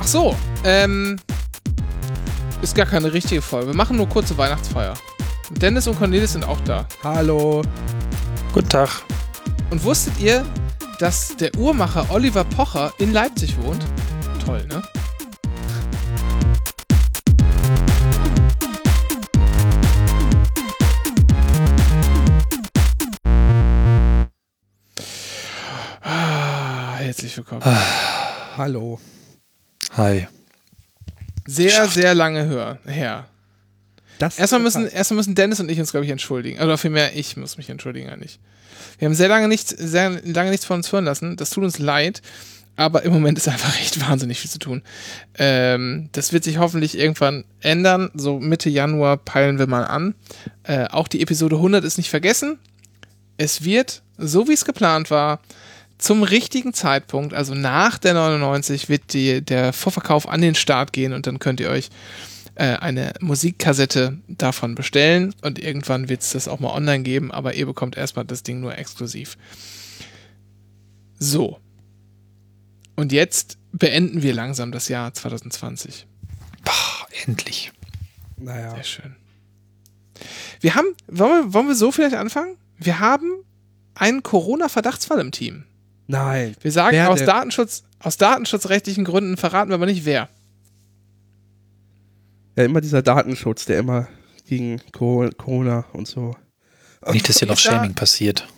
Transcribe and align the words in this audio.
Ach 0.00 0.06
so, 0.06 0.34
ähm, 0.64 1.18
ist 2.62 2.74
gar 2.74 2.86
keine 2.86 3.12
richtige 3.12 3.42
Folge. 3.42 3.68
Wir 3.68 3.76
machen 3.76 3.96
nur 3.96 4.08
kurze 4.08 4.36
Weihnachtsfeier. 4.38 4.94
Dennis 5.50 5.86
und 5.86 5.98
Cornelis 5.98 6.32
sind 6.32 6.44
auch 6.46 6.60
da. 6.62 6.86
Hallo. 7.02 7.62
Guten 8.52 8.68
Tag. 8.68 8.88
Und 9.70 9.84
wusstet 9.84 10.18
ihr, 10.18 10.44
dass 10.98 11.36
der 11.36 11.54
Uhrmacher 11.56 12.06
Oliver 12.10 12.44
Pocher 12.44 12.92
in 12.98 13.12
Leipzig 13.12 13.56
wohnt? 13.62 13.84
Toll, 14.44 14.66
ne? 14.68 14.82
Herzlich 27.18 27.36
willkommen. 27.36 27.64
Hallo. 28.56 29.00
Hi. 29.96 30.28
Sehr, 31.48 31.88
sehr 31.88 32.14
lange 32.14 32.46
hör, 32.46 32.78
her. 32.86 33.26
Das 34.20 34.38
Erstmal 34.38 34.60
müssen, 34.60 34.86
erstmal 34.86 35.16
müssen 35.16 35.34
Dennis 35.34 35.58
und 35.58 35.68
ich 35.68 35.80
uns, 35.80 35.90
glaube 35.90 36.06
ich, 36.06 36.12
entschuldigen. 36.12 36.60
Oder 36.60 36.78
vielmehr, 36.78 37.16
ich 37.16 37.36
muss 37.36 37.56
mich 37.56 37.70
entschuldigen 37.70 38.08
eigentlich. 38.08 38.38
Wir 39.00 39.06
haben 39.06 39.16
sehr 39.16 39.26
lange, 39.26 39.48
nichts, 39.48 39.70
sehr 39.70 40.20
lange 40.22 40.50
nichts 40.50 40.64
von 40.64 40.76
uns 40.76 40.92
hören 40.92 41.06
lassen. 41.06 41.36
Das 41.36 41.50
tut 41.50 41.64
uns 41.64 41.80
leid. 41.80 42.22
Aber 42.76 43.02
im 43.02 43.12
Moment 43.12 43.36
ist 43.36 43.48
einfach 43.48 43.76
echt 43.80 44.00
wahnsinnig 44.08 44.38
viel 44.38 44.50
zu 44.52 44.60
tun. 44.60 44.82
Ähm, 45.38 46.10
das 46.12 46.32
wird 46.32 46.44
sich 46.44 46.58
hoffentlich 46.58 46.96
irgendwann 46.96 47.42
ändern. 47.58 48.12
So 48.14 48.38
Mitte 48.38 48.70
Januar 48.70 49.16
peilen 49.16 49.58
wir 49.58 49.66
mal 49.66 49.82
an. 49.82 50.14
Äh, 50.62 50.86
auch 50.86 51.08
die 51.08 51.20
Episode 51.20 51.56
100 51.56 51.82
ist 51.82 51.98
nicht 51.98 52.10
vergessen. 52.10 52.60
Es 53.38 53.64
wird, 53.64 54.02
so 54.18 54.46
wie 54.46 54.52
es 54.52 54.64
geplant 54.64 55.10
war, 55.10 55.40
zum 55.98 56.22
richtigen 56.22 56.72
Zeitpunkt, 56.72 57.34
also 57.34 57.54
nach 57.54 57.98
der 57.98 58.14
99, 58.14 58.88
wird 58.88 59.12
die, 59.12 59.42
der 59.44 59.72
Vorverkauf 59.72 60.28
an 60.28 60.40
den 60.40 60.54
Start 60.54 60.92
gehen 60.92 61.12
und 61.12 61.26
dann 61.26 61.38
könnt 61.38 61.60
ihr 61.60 61.70
euch 61.70 61.90
äh, 62.54 62.76
eine 62.76 63.12
Musikkassette 63.20 64.18
davon 64.28 64.74
bestellen 64.74 65.34
und 65.42 65.58
irgendwann 65.58 66.08
wird 66.08 66.22
es 66.22 66.30
das 66.30 66.48
auch 66.48 66.60
mal 66.60 66.70
online 66.70 67.02
geben, 67.02 67.30
aber 67.32 67.54
ihr 67.54 67.66
bekommt 67.66 67.96
erstmal 67.96 68.24
das 68.24 68.42
Ding 68.42 68.60
nur 68.60 68.76
exklusiv. 68.76 69.36
So. 71.18 71.58
Und 72.96 73.12
jetzt 73.12 73.58
beenden 73.72 74.22
wir 74.22 74.34
langsam 74.34 74.72
das 74.72 74.88
Jahr 74.88 75.12
2020. 75.12 76.06
Bah, 76.64 77.06
endlich. 77.26 77.72
Naja. 78.36 78.74
Sehr 78.74 78.84
schön. 78.84 79.16
Wir 80.60 80.74
haben, 80.74 80.88
wollen 81.06 81.44
wir, 81.44 81.54
wollen 81.54 81.68
wir 81.68 81.74
so 81.74 81.92
vielleicht 81.92 82.16
anfangen? 82.16 82.56
Wir 82.76 82.98
haben 82.98 83.44
einen 83.94 84.22
Corona-Verdachtsfall 84.22 85.20
im 85.20 85.32
Team. 85.32 85.64
Nein. 86.08 86.56
Wir 86.60 86.72
sagen 86.72 86.96
Wer 86.96 87.10
aus, 87.10 87.18
denn? 87.18 87.26
Datenschutz, 87.28 87.84
aus 88.00 88.16
datenschutzrechtlichen 88.16 89.04
Gründen 89.04 89.36
verraten 89.36 89.70
wir 89.70 89.74
aber 89.74 89.86
nicht 89.86 90.04
wer. 90.04 90.28
Ja, 92.56 92.64
immer 92.64 92.80
dieser 92.80 93.02
Datenschutz, 93.02 93.66
der 93.66 93.78
immer 93.78 94.08
gegen 94.46 94.80
Co- 94.92 95.28
Corona 95.36 95.84
und 95.92 96.08
so. 96.08 96.34
Nicht, 97.12 97.28
dass 97.28 97.38
hier 97.38 97.46
noch 97.48 97.54
Ist 97.56 97.66
da- 97.66 97.72
Shaming 97.72 97.94
passiert. 97.94 98.48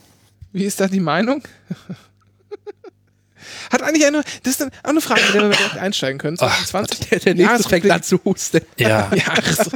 Wie 0.53 0.65
ist 0.65 0.81
da 0.81 0.89
die 0.89 1.01
Meinung? 1.01 1.43
Hat 3.73 3.83
eigentlich 3.83 4.07
eine, 4.07 4.23
das 4.43 4.53
ist 4.53 4.61
dann 4.61 4.71
auch 4.83 4.91
eine 4.91 5.01
Frage, 5.01 5.21
mit 5.27 5.35
der 5.35 5.43
wir 5.51 5.57
direkt 5.57 5.77
einsteigen 5.79 6.19
können. 6.19 6.37
Ach, 6.41 6.67
2020. 6.67 7.09
Der, 7.11 7.19
der 7.21 7.35
nächste 7.35 7.69
fängt 7.69 7.91
an 7.91 8.03
zu 8.03 8.21
husten. 8.25 8.61
Ja, 8.79 9.11
Ja, 9.15 9.35
so. 9.53 9.71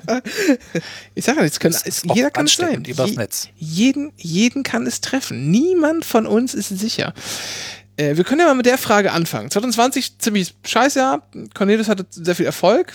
ich 1.15 1.25
sage 1.25 1.41
es 1.41 1.61
können, 1.61 1.77
es, 1.85 2.03
jeder 2.15 2.31
kann 2.31 2.47
es 2.47 2.55
sein. 2.55 2.85
übers 2.85 3.15
Netz. 3.15 3.49
Jeden, 3.57 4.13
jeden 4.17 4.63
kann 4.63 4.87
es 4.87 5.01
treffen. 5.01 5.51
Niemand 5.51 6.05
von 6.05 6.27
uns 6.27 6.55
ist 6.55 6.69
sicher. 6.69 7.13
Äh, 7.97 8.17
wir 8.17 8.25
können 8.25 8.41
ja 8.41 8.47
mal 8.47 8.55
mit 8.55 8.67
der 8.67 8.79
Frage 8.79 9.13
anfangen. 9.13 9.51
2020 9.51 10.19
ziemlich 10.19 10.55
scheiß 10.65 10.95
Jahr. 10.95 11.29
Cornelius 11.55 11.89
hatte 11.89 12.07
sehr 12.11 12.35
viel 12.35 12.47
Erfolg. 12.47 12.93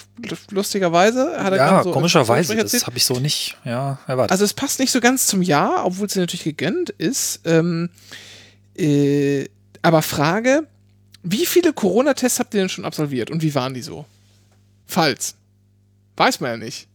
Lustigerweise 0.49 1.41
hat 1.41 1.53
er 1.53 1.57
Ja, 1.57 1.83
so 1.83 1.91
komischerweise, 1.91 2.55
das 2.55 2.85
habe 2.85 2.97
ich 2.97 3.05
so 3.05 3.19
nicht 3.19 3.57
ja, 3.63 3.99
erwartet. 4.07 4.31
Also 4.31 4.43
es 4.43 4.53
passt 4.53 4.79
nicht 4.79 4.91
so 4.91 4.99
ganz 4.99 5.27
zum 5.27 5.41
Jahr, 5.41 5.85
obwohl 5.85 6.07
es 6.07 6.15
natürlich 6.15 6.43
gegönnt 6.43 6.89
ist. 6.89 7.41
Ähm, 7.45 7.89
äh, 8.77 9.45
aber 9.81 10.01
Frage, 10.01 10.67
wie 11.23 11.45
viele 11.45 11.73
Corona-Tests 11.73 12.39
habt 12.39 12.53
ihr 12.53 12.61
denn 12.61 12.69
schon 12.69 12.85
absolviert 12.85 13.29
und 13.31 13.41
wie 13.41 13.53
waren 13.55 13.73
die 13.73 13.81
so? 13.81 14.05
Falls. 14.85 15.35
Weiß 16.17 16.39
man 16.39 16.51
ja 16.51 16.57
nicht. 16.57 16.87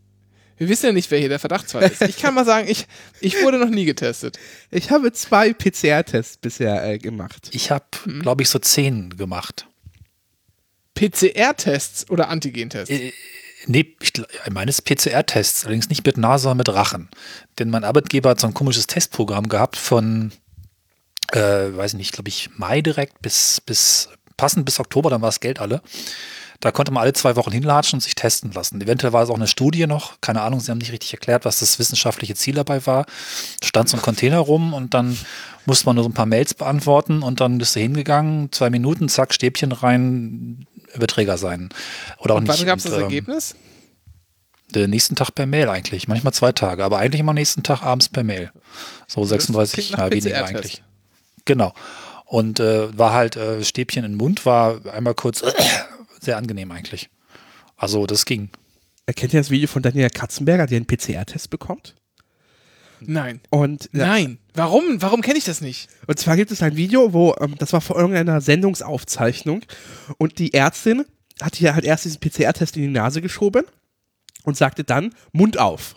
Wir 0.57 0.69
wissen 0.69 0.87
ja 0.87 0.93
nicht, 0.93 1.11
wer 1.11 1.19
hier 1.19 1.29
der 1.29 1.39
Verdachtsfall 1.41 1.83
ist. 1.85 2.03
Ich 2.03 2.17
kann 2.19 2.35
mal 2.35 2.45
sagen, 2.45 2.69
ich, 2.69 2.87
ich 3.21 3.43
wurde 3.43 3.59
noch 3.59 3.69
nie 3.71 3.85
getestet. 3.85 4.39
Ich 4.71 4.91
habe 4.91 5.13
zwei 5.13 5.53
PCR-Tests 5.53 6.37
bisher 6.37 6.85
äh, 6.85 6.99
gemacht. 6.99 7.51
ich 7.53 7.71
habe, 7.71 7.85
Hm. 8.05 8.23
glaube 8.23 8.43
ich, 8.43 8.49
so 8.49 8.59
zehn 8.61 9.17
gemacht. 9.17 9.67
PCR-Tests 10.95 12.09
oder 12.11 12.29
Antigen-Tests? 12.29 12.91
Äh, 12.91 13.13
Nee, 13.67 13.97
ich, 14.03 14.13
meines 14.51 14.83
PCR-Tests, 14.83 15.65
allerdings 15.65 15.89
nicht 15.89 16.05
mit 16.05 16.19
Nase, 16.19 16.43
sondern 16.43 16.59
mit 16.59 16.69
Rachen. 16.69 17.09
Denn 17.59 17.71
mein 17.71 17.83
Arbeitgeber 17.83 18.29
hat 18.29 18.41
so 18.41 18.47
ein 18.47 18.53
komisches 18.53 18.87
Testprogramm 18.87 19.49
gehabt 19.49 19.77
von, 19.79 20.33
äh, 21.33 21.77
weiß 21.77 21.95
nicht, 21.95 22.13
glaube 22.13 22.29
ich, 22.29 22.51
Mai 22.57 22.81
direkt 22.81 23.23
bis, 23.23 23.61
bis, 23.61 24.09
passend 24.37 24.65
bis 24.65 24.81
Oktober, 24.81 25.11
dann 25.11 25.23
war 25.23 25.29
das 25.29 25.41
Geld 25.41 25.61
alle. 25.61 25.83
Da 26.61 26.73
konnte 26.73 26.93
man 26.93 27.03
alle 27.03 27.13
zwei 27.13 27.37
Wochen 27.37 27.53
hinlatschen 27.53 27.99
und 27.99 28.01
sich 28.01 28.15
testen 28.15 28.53
lassen. 28.53 28.81
Eventuell 28.81 29.13
war 29.13 29.23
es 29.23 29.29
auch 29.29 29.35
eine 29.35 29.47
Studie 29.47 29.87
noch, 29.87 30.21
keine 30.21 30.41
Ahnung, 30.41 30.61
sie 30.61 30.71
haben 30.71 30.79
nicht 30.79 30.93
richtig 30.93 31.13
erklärt, 31.13 31.45
was 31.45 31.59
das 31.59 31.79
wissenschaftliche 31.79 32.35
Ziel 32.35 32.55
dabei 32.55 32.87
war. 32.87 33.05
Stand 33.63 33.89
so 33.89 33.97
ein 33.97 34.03
Container 34.03 34.39
rum 34.39 34.73
und 34.73 34.95
dann 34.95 35.19
musste 35.67 35.87
man 35.87 35.97
nur 35.97 36.05
so 36.05 36.11
ein 36.11 36.15
paar 36.15 36.27
Mails 36.27 36.55
beantworten 36.55 37.23
und 37.23 37.41
dann 37.41 37.59
bist 37.59 37.77
du 37.77 37.81
hingegangen, 37.81 38.51
zwei 38.53 38.71
Minuten, 38.71 39.09
zack, 39.09 39.35
Stäbchen 39.35 39.73
rein, 39.73 40.67
Überträger 40.95 41.37
sein. 41.37 41.69
Oder 42.19 42.35
auch 42.35 42.39
und 42.39 42.45
nicht. 42.45 42.59
wann 42.59 42.67
gab 42.67 42.79
es 42.79 42.85
das 42.85 42.95
ähm, 42.95 43.03
Ergebnis? 43.03 43.57
den 44.75 44.91
nächsten 44.91 45.15
Tag 45.15 45.35
per 45.35 45.47
Mail 45.47 45.69
eigentlich. 45.69 46.09
Manchmal 46.09 46.33
zwei 46.33 46.53
Tage, 46.53 46.85
aber 46.85 46.99
eigentlich 46.99 47.21
immer 47.21 47.33
nächsten 47.35 47.63
Tag 47.63 47.83
abends 47.83 48.09
per 48.09 48.25
Mail. 48.25 48.51
So 49.07 49.21
klingt 49.21 49.29
36, 49.29 49.91
nach 49.93 49.99
na, 49.99 50.11
weniger 50.11 50.45
eigentlich. 50.45 50.83
Genau. 51.45 51.75
Und 52.25 52.61
äh, 52.61 52.97
war 52.97 53.13
halt 53.13 53.37
äh, 53.37 53.63
Stäbchen 53.63 54.05
in 54.05 54.13
den 54.13 54.17
Mund, 54.17 54.47
war 54.47 54.85
einmal 54.87 55.15
kurz 55.15 55.43
sehr 56.21 56.37
angenehm 56.37 56.71
eigentlich. 56.71 57.11
Also 57.77 58.07
das 58.07 58.25
ging. 58.25 58.51
Erkennt 59.07 59.35
ihr 59.35 59.41
das 59.41 59.51
Video 59.51 59.69
von 59.69 59.83
Daniela 59.83 60.09
Katzenberger, 60.09 60.67
die 60.67 60.77
einen 60.77 60.87
PCR-Test 60.87 61.51
bekommt? 61.51 61.95
Nein. 63.01 63.41
Und, 63.51 63.91
ja, 63.93 64.07
Nein. 64.07 64.39
Warum? 64.55 65.03
Warum 65.03 65.21
kenne 65.21 65.39
ich 65.39 65.45
das 65.45 65.61
nicht? 65.61 65.89
und 66.07 66.19
zwar 66.19 66.37
gibt 66.37 66.51
es 66.51 66.63
ein 66.63 66.77
Video, 66.77 67.13
wo, 67.13 67.35
ähm, 67.41 67.57
das 67.59 67.73
war 67.73 67.81
vor 67.81 67.97
irgendeiner 67.97 68.41
Sendungsaufzeichnung 68.41 69.63
und 70.17 70.39
die 70.39 70.55
Ärztin 70.55 71.05
hat 71.43 71.57
hier 71.57 71.75
halt 71.75 71.85
erst 71.85 72.05
diesen 72.05 72.21
PCR-Test 72.21 72.77
in 72.77 72.83
die 72.83 72.89
Nase 72.89 73.21
geschoben 73.21 73.65
und 74.45 74.57
sagte 74.57 74.85
dann 74.85 75.15
Mund 75.33 75.59
auf. 75.59 75.97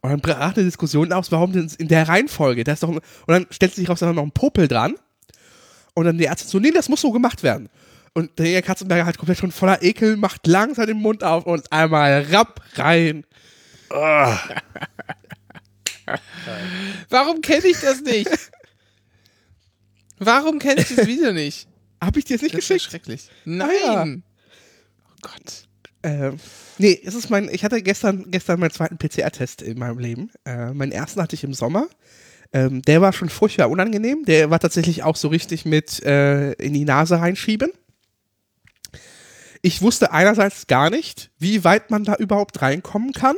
Und 0.00 0.10
dann 0.10 0.20
brach 0.20 0.54
eine 0.54 0.64
Diskussion 0.64 1.12
aus, 1.12 1.30
warum 1.32 1.52
denn 1.52 1.70
in 1.78 1.88
der 1.88 2.08
Reihenfolge, 2.08 2.64
da 2.64 2.72
ist 2.72 2.82
doch, 2.82 2.88
und 2.88 3.02
dann 3.26 3.46
stellt 3.50 3.74
sich 3.74 3.88
raus, 3.88 4.00
da 4.00 4.10
ist 4.10 4.16
noch 4.16 4.22
ein 4.22 4.32
Popel 4.32 4.68
dran. 4.68 4.94
Und 5.94 6.04
dann 6.04 6.18
die 6.18 6.26
Ärztin 6.26 6.48
so, 6.48 6.58
nee, 6.60 6.70
das 6.70 6.88
muss 6.88 7.00
so 7.00 7.10
gemacht 7.10 7.42
werden. 7.42 7.68
Und 8.14 8.38
der 8.38 8.62
Katzenberger 8.62 9.04
halt 9.06 9.18
komplett 9.18 9.38
schon 9.38 9.52
voller 9.52 9.82
Ekel, 9.82 10.16
macht 10.16 10.46
langsam 10.46 10.86
den 10.86 10.98
Mund 10.98 11.22
auf 11.24 11.44
und 11.46 11.70
einmal 11.72 12.22
rapp 12.30 12.60
rein. 12.76 13.24
Warum 17.10 17.40
kenne 17.40 17.66
ich 17.66 17.80
das 17.80 18.00
nicht? 18.02 18.28
Warum 20.18 20.58
kenne 20.58 20.80
ich 20.82 20.94
das 20.94 21.06
Video 21.06 21.32
nicht? 21.32 21.68
Hab 22.00 22.16
ich 22.16 22.24
dir 22.24 22.34
jetzt 22.34 22.42
nicht 22.42 22.54
Das 22.54 22.60
ist 22.64 22.68
geschickt? 22.68 22.90
schrecklich. 22.90 23.28
Nein. 23.44 23.68
ja. 23.84 24.04
Oh 24.04 25.14
Gott. 25.22 25.67
Ähm, 26.02 26.36
nee, 26.78 27.00
es 27.04 27.14
ist 27.14 27.28
mein, 27.30 27.48
ich 27.50 27.64
hatte 27.64 27.82
gestern, 27.82 28.30
gestern 28.30 28.60
meinen 28.60 28.70
zweiten 28.70 28.98
PCR-Test 28.98 29.62
in 29.62 29.78
meinem 29.78 29.98
Leben. 29.98 30.30
Äh, 30.44 30.72
meinen 30.72 30.92
ersten 30.92 31.20
hatte 31.20 31.34
ich 31.34 31.44
im 31.44 31.54
Sommer. 31.54 31.88
Ähm, 32.52 32.82
der 32.82 33.00
war 33.00 33.12
schon 33.12 33.28
furchtbar 33.28 33.68
unangenehm. 33.68 34.24
Der 34.24 34.50
war 34.50 34.58
tatsächlich 34.60 35.02
auch 35.02 35.16
so 35.16 35.28
richtig 35.28 35.64
mit 35.64 36.02
äh, 36.04 36.52
in 36.52 36.72
die 36.72 36.84
Nase 36.84 37.20
reinschieben. 37.20 37.70
Ich 39.60 39.82
wusste 39.82 40.12
einerseits 40.12 40.66
gar 40.66 40.88
nicht, 40.88 41.30
wie 41.38 41.64
weit 41.64 41.90
man 41.90 42.04
da 42.04 42.14
überhaupt 42.14 42.62
reinkommen 42.62 43.12
kann. 43.12 43.36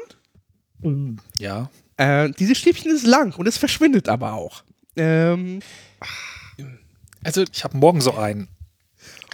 Ja. 1.39 1.71
Äh, 1.97 2.31
dieses 2.39 2.59
Stäbchen 2.59 2.91
ist 2.95 3.07
lang 3.07 3.35
und 3.37 3.47
es 3.47 3.59
verschwindet 3.59 4.09
aber 4.09 4.35
auch. 4.35 4.63
Ähm, 4.97 5.61
Also, 7.25 7.45
Ich 7.53 7.65
habe 7.65 7.77
morgen 7.77 8.01
so 8.01 8.15
einen. 8.15 8.49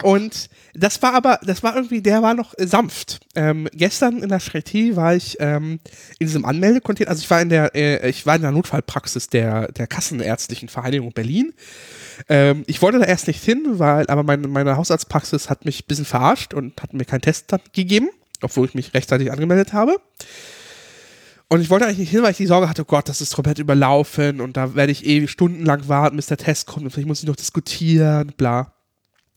Und 0.02 0.49
das 0.76 1.02
war 1.02 1.14
aber, 1.14 1.40
das 1.43 1.62
war 1.62 1.75
irgendwie, 1.75 2.02
der 2.02 2.23
war 2.23 2.34
noch 2.34 2.55
äh, 2.58 2.67
sanft. 2.67 3.20
Ähm, 3.34 3.69
gestern 3.73 4.23
in 4.23 4.28
der 4.28 4.40
Charité 4.40 4.96
war 4.96 5.14
ich 5.14 5.37
ähm, 5.40 5.81
in 6.19 6.26
diesem 6.26 6.44
Anmeldecontainer, 6.44 7.11
also 7.11 7.23
ich 7.23 7.31
war 7.31 7.40
in 7.40 7.49
der, 7.49 7.75
äh, 7.75 8.08
ich 8.08 8.26
war 8.26 8.37
in 8.37 8.43
der 8.43 8.52
Notfallpraxis 8.52 9.28
der, 9.28 9.73
der 9.73 9.87
Kassenärztlichen 9.87 10.69
Vereinigung 10.69 11.12
Berlin. 11.12 11.55
Ähm, 12.28 12.64
ich 12.67 12.82
wollte 12.82 12.99
da 12.99 13.05
erst 13.05 13.26
nicht 13.26 13.43
hin, 13.43 13.64
weil, 13.78 14.06
aber 14.08 14.23
meine, 14.23 14.49
meine 14.49 14.76
Hausarztpraxis 14.76 15.50
hat 15.50 15.64
mich 15.64 15.84
ein 15.84 15.87
bisschen 15.88 16.05
verarscht 16.05 16.55
und 16.55 16.81
hat 16.82 16.93
mir 16.93 17.05
keinen 17.05 17.23
Test 17.23 17.55
gegeben, 17.73 18.08
obwohl 18.43 18.67
ich 18.67 18.75
mich 18.75 18.94
rechtzeitig 18.94 19.32
angemeldet 19.32 19.73
habe. 19.73 19.96
Und 21.49 21.61
ich 21.61 21.70
wollte 21.70 21.87
eigentlich 21.87 21.99
nicht 21.99 22.11
hin, 22.11 22.23
weil 22.23 22.32
ich 22.32 22.37
die 22.38 22.46
Sorge 22.46 22.69
hatte, 22.69 22.82
oh 22.82 22.87
Gott, 22.87 23.08
das 23.08 23.20
ist 23.20 23.34
komplett 23.34 23.61
überlaufen 23.61 24.40
und 24.40 24.56
da 24.56 24.75
werde 24.75 24.90
ich 24.90 25.06
ewig 25.06 25.31
stundenlang 25.31 25.88
warten, 25.88 26.17
bis 26.17 26.26
der 26.26 26.38
Test 26.38 26.67
kommt 26.67 26.84
und 26.84 26.90
vielleicht 26.90 27.06
muss 27.06 27.20
ich 27.20 27.28
noch 27.28 27.37
diskutieren, 27.37 28.32
bla. 28.37 28.73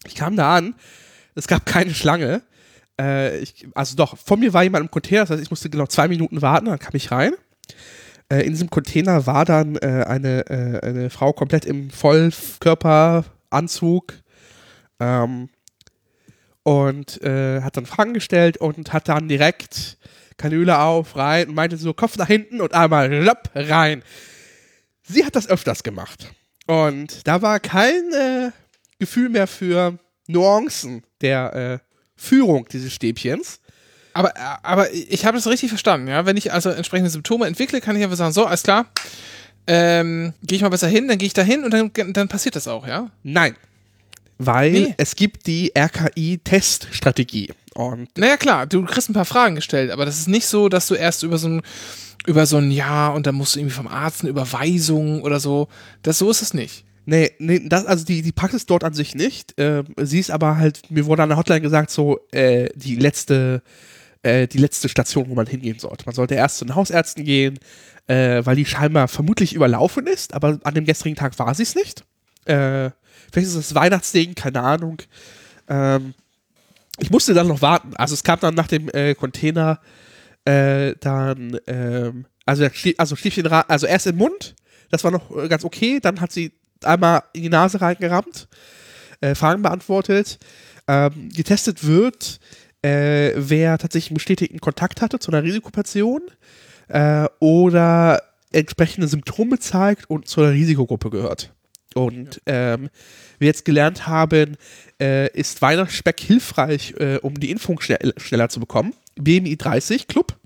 Ich 0.08 0.16
kam 0.16 0.36
da 0.36 0.56
an, 0.56 0.76
es 1.40 1.48
gab 1.48 1.66
keine 1.66 1.94
Schlange. 1.94 2.42
Äh, 3.00 3.40
ich, 3.40 3.68
also 3.74 3.96
doch, 3.96 4.18
vor 4.18 4.36
mir 4.38 4.54
war 4.54 4.64
jemand 4.64 4.86
im 4.86 4.92
Container, 4.92 5.22
das 5.22 5.32
heißt, 5.32 5.42
ich 5.42 5.50
musste 5.50 5.70
genau 5.70 5.88
zwei 5.88 6.08
Minuten 6.08 6.42
warten, 6.42 6.68
dann 6.68 6.80
kam 6.80 6.94
ich 6.94 7.12
rein. 7.12 7.34
Äh, 8.30 8.42
in 8.42 8.52
diesem 8.52 8.70
Container 8.70 9.26
war 9.26 9.44
dann 9.46 9.76
äh, 9.78 10.06
eine, 10.08 10.46
äh, 10.50 10.82
eine 10.86 11.10
Frau 11.10 11.34
komplett 11.34 11.66
im 11.66 11.90
Vollkörperanzug 11.90 14.14
ähm, 15.00 15.50
und 16.64 17.22
äh, 17.24 17.62
hat 17.62 17.78
dann 17.78 17.86
Fragen 17.86 18.14
gestellt 18.14 18.58
und 18.58 18.92
hat 18.94 19.08
dann 19.08 19.30
direkt 19.30 19.98
Kanüle 20.38 20.80
auf, 20.80 21.16
rein 21.16 21.50
und 21.50 21.56
meinte 21.56 21.78
so, 21.78 21.94
Kopf 21.94 22.18
nach 22.18 22.28
hinten 22.28 22.62
und 22.62 22.74
einmal 22.74 23.14
rapp, 23.26 23.52
rein. 23.56 24.04
Sie 25.04 25.26
hat 25.26 25.36
das 25.36 25.50
öfters 25.50 25.84
gemacht. 25.84 26.32
Und 26.68 27.28
da 27.28 27.42
war 27.42 27.60
kein 27.60 28.14
äh, 28.14 28.52
Gefühl 29.00 29.30
mehr 29.30 29.48
für 29.48 29.98
Nuancen 30.30 31.04
der 31.22 31.54
äh, 31.56 31.80
Führung 32.16 32.68
dieses 32.72 32.94
Stäbchens. 32.94 33.60
Aber, 34.14 34.34
aber 34.64 34.92
ich 34.94 35.26
habe 35.26 35.38
das 35.38 35.48
richtig 35.48 35.70
verstanden, 35.70 36.08
ja. 36.08 36.26
Wenn 36.26 36.36
ich 36.38 36.52
also 36.52 36.70
entsprechende 36.70 37.10
Symptome 37.10 37.46
entwickle, 37.48 37.80
kann 37.82 37.96
ich 37.96 38.04
einfach 38.04 38.18
sagen, 38.18 38.34
so, 38.34 38.46
alles 38.46 38.64
klar, 38.64 38.86
ähm, 39.68 40.34
gehe 40.44 40.56
ich 40.58 40.62
mal 40.62 40.70
besser 40.70 40.88
hin, 40.88 41.08
dann 41.08 41.18
gehe 41.18 41.28
ich 41.28 41.34
da 41.34 41.42
hin 41.44 41.64
und 41.64 41.72
dann, 41.72 41.92
dann 42.14 42.28
passiert 42.28 42.56
das 42.56 42.68
auch, 42.68 42.88
ja? 42.88 43.12
Nein. 43.24 43.56
Weil 44.38 44.72
Nee. 44.72 44.94
es 44.98 45.16
gibt 45.16 45.48
die 45.48 45.72
RKI-Teststrategie. 45.78 47.52
Und 47.76 48.10
Naja, 48.18 48.38
klar, 48.38 48.66
du 48.68 48.84
kriegst 48.86 49.10
ein 49.10 49.14
paar 49.14 49.26
Fragen 49.26 49.56
gestellt, 49.56 49.92
aber 49.92 50.06
das 50.06 50.18
ist 50.20 50.28
nicht 50.28 50.48
so, 50.48 50.70
dass 50.70 50.88
du 50.88 50.96
erst 50.96 51.24
über 51.24 51.38
so 51.38 51.48
ein, 51.50 51.62
über 52.26 52.46
so 52.46 52.58
ein 52.58 52.72
Jahr 52.72 53.14
und 53.14 53.26
dann 53.28 53.36
musst 53.36 53.56
du 53.56 53.60
irgendwie 53.60 53.76
vom 53.76 53.88
Arzt 53.88 54.22
eine 54.22 54.30
Überweisung 54.32 55.22
oder 55.22 55.40
so. 55.40 55.68
Das, 56.04 56.18
so 56.18 56.30
ist 56.30 56.42
es 56.42 56.54
nicht. 56.54 56.84
Nee, 57.06 57.32
nee, 57.40 57.62
das, 57.68 57.86
also 57.86 58.06
die, 58.06 58.22
die 58.22 58.32
Praxis 58.32 58.66
dort 58.66 58.84
an 58.84 58.94
sich 58.94 59.16
nicht. 59.16 59.54
Ähm, 59.58 59.86
sie 59.98 60.20
ist 60.20 60.32
aber 60.32 60.58
halt, 60.58 60.92
mir 60.92 61.06
wurde 61.06 61.24
an 61.24 61.30
der 61.30 61.38
Hotline 61.38 61.62
gesagt, 61.62 61.90
so, 61.90 62.20
äh, 62.32 62.70
die 62.76 62.96
letzte, 62.96 63.62
äh, 64.22 64.48
die 64.48 64.58
letzte 64.58 64.90
Station, 64.90 65.30
wo 65.30 65.36
man 65.36 65.48
hingehen 65.48 65.80
sollte. 65.80 66.06
Man 66.06 66.16
sollte 66.16 66.36
erst 66.36 66.58
zu 66.58 66.66
den 66.66 66.76
Hausärzten 66.76 67.24
gehen, 67.24 67.60
äh, 68.08 68.46
weil 68.46 68.56
die 68.56 68.66
scheinbar 68.66 69.08
vermutlich 69.08 69.54
überlaufen 69.54 70.08
ist, 70.08 70.34
aber 70.34 70.60
an 70.64 70.74
dem 70.74 70.86
gestrigen 70.86 71.16
Tag 71.16 71.38
war 71.40 71.54
sie 71.56 71.64
es 71.64 71.76
nicht. 71.76 72.04
Äh, 72.46 72.92
vielleicht 73.32 73.48
ist 73.48 73.56
es 73.56 73.76
Weihnachtsding, 73.76 74.36
keine 74.36 74.62
Ahnung. 74.62 75.02
Ähm, 75.68 76.14
ich 77.00 77.12
musste 77.12 77.34
dann 77.34 77.48
noch 77.48 77.62
warten. 77.62 77.96
Also 77.96 78.14
es 78.14 78.24
kam 78.24 78.40
dann 78.40 78.56
nach 78.56 78.68
dem 78.68 78.90
äh, 78.90 79.16
Container 79.16 79.80
äh, 80.46 80.96
dann, 81.00 81.60
ähm, 81.68 82.26
also, 82.46 82.68
also 82.98 83.16
Stiefchen, 83.16 83.48
also 83.48 83.88
erst 83.88 84.08
im 84.08 84.18
Mund, 84.18 84.56
das 84.90 85.04
war 85.04 85.12
noch 85.12 85.30
ganz 85.48 85.64
okay, 85.64 86.00
dann 86.02 86.20
hat 86.20 86.32
sie 86.32 86.52
einmal 86.84 87.24
in 87.34 87.44
die 87.44 87.50
Nase 87.50 87.82
reingerammt, 87.82 88.48
äh, 89.22 89.36
Fragen 89.36 89.62
beantwortet. 89.62 90.40
Ähm, 90.88 91.30
getestet 91.30 91.86
wird, 91.86 92.40
äh, 92.82 93.34
wer 93.36 93.78
tatsächlich 93.78 94.12
einen 94.12 94.16
bestätigten 94.16 94.60
Kontakt 94.60 95.02
hatte 95.02 95.20
zu 95.20 95.32
einer 95.32 95.44
Risikopation 95.44 96.22
äh, 96.88 97.28
oder 97.40 98.24
entsprechende 98.52 99.08
Symptome 99.08 99.60
zeigt 99.60 100.10
und 100.10 100.28
zu 100.28 100.42
einer 100.42 100.52
Risikogruppe 100.52 101.10
gehört. 101.12 101.54
Und 101.96 102.42
ähm, 102.46 102.90
wir 103.38 103.48
jetzt 103.48 103.66
gelernt 103.66 104.08
haben, 104.08 104.58
äh, 105.00 105.32
ist 105.38 105.62
Weihnachtsspeck 105.62 106.20
hilfreich, 106.20 106.96
äh, 106.98 107.18
um 107.18 107.40
die 107.40 107.52
Impfung 107.52 107.80
schnell, 107.82 108.14
schneller 108.18 108.50
zu 108.50 108.60
bekommen. 108.60 108.94
BMI 109.16 109.58
30 109.58 110.08
Club, 110.08 110.40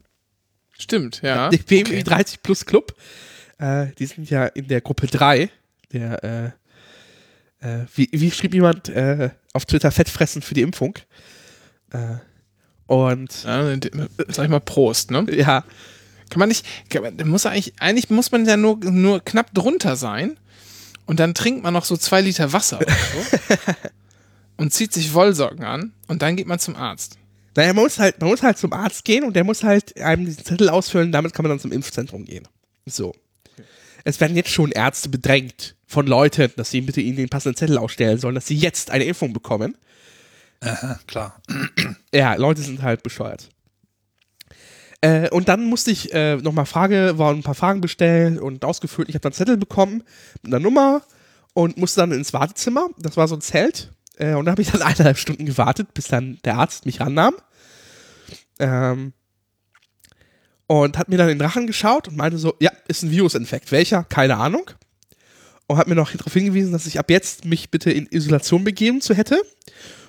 Stimmt, 0.78 1.22
ja. 1.22 1.50
BMI 1.50 1.82
okay. 1.82 2.04
30 2.04 2.44
Plus 2.44 2.66
Club. 2.66 2.96
Äh, 3.58 3.88
die 4.00 4.06
sind 4.06 4.30
ja 4.30 4.46
in 4.48 4.68
der 4.68 4.82
Gruppe 4.82 5.08
3. 5.08 5.50
Der, 5.94 6.24
äh, 6.24 6.52
äh, 7.64 7.86
wie, 7.96 8.10
wie 8.12 8.32
schrieb 8.32 8.54
jemand 8.54 8.90
äh, 8.90 9.30
auf 9.54 9.66
Twitter, 9.66 9.92
Fettfressen 9.92 10.42
für 10.42 10.54
die 10.54 10.62
Impfung. 10.62 10.98
Äh, 11.92 12.16
und 12.88 13.44
ja 13.44 13.78
sag 14.28 14.46
ich 14.46 14.50
mal 14.50 14.60
Prost, 14.60 15.12
ne? 15.12 15.26
ja, 15.32 15.64
Kann 16.30 16.40
man 16.40 16.50
nicht, 16.50 16.66
kann 16.90 17.04
man, 17.04 17.28
muss 17.28 17.46
eigentlich, 17.46 17.74
eigentlich 17.80 18.10
muss 18.10 18.32
man 18.32 18.46
ja 18.46 18.58
nur, 18.58 18.78
nur 18.78 19.24
knapp 19.24 19.54
drunter 19.54 19.96
sein 19.96 20.38
und 21.06 21.20
dann 21.20 21.34
trinkt 21.34 21.64
man 21.64 21.74
noch 21.74 21.86
so 21.86 21.96
zwei 21.96 22.22
Liter 22.22 22.52
Wasser 22.52 22.82
oder 22.82 22.92
so 22.92 23.56
und 24.58 24.74
zieht 24.74 24.94
sich 24.94 25.14
Wollsocken 25.14 25.64
an 25.64 25.94
und 26.08 26.22
dann 26.22 26.36
geht 26.36 26.48
man 26.48 26.60
zum 26.60 26.76
Arzt. 26.76 27.18
naja, 27.56 27.74
man 27.74 27.84
muss 27.84 28.00
halt, 28.00 28.20
man 28.20 28.30
muss 28.30 28.44
halt 28.44 28.58
zum 28.58 28.74
Arzt 28.74 29.06
gehen 29.06 29.24
und 29.24 29.36
der 29.36 29.46
muss 29.46 29.64
halt 29.64 30.00
einem 30.02 30.26
diesen 30.26 30.44
Zettel 30.44 30.70
ausfüllen, 30.70 31.12
damit 31.12 31.34
kann 31.34 31.44
man 31.44 31.52
dann 31.52 31.60
zum 31.60 31.72
Impfzentrum 31.72 32.26
gehen. 32.26 32.48
So. 32.86 33.14
Es 34.04 34.20
werden 34.20 34.36
jetzt 34.36 34.50
schon 34.50 34.72
Ärzte 34.72 35.08
bedrängt 35.08 35.76
von 35.94 36.08
Leuten, 36.08 36.52
dass 36.58 36.72
sie 36.72 36.82
bitte 36.82 37.00
ihnen 37.00 37.16
den 37.16 37.30
passenden 37.30 37.56
Zettel 37.56 37.78
ausstellen 37.78 38.20
sollen, 38.20 38.36
dass 38.36 38.48
sie 38.48 38.58
jetzt 38.58 38.92
eine 38.92 39.06
Impfung 39.06 39.32
bekommen. 39.32 39.78
Aha, 40.60 41.00
klar. 41.08 41.42
Ja, 42.14 42.36
Leute 42.36 42.62
sind 42.62 42.84
halt 42.84 43.02
bescheuert. 43.02 43.50
Äh, 45.02 45.30
und 45.32 45.50
dann 45.50 45.66
musste 45.66 45.90
ich 45.90 46.14
äh, 46.14 46.36
nochmal 46.38 46.66
Frage, 46.66 47.18
waren 47.18 47.38
ein 47.38 47.44
paar 47.44 47.56
Fragen 47.56 47.82
bestellt 47.82 48.40
und 48.40 48.64
ausgefüllt. 48.64 49.10
Ich 49.10 49.16
habe 49.16 49.24
dann 49.24 49.34
Zettel 49.34 49.58
bekommen 49.58 50.04
mit 50.44 50.54
einer 50.54 50.64
Nummer 50.64 51.02
und 51.54 51.78
musste 51.78 52.02
dann 52.02 52.12
ins 52.12 52.34
Wartezimmer. 52.34 52.90
Das 53.00 53.18
war 53.18 53.28
so 53.28 53.36
ein 53.36 53.42
Zelt. 53.42 53.92
Äh, 54.18 54.36
und 54.36 54.46
da 54.46 54.52
habe 54.52 54.62
ich 54.62 54.72
dann 54.72 54.82
eineinhalb 54.84 55.18
Stunden 55.18 55.46
gewartet, 55.46 55.94
bis 55.94 56.08
dann 56.08 56.40
der 56.46 56.56
Arzt 56.56 56.86
mich 56.86 57.00
rannahm. 57.00 57.34
Ähm, 58.60 59.14
und 60.68 60.98
hat 60.98 61.10
mir 61.10 61.18
dann 61.18 61.30
in 61.30 61.40
den 61.40 61.46
Rachen 61.46 61.68
geschaut 61.68 62.08
und 62.08 62.16
meinte 62.16 62.38
so, 62.38 62.56
ja, 62.60 62.72
ist 62.88 63.04
ein 63.04 63.12
Virusinfekt. 63.12 63.72
Welcher? 63.72 64.04
Keine 64.04 64.38
Ahnung. 64.38 64.70
Und 65.74 65.80
hat 65.80 65.88
mir 65.88 65.96
noch 65.96 66.12
darauf 66.12 66.32
hingewiesen, 66.32 66.72
dass 66.72 66.86
ich 66.86 67.00
ab 67.00 67.10
jetzt 67.10 67.46
mich 67.46 67.72
bitte 67.72 67.90
in 67.92 68.06
Isolation 68.06 68.64
begeben 68.64 69.02
zu 69.02 69.16
hätte. 69.16 69.42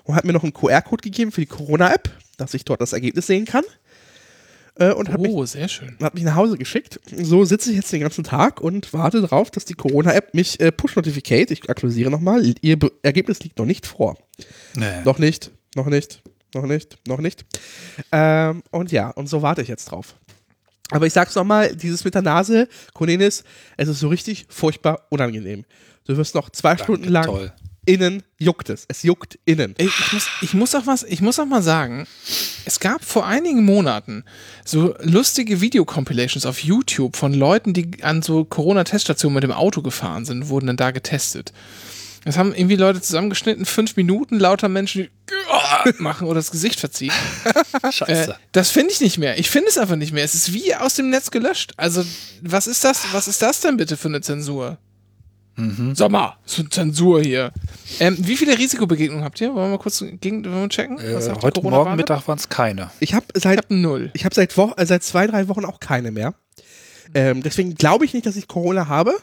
Und 0.02 0.14
hat 0.14 0.26
mir 0.26 0.34
noch 0.34 0.42
einen 0.42 0.52
QR-Code 0.52 1.00
gegeben 1.00 1.32
für 1.32 1.40
die 1.40 1.46
Corona-App, 1.46 2.10
dass 2.36 2.52
ich 2.52 2.66
dort 2.66 2.82
das 2.82 2.92
Ergebnis 2.92 3.26
sehen 3.28 3.46
kann. 3.46 3.64
Äh, 4.78 4.92
und 4.92 5.08
hat 5.10 5.22
mich 5.22 5.30
Oh, 5.30 5.46
sehr 5.46 5.68
schön. 5.68 5.96
hat 6.02 6.12
mich 6.12 6.22
nach 6.22 6.34
Hause 6.34 6.58
geschickt. 6.58 7.00
So 7.16 7.46
sitze 7.46 7.70
ich 7.70 7.76
jetzt 7.76 7.90
den 7.94 8.00
ganzen 8.02 8.24
Tag 8.24 8.60
und 8.60 8.92
warte 8.92 9.22
darauf, 9.22 9.50
dass 9.50 9.64
die 9.64 9.72
Corona-App 9.72 10.34
mich 10.34 10.60
äh, 10.60 10.70
push-notificate. 10.70 11.50
Ich 11.50 11.70
aktualisiere 11.70 12.10
nochmal. 12.10 12.44
Ihr 12.60 12.78
Be 12.78 12.92
Ergebnis 13.02 13.40
liegt 13.42 13.58
noch 13.58 13.64
nicht 13.64 13.86
vor. 13.86 14.18
Nee. 14.74 15.00
Noch 15.06 15.18
nicht, 15.18 15.50
noch 15.76 15.86
nicht, 15.86 16.22
noch 16.54 16.66
nicht, 16.66 16.98
noch 17.08 17.20
nicht. 17.20 17.46
Ähm, 18.12 18.62
und 18.70 18.92
ja, 18.92 19.08
und 19.08 19.30
so 19.30 19.40
warte 19.40 19.62
ich 19.62 19.68
jetzt 19.68 19.86
drauf. 19.86 20.14
Aber 20.90 21.06
ich 21.06 21.12
sag's 21.12 21.34
nochmal, 21.34 21.74
dieses 21.74 22.04
mit 22.04 22.14
der 22.14 22.22
Nase, 22.22 22.68
Cornelis, 22.92 23.44
es 23.76 23.88
ist 23.88 24.00
so 24.00 24.08
richtig 24.08 24.46
furchtbar 24.48 25.06
unangenehm. 25.10 25.64
Du 26.06 26.16
wirst 26.16 26.34
noch 26.34 26.50
zwei 26.50 26.76
Stunden 26.76 27.08
lang 27.08 27.24
Toll. 27.24 27.52
innen 27.86 28.22
juckt 28.38 28.68
es. 28.68 28.84
Es 28.88 29.02
juckt 29.02 29.38
innen. 29.46 29.74
Ey, 29.78 29.86
Ich 29.86 30.12
muss, 30.12 30.28
ich 30.42 30.54
muss 30.54 30.74
auch 30.74 30.86
was, 30.86 31.02
ich 31.02 31.22
muss 31.22 31.38
auch 31.38 31.46
mal 31.46 31.62
sagen, 31.62 32.06
es 32.66 32.80
gab 32.80 33.02
vor 33.02 33.26
einigen 33.26 33.64
Monaten 33.64 34.24
so 34.64 34.94
lustige 35.00 35.62
Videocompilations 35.62 36.44
auf 36.44 36.62
YouTube 36.62 37.16
von 37.16 37.32
Leuten, 37.32 37.72
die 37.72 38.02
an 38.02 38.20
so 38.20 38.44
Corona-Teststationen 38.44 39.34
mit 39.34 39.42
dem 39.44 39.52
Auto 39.52 39.80
gefahren 39.80 40.26
sind, 40.26 40.48
wurden 40.48 40.66
dann 40.66 40.76
da 40.76 40.90
getestet. 40.90 41.52
Das 42.24 42.38
haben 42.38 42.54
irgendwie 42.54 42.76
Leute 42.76 43.00
zusammengeschnitten, 43.00 43.66
fünf 43.66 43.96
Minuten, 43.96 44.38
lauter 44.38 44.68
Menschen, 44.68 45.08
die 45.30 45.92
machen 46.02 46.26
oder 46.26 46.36
das 46.36 46.50
Gesicht 46.50 46.80
verziehen. 46.80 47.12
Äh, 47.82 47.92
Scheiße. 47.92 48.36
das 48.52 48.70
finde 48.70 48.92
ich 48.92 49.00
nicht 49.00 49.18
mehr. 49.18 49.38
Ich 49.38 49.50
finde 49.50 49.68
es 49.68 49.76
einfach 49.76 49.96
nicht 49.96 50.12
mehr. 50.12 50.24
Es 50.24 50.34
ist 50.34 50.54
wie 50.54 50.74
aus 50.74 50.94
dem 50.94 51.10
Netz 51.10 51.30
gelöscht. 51.30 51.74
Also, 51.76 52.02
was 52.40 52.66
ist 52.66 52.82
das? 52.82 53.02
Was 53.12 53.28
ist 53.28 53.42
das 53.42 53.60
denn 53.60 53.76
bitte 53.76 53.96
für 53.96 54.08
eine 54.08 54.22
Zensur? 54.22 54.78
Sag 55.94 56.10
mal, 56.10 56.36
so 56.46 56.62
eine 56.62 56.70
Zensur 56.70 57.20
hier. 57.22 57.52
Ähm, 58.00 58.16
wie 58.18 58.36
viele 58.36 58.58
Risikobegegnungen 58.58 59.24
habt 59.24 59.40
ihr? 59.40 59.54
Wollen 59.54 59.66
wir 59.66 59.76
mal 59.76 59.78
kurz 59.78 60.04
gegen, 60.20 60.44
wollen 60.44 60.62
wir 60.62 60.68
checken? 60.68 60.98
Was 60.98 61.28
äh, 61.28 61.34
heute 61.42 61.60
Corona 61.60 61.76
Morgen? 61.76 61.96
Mittag 61.96 62.26
waren 62.26 62.38
es 62.38 62.48
keine. 62.48 62.90
Ich 62.98 63.14
habe 63.14 63.26
Ich 63.34 63.42
seit 63.44 63.58
hab 63.58 63.70
null. 63.70 64.10
Ich 64.14 64.24
habe 64.24 64.34
seit, 64.34 64.56
Wo 64.56 64.72
äh, 64.76 64.84
seit 64.86 65.04
zwei, 65.04 65.28
drei 65.28 65.46
Wochen 65.46 65.64
auch 65.64 65.78
keine 65.78 66.10
mehr. 66.10 66.34
Ähm, 67.14 67.42
deswegen 67.42 67.76
glaube 67.76 68.04
ich 68.04 68.14
nicht, 68.14 68.26
dass 68.26 68.34
ich 68.34 68.48
Corona 68.48 68.88
habe, 68.88 69.14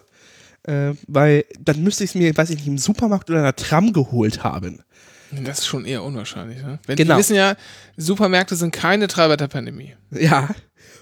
äh, 0.63 0.93
weil 1.07 1.45
dann 1.59 1.83
müsste 1.83 2.03
ich 2.03 2.11
es 2.11 2.15
mir, 2.15 2.35
weiß 2.35 2.49
ich 2.49 2.57
nicht, 2.57 2.67
im 2.67 2.77
Supermarkt 2.77 3.29
oder 3.29 3.39
in 3.39 3.45
einer 3.45 3.55
Tram 3.55 3.93
geholt 3.93 4.43
haben. 4.43 4.83
Das 5.31 5.59
ist 5.59 5.67
schon 5.67 5.85
eher 5.85 6.03
unwahrscheinlich. 6.03 6.61
Ne? 6.61 6.79
Wenn, 6.85 6.97
Genau. 6.97 7.15
Wir 7.15 7.19
wissen 7.19 7.35
ja, 7.35 7.55
Supermärkte 7.95 8.55
sind 8.55 8.71
keine 8.71 9.07
Treiber 9.07 9.37
der 9.37 9.47
Pandemie. 9.47 9.95
Ja. 10.11 10.49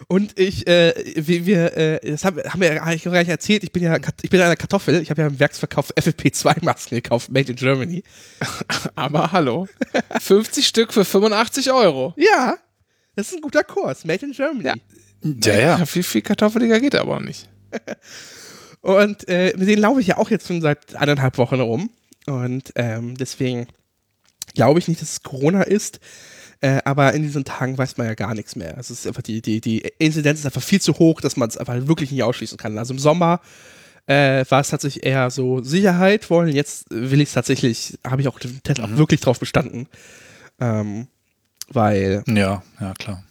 Und 0.08 0.40
ich, 0.40 0.68
äh, 0.68 0.94
wie 1.16 1.46
wir, 1.46 1.76
äh, 1.76 2.00
das 2.12 2.24
haben, 2.24 2.38
haben 2.44 2.62
wir 2.62 2.74
ja 2.74 2.84
eigentlich 2.84 3.04
gar 3.04 3.12
nicht 3.20 3.30
erzählt, 3.30 3.64
ich 3.64 3.72
bin 3.72 3.84
ja, 3.84 3.98
ich 4.22 4.30
bin 4.30 4.40
eine 4.40 4.56
Kartoffel, 4.56 5.02
ich 5.02 5.10
habe 5.10 5.22
ja 5.22 5.28
im 5.28 5.40
Werksverkauf 5.40 5.92
FFP2-Masken 5.96 6.96
gekauft, 6.96 7.32
made 7.32 7.52
in 7.52 7.56
Germany. 7.56 8.04
Aber 8.96 9.32
hallo, 9.32 9.68
50 10.20 10.66
Stück 10.66 10.94
für 10.94 11.04
85 11.04 11.72
Euro. 11.72 12.14
Ja, 12.18 12.58
das 13.16 13.28
ist 13.28 13.36
ein 13.36 13.42
guter 13.42 13.64
Kurs, 13.64 14.06
made 14.06 14.26
in 14.26 14.32
Germany. 14.32 14.66
Ja. 14.66 14.76
Ja, 15.24 15.54
ja. 15.54 15.80
Ja, 15.80 15.86
viel, 15.86 16.04
viel 16.04 16.22
kartoffeliger 16.22 16.80
geht 16.80 16.96
aber 16.96 17.18
auch 17.18 17.22
nicht. 17.22 17.50
Und 18.82 19.28
äh, 19.28 19.54
mit 19.58 19.68
denen 19.68 19.82
laufe 19.82 20.00
ich 20.00 20.08
ja 20.08 20.18
auch 20.18 20.30
jetzt 20.30 20.48
schon 20.48 20.62
seit 20.62 20.96
eineinhalb 20.96 21.38
Wochen 21.38 21.60
rum. 21.60 21.90
Und 22.26 22.72
ähm, 22.76 23.16
deswegen 23.18 23.68
glaube 24.54 24.80
ich 24.80 24.88
nicht, 24.88 25.02
dass 25.02 25.12
es 25.12 25.24
Corona 25.24 25.64
ist. 25.64 26.00
Äh, 26.62 26.80
aber 26.84 27.14
in 27.14 27.24
diesen 27.24 27.46
Tagen 27.46 27.78
weiß 27.78 27.98
man 27.98 28.08
ja 28.08 28.16
gar 28.16 28.36
nichts 28.36 28.56
mehr. 28.56 28.78
Es 28.78 28.92
ist 28.92 29.08
einfach 29.08 29.22
die, 29.22 29.42
die, 29.42 29.62
die 29.62 29.80
Inzidenz 29.98 30.40
ist 30.40 30.46
einfach 30.46 30.62
viel 30.62 30.82
zu 30.82 30.94
hoch, 31.00 31.22
dass 31.22 31.38
man 31.38 31.48
es 31.50 31.58
einfach 31.58 31.88
wirklich 31.88 32.12
nicht 32.12 32.24
ausschließen 32.24 32.58
kann. 32.58 32.78
Also 32.78 32.94
im 32.94 33.00
Sommer 33.00 33.40
äh, 34.08 34.44
war 34.50 34.60
es 34.60 34.70
tatsächlich 34.70 35.06
eher 35.06 35.30
so 35.30 35.62
Sicherheit 35.64 36.30
wollen. 36.30 36.50
Jetzt 36.50 36.88
will 36.90 37.22
ich 37.22 37.30
es 37.30 37.34
tatsächlich, 37.34 37.98
habe 38.06 38.22
ich 38.22 38.28
auch 38.28 38.40
den 38.40 38.62
Test 38.64 38.82
auch 38.82 38.90
wirklich 38.92 39.22
drauf 39.22 39.40
bestanden. 39.40 39.88
Ähm, 40.60 41.08
weil, 41.70 42.24
Ja, 42.28 42.64
ja, 42.82 42.94
klar. 42.96 43.24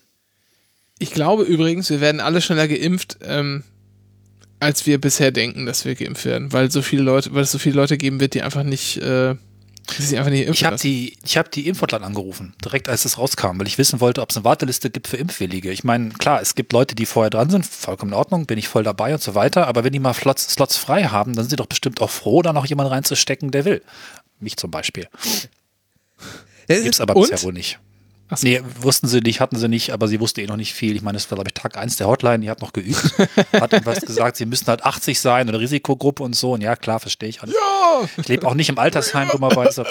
Ich 0.98 1.10
glaube 1.10 1.42
übrigens, 1.42 1.90
wir 1.90 2.00
werden 2.00 2.20
alle 2.20 2.40
schneller 2.40 2.66
geimpft, 2.66 3.18
ähm, 3.22 3.62
als 4.60 4.86
wir 4.86 5.00
bisher 5.00 5.30
denken, 5.30 5.66
dass 5.66 5.84
wir 5.84 5.94
geimpft 5.94 6.24
werden, 6.24 6.52
weil 6.52 6.70
so 6.70 6.82
viele 6.82 7.02
Leute, 7.02 7.32
weil 7.34 7.42
es 7.42 7.52
so 7.52 7.58
viele 7.58 7.76
Leute 7.76 7.96
geben 7.96 8.20
wird, 8.20 8.34
die 8.34 8.42
einfach 8.42 8.64
nicht, 8.64 8.96
äh, 8.98 9.34
die 9.96 10.02
sich 10.02 10.18
einfach 10.18 10.30
nicht 10.30 10.46
impfen 10.46 10.54
Ich 10.54 10.64
habe 10.64 10.76
die, 10.76 11.16
ich 11.24 11.36
hab 11.36 11.50
die 11.50 11.68
Impfhotline 11.68 12.04
angerufen, 12.04 12.54
direkt 12.64 12.88
als 12.88 13.04
es 13.04 13.18
rauskam, 13.18 13.58
weil 13.58 13.66
ich 13.66 13.78
wissen 13.78 14.00
wollte, 14.00 14.20
ob 14.20 14.30
es 14.30 14.36
eine 14.36 14.44
Warteliste 14.44 14.90
gibt 14.90 15.08
für 15.08 15.16
Impfwillige. 15.16 15.70
Ich 15.70 15.84
meine, 15.84 16.10
klar, 16.10 16.40
es 16.42 16.54
gibt 16.54 16.72
Leute, 16.72 16.94
die 16.94 17.06
vorher 17.06 17.30
dran 17.30 17.50
sind, 17.50 17.64
vollkommen 17.66 18.12
in 18.12 18.18
Ordnung, 18.18 18.46
bin 18.46 18.58
ich 18.58 18.68
voll 18.68 18.82
dabei 18.82 19.12
und 19.12 19.22
so 19.22 19.34
weiter, 19.34 19.66
aber 19.66 19.84
wenn 19.84 19.92
die 19.92 20.00
mal 20.00 20.14
Slots, 20.14 20.52
Slots 20.52 20.76
frei 20.76 21.04
haben, 21.04 21.34
dann 21.34 21.44
sind 21.44 21.50
sie 21.50 21.56
doch 21.56 21.66
bestimmt 21.66 22.00
auch 22.00 22.10
froh, 22.10 22.42
da 22.42 22.52
noch 22.52 22.66
jemanden 22.66 22.92
reinzustecken, 22.92 23.50
der 23.50 23.64
will. 23.64 23.82
Mich 24.40 24.56
zum 24.56 24.70
Beispiel. 24.70 25.08
Gibt's 26.68 27.00
aber 27.00 27.16
und? 27.16 27.22
bisher 27.22 27.42
wohl 27.42 27.52
nicht. 27.52 27.78
Ach 28.30 28.36
so. 28.36 28.46
Nee, 28.46 28.60
wussten 28.80 29.06
sie 29.08 29.20
nicht, 29.20 29.40
hatten 29.40 29.56
sie 29.56 29.68
nicht, 29.68 29.90
aber 29.92 30.06
sie 30.06 30.20
wusste 30.20 30.42
eh 30.42 30.46
noch 30.46 30.56
nicht 30.56 30.74
viel. 30.74 30.94
Ich 30.94 31.02
meine, 31.02 31.16
es 31.16 31.30
war, 31.30 31.36
glaube 31.36 31.48
ich, 31.48 31.54
Tag 31.54 31.78
1 31.78 31.96
der 31.96 32.08
Hotline, 32.08 32.40
die 32.40 32.50
hat 32.50 32.60
noch 32.60 32.72
geübt, 32.74 33.14
hat 33.52 33.72
irgendwas 33.72 34.00
gesagt, 34.02 34.36
sie 34.36 34.44
müssen 34.44 34.66
halt 34.66 34.84
80 34.84 35.18
sein 35.18 35.48
oder 35.48 35.60
Risikogruppe 35.60 36.22
und 36.22 36.34
so. 36.36 36.52
Und 36.52 36.60
ja, 36.60 36.76
klar, 36.76 37.00
verstehe 37.00 37.28
ich 37.30 37.42
alles. 37.42 37.54
Ich 38.18 38.28
lebe 38.28 38.46
auch 38.46 38.54
nicht 38.54 38.68
im 38.68 38.78
Altersheim, 38.78 39.28
dummerweise. 39.30 39.86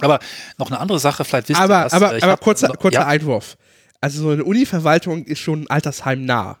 Aber 0.00 0.20
noch 0.58 0.68
eine 0.68 0.78
andere 0.78 1.00
Sache, 1.00 1.24
vielleicht 1.24 1.48
wisst 1.48 1.60
ihr 1.60 1.64
aber, 1.64 1.84
das. 1.84 1.92
aber, 1.92 2.08
aber 2.10 2.32
hab- 2.32 2.40
kurzer, 2.40 2.68
kurzer 2.68 3.00
ja, 3.00 3.06
Einwurf. 3.06 3.56
Also 4.00 4.22
so 4.22 4.30
eine 4.30 4.44
Uni-Verwaltung 4.44 5.24
ist 5.24 5.40
schon 5.40 5.68
Altersheim 5.68 6.24
nah. 6.24 6.58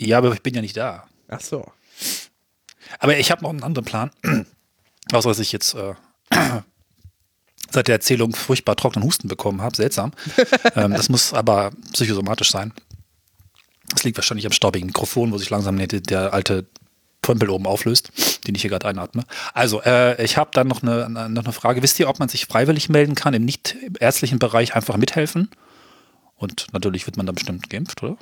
ja, 0.00 0.18
aber 0.18 0.32
ich 0.32 0.42
bin 0.42 0.54
ja 0.54 0.60
nicht 0.62 0.76
da. 0.76 1.04
Ach 1.28 1.40
so. 1.40 1.70
Aber 2.98 3.16
ich 3.18 3.30
habe 3.30 3.42
noch 3.42 3.50
einen 3.50 3.62
anderen 3.62 3.84
Plan. 3.84 4.10
Außer 5.12 5.28
dass 5.28 5.38
ich 5.38 5.52
jetzt 5.52 5.74
äh, 5.74 5.94
seit 7.70 7.88
der 7.88 7.96
Erzählung 7.96 8.34
furchtbar 8.34 8.76
trockenen 8.76 9.06
Husten 9.06 9.28
bekommen 9.28 9.62
habe. 9.62 9.76
Seltsam. 9.76 10.12
ähm, 10.76 10.92
das 10.92 11.08
muss 11.08 11.32
aber 11.32 11.72
psychosomatisch 11.92 12.50
sein. 12.50 12.72
Das 13.90 14.04
liegt 14.04 14.16
wahrscheinlich 14.16 14.46
am 14.46 14.52
staubigen 14.52 14.86
Mikrofon, 14.86 15.32
wo 15.32 15.38
sich 15.38 15.50
langsam 15.50 15.76
der, 15.78 15.86
der 15.86 16.32
alte 16.32 16.66
Pömpel 17.22 17.50
oben 17.50 17.66
auflöst, 17.66 18.12
den 18.46 18.54
ich 18.54 18.62
hier 18.62 18.70
gerade 18.70 18.86
einatme. 18.86 19.24
Also, 19.52 19.82
äh, 19.82 20.22
ich 20.24 20.36
habe 20.36 20.50
dann 20.52 20.68
noch 20.68 20.82
eine, 20.82 21.28
noch 21.28 21.44
eine 21.44 21.52
Frage. 21.52 21.82
Wisst 21.82 21.98
ihr, 21.98 22.08
ob 22.08 22.18
man 22.18 22.28
sich 22.28 22.46
freiwillig 22.46 22.88
melden 22.88 23.14
kann, 23.14 23.34
im 23.34 23.44
nicht 23.44 23.76
ärztlichen 23.98 24.38
Bereich 24.38 24.74
einfach 24.76 24.96
mithelfen? 24.96 25.50
Und 26.36 26.66
natürlich 26.72 27.06
wird 27.06 27.16
man 27.16 27.26
dann 27.26 27.34
bestimmt 27.34 27.68
geimpft, 27.70 28.02
oder? 28.02 28.16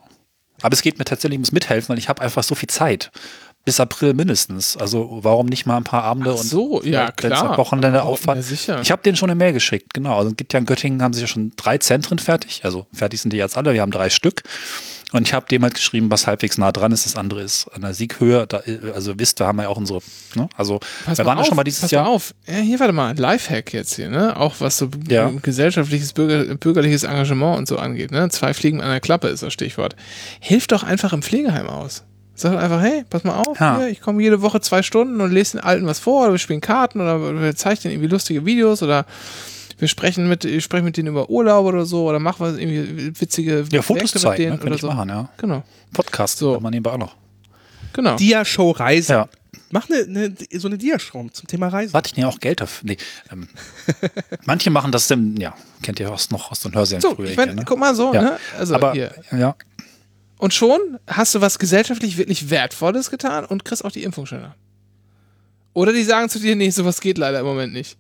Aber 0.63 0.73
es 0.73 0.83
geht 0.83 0.99
mir 0.99 1.05
tatsächlich 1.05 1.37
ums 1.37 1.53
Mithelfen, 1.53 1.91
weil 1.91 1.99
ich 1.99 2.09
habe 2.09 2.23
einfach 2.23 2.45
so 2.45 2.55
viel 2.55 2.69
Zeit. 2.69 3.11
Bis 3.65 3.81
April 3.81 4.13
mindestens. 4.13 4.77
Also 4.77 5.21
warum 5.23 5.47
nicht 5.47 5.65
mal 5.65 5.79
ein 5.79 5.85
paar 5.85 6.03
Abende 6.05 6.31
Ach 6.35 6.39
und 6.41 6.47
so, 6.47 6.83
ja, 6.83 7.11
klar. 7.13 7.57
Wochenende 7.57 8.01
Oh, 8.05 8.09
auffallen. 8.09 8.41
ja, 8.41 8.47
sicher. 8.47 8.81
Ich 8.83 8.91
habe 8.91 9.03
denen 9.03 9.17
schon 9.17 9.31
eine 9.31 9.39
Mail 9.39 9.55
geschickt, 9.55 9.95
genau. 9.95 10.19
Also 10.19 10.31
es 10.31 10.37
gibt 10.37 10.53
ja 10.53 10.59
in 10.59 10.67
Göttingen, 10.67 11.01
haben 11.03 11.15
sie 11.15 11.23
ja 11.23 11.27
schon 11.27 11.53
drei 11.57 11.79
Zentren 11.79 12.19
fertig. 12.19 12.61
Also 12.65 12.87
fertig 12.93 13.23
sind 13.23 13.33
die 13.33 13.39
jetzt 13.39 13.57
alle, 13.57 13.73
wir 13.73 13.81
haben 13.81 13.91
drei 13.91 14.11
Stück. 14.11 14.43
Und 15.13 15.29
ich 15.29 15.33
habe 15.33 15.47
dem 15.47 15.63
halt 15.63 15.75
geschrieben, 15.75 16.11
was 16.11 16.27
halbwegs 16.27 16.59
nah 16.59 16.73
dran 16.73 16.91
ist. 16.91 17.07
Das 17.07 17.15
andere 17.15 17.41
ist 17.41 17.69
an 17.69 17.83
der 17.83 17.95
Sieghöhe. 17.95 18.47
Da, 18.49 18.63
also 18.95 19.17
wisst, 19.17 19.39
da 19.39 19.47
haben 19.47 19.57
wir 19.57 19.63
ja 19.63 19.69
auch 19.69 19.77
unsere, 19.77 20.01
ne? 20.35 20.49
Also 20.57 20.81
Pass 21.05 21.19
wir 21.19 21.25
waren 21.25 21.39
ja 21.39 21.43
auf, 21.43 21.47
schon 21.47 21.57
mal 21.57 21.63
dieses 21.63 21.83
pass 21.83 21.91
Jahr. 21.93 22.05
Mal 22.05 22.11
auf. 22.11 22.35
Ja, 22.49 22.55
hier, 22.57 22.81
warte 22.81 22.93
mal, 22.93 23.17
Lifehack 23.17 23.73
jetzt 23.73 23.95
hier, 23.95 24.11
ne? 24.11 24.37
Auch 24.37 24.57
was 24.59 24.77
so 24.77 24.91
Ja. 25.09 25.31
gesellschaftliches, 25.41 26.13
Bürger, 26.15 26.57
bürgerliches 26.57 27.05
Engagement 27.05 27.59
und 27.59 27.69
so 27.69 27.79
angeht, 27.79 28.11
ne? 28.11 28.29
Zwei 28.31 28.53
Fliegen 28.55 28.81
an 28.81 28.91
der 28.91 29.01
Klappe 29.01 29.29
ist 29.29 29.45
das 29.45 29.53
Stichwort. 29.53 29.95
Hilf 30.41 30.67
doch 30.67 30.83
einfach 30.83 31.13
im 31.13 31.23
Pflegeheim 31.23 31.69
aus. 31.69 32.03
Sag 32.37 32.57
einfach, 32.59 32.81
hey, 32.83 33.05
pass 33.09 33.23
mal 33.25 33.37
auf, 33.37 33.59
Ja. 33.61 33.79
hier, 33.79 33.89
ich 33.89 34.01
komme 34.01 34.23
jede 34.23 34.43
Woche 34.43 34.61
zwei 34.61 34.83
Stunden 34.83 35.21
und 35.21 35.31
lese 35.31 35.53
den 35.59 35.61
Alten 35.65 35.87
was 35.87 36.01
vor, 36.01 36.23
oder 36.25 36.33
wir 36.33 36.39
spielen 36.39 36.61
Karten 36.61 37.01
oder 37.01 37.41
wir 37.41 37.55
zeichnen 37.55 37.93
irgendwie 37.93 38.09
lustige 38.11 38.45
Videos 38.45 38.83
oder 38.83 39.07
wir 39.79 39.87
sprechen 39.89 40.29
mit, 40.29 40.45
ich 40.45 40.65
spreche 40.65 40.83
mit 40.83 40.97
denen 40.97 41.09
über 41.09 41.31
Urlaub 41.31 41.65
oder 41.67 41.85
so 41.87 42.09
oder 42.09 42.19
mach 42.19 42.41
was 42.41 42.57
irgendwie 42.57 43.13
witzige 43.21 43.65
Ja, 43.71 43.83
Fotos 43.83 44.11
zeigen, 44.13 44.31
ne? 44.31 44.37
denen 44.37 44.59
kann 44.59 44.67
oder 44.67 44.75
ich 44.77 44.81
so. 44.81 44.87
machen, 44.89 45.09
ja. 45.09 45.29
Genau, 45.37 45.63
Podcast, 45.93 46.39
So. 46.39 46.59
man 46.61 46.71
nebenbei 46.73 46.91
auch 46.93 46.99
noch. 46.99 47.15
genau. 47.93 48.17
Dia-Show 48.17 48.73
Reisen. 48.73 49.13
Ja. 49.13 49.29
Mach 49.71 49.89
eine, 49.91 50.03
eine, 50.05 50.35
so 50.59 50.69
eine 50.69 50.79
Dia-Show 50.79 51.29
zum 51.33 51.47
Thema 51.49 51.69
Reisen. 51.69 51.93
Warte, 51.95 52.09
ich 52.11 52.17
nehme 52.17 52.29
auch 52.29 52.39
Geld 52.39 52.61
dafür. 52.61 52.89
Nee, 52.89 52.97
ähm, 53.33 53.49
manche 54.45 54.71
machen 54.71 54.93
das 54.93 55.09
denn, 55.09 55.37
ja, 55.37 55.55
kennt 55.83 55.99
ihr 56.01 56.11
aus, 56.13 56.31
noch 56.31 56.51
aus 56.53 56.61
den 56.61 56.75
Hörsälen 56.75 57.01
so, 57.01 57.15
früher. 57.15 57.31
ich 57.31 57.37
mein, 57.37 57.49
hier, 57.49 57.57
ne? 57.57 57.63
guck 57.67 57.79
mal 57.79 57.95
so, 57.95 58.13
Ja. 58.15 58.23
ne? 58.23 58.39
Also 58.59 58.75
Aber, 58.75 58.93
hier, 58.93 59.13
ja, 59.33 59.55
Und 60.45 60.53
schon 60.53 60.99
hast 61.07 61.35
du 61.35 61.41
was 61.41 61.59
gesellschaftlich 61.59 62.19
wirklich 62.19 62.51
Wertvolles 62.51 63.09
getan 63.09 63.47
und 63.47 63.65
kriegst 63.65 63.83
auch 63.83 63.91
die 63.91 64.03
Impfung 64.03 64.27
schneller. 64.27 64.55
Oder 65.73 65.95
die 65.95 66.05
sagen 66.05 66.29
zu 66.29 66.39
dir, 66.39 66.55
nee, 66.55 66.69
sowas 66.69 67.01
geht 67.01 67.17
leider 67.17 67.41
im 67.41 67.47
Moment 67.47 67.73
nicht. 67.73 67.97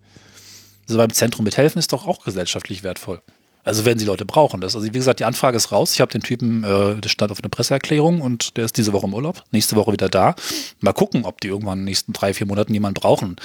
Also 0.86 0.98
beim 0.98 1.10
Zentrum 1.10 1.46
mithelfen 1.46 1.78
ist 1.78 1.90
doch 1.94 2.06
auch 2.06 2.22
gesellschaftlich 2.22 2.82
wertvoll. 2.82 3.22
Also 3.64 3.84
wenn 3.84 3.98
sie 3.98 4.04
Leute 4.04 4.24
brauchen 4.24 4.60
das. 4.60 4.74
Also 4.74 4.86
wie 4.86 4.92
gesagt, 4.92 5.20
die 5.20 5.24
Anfrage 5.24 5.56
ist 5.56 5.72
raus. 5.72 5.92
Ich 5.94 6.00
habe 6.00 6.12
den 6.12 6.22
Typen, 6.22 6.64
äh, 6.64 7.00
der 7.00 7.08
stand 7.08 7.32
auf 7.32 7.40
einer 7.42 7.48
Presseerklärung 7.48 8.20
und 8.20 8.56
der 8.56 8.66
ist 8.66 8.76
diese 8.76 8.92
Woche 8.92 9.06
im 9.06 9.14
Urlaub, 9.14 9.42
nächste 9.52 9.76
Woche 9.76 9.92
wieder 9.92 10.08
da. 10.08 10.34
Mal 10.80 10.92
gucken, 10.92 11.24
ob 11.24 11.40
die 11.40 11.48
irgendwann 11.48 11.78
in 11.78 11.80
den 11.80 11.84
nächsten 11.86 12.12
drei, 12.12 12.34
vier 12.34 12.46
Monaten 12.46 12.72
jemanden 12.74 13.00
brauchen. 13.00 13.36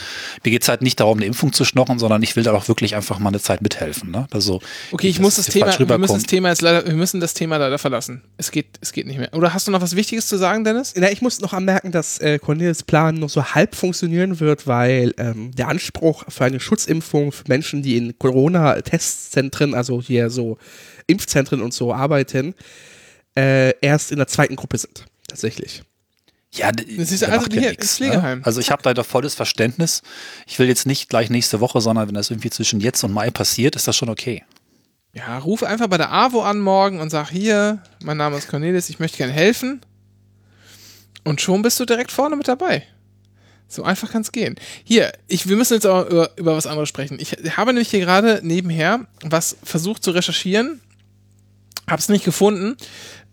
Mir 0.44 0.52
geht 0.52 0.64
es 0.64 0.70
halt 0.70 0.82
nicht 0.82 1.00
darum, 1.00 1.18
eine 1.18 1.26
Impfung 1.26 1.54
zu 1.54 1.66
schnochen, 1.66 2.00
sondern 2.00 2.22
ich 2.22 2.36
will 2.36 2.44
da 2.44 2.54
auch 2.54 2.68
wirklich 2.68 2.96
einfach 2.96 3.20
mal 3.20 3.30
eine 3.30 3.40
Zeit 3.40 3.62
mithelfen. 3.62 4.12
Ne? 4.12 4.28
Also, 4.32 4.60
Okay, 4.92 5.08
ich 5.08 5.20
muss 5.20 5.36
das 5.36 5.48
Thema, 5.48 5.78
wir 5.78 5.98
müssen 5.98 6.14
das. 6.14 6.24
Thema 6.24 6.50
jetzt 6.50 6.62
leider, 6.62 6.86
wir 6.86 6.94
müssen 6.94 7.20
das 7.20 7.34
Thema 7.34 7.58
leider 7.58 7.78
verlassen. 7.78 8.22
Es 8.38 8.52
geht, 8.52 8.78
es 8.82 8.92
geht 8.92 9.08
nicht 9.08 9.20
mehr. 9.20 9.34
Oder 9.34 9.54
hast 9.54 9.68
du 9.68 9.72
noch 9.72 9.82
was 9.82 9.96
Wichtiges 9.96 10.28
zu 10.28 10.38
sagen, 10.38 10.64
Dennis? 10.64 10.94
Na, 10.98 11.12
ich 11.12 11.22
muss 11.22 11.40
noch 11.40 11.54
anmerken, 11.54 11.92
dass 11.92 12.20
äh, 12.20 12.40
Cornelis 12.40 12.84
Plan 12.84 13.16
nur 13.16 13.30
so 13.30 13.44
halb 13.44 13.76
funktionieren 13.76 14.40
wird, 14.40 14.68
weil 14.68 15.14
ähm, 15.18 15.52
der 15.56 15.68
Anspruch 15.70 16.26
für 16.28 16.46
eine 16.46 16.60
Schutzimpfung 16.60 17.32
für 17.32 17.44
Menschen, 17.48 17.82
die 17.82 17.98
in 17.98 18.18
Corona-Testzentren, 18.18 19.74
also 19.74 20.02
hier 20.10 20.30
so 20.30 20.58
Impfzentren 21.08 21.62
und 21.62 21.74
so 21.74 21.94
arbeiten, 21.94 22.56
äh, 23.38 23.74
erst 23.82 24.12
in 24.12 24.18
der 24.18 24.28
zweiten 24.28 24.56
Gruppe 24.56 24.78
sind. 24.78 25.06
Tatsächlich. 25.28 25.84
Ja, 26.52 26.72
Das 26.72 27.12
ist 27.12 27.24
also 27.24 27.46
hier 27.52 27.62
nix, 27.62 27.84
ins 27.84 27.96
Pflegeheim. 27.98 28.40
Ne? 28.40 28.46
Also 28.46 28.60
ich 28.60 28.72
habe 28.72 28.82
da 28.82 28.94
doch 28.94 29.06
volles 29.06 29.36
Verständnis. 29.36 30.02
Ich 30.48 30.58
will 30.58 30.68
jetzt 30.68 30.88
nicht 30.88 31.10
gleich 31.10 31.30
nächste 31.30 31.60
Woche, 31.60 31.80
sondern 31.80 32.08
wenn 32.08 32.16
das 32.16 32.32
irgendwie 32.32 32.50
zwischen 32.50 32.80
jetzt 32.80 33.04
und 33.04 33.14
Mai 33.14 33.30
passiert, 33.30 33.76
ist 33.76 33.88
das 33.88 33.96
schon 33.96 34.10
okay. 34.10 34.44
Ja, 35.14 35.38
ruf 35.38 35.64
einfach 35.64 35.88
bei 35.88 35.98
der 35.98 36.12
AWO 36.12 36.42
an 36.42 36.60
morgen 36.60 37.00
und 37.00 37.10
sag 37.10 37.30
hier, 37.30 37.82
mein 38.04 38.18
Name 38.18 38.38
ist 38.38 38.48
Cornelis, 38.48 38.90
ich 38.90 39.00
möchte 39.00 39.18
gerne 39.18 39.34
helfen. 39.34 39.82
Und 41.24 41.42
schon 41.42 41.62
bist 41.62 41.80
du 41.80 41.86
direkt 41.86 42.12
vorne 42.12 42.36
mit 42.36 42.48
dabei. 42.48 42.84
So 43.70 43.84
einfach 43.84 44.12
kann 44.12 44.24
es 44.24 44.32
gehen. 44.32 44.56
Hier, 44.84 45.14
ich, 45.28 45.48
wir 45.48 45.56
müssen 45.56 45.76
jetzt 45.76 45.86
auch 45.86 46.10
über, 46.10 46.32
über 46.38 46.58
was 46.58 46.66
anderes 46.66 46.90
sprechen. 46.90 47.20
Ich 47.20 47.38
habe 47.56 47.72
nämlich 47.72 47.90
hier 47.90 48.00
gerade 48.00 48.42
nebenher 48.44 49.06
was 49.22 49.58
versucht 49.64 50.04
zu 50.04 50.12
recherchieren, 50.12 50.82
habe 51.88 52.00
es 52.00 52.10
nicht 52.10 52.26
gefunden. 52.26 52.76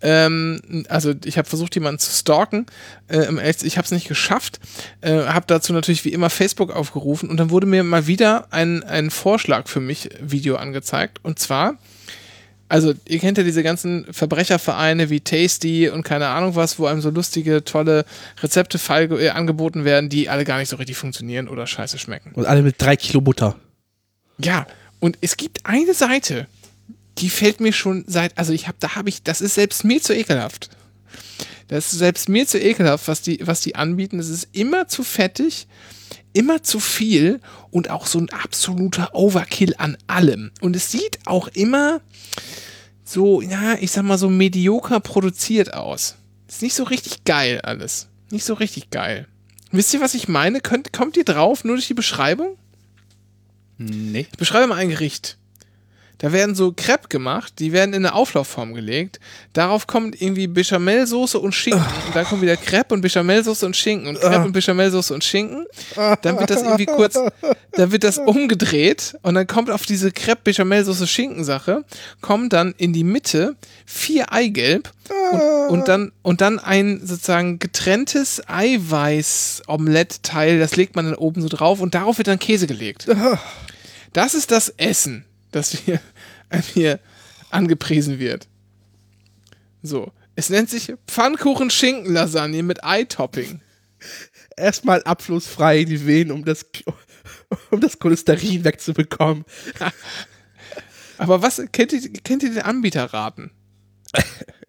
Ähm, 0.02 0.84
also 0.88 1.14
ich 1.24 1.38
habe 1.38 1.48
versucht, 1.48 1.74
jemanden 1.74 1.98
zu 1.98 2.10
stalken. 2.10 2.66
Äh, 3.08 3.54
ich 3.62 3.78
habe 3.78 3.86
es 3.86 3.90
nicht 3.92 4.08
geschafft. 4.08 4.60
Äh, 5.00 5.24
habe 5.24 5.46
dazu 5.46 5.72
natürlich 5.72 6.04
wie 6.04 6.12
immer 6.12 6.28
Facebook 6.28 6.70
aufgerufen 6.70 7.30
und 7.30 7.38
dann 7.38 7.48
wurde 7.48 7.66
mir 7.66 7.82
mal 7.82 8.06
wieder 8.06 8.48
ein, 8.50 8.84
ein 8.84 9.10
Vorschlag 9.10 9.68
für 9.68 9.80
mich 9.80 10.10
Video 10.20 10.56
angezeigt. 10.56 11.20
Und 11.22 11.38
zwar, 11.38 11.78
also 12.68 12.94
ihr 13.06 13.18
kennt 13.18 13.38
ja 13.38 13.44
diese 13.44 13.62
ganzen 13.62 14.06
Verbrechervereine 14.12 15.10
wie 15.10 15.20
Tasty 15.20 15.88
und 15.88 16.02
keine 16.02 16.28
Ahnung 16.28 16.56
was, 16.56 16.78
wo 16.78 16.86
einem 16.86 17.00
so 17.00 17.10
lustige, 17.10 17.64
tolle 17.64 18.04
Rezepte 18.42 18.78
äh, 18.88 19.28
angeboten 19.30 19.84
werden, 19.84 20.08
die 20.08 20.28
alle 20.28 20.44
gar 20.44 20.58
nicht 20.58 20.68
so 20.68 20.76
richtig 20.76 20.96
funktionieren 20.96 21.48
oder 21.48 21.66
scheiße 21.66 21.98
schmecken. 21.98 22.32
Und 22.34 22.46
alle 22.46 22.62
mit 22.62 22.76
drei 22.78 22.96
Kilo 22.96 23.20
Butter. 23.20 23.56
Ja, 24.38 24.66
und 24.98 25.18
es 25.20 25.36
gibt 25.36 25.64
eine 25.64 25.94
Seite, 25.94 26.46
die 27.18 27.30
fällt 27.30 27.60
mir 27.60 27.72
schon 27.72 28.04
seit, 28.06 28.36
also 28.36 28.52
ich 28.52 28.66
habe, 28.66 28.76
da 28.80 28.96
habe 28.96 29.08
ich, 29.08 29.22
das 29.22 29.40
ist 29.40 29.54
selbst 29.54 29.84
mir 29.84 30.02
zu 30.02 30.14
ekelhaft. 30.14 30.70
Das 31.68 31.92
ist 31.92 31.98
selbst 31.98 32.28
mir 32.28 32.46
zu 32.46 32.60
ekelhaft, 32.60 33.08
was 33.08 33.22
die, 33.22 33.40
was 33.42 33.60
die 33.60 33.74
anbieten. 33.74 34.18
Es 34.18 34.28
ist 34.28 34.48
immer 34.52 34.88
zu 34.88 35.02
fettig, 35.02 35.66
immer 36.36 36.62
zu 36.62 36.80
viel 36.80 37.40
und 37.70 37.88
auch 37.88 38.06
so 38.06 38.18
ein 38.18 38.28
absoluter 38.28 39.14
Overkill 39.14 39.74
an 39.78 39.96
allem. 40.06 40.52
Und 40.60 40.76
es 40.76 40.90
sieht 40.90 41.18
auch 41.24 41.48
immer 41.48 42.02
so, 43.04 43.40
ja, 43.40 43.74
ich 43.80 43.90
sag 43.90 44.04
mal 44.04 44.18
so 44.18 44.28
medioker 44.28 45.00
produziert 45.00 45.72
aus. 45.72 46.16
Ist 46.46 46.62
nicht 46.62 46.74
so 46.74 46.84
richtig 46.84 47.24
geil 47.24 47.60
alles. 47.62 48.08
Nicht 48.30 48.44
so 48.44 48.54
richtig 48.54 48.90
geil. 48.90 49.26
Wisst 49.72 49.94
ihr, 49.94 50.00
was 50.00 50.14
ich 50.14 50.28
meine? 50.28 50.60
Könnt, 50.60 50.92
kommt 50.92 51.16
ihr 51.16 51.24
drauf, 51.24 51.64
nur 51.64 51.76
durch 51.76 51.88
die 51.88 51.94
Beschreibung? 51.94 52.58
Nee. 53.78 54.26
Ich 54.30 54.38
beschreibe 54.38 54.66
mal 54.66 54.76
ein 54.76 54.90
Gericht. 54.90 55.38
Da 56.18 56.32
werden 56.32 56.54
so 56.54 56.72
Crepe 56.72 57.08
gemacht, 57.08 57.54
die 57.58 57.72
werden 57.72 57.94
in 57.94 58.06
eine 58.06 58.14
Auflaufform 58.14 58.74
gelegt. 58.74 59.20
Darauf 59.52 59.86
kommt 59.86 60.20
irgendwie 60.20 60.46
Bechamelsoße 60.46 61.38
und 61.38 61.52
Schinken. 61.52 61.84
Und 62.06 62.16
dann 62.16 62.24
kommt 62.24 62.42
wieder 62.42 62.56
Crepe 62.56 62.94
und 62.94 63.02
Bechamelsoße 63.02 63.66
und 63.66 63.76
Schinken 63.76 64.08
und 64.08 64.20
Crepe 64.20 64.44
und 64.44 64.52
Bechamelsoße 64.52 65.12
und 65.12 65.24
Schinken. 65.24 65.66
Dann 65.94 66.38
wird 66.38 66.50
das 66.50 66.62
irgendwie 66.62 66.86
kurz, 66.86 67.18
dann 67.72 67.92
wird 67.92 68.04
das 68.04 68.18
umgedreht 68.18 69.18
und 69.22 69.34
dann 69.34 69.46
kommt 69.46 69.70
auf 69.70 69.84
diese 69.84 70.10
Crepe 70.10 70.40
Bechamelsoße 70.44 71.06
Schinken 71.06 71.44
Sache, 71.44 71.84
kommt 72.20 72.52
dann 72.52 72.74
in 72.78 72.92
die 72.92 73.04
Mitte 73.04 73.56
vier 73.84 74.32
Eigelb 74.32 74.92
und, 75.32 75.80
und 75.80 75.88
dann 75.88 76.12
und 76.22 76.40
dann 76.40 76.58
ein 76.58 77.00
sozusagen 77.04 77.58
getrenntes 77.58 78.42
Eiweiß-Omelett-Teil, 78.48 80.58
das 80.58 80.76
legt 80.76 80.96
man 80.96 81.06
dann 81.06 81.14
oben 81.14 81.42
so 81.42 81.48
drauf 81.48 81.80
und 81.80 81.94
darauf 81.94 82.18
wird 82.18 82.28
dann 82.28 82.38
Käse 82.38 82.66
gelegt. 82.66 83.06
Das 84.12 84.34
ist 84.34 84.50
das 84.50 84.70
Essen, 84.76 85.24
das 85.56 85.70
hier, 85.72 86.00
hier 86.74 87.00
angepriesen 87.50 88.18
wird. 88.18 88.48
So. 89.82 90.12
Es 90.38 90.50
nennt 90.50 90.68
sich 90.68 90.92
Pfannkuchen-Schinken-Lasagne 91.06 92.62
mit 92.62 92.84
Ei-Topping. 92.84 93.62
Erstmal 94.56 95.02
abflussfrei 95.02 95.84
die 95.84 96.06
Venen, 96.06 96.30
um 96.30 96.44
das, 96.44 96.66
um 97.70 97.80
das 97.80 97.98
Cholesterin 97.98 98.64
wegzubekommen. 98.64 99.44
Aber 101.18 101.40
was, 101.40 101.62
kennt 101.72 101.92
ihr, 101.94 102.12
kennt 102.22 102.42
ihr 102.42 102.50
den 102.50 102.62
Anbieterraten? 102.62 103.50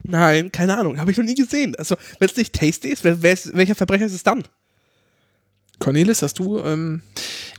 Nein, 0.03 0.53
keine 0.53 0.77
Ahnung, 0.77 0.99
habe 0.99 1.11
ich 1.11 1.17
noch 1.17 1.25
nie 1.25 1.35
gesehen. 1.35 1.75
Also, 1.75 1.97
wenn 2.19 2.29
es 2.29 2.37
nicht 2.37 2.53
Tasty 2.53 2.87
ist, 2.87 3.03
wer, 3.03 3.21
wer 3.21 3.33
ist, 3.33 3.53
welcher 3.53 3.75
Verbrecher 3.75 4.05
ist 4.05 4.13
es 4.13 4.23
dann? 4.23 4.43
Cornelis, 5.79 6.21
hast 6.21 6.39
du, 6.39 6.59
ähm, 6.59 7.01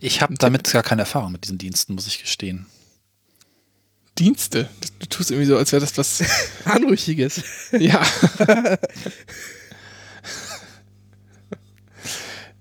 Ich 0.00 0.22
habe 0.22 0.34
damit 0.34 0.70
gar 0.72 0.82
keine 0.82 1.02
Erfahrung 1.02 1.32
mit 1.32 1.44
diesen 1.44 1.58
Diensten, 1.58 1.94
muss 1.94 2.06
ich 2.06 2.20
gestehen. 2.20 2.66
Dienste? 4.18 4.68
Du 4.98 5.06
tust 5.06 5.30
irgendwie 5.30 5.46
so, 5.48 5.56
als 5.56 5.72
wäre 5.72 5.80
das 5.80 5.96
was, 5.96 6.22
Anrüchiges. 6.64 7.42
ja. 7.72 8.00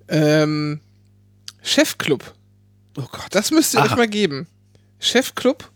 ähm, 0.08 0.80
Chefclub. 1.62 2.34
Oh 2.98 3.08
Gott. 3.12 3.28
Das 3.32 3.52
müsst 3.52 3.74
ihr 3.74 3.80
Aha. 3.82 3.88
euch 3.92 3.96
mal 3.96 4.08
geben. 4.08 4.48
Chefclub 5.00 5.72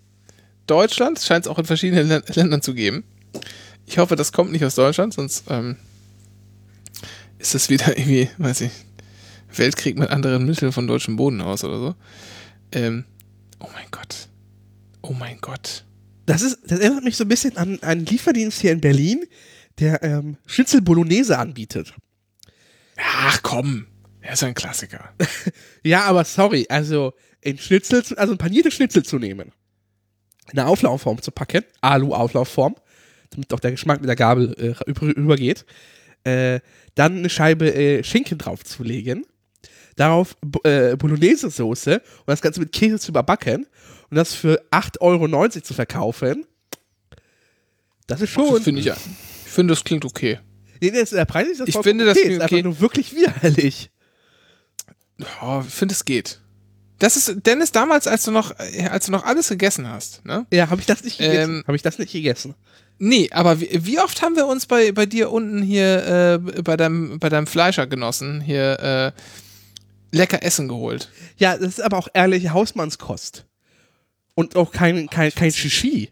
Deutschland, 0.67 1.19
scheint 1.19 1.45
es 1.45 1.51
auch 1.51 1.59
in 1.59 1.65
verschiedenen 1.65 2.07
Län- 2.07 2.23
Ländern 2.33 2.61
zu 2.61 2.73
geben. 2.73 3.03
Ich 3.85 3.97
hoffe, 3.97 4.15
das 4.15 4.31
kommt 4.31 4.51
nicht 4.51 4.63
aus 4.63 4.75
Deutschland, 4.75 5.13
sonst 5.13 5.43
ähm, 5.49 5.75
ist 7.39 7.53
das 7.55 7.69
wieder 7.69 7.87
irgendwie, 7.97 8.29
weiß 8.37 8.61
ich, 8.61 8.71
Weltkrieg 9.53 9.97
mit 9.97 10.09
anderen 10.09 10.45
Mitteln 10.45 10.71
von 10.71 10.87
deutschem 10.87 11.17
Boden 11.17 11.41
aus 11.41 11.63
oder 11.63 11.77
so. 11.79 11.95
Ähm, 12.71 13.03
oh 13.59 13.67
mein 13.73 13.85
Gott. 13.91 14.27
Oh 15.11 15.13
mein 15.13 15.39
Gott. 15.41 15.83
Das, 16.25 16.41
ist, 16.41 16.59
das 16.65 16.79
erinnert 16.79 17.03
mich 17.03 17.17
so 17.17 17.25
ein 17.25 17.27
bisschen 17.27 17.57
an 17.57 17.83
einen 17.83 18.05
Lieferdienst 18.05 18.61
hier 18.61 18.71
in 18.71 18.79
Berlin, 18.79 19.25
der 19.77 20.01
ähm, 20.03 20.37
Schnitzel 20.45 20.81
Bolognese 20.81 21.37
anbietet. 21.37 21.93
Ach 22.97 23.41
komm, 23.43 23.87
er 24.21 24.33
ist 24.33 24.43
ein 24.43 24.53
Klassiker. 24.53 25.13
Ja, 25.83 26.03
aber 26.03 26.23
sorry, 26.23 26.65
also 26.69 27.13
in 27.41 27.57
Schnitzel, 27.57 28.03
also 28.15 28.33
ein 28.33 28.37
paniertes 28.37 28.73
Schnitzel 28.75 29.03
zu 29.03 29.17
nehmen, 29.19 29.51
in 30.53 30.59
eine 30.59 30.67
Auflaufform 30.67 31.21
zu 31.21 31.31
packen, 31.31 31.65
Alu-Auflaufform, 31.81 32.75
damit 33.31 33.51
auch 33.53 33.59
der 33.59 33.71
Geschmack 33.71 33.99
mit 33.99 34.07
der 34.07 34.15
Gabel 34.15 34.53
äh, 34.59 34.89
über- 34.89 35.07
übergeht, 35.07 35.65
äh, 36.23 36.61
dann 36.95 37.17
eine 37.17 37.29
Scheibe 37.29 37.73
äh, 37.73 38.03
Schinken 38.03 38.37
draufzulegen, 38.37 39.25
darauf 39.97 40.37
äh, 40.63 40.95
Bolognese-Soße 40.95 41.95
und 41.95 42.27
das 42.27 42.41
Ganze 42.41 42.61
mit 42.61 42.71
Käse 42.71 42.99
zu 42.99 43.11
überbacken 43.11 43.65
und 44.11 44.17
das 44.17 44.33
für 44.35 44.61
8,90 44.71 45.01
Euro 45.01 45.49
zu 45.61 45.73
verkaufen, 45.73 46.45
das 48.07 48.21
ist 48.21 48.29
schon. 48.29 48.53
Das 48.53 48.63
finde 48.63 48.81
ich, 48.81 48.85
ja- 48.87 48.97
ich 49.45 49.51
finde, 49.51 49.71
das 49.73 49.83
klingt 49.83 50.05
okay. 50.05 50.39
nee, 50.81 50.91
das- 50.91 51.09
der 51.11 51.25
Preis 51.25 51.47
ist 51.47 51.59
das 51.61 51.69
Ich 51.69 51.77
finde, 51.77 52.05
das 52.05 52.17
okay, 52.17 52.25
klingt 52.27 52.37
ist 52.37 52.41
einfach 52.43 52.55
okay. 52.57 52.63
nur 52.63 52.79
wirklich 52.79 53.15
widerlich. 53.15 53.89
Oh, 55.41 55.61
ich 55.65 55.73
finde, 55.73 55.93
es 55.93 56.05
geht. 56.05 56.39
Das 56.99 57.15
ist, 57.17 57.33
Dennis, 57.45 57.71
damals, 57.71 58.05
als 58.07 58.23
du 58.25 58.31
noch, 58.31 58.53
als 58.89 59.07
du 59.07 59.11
noch 59.11 59.23
alles 59.23 59.49
gegessen 59.49 59.87
hast, 59.87 60.23
ne? 60.25 60.45
Ja, 60.53 60.69
habe 60.69 60.81
ich 60.81 60.85
das 60.87 61.03
nicht 61.03 61.17
gegessen? 61.17 61.57
Ähm, 61.59 61.63
habe 61.65 61.75
ich 61.75 61.81
das 61.81 61.97
nicht 61.97 62.11
gegessen? 62.11 62.53
Nee, 62.99 63.29
aber 63.31 63.59
wie, 63.59 63.69
wie 63.85 63.99
oft 63.99 64.21
haben 64.21 64.35
wir 64.35 64.45
uns 64.45 64.67
bei, 64.67 64.91
bei 64.91 65.07
dir 65.07 65.31
unten 65.31 65.63
hier, 65.63 66.39
äh, 66.45 66.61
bei 66.61 66.77
deinem, 66.77 67.17
bei 67.19 67.29
deinem 67.29 67.47
Fleischer 67.47 67.87
genossen, 67.87 68.39
hier, 68.41 68.79
äh, 68.79 69.11
lecker 70.15 70.43
Essen 70.43 70.67
geholt? 70.67 71.09
Ja, 71.37 71.57
das 71.57 71.69
ist 71.79 71.81
aber 71.81 71.97
auch 71.97 72.07
ehrliche 72.13 72.53
Hausmannskost. 72.53 73.45
Und 74.41 74.55
auch 74.55 74.71
kein, 74.71 75.07
kein, 75.07 75.31
kein 75.31 75.51
Shishi. 75.51 76.09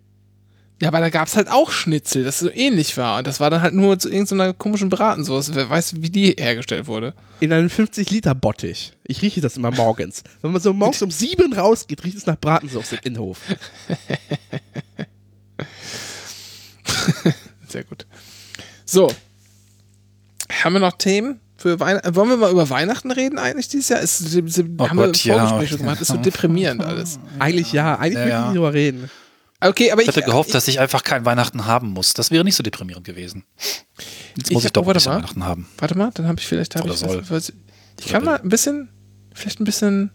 Ja, 0.79 0.89
aber 0.89 0.99
da 0.99 1.09
gab's 1.09 1.35
halt 1.35 1.49
auch 1.49 1.71
Schnitzel, 1.71 2.23
das 2.23 2.37
so 2.37 2.51
ähnlich 2.51 2.95
war. 2.95 3.17
Und 3.17 3.25
das 3.25 3.39
war 3.39 3.49
dann 3.49 3.63
halt 3.63 3.73
nur 3.73 3.97
zu 3.97 4.07
irgendeiner 4.07 4.53
komischen 4.53 4.89
Bratensoße. 4.89 5.55
Wer 5.55 5.67
weiß, 5.67 6.03
wie 6.03 6.11
die 6.11 6.35
hergestellt 6.37 6.85
wurde. 6.85 7.15
In 7.39 7.51
einem 7.51 7.69
50-Liter-Bottich. 7.69 8.93
Ich 9.03 9.23
rieche 9.23 9.41
das 9.41 9.57
immer 9.57 9.71
morgens. 9.71 10.23
Wenn 10.43 10.51
man 10.51 10.61
so 10.61 10.71
morgens 10.71 11.01
um 11.01 11.09
sieben 11.09 11.53
rausgeht, 11.53 12.03
riecht 12.03 12.17
es 12.17 12.27
nach 12.27 12.37
Bratensauce 12.39 12.91
im 12.93 12.99
Innenhof. 13.03 13.39
Sehr 17.67 17.83
gut. 17.85 18.05
So. 18.85 19.11
Haben 20.63 20.73
wir 20.73 20.81
noch 20.81 20.99
Themen 20.99 21.39
für 21.60 21.80
Weihnachten? 21.80 22.15
Wollen 22.15 22.30
wir 22.30 22.38
mal 22.38 22.52
über 22.52 22.69
Weihnachten 22.69 23.12
reden 23.12 23.38
eigentlich 23.38 23.67
dieses 23.67 23.89
Jahr? 23.89 24.02
Es, 24.02 24.22
haben 24.22 24.48
Oh 24.78 24.84
wir 24.84 25.08
Gott, 25.08 25.26
im 25.26 25.32
ja. 25.32 25.36
Vorgespräch 25.48 25.69
schon 25.69 25.78
gemacht. 25.80 26.02
Ist 26.02 26.08
so 26.08 26.17
deprimierend 26.17 26.84
alles. 26.84 27.19
Eigentlich 27.39 27.72
ja, 27.74 27.95
eigentlich 28.00 28.13
Ja, 28.15 28.19
will 28.22 28.28
ich 28.28 28.34
ja. 28.34 28.45
nicht 28.48 28.56
drüber 28.56 28.74
reden. 28.74 29.10
Okay, 29.62 29.91
aber 29.91 30.02
Ich 30.02 30.08
ich, 30.08 30.15
hätte 30.15 30.26
gehofft, 30.26 30.54
dass 30.54 30.69
ich 30.69 30.80
einfach 30.80 31.04
kein 31.04 31.26
Weihnachten 31.26 31.65
haben 31.65 31.89
muss. 31.89 32.13
Das 32.13 32.32
wäre 32.32 32.45
nicht 32.45 32.56
so 32.56 32.63
deprimierend 32.63 33.06
gewesen. 33.06 33.43
Jetzt 34.38 34.50
Ich 34.50 34.54
muss 34.54 34.63
ich, 34.63 34.67
hab- 34.67 34.74
doch 34.74 34.84
oh, 34.84 34.88
warte 34.88 35.08
mal. 35.10 35.15
Weihnachten 35.17 35.43
haben. 35.43 35.67
Warte 35.80 35.98
mal, 35.98 36.12
dann 36.13 36.28
habe 36.30 36.39
ich 36.39 36.48
vielleicht 36.48 36.76
hab 36.76 36.86
Oder 36.86 36.93
ich, 36.93 37.00
soll. 37.02 37.22
was, 37.30 37.52
ich 38.00 38.08
kann 38.08 38.24
mal 38.24 38.39
ein 38.39 38.48
bisschen, 38.48 38.88
vielleicht 39.34 39.60
ein 39.60 39.65
bisschen, 39.65 40.12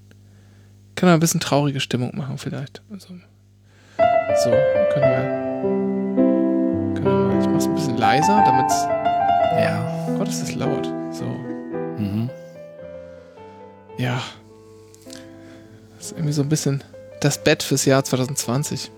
kann 0.94 1.08
mal 1.10 1.14
ein 1.14 1.20
bisschen 1.20 1.40
traurige 1.40 1.80
Stimmung 1.80 2.16
machen 2.16 2.38
vielleicht. 2.38 2.80
Also, 2.90 3.08
so, 4.42 4.50
können 4.94 5.10
wir, 5.10 6.94
können 6.94 7.04
wir 7.04 7.12
mal, 7.12 7.40
ich 7.42 7.48
mach's 7.48 7.66
ein 7.66 7.74
bisschen 7.74 7.98
leiser, 7.98 8.42
damit's, 8.46 8.74
Ja. 9.62 10.06
oh 10.08 10.16
Gott, 10.18 10.28
ist 10.28 10.40
das 10.40 10.54
laut. 10.54 10.90
Mhm. 11.98 12.30
ja. 13.98 14.22
Das 15.96 16.06
ist 16.06 16.12
irgendwie 16.12 16.32
so 16.32 16.42
ein 16.42 16.48
bisschen 16.48 16.84
das 17.20 17.42
Bett 17.42 17.62
fürs 17.62 17.84
Jahr 17.86 18.04
2020. 18.04 18.90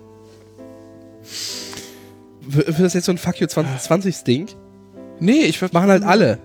W- 2.41 2.57
Wird 2.67 2.79
das 2.79 2.93
jetzt 2.93 3.05
so 3.05 3.11
ein 3.11 3.17
Fuck 3.17 3.39
You 3.39 3.47
2020-Ding? 3.47 4.47
Nee, 5.19 5.41
ich 5.45 5.57
würd- 5.61 5.73
Machen 5.73 5.89
halt 5.89 6.03
alle. 6.03 6.39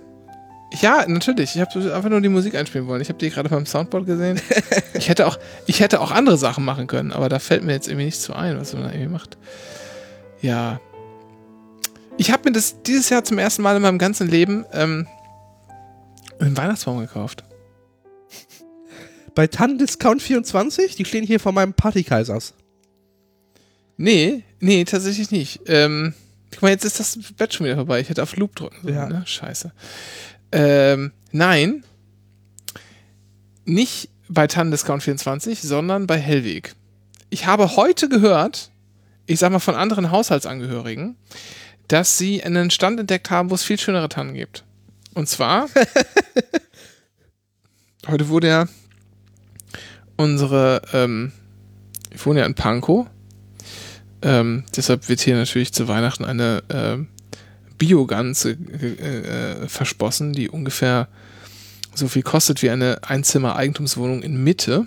Ja, 0.81 1.05
natürlich. 1.07 1.55
Ich 1.57 1.61
habe 1.61 1.95
einfach 1.95 2.09
nur 2.09 2.21
die 2.21 2.29
Musik 2.29 2.55
einspielen 2.55 2.87
wollen. 2.87 3.03
Ich 3.03 3.09
habe 3.09 3.19
die 3.19 3.29
gerade 3.31 3.49
beim 3.49 3.67
Soundboard 3.67 4.07
gesehen. 4.07 4.41
ich 4.95 5.09
hätte 5.09 5.27
auch, 5.27 5.39
ich 5.67 5.81
hätte 5.81 6.01
auch 6.01 6.11
andere 6.13 6.39
Sachen 6.39 6.65
machen 6.65 6.87
können, 6.87 7.13
aber 7.13 7.29
da 7.29 7.39
fällt 7.39 7.63
mir 7.65 7.73
jetzt 7.73 7.89
irgendwie 7.89 8.07
nichts 8.07 8.23
zu 8.23 8.35
ein, 8.35 8.59
was 8.59 8.73
man 8.73 8.85
da 8.85 8.91
irgendwie 8.91 9.11
macht. 9.13 9.37
Ja. 10.41 10.81
Ich 12.17 12.31
habe 12.33 12.45
mir 12.49 12.53
das 12.53 12.83
dieses 12.83 13.11
Jahr 13.11 13.25
zum 13.25 13.39
ersten 13.39 13.63
Mal 13.63 13.77
in 13.77 13.83
meinem 13.83 13.99
ganzen 13.99 14.29
Leben 14.29 14.65
ähm, 14.73 15.07
einen 16.47 16.57
Weihnachtsbaum 16.57 16.99
gekauft. 17.01 17.45
Bei 19.35 19.47
Tannendiscount 19.47 20.21
24, 20.23 20.97
die 20.97 21.05
stehen 21.05 21.25
hier 21.25 21.41
vor 21.41 21.53
meinem 21.53 21.73
Partykaisers. 21.73 22.55
Nee, 23.97 24.45
nee, 24.61 24.85
tatsächlich 24.85 25.31
nicht. 25.31 25.61
Ähm, 25.67 26.15
guck 26.51 26.63
mal, 26.63 26.71
jetzt 26.71 26.85
ist 26.85 27.01
das 27.01 27.19
Bett 27.37 27.55
schon 27.55 27.67
wieder 27.67 27.77
vorbei. 27.77 28.01
Ich 28.01 28.09
hätte 28.09 28.23
auf 28.23 28.37
Loop 28.37 28.55
drücken 28.57 28.79
sollen, 28.83 28.95
Ja. 28.95 29.07
ne? 29.09 29.23
Scheiße. 29.27 29.73
Ähm, 30.53 31.13
nein. 31.31 31.85
Nicht 33.65 34.11
bei 34.29 34.47
Tannendiscount 34.47 35.03
24, 35.03 35.63
sondern 35.63 36.07
bei 36.07 36.19
Hellweg. 36.19 36.75
Ich 37.31 37.47
habe 37.47 37.77
heute 37.77 38.09
gehört, 38.09 38.71
ich 39.27 39.39
sag 39.39 39.53
mal 39.53 39.61
von 39.61 39.75
anderen 39.75 40.11
Haushaltsangehörigen, 40.11 41.17
dass 41.89 42.19
sie 42.19 42.43
einen 42.43 42.71
Stand 42.71 43.01
entdeckt 43.01 43.31
haben, 43.31 43.51
wo 43.51 43.55
es 43.55 43.63
viel 43.63 43.79
schönere 43.79 44.09
Tannen 44.09 44.35
gibt. 44.35 44.65
Und 45.15 45.29
zwar, 45.29 45.69
heute 48.07 48.29
wurde 48.29 48.49
ja 48.49 48.67
unsere, 50.17 50.83
ähm, 50.93 51.33
ich 52.11 52.25
wohne 52.25 52.41
ja 52.41 52.47
in 52.47 52.55
Pankow, 52.55 53.07
ähm, 54.23 54.65
deshalb 54.77 55.09
wird 55.09 55.21
hier 55.21 55.37
natürlich 55.37 55.73
zu 55.73 55.89
Weihnachten 55.89 56.25
eine 56.25 56.63
ähm, 56.71 57.09
Biogans 57.79 58.45
äh, 58.45 58.53
äh, 58.53 59.69
verspossen, 59.69 60.33
die 60.33 60.49
ungefähr 60.49 61.09
so 61.95 62.09
viel 62.09 62.23
kostet 62.23 62.63
wie 62.63 62.71
eine 62.71 63.01
Einzimmer-Eigentumswohnung 63.03 64.23
in 64.23 64.43
Mitte. 64.43 64.87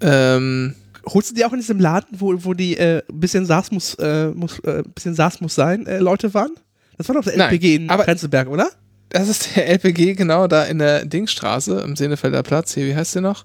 Ähm, 0.00 0.74
Holst 1.06 1.30
du 1.30 1.34
die 1.34 1.44
auch 1.44 1.52
in 1.52 1.58
diesem 1.58 1.78
Laden, 1.80 2.18
wo, 2.20 2.32
wo 2.44 2.54
die 2.54 2.78
äh, 2.78 3.02
bisschen 3.12 3.44
Saß 3.44 3.72
muss, 3.72 3.94
äh, 3.96 4.28
muss, 4.30 4.58
äh, 4.60 4.82
bisschen 4.94 5.14
Saß 5.14 5.42
muss 5.42 5.54
sein, 5.54 5.86
äh, 5.86 5.98
Leute 5.98 6.32
waren? 6.32 6.52
Das 6.96 7.08
war 7.08 7.16
doch 7.16 7.24
der 7.24 7.36
Nein, 7.36 7.50
LPG 7.50 7.74
in 7.74 7.90
aber- 7.90 8.04
Prenzlberg, 8.04 8.48
oder? 8.48 8.70
Das 9.08 9.28
ist 9.28 9.56
der 9.56 9.68
LPG, 9.68 10.14
genau, 10.14 10.46
da 10.46 10.64
in 10.64 10.78
der 10.78 11.04
Dingstraße, 11.04 11.80
im 11.80 11.96
Senefelder 11.96 12.42
Platz. 12.42 12.74
Hier, 12.74 12.86
wie 12.86 12.96
heißt 12.96 13.14
der 13.14 13.22
noch? 13.22 13.44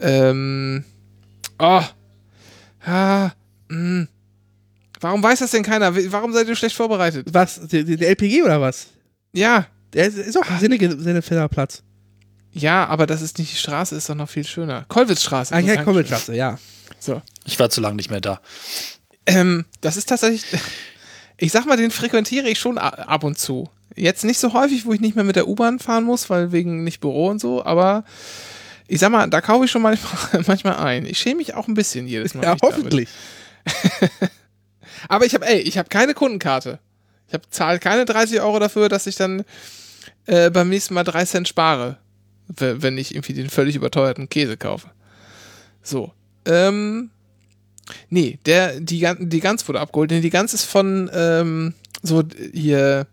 Ähm, 0.00 0.84
oh, 1.58 1.82
ah, 2.86 3.30
Warum 5.00 5.22
weiß 5.22 5.40
das 5.40 5.50
denn 5.50 5.62
keiner? 5.62 5.94
Warum 6.12 6.32
seid 6.32 6.48
ihr 6.48 6.56
schlecht 6.56 6.76
vorbereitet? 6.76 7.28
Was? 7.30 7.60
Der, 7.68 7.84
der 7.84 8.08
LPG 8.08 8.42
oder 8.42 8.60
was? 8.60 8.86
Ja. 9.32 9.66
Der 9.92 10.06
ist, 10.06 10.16
ist 10.16 10.36
auch 10.36 10.46
sinniger, 10.58 10.90
sinniger 10.90 11.48
Platz. 11.48 11.82
Ja, 12.52 12.86
aber 12.86 13.06
das 13.06 13.20
ist 13.20 13.38
nicht 13.38 13.52
die 13.52 13.58
Straße, 13.58 13.96
ist 13.96 14.08
doch 14.08 14.14
noch 14.14 14.30
viel 14.30 14.44
schöner. 14.44 14.86
Kollwitzstraße. 14.88 15.54
Ah, 15.54 15.58
ja, 15.58 15.66
Dankeschön. 15.66 15.84
Kommilklasse, 15.84 16.34
ja. 16.34 16.58
So. 16.98 17.20
Ich 17.44 17.58
war 17.58 17.68
zu 17.68 17.80
lange 17.80 17.96
nicht 17.96 18.10
mehr 18.10 18.20
da. 18.20 18.40
Ähm, 19.26 19.66
das 19.80 19.96
ist 19.96 20.08
tatsächlich, 20.08 20.44
ich 21.36 21.52
sag 21.52 21.66
mal, 21.66 21.76
den 21.76 21.90
frequentiere 21.90 22.48
ich 22.48 22.58
schon 22.58 22.78
ab 22.78 23.24
und 23.24 23.38
zu. 23.38 23.68
Jetzt 23.96 24.24
nicht 24.24 24.38
so 24.38 24.52
häufig, 24.52 24.86
wo 24.86 24.92
ich 24.92 25.00
nicht 25.00 25.14
mehr 25.14 25.24
mit 25.24 25.36
der 25.36 25.46
U-Bahn 25.46 25.78
fahren 25.78 26.04
muss, 26.04 26.28
weil 26.30 26.52
wegen 26.52 26.84
nicht 26.84 27.00
Büro 27.00 27.28
und 27.28 27.40
so, 27.40 27.64
aber 27.64 28.04
ich 28.86 29.00
sag 29.00 29.10
mal, 29.10 29.28
da 29.28 29.40
kaufe 29.40 29.64
ich 29.64 29.70
schon 29.70 29.82
manchmal, 29.82 30.42
manchmal 30.46 30.76
ein. 30.76 31.06
Ich 31.06 31.18
schäme 31.18 31.36
mich 31.36 31.54
auch 31.54 31.68
ein 31.68 31.74
bisschen 31.74 32.06
jedes 32.06 32.34
Mal. 32.34 32.44
Ja, 32.44 32.56
hoffentlich. 32.62 33.08
Aber 35.08 35.26
ich 35.26 35.34
habe, 35.34 35.46
ey, 35.46 35.60
ich 35.60 35.78
habe 35.78 35.88
keine 35.88 36.14
Kundenkarte. 36.14 36.78
Ich 37.28 37.34
habe 37.34 37.44
zahle 37.50 37.78
keine 37.78 38.04
30 38.04 38.40
Euro 38.40 38.58
dafür, 38.58 38.88
dass 38.88 39.06
ich 39.06 39.16
dann 39.16 39.44
äh, 40.26 40.50
beim 40.50 40.68
nächsten 40.68 40.94
Mal 40.94 41.04
3 41.04 41.24
Cent 41.24 41.48
spare, 41.48 41.98
wenn 42.46 42.98
ich 42.98 43.14
irgendwie 43.14 43.34
den 43.34 43.50
völlig 43.50 43.76
überteuerten 43.76 44.28
Käse 44.28 44.56
kaufe. 44.56 44.90
So. 45.82 46.12
Ähm, 46.46 47.10
nee, 48.08 48.38
der, 48.46 48.80
die, 48.80 49.06
die 49.18 49.40
Gans 49.40 49.66
wurde 49.66 49.80
abgeholt. 49.80 50.10
Nee, 50.10 50.20
die 50.20 50.30
Gans 50.30 50.54
ist 50.54 50.64
von 50.64 51.10
ähm, 51.12 51.74
so 52.02 52.22
hier 52.52 53.06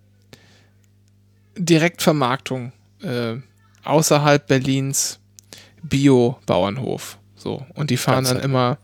Direktvermarktung 1.65 2.71
äh, 3.01 3.35
außerhalb 3.83 4.47
Berlins 4.47 5.19
Bio-Bauernhof. 5.83 7.17
So. 7.35 7.65
Und 7.73 7.89
die 7.89 7.97
fahren 7.97 8.25
dann 8.25 8.39
immer 8.39 8.77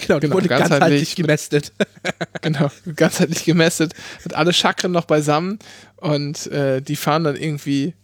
Genau, 0.00 0.18
die 0.18 0.26
Genau, 0.26 0.36
wurde 0.36 0.48
ganzheitlich 0.48 0.80
ganzheitlich 0.80 1.16
gemästet. 1.16 1.72
Genau, 2.42 2.70
ganzheitlich 2.96 3.44
gemästet, 3.44 3.94
hat 4.24 4.34
alle 4.34 4.52
Chakren 4.52 4.92
noch 4.92 5.06
beisammen 5.06 5.58
und 5.96 6.46
äh, 6.48 6.82
die 6.82 6.96
fahren 6.96 7.24
dann 7.24 7.36
irgendwie 7.36 7.94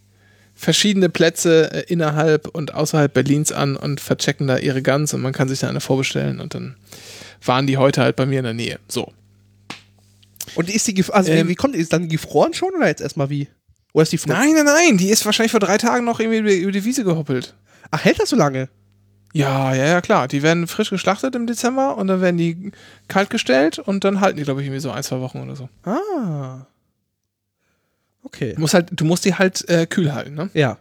verschiedene 0.55 1.09
Plätze 1.09 1.71
äh, 1.71 1.91
innerhalb 1.91 2.47
und 2.47 2.73
außerhalb 2.73 3.13
Berlins 3.13 3.51
an 3.51 3.75
und 3.75 3.99
verchecken 3.99 4.47
da 4.47 4.57
ihre 4.57 4.81
Guns 4.81 5.13
und 5.13 5.21
man 5.21 5.33
kann 5.33 5.47
sich 5.47 5.59
da 5.59 5.69
eine 5.69 5.81
vorbestellen 5.81 6.39
und 6.39 6.55
dann 6.55 6.75
waren 7.43 7.67
die 7.67 7.77
heute 7.77 8.01
halt 8.01 8.15
bei 8.15 8.25
mir 8.25 8.39
in 8.39 8.45
der 8.45 8.53
Nähe. 8.53 8.79
So. 8.87 9.11
Und 10.55 10.69
ist 10.73 10.87
die, 10.87 11.03
also 11.11 11.31
Ähm, 11.31 11.47
wie, 11.47 11.55
die, 11.55 11.77
ist 11.77 11.93
dann 11.93 12.09
gefroren 12.09 12.53
schon 12.53 12.71
oder 12.75 12.87
jetzt 12.87 13.01
erstmal 13.01 13.29
wie? 13.29 13.47
Oder 13.93 14.03
ist 14.03 14.11
die 14.11 14.17
frisch? 14.17 14.31
Nein, 14.31 14.53
nein, 14.53 14.65
nein, 14.65 14.97
die 14.97 15.09
ist 15.09 15.25
wahrscheinlich 15.25 15.51
vor 15.51 15.59
drei 15.59 15.77
Tagen 15.77 16.05
noch 16.05 16.19
irgendwie 16.19 16.57
über, 16.57 16.71
die 16.71 16.85
Wiese 16.85 17.03
gehoppelt. 17.03 17.55
Ach, 17.89 18.03
hält 18.03 18.19
das 18.19 18.29
so 18.29 18.35
lange? 18.35 18.69
Ja, 19.33 19.73
ja, 19.73 19.85
ja, 19.85 20.01
klar. 20.01 20.27
Die 20.27 20.43
werden 20.43 20.67
frisch 20.67 20.89
geschlachtet 20.89 21.35
im 21.35 21.47
Dezember 21.47 21.97
und 21.97 22.07
dann 22.07 22.21
werden 22.21 22.37
die 22.37 22.71
kalt 23.07 23.29
gestellt 23.29 23.79
und 23.79 24.03
dann 24.03 24.19
halten 24.19 24.37
die, 24.37 24.43
glaube 24.43 24.61
ich, 24.61 24.67
irgendwie 24.67 24.81
so 24.81 24.91
ein, 24.91 25.03
zwei 25.03 25.19
Wochen 25.21 25.41
oder 25.41 25.55
so. 25.55 25.69
Ah. 25.83 26.65
Okay. 28.23 28.53
Du 28.55 28.61
musst 28.61 28.73
halt, 28.73 28.89
du 28.91 29.05
musst 29.05 29.25
die 29.25 29.35
halt 29.35 29.67
äh, 29.69 29.85
kühl 29.85 30.13
halten, 30.13 30.35
ne? 30.35 30.49
Ja. 30.53 30.77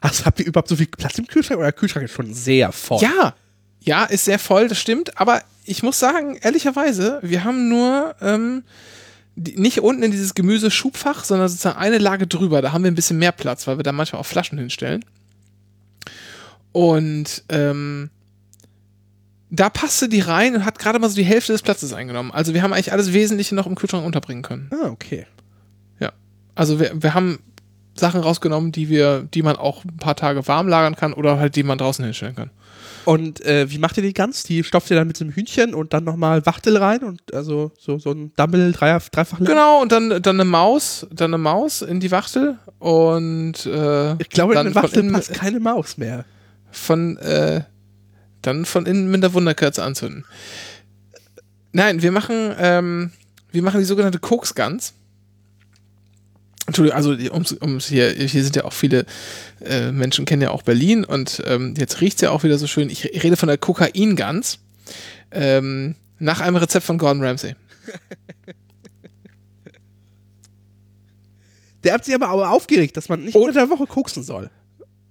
Also 0.00 0.24
habt 0.24 0.40
ihr 0.40 0.46
überhaupt 0.46 0.68
so 0.68 0.76
viel 0.76 0.86
Platz 0.86 1.18
im 1.18 1.26
Kühlschrank? 1.26 1.58
Oder 1.58 1.66
der 1.66 1.72
Kühlschrank 1.72 2.04
ist 2.04 2.14
schon 2.14 2.32
sehr 2.32 2.72
voll. 2.72 3.02
Ja, 3.02 3.34
ja, 3.80 4.04
ist 4.04 4.24
sehr 4.24 4.38
voll, 4.38 4.68
das 4.68 4.78
stimmt. 4.78 5.18
Aber 5.18 5.42
ich 5.64 5.82
muss 5.82 5.98
sagen, 5.98 6.36
ehrlicherweise, 6.36 7.18
wir 7.22 7.44
haben 7.44 7.68
nur 7.68 8.14
ähm, 8.20 8.64
nicht 9.36 9.80
unten 9.80 10.02
in 10.02 10.10
dieses 10.10 10.34
Gemüseschubfach, 10.34 11.24
sondern 11.24 11.48
sozusagen 11.48 11.78
eine 11.78 11.98
Lage 11.98 12.26
drüber. 12.26 12.62
Da 12.62 12.72
haben 12.72 12.84
wir 12.84 12.90
ein 12.90 12.96
bisschen 12.96 13.18
mehr 13.18 13.32
Platz, 13.32 13.66
weil 13.66 13.78
wir 13.78 13.82
da 13.82 13.92
manchmal 13.92 14.20
auch 14.20 14.26
Flaschen 14.26 14.58
hinstellen. 14.58 15.04
Und 16.72 17.44
ähm, 17.48 18.10
da 19.50 19.68
passte 19.68 20.08
die 20.08 20.20
rein 20.20 20.54
und 20.54 20.64
hat 20.64 20.78
gerade 20.78 20.98
mal 20.98 21.08
so 21.08 21.16
die 21.16 21.24
Hälfte 21.24 21.52
des 21.52 21.62
Platzes 21.62 21.92
eingenommen. 21.92 22.30
Also 22.30 22.54
wir 22.54 22.62
haben 22.62 22.72
eigentlich 22.72 22.92
alles 22.92 23.12
Wesentliche 23.12 23.54
noch 23.54 23.66
im 23.66 23.74
Kühlschrank 23.74 24.04
unterbringen 24.04 24.42
können. 24.42 24.70
Ah, 24.72 24.88
okay. 24.88 25.26
Ja. 25.98 26.12
Also 26.54 26.78
wir, 26.78 27.02
wir 27.02 27.14
haben 27.14 27.40
Sachen 27.94 28.20
rausgenommen, 28.20 28.72
die 28.72 28.88
wir, 28.88 29.22
die 29.22 29.42
man 29.42 29.56
auch 29.56 29.84
ein 29.84 29.96
paar 29.96 30.16
Tage 30.16 30.46
warm 30.46 30.68
lagern 30.68 30.94
kann 30.94 31.12
oder 31.12 31.38
halt 31.38 31.56
die 31.56 31.64
man 31.64 31.78
draußen 31.78 32.04
hinstellen 32.04 32.36
kann. 32.36 32.50
Und 33.04 33.40
äh, 33.44 33.70
wie 33.70 33.78
macht 33.78 33.96
ihr 33.96 34.02
die 34.02 34.12
Gans? 34.12 34.42
Die 34.42 34.62
stopft 34.62 34.90
ihr 34.90 34.96
dann 34.96 35.06
mit 35.06 35.16
so 35.16 35.24
einem 35.24 35.32
Hühnchen 35.32 35.74
und 35.74 35.92
dann 35.92 36.04
nochmal 36.04 36.44
Wachtel 36.46 36.76
rein 36.76 37.02
und 37.02 37.32
also 37.34 37.72
so, 37.78 37.98
so 37.98 38.10
ein 38.12 38.32
Double, 38.36 38.72
Dreier, 38.72 39.00
Dreifach. 39.10 39.38
Genau, 39.38 39.80
und 39.80 39.90
dann, 39.92 40.20
dann 40.22 40.36
eine 40.36 40.44
Maus, 40.44 41.06
dann 41.10 41.30
eine 41.34 41.38
Maus 41.42 41.82
in 41.82 42.00
die 42.00 42.10
Wachtel 42.10 42.58
und 42.78 43.64
äh, 43.66 44.14
Ich 44.20 44.28
glaube, 44.30 44.54
in 44.54 44.64
von 44.72 44.74
Wachtel 44.74 45.00
innen- 45.00 45.12
passt 45.12 45.32
keine 45.32 45.60
Maus 45.60 45.96
mehr. 45.96 46.24
von 46.70 47.16
äh, 47.18 47.62
dann 48.42 48.64
von 48.64 48.86
innen 48.86 49.10
mit 49.10 49.22
der 49.22 49.32
Wunderkerze 49.34 49.82
anzünden. 49.82 50.24
Nein, 51.72 52.02
wir 52.02 52.12
machen 52.12 52.54
ähm, 52.58 53.10
wir 53.52 53.62
machen 53.62 53.80
die 53.80 53.84
sogenannte 53.86 54.18
Koksgans. 54.18 54.94
Entschuldigung, 56.66 56.96
also 56.96 57.10
ums, 57.10 57.52
ums 57.60 57.86
hier, 57.88 58.10
hier 58.10 58.44
sind 58.44 58.54
ja 58.54 58.64
auch 58.64 58.72
viele 58.72 59.06
äh, 59.64 59.90
Menschen 59.92 60.24
kennen 60.24 60.42
ja 60.42 60.50
auch 60.50 60.62
Berlin 60.62 61.04
und 61.04 61.42
ähm, 61.46 61.74
jetzt 61.76 62.00
riecht's 62.00 62.20
ja 62.20 62.30
auch 62.30 62.44
wieder 62.44 62.58
so 62.58 62.66
schön. 62.66 62.90
Ich, 62.90 63.04
ich 63.06 63.22
rede 63.22 63.36
von 63.36 63.48
der 63.48 63.58
Kokaingans 63.58 64.58
ähm, 65.30 65.96
nach 66.18 66.40
einem 66.40 66.56
Rezept 66.56 66.84
von 66.86 66.98
Gordon 66.98 67.24
Ramsay. 67.24 67.56
Der 71.82 71.94
hat 71.94 72.04
sich 72.04 72.14
aber 72.14 72.30
auch 72.30 72.46
aufgeregt, 72.46 72.96
dass 72.96 73.08
man 73.08 73.24
nicht 73.24 73.34
unter 73.34 73.52
der 73.52 73.70
Woche 73.70 73.86
koksen 73.86 74.22
soll. 74.22 74.50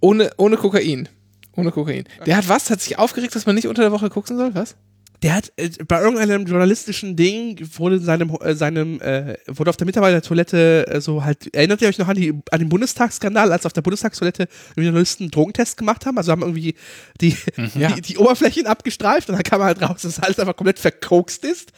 Ohne, 0.02 0.30
ohne 0.38 0.56
Kokain. 0.56 1.10
Ohne 1.56 1.72
Kokain. 1.72 2.06
Der 2.26 2.38
hat 2.38 2.48
was? 2.48 2.70
Hat 2.70 2.80
sich 2.80 2.98
aufgeregt, 3.00 3.36
dass 3.36 3.46
man 3.46 3.56
nicht 3.56 3.68
unter 3.68 3.82
der 3.82 3.92
Woche 3.92 4.10
gucken 4.10 4.38
soll? 4.38 4.54
Was? 4.56 4.76
Der 5.22 5.36
hat 5.36 5.52
äh, 5.58 5.70
bei 5.88 6.02
irgendeinem 6.02 6.46
journalistischen 6.46 7.16
Ding 7.16 7.60
wurde 7.78 7.98
in 7.98 8.04
seinem 8.04 8.30
äh, 8.42 8.56
seinem 8.56 9.02
äh, 9.02 9.36
wurde 9.48 9.70
auf 9.70 9.78
der 9.78 9.86
Mitarbeitertoilette 9.86 10.88
äh, 10.88 11.02
so 11.02 11.24
halt 11.24 11.54
erinnert 11.54 11.82
ihr 11.82 11.88
euch 11.90 11.98
noch 11.98 12.08
an 12.08 12.16
die 12.16 12.34
an 12.52 12.60
den 12.60 12.70
Bundestagsskandal, 12.70 13.52
als 13.52 13.66
auf 13.66 13.74
der 13.74 13.82
Bundestagstoilette 13.82 14.48
Journalisten 14.76 15.24
einen 15.24 15.32
Drogentest 15.32 15.78
gemacht 15.78 16.06
haben, 16.06 16.18
also 16.18 16.32
haben 16.32 16.42
irgendwie 16.42 16.76
die, 17.22 17.36
Ja. 17.76 17.92
die 17.92 18.02
die 18.02 18.18
Oberflächen 18.18 18.66
abgestreift 18.68 19.30
und 19.30 19.36
dann 19.36 19.44
kam 19.44 19.62
halt 19.62 19.82
raus, 19.82 20.02
dass 20.04 20.20
alles 20.20 20.40
einfach 20.40 20.56
komplett 20.56 20.80
verkokst 20.80 21.44
ist. 21.46 21.72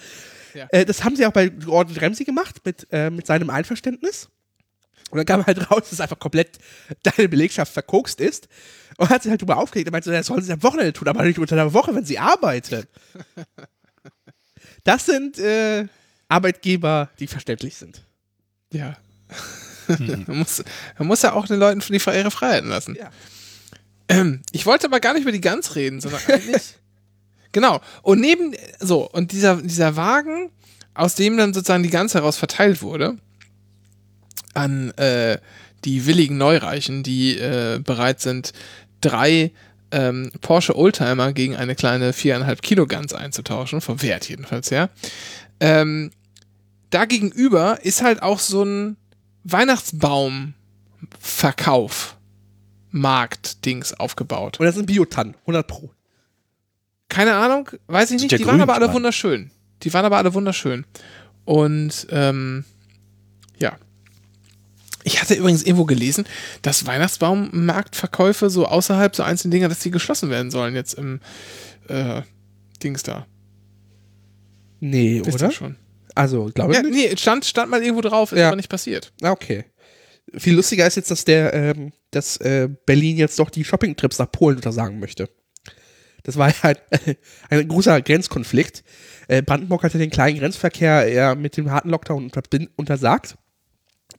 Ja. 0.54 0.68
Äh, 0.72 0.86
das 0.86 1.04
haben 1.04 1.16
sie 1.16 1.26
auch 1.26 1.32
bei 1.32 1.50
Gordon 1.50 1.96
Ramsay 1.98 2.26
gemacht 2.26 2.58
mit 2.66 2.88
äh, 2.92 3.10
mit 3.10 3.26
seinem 3.26 3.50
Einverständnis. 3.50 4.30
Und 5.12 5.18
dann 5.18 5.26
kam 5.26 5.46
halt 5.46 5.70
raus, 5.70 5.90
dass 5.90 6.02
einfach 6.02 6.20
komplett 6.20 6.60
deine 7.04 7.30
Belegschaft 7.30 7.74
verkokst 7.74 8.20
ist. 8.20 8.48
Und 8.98 9.10
hat 9.10 9.24
sich 9.24 9.30
halt 9.30 9.42
drüber 9.42 9.58
aufgeregt. 9.58 9.88
Er 9.88 9.92
meinte, 9.92 10.10
so, 10.10 10.14
das 10.14 10.28
sollen 10.28 10.42
sie 10.42 10.54
am 10.54 10.64
Wochenende 10.64 10.94
tun, 10.94 11.08
aber 11.08 11.24
nicht 11.24 11.40
unter 11.40 11.56
der 11.56 11.74
Woche, 11.74 11.94
wenn 11.96 12.06
sie 12.06 12.20
arbeiten. 12.20 12.86
Das 14.84 15.06
sind 15.06 15.40
äh, 15.40 15.88
Arbeitgeber, 16.28 17.10
die 17.20 17.28
verständlich 17.28 17.76
sind. 17.76 18.04
Ja. 18.72 18.98
man, 19.88 20.38
muss, 20.38 20.64
man 20.98 21.08
muss 21.08 21.22
ja 21.22 21.34
auch 21.34 21.48
den 21.48 21.60
Leuten 21.60 21.80
die 21.80 21.94
ihre 21.96 22.32
Freiheiten 22.32 22.70
lassen. 22.70 22.96
Ja. 22.96 23.12
Ähm, 24.08 24.42
ich 24.52 24.66
wollte 24.66 24.88
aber 24.88 25.00
gar 25.00 25.14
nicht 25.14 25.24
über 25.24 25.32
die 25.32 25.42
Gans 25.42 25.76
reden, 25.76 26.02
sondern 26.02 26.22
eigentlich. 26.28 26.76
genau. 27.52 27.82
Und 28.02 28.20
neben, 28.20 28.56
so, 28.80 29.10
und 29.10 29.32
dieser, 29.32 29.58
dieser 29.58 29.96
Wagen, 29.96 30.52
aus 30.94 31.16
dem 31.16 31.38
dann 31.38 31.54
sozusagen 31.54 31.84
die 31.84 31.90
Gans 31.90 32.14
heraus 32.14 32.38
verteilt 32.38 32.82
wurde, 32.82 33.18
an 34.54 34.92
äh, 34.92 35.40
die 35.86 36.06
willigen 36.06 36.38
Neureichen, 36.38 37.04
die 37.04 37.38
äh, 37.38 37.80
bereit 37.84 38.22
sind, 38.22 38.54
drei 39.02 39.52
ähm, 39.92 40.32
Porsche 40.42 40.76
Oldtimer 40.78 41.34
gegen 41.34 41.56
eine 41.56 41.76
kleine 41.76 42.14
viereinhalb 42.14 42.62
Kilo 42.62 42.86
Gans 42.88 43.14
einzutauschen, 43.14 43.82
vom 43.82 44.02
Wert 44.02 44.30
jedenfalls, 44.30 44.70
ja. 44.70 44.90
Ähm, 45.60 46.12
da 46.90 47.04
gegenüber 47.06 47.80
ist 47.84 48.02
halt 48.02 48.22
auch 48.22 48.40
so 48.40 48.64
ein 48.64 48.96
Weihnachtsbaum-Verkauf, 49.44 52.16
Markt-Dings 52.92 53.94
aufgebaut. 53.94 54.60
Und 54.60 54.66
das 54.66 54.76
sind 54.76 54.86
Biotannen, 54.86 55.36
100 55.42 55.68
Pro. 55.68 55.92
Keine 57.10 57.36
Ahnung, 57.36 57.70
weiß 57.88 58.12
ich 58.12 58.22
nicht. 58.22 58.38
Die 58.38 58.46
waren 58.46 58.62
aber 58.62 58.76
alle 58.76 58.94
wunderschön. 58.94 59.52
Die 59.84 59.94
waren 59.94 60.06
aber 60.06 60.18
alle 60.18 60.34
wunderschön. 60.34 60.86
Und 61.46 62.08
ähm. 62.12 62.66
Ich 65.04 65.22
hatte 65.22 65.34
übrigens 65.34 65.64
irgendwo 65.64 65.86
gelesen, 65.86 66.26
dass 66.62 66.86
Weihnachtsbaummarktverkäufe 66.86 68.50
so 68.50 68.66
außerhalb 68.68 69.16
so 69.16 69.24
einzelne 69.24 69.52
Dinger, 69.54 69.70
dass 69.70 69.80
die 69.80 69.92
geschlossen 69.92 70.30
werden 70.30 70.52
sollen 70.52 70.76
jetzt 70.76 70.94
im 70.94 71.20
äh, 71.88 72.22
Dings 72.84 73.04
da. 73.04 73.26
Nee, 74.80 75.22
Wisst 75.24 75.36
oder? 75.42 75.52
schon? 75.52 75.76
Also, 76.16 76.50
glaube 76.54 76.72
ich 76.74 76.78
Ja, 76.78 76.84
nicht. 76.84 76.94
nee, 77.12 77.18
stand, 77.18 77.46
stand 77.46 77.72
mal 77.72 77.82
irgendwo 77.82 78.02
drauf, 78.02 78.32
ist 78.32 78.40
Ja. 78.40 78.48
aber 78.48 78.56
nicht 78.56 78.70
passiert. 78.70 79.14
Ah, 79.22 79.32
Okay. 79.32 79.66
Viel 80.38 80.54
lustiger 80.56 80.88
ist 80.88 80.96
jetzt, 80.96 81.12
dass 81.12 81.26
der, 81.26 81.54
ähm, 81.54 81.92
dass 82.12 82.38
äh, 82.38 82.70
Berlin 82.86 83.18
jetzt 83.18 83.38
doch 83.40 83.50
die 83.50 83.66
Shoppingtrips 83.66 84.18
nach 84.18 84.32
Polen 84.32 84.56
untersagen 84.58 85.00
möchte. 85.00 85.28
Das 86.24 86.38
war 86.38 86.50
ja 86.64 86.74
ein, 87.50 87.68
großer 87.68 88.02
Grenzkonflikt. 88.02 88.84
Äh, 89.28 89.42
Brandenburg 89.42 89.84
hatte 89.84 89.98
den 89.98 90.10
kleinen 90.12 90.38
Grenzverkehr 90.40 91.06
eher 91.08 91.36
mit 91.36 91.58
dem 91.58 91.70
harten 91.72 91.90
Lockdown 91.90 92.24
unter, 92.26 92.44
untersagt. 92.78 93.36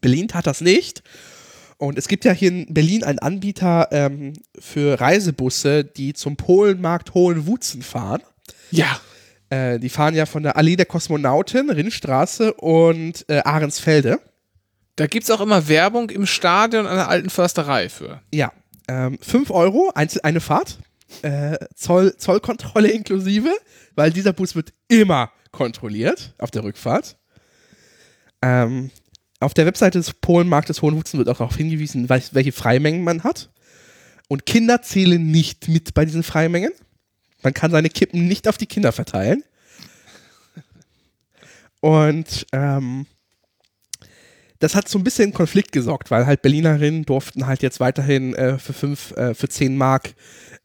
Berlin 0.02 0.28
tat 0.28 0.46
das 0.46 0.60
nicht. 0.60 1.02
Und 1.78 1.98
es 1.98 2.06
gibt 2.06 2.24
ja 2.24 2.32
hier 2.32 2.50
in 2.50 2.72
Berlin 2.72 3.02
einen 3.02 3.18
Anbieter 3.18 3.88
ähm, 3.90 4.34
für 4.58 5.00
Reisebusse, 5.00 5.82
die 5.84 6.12
zum 6.12 6.36
Polenmarkt 6.36 7.14
Hohenwutzen 7.14 7.82
fahren. 7.82 8.22
Ja. 8.70 9.00
Äh, 9.50 9.80
die 9.80 9.88
fahren 9.88 10.14
ja 10.14 10.26
von 10.26 10.42
der 10.42 10.56
Allee 10.56 10.76
der 10.76 10.86
Kosmonauten, 10.86 11.70
Rinnstraße 11.70 12.54
und 12.54 13.24
äh, 13.28 13.40
Ahrensfelde. 13.40 14.20
Da 14.96 15.06
gibt 15.06 15.24
es 15.24 15.30
auch 15.30 15.40
immer 15.40 15.66
Werbung 15.68 16.10
im 16.10 16.26
Stadion 16.26 16.86
an 16.86 16.96
der 16.96 17.08
alten 17.08 17.30
Försterei 17.30 17.88
für. 17.88 18.20
Ja. 18.32 18.52
Ähm, 18.86 19.18
5 19.20 19.50
Euro, 19.50 19.90
einzel 19.94 20.20
eine 20.22 20.40
Fahrt. 20.40 20.78
Äh, 21.22 21.58
Zoll, 21.74 22.16
Zollkontrolle 22.16 22.90
inklusive, 22.90 23.50
weil 23.94 24.12
dieser 24.12 24.32
Bus 24.32 24.54
wird 24.54 24.72
immer 24.88 25.32
kontrolliert 25.50 26.34
auf 26.38 26.50
der 26.50 26.64
Rückfahrt. 26.64 27.16
Ähm, 28.40 28.90
auf 29.42 29.54
der 29.54 29.66
Webseite 29.66 29.98
des 29.98 30.12
Polenmarktes 30.12 30.82
Hohenwutzen 30.82 31.18
wird 31.18 31.28
auch 31.28 31.38
darauf 31.38 31.56
hingewiesen, 31.56 32.08
welche 32.08 32.52
Freimengen 32.52 33.04
man 33.04 33.24
hat. 33.24 33.50
Und 34.28 34.46
Kinder 34.46 34.82
zählen 34.82 35.30
nicht 35.30 35.68
mit 35.68 35.94
bei 35.94 36.04
diesen 36.04 36.22
Freimengen. 36.22 36.72
Man 37.42 37.54
kann 37.54 37.70
seine 37.70 37.90
Kippen 37.90 38.26
nicht 38.28 38.48
auf 38.48 38.56
die 38.56 38.66
Kinder 38.66 38.92
verteilen. 38.92 39.44
Und 41.80 42.46
ähm, 42.52 43.06
das 44.60 44.76
hat 44.76 44.88
so 44.88 44.96
ein 44.96 45.04
bisschen 45.04 45.32
Konflikt 45.32 45.72
gesorgt, 45.72 46.12
weil 46.12 46.24
halt 46.24 46.40
Berlinerinnen 46.40 47.04
durften 47.04 47.48
halt 47.48 47.62
jetzt 47.62 47.80
weiterhin 47.80 48.32
äh, 48.36 48.58
für 48.58 48.72
fünf, 48.72 49.10
äh, 49.16 49.34
für 49.34 49.48
zehn 49.48 49.76
Mark 49.76 50.14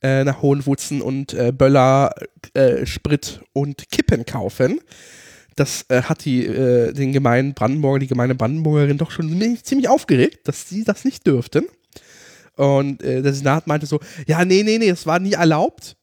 äh, 0.04 0.24
nach 0.24 0.44
Hohenwutzen 0.44 1.02
und 1.02 1.34
äh, 1.34 1.52
Böller, 1.52 2.14
äh, 2.54 2.86
Sprit 2.86 3.42
und 3.54 3.90
Kippen 3.90 4.26
kaufen. 4.26 4.80
Das 5.58 5.86
äh, 5.90 6.04
hat 6.04 6.24
die, 6.24 6.46
den 6.46 7.12
gemeinen 7.12 7.54
Brandenburger, 7.54 8.00
die 8.00 8.08
gemeine 8.08 8.36
Brandenburgerin 8.36 8.98
doch 8.98 9.12
schon 9.12 9.58
ziemlich 9.64 9.90
aufgeregt, 9.90 10.48
dass 10.48 10.70
sie 10.70 10.86
das 10.86 11.04
nicht 11.04 11.28
dürften. 11.28 11.66
Und 12.56 13.04
der 13.04 13.34
Senat 13.34 13.68
meinte 13.68 13.86
so, 13.86 14.00
ja, 14.26 14.44
nee, 14.44 14.64
nee, 14.64 14.80
nee, 14.80 14.90
das 14.90 15.06
war 15.06 15.20
nie 15.20 15.34
erlaubt, 15.34 15.96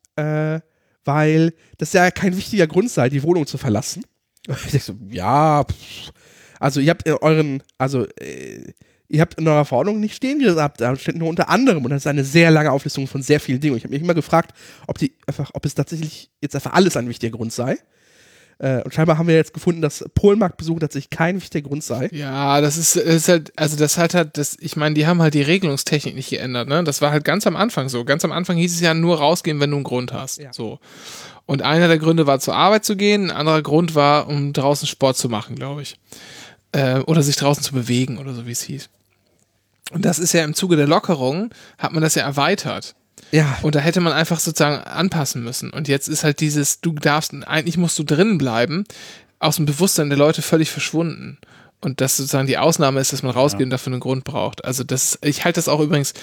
weil 1.04 1.52
das 1.78 1.92
ja 1.92 2.12
kein 2.12 2.36
wichtiger 2.36 2.68
Grund 2.68 2.90
sei, 2.90 3.08
die 3.08 3.24
Wohnung 3.24 3.46
zu 3.46 3.58
verlassen. 3.58 4.04
Ich 4.46 4.72
dachte 4.72 4.78
so, 4.78 4.94
ja, 5.10 5.64
pff, 5.64 6.12
also 6.60 6.80
ihr 6.80 6.90
habt 6.90 7.06
in 7.06 7.14
euren, 7.14 7.62
also 7.78 8.06
äh, 8.18 8.72
ihr 9.08 9.20
habt 9.20 9.38
in 9.38 9.46
eurer 9.46 9.64
Verordnung 9.64 10.00
nicht 10.00 10.14
stehen 10.14 10.38
gehabt, 10.38 10.80
da 10.80 10.96
steht 10.96 11.16
nur 11.16 11.28
unter 11.28 11.48
anderem 11.48 11.84
und 11.84 11.90
das 11.90 12.02
ist 12.02 12.06
eine 12.06 12.24
sehr 12.24 12.50
lange 12.50 12.72
Auflistung 12.72 13.06
von 13.06 13.22
sehr 13.22 13.40
vielen 13.40 13.60
Dingen. 13.60 13.72
Und 13.72 13.78
ich 13.78 13.84
habe 13.84 13.92
mich 13.92 14.02
immer 14.02 14.14
gefragt, 14.14 14.52
ob 14.86 14.98
die 14.98 15.12
einfach, 15.26 15.50
ob 15.54 15.66
es 15.66 15.74
tatsächlich 15.74 16.30
jetzt 16.40 16.54
einfach 16.54 16.72
alles 16.72 16.96
ein 16.96 17.08
wichtiger 17.08 17.36
Grund 17.36 17.52
sei. 17.52 17.76
Äh, 18.58 18.82
und 18.82 18.94
scheinbar 18.94 19.18
haben 19.18 19.28
wir 19.28 19.34
jetzt 19.34 19.54
gefunden, 19.54 19.80
dass 19.82 20.04
Polmarktbesuch 20.14 20.80
tatsächlich 20.80 21.10
kein 21.10 21.40
wichtiger 21.40 21.68
Grund 21.68 21.84
sei. 21.84 22.08
Ja, 22.12 22.60
das 22.60 22.76
ist, 22.76 22.96
das 22.96 23.04
ist 23.04 23.28
halt, 23.28 23.52
also 23.56 23.76
das 23.76 23.98
hat 23.98 24.14
halt, 24.14 24.38
das, 24.38 24.56
ich 24.60 24.76
meine, 24.76 24.94
die 24.94 25.06
haben 25.06 25.20
halt 25.20 25.34
die 25.34 25.42
Regelungstechnik 25.42 26.14
nicht 26.14 26.30
geändert, 26.30 26.68
ne? 26.68 26.84
Das 26.84 27.02
war 27.02 27.10
halt 27.10 27.24
ganz 27.24 27.46
am 27.46 27.56
Anfang 27.56 27.88
so. 27.88 28.04
Ganz 28.04 28.24
am 28.24 28.32
Anfang 28.32 28.56
hieß 28.56 28.74
es 28.74 28.80
ja 28.80 28.94
nur 28.94 29.18
rausgehen, 29.18 29.60
wenn 29.60 29.70
du 29.70 29.76
einen 29.76 29.84
Grund 29.84 30.12
hast. 30.12 30.38
Ja. 30.38 30.52
So. 30.52 30.78
Und 31.46 31.62
einer 31.62 31.88
der 31.88 31.98
Gründe 31.98 32.26
war 32.26 32.40
zur 32.40 32.54
Arbeit 32.54 32.84
zu 32.84 32.96
gehen, 32.96 33.30
ein 33.30 33.36
anderer 33.36 33.62
Grund 33.62 33.94
war, 33.94 34.28
um 34.28 34.52
draußen 34.52 34.88
Sport 34.88 35.16
zu 35.16 35.28
machen, 35.28 35.56
glaube 35.56 35.82
ich 35.82 35.96
äh, 36.74 36.98
oder 37.00 37.22
sich 37.22 37.36
draußen 37.36 37.62
zu 37.62 37.72
bewegen 37.72 38.18
oder 38.18 38.34
so 38.34 38.46
wie 38.46 38.52
es 38.52 38.62
hieß. 38.62 38.90
Und 39.92 40.04
das 40.04 40.18
ist 40.18 40.32
ja 40.32 40.44
im 40.44 40.54
Zuge 40.54 40.76
der 40.76 40.86
Lockerung, 40.86 41.50
hat 41.78 41.92
man 41.92 42.02
das 42.02 42.14
ja 42.14 42.24
erweitert. 42.24 42.94
Ja. 43.34 43.58
Und 43.62 43.74
da 43.74 43.80
hätte 43.80 44.00
man 44.00 44.12
einfach 44.12 44.38
sozusagen 44.38 44.84
anpassen 44.84 45.42
müssen. 45.42 45.70
Und 45.70 45.88
jetzt 45.88 46.08
ist 46.08 46.22
halt 46.22 46.38
dieses, 46.38 46.80
du 46.80 46.92
darfst, 46.92 47.34
eigentlich 47.46 47.76
musst 47.76 47.98
du 47.98 48.04
drinnen 48.04 48.38
bleiben, 48.38 48.84
aus 49.40 49.56
dem 49.56 49.66
Bewusstsein 49.66 50.08
der 50.08 50.18
Leute 50.18 50.40
völlig 50.40 50.70
verschwunden. 50.70 51.38
Und 51.80 52.00
dass 52.00 52.16
sozusagen 52.16 52.46
die 52.46 52.58
Ausnahme 52.58 53.00
ist, 53.00 53.12
dass 53.12 53.24
man 53.24 53.32
rausgeht 53.32 53.60
ja. 53.60 53.64
und 53.64 53.70
dafür 53.70 53.92
einen 53.92 54.00
Grund 54.00 54.22
braucht. 54.22 54.64
Also 54.64 54.84
das, 54.84 55.18
ich 55.20 55.44
halte 55.44 55.58
das 55.58 55.68
auch 55.68 55.80
übrigens 55.80 56.14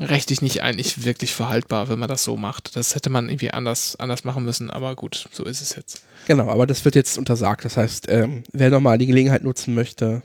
rechtlich 0.00 0.42
nicht 0.42 0.62
eigentlich 0.62 1.04
wirklich 1.04 1.32
verhaltbar, 1.32 1.88
wenn 1.88 2.00
man 2.00 2.08
das 2.08 2.24
so 2.24 2.36
macht. 2.36 2.74
Das 2.74 2.96
hätte 2.96 3.10
man 3.10 3.28
irgendwie 3.28 3.52
anders, 3.52 3.94
anders 3.96 4.24
machen 4.24 4.44
müssen, 4.44 4.68
aber 4.68 4.96
gut, 4.96 5.28
so 5.30 5.44
ist 5.44 5.62
es 5.62 5.76
jetzt. 5.76 6.02
Genau, 6.26 6.50
aber 6.50 6.66
das 6.66 6.84
wird 6.84 6.96
jetzt 6.96 7.16
untersagt. 7.16 7.64
Das 7.64 7.76
heißt, 7.76 8.08
ähm, 8.10 8.42
wer 8.52 8.70
nochmal 8.70 8.98
die 8.98 9.06
Gelegenheit 9.06 9.44
nutzen 9.44 9.74
möchte, 9.74 10.22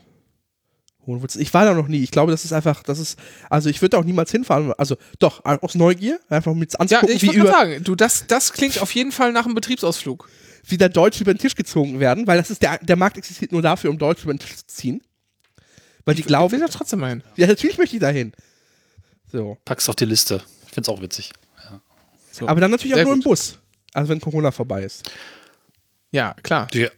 ich 1.07 1.53
war 1.53 1.65
da 1.65 1.73
noch 1.73 1.87
nie. 1.87 2.03
Ich 2.03 2.11
glaube, 2.11 2.31
das 2.31 2.45
ist 2.45 2.53
einfach, 2.53 2.83
das 2.83 2.99
ist, 2.99 3.19
also 3.49 3.69
ich 3.69 3.81
würde 3.81 3.97
auch 3.97 4.03
niemals 4.03 4.31
hinfahren. 4.31 4.73
Also 4.77 4.97
doch, 5.19 5.43
aus 5.43 5.75
Neugier, 5.75 6.19
einfach 6.29 6.53
mit 6.53 6.79
anzugucken, 6.79 7.09
ja, 7.09 7.15
ich 7.15 7.23
wie 7.23 7.35
über. 7.35 7.51
sagen, 7.51 7.83
du, 7.83 7.95
das, 7.95 8.27
das 8.27 8.53
klingt 8.53 8.81
auf 8.81 8.93
jeden 8.93 9.11
Fall 9.11 9.31
nach 9.31 9.45
einem 9.45 9.55
Betriebsausflug 9.55 10.29
wie 10.65 10.77
da 10.77 10.89
Deutsche 10.89 11.23
über 11.23 11.33
den 11.33 11.39
Tisch 11.39 11.55
gezogen 11.55 11.99
werden, 11.99 12.27
weil 12.27 12.37
das 12.37 12.49
ist 12.51 12.61
der, 12.61 12.77
der 12.79 12.95
Markt 12.95 13.17
existiert 13.17 13.51
nur 13.51 13.61
dafür, 13.61 13.89
um 13.89 13.97
Deutsche 13.97 14.23
über 14.23 14.33
den 14.33 14.39
Tisch 14.39 14.57
zu 14.57 14.67
ziehen. 14.67 15.01
Weil 16.05 16.15
die 16.15 16.23
glauben. 16.23 16.53
Ich 16.53 16.59
will 16.59 16.67
da 16.67 16.71
trotzdem 16.71 17.03
hin. 17.03 17.23
Ja, 17.35 17.47
natürlich 17.47 17.77
möchte 17.77 17.95
ich 17.95 18.01
da 18.01 18.09
hin. 18.09 18.33
So. 19.31 19.57
Pack's 19.65 19.87
auf 19.87 19.95
die 19.95 20.05
Liste. 20.05 20.41
Ich 20.67 20.73
find's 20.73 20.89
auch 20.89 21.01
witzig. 21.01 21.31
Ja. 21.63 21.81
So. 22.31 22.47
Aber 22.47 22.59
dann 22.59 22.71
natürlich 22.71 22.95
Sehr 22.95 23.03
auch 23.03 23.07
nur 23.07 23.15
gut. 23.15 23.25
im 23.25 23.29
Bus. 23.29 23.59
Also 23.93 24.09
wenn 24.09 24.19
Corona 24.19 24.51
vorbei 24.51 24.83
ist. 24.83 25.11
Ja, 26.11 26.33
klar. 26.41 26.67
Ja. 26.73 26.89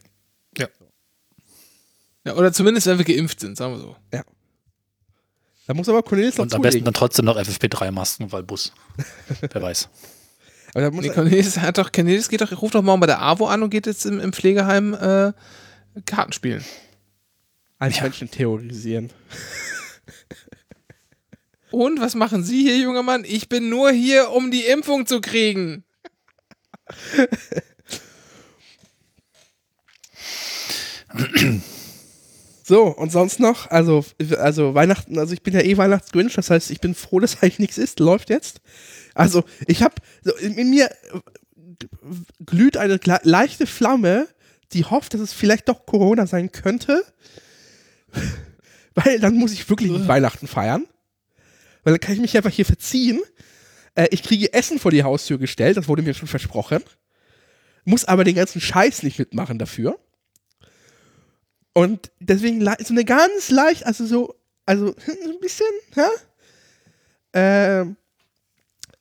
Ja, 2.26 2.36
oder 2.36 2.54
zumindest, 2.54 2.88
wenn 2.88 2.98
wir 2.98 3.06
geimpft 3.06 3.40
sind, 3.40 3.58
sagen 3.58 3.74
wir 3.74 3.80
so. 3.80 3.96
Ja. 4.14 4.24
Da 5.68 5.74
muss 5.74 5.88
aber 5.90 6.04
Cornelis 6.04 6.38
noch 6.38 6.44
Und 6.44 6.54
am 6.54 6.62
besten 6.62 6.84
dann 6.84 6.94
trotzdem 6.94 7.26
noch 7.26 7.38
FFP3-Masken, 7.38 8.32
weil 8.32 8.44
Bus. 8.44 8.74
Wer 9.42 9.62
weiß. 9.62 9.90
Aber 10.74 10.92
nee, 10.92 11.10
Cornelis 11.10 11.58
hat 11.60 11.78
doch, 11.78 11.92
Cornelis 11.92 12.30
geht 12.30 12.42
doch, 12.42 12.52
ruft 12.62 12.76
doch 12.76 12.82
morgen 12.82 13.00
bei 13.00 13.08
der 13.08 13.22
AWO 13.22 13.48
an 13.48 13.64
und 13.64 13.70
geht 13.70 13.86
jetzt 13.86 14.06
im, 14.06 14.20
im 14.20 14.34
Pflegeheim 14.34 14.94
äh, 14.94 15.34
Karten 16.06 16.34
spielen. 16.34 16.64
Als 17.80 17.98
ja. 17.98 18.04
Menschen 18.04 18.30
terrorisieren. 18.32 19.12
Und 21.72 22.00
was 22.00 22.14
machen 22.14 22.44
Sie 22.44 22.62
hier, 22.62 22.78
junger 22.78 23.02
Mann? 23.02 23.26
Ich 23.26 23.50
bin 23.50 23.68
nur 23.70 23.90
hier, 23.90 24.30
um 24.30 24.52
die 24.52 24.62
Impfung 24.62 25.08
zu 25.08 25.22
kriegen. 25.22 25.84
So, 32.74 32.88
und 32.88 33.12
sonst 33.12 33.40
noch, 33.40 33.70
also, 33.70 34.04
also 34.40 34.74
Weihnachten, 34.74 35.20
also 35.20 35.32
ich 35.32 35.44
bin 35.44 35.54
ja 35.54 35.62
eh 35.62 35.78
Weihnachtsgrinch, 35.78 36.34
das 36.34 36.50
heißt, 36.50 36.72
ich 36.72 36.82
bin 36.82 36.96
froh, 36.96 37.20
dass 37.20 37.36
eigentlich 37.44 37.60
nichts 37.60 37.78
ist, 37.78 38.00
läuft 38.00 38.32
jetzt. 38.32 38.62
Also, 39.14 39.44
ich 39.68 39.84
habe 39.84 39.94
in 40.42 40.72
mir 40.72 40.90
glüht 42.44 42.76
eine 42.78 43.00
leichte 43.22 43.68
Flamme, 43.68 44.28
die 44.72 44.86
hofft, 44.86 45.14
dass 45.14 45.22
es 45.22 45.34
vielleicht 45.34 45.70
doch 45.70 45.86
Corona 45.86 46.26
sein 46.26 46.52
könnte. 46.52 47.06
Weil 48.96 49.20
dann 49.20 49.36
muss 49.36 49.54
ich 49.54 49.70
wirklich 49.70 49.92
nicht 49.92 50.08
Weihnachten 50.08 50.48
feiern. 50.48 50.88
Weil 51.84 51.94
dann 51.94 52.00
kann 52.00 52.16
ich 52.16 52.22
mich 52.22 52.36
einfach 52.36 52.50
hier 52.50 52.66
verziehen. 52.66 53.22
Äh, 53.94 54.08
ich 54.10 54.24
kriege 54.24 54.52
Essen 54.52 54.80
vor 54.80 54.90
die 54.90 55.04
Haustür 55.04 55.38
gestellt, 55.38 55.78
das 55.78 55.88
wurde 55.88 56.02
mir 56.02 56.16
schon 56.16 56.28
versprochen. 56.28 56.82
Muss 57.86 58.06
aber 58.06 58.24
den 58.24 58.34
ganzen 58.34 58.62
Scheiß 58.62 59.04
nicht 59.04 59.20
mitmachen 59.20 59.60
dafür. 59.60 60.00
Und 61.74 62.12
deswegen 62.20 62.62
so 62.62 62.94
eine 62.94 63.04
ganz 63.04 63.50
leicht, 63.50 63.86
also 63.86 64.06
so, 64.06 64.36
also 64.66 64.88
ein 65.26 65.40
bisschen, 65.42 65.68
hä? 65.96 66.02
Ähm, 67.34 67.98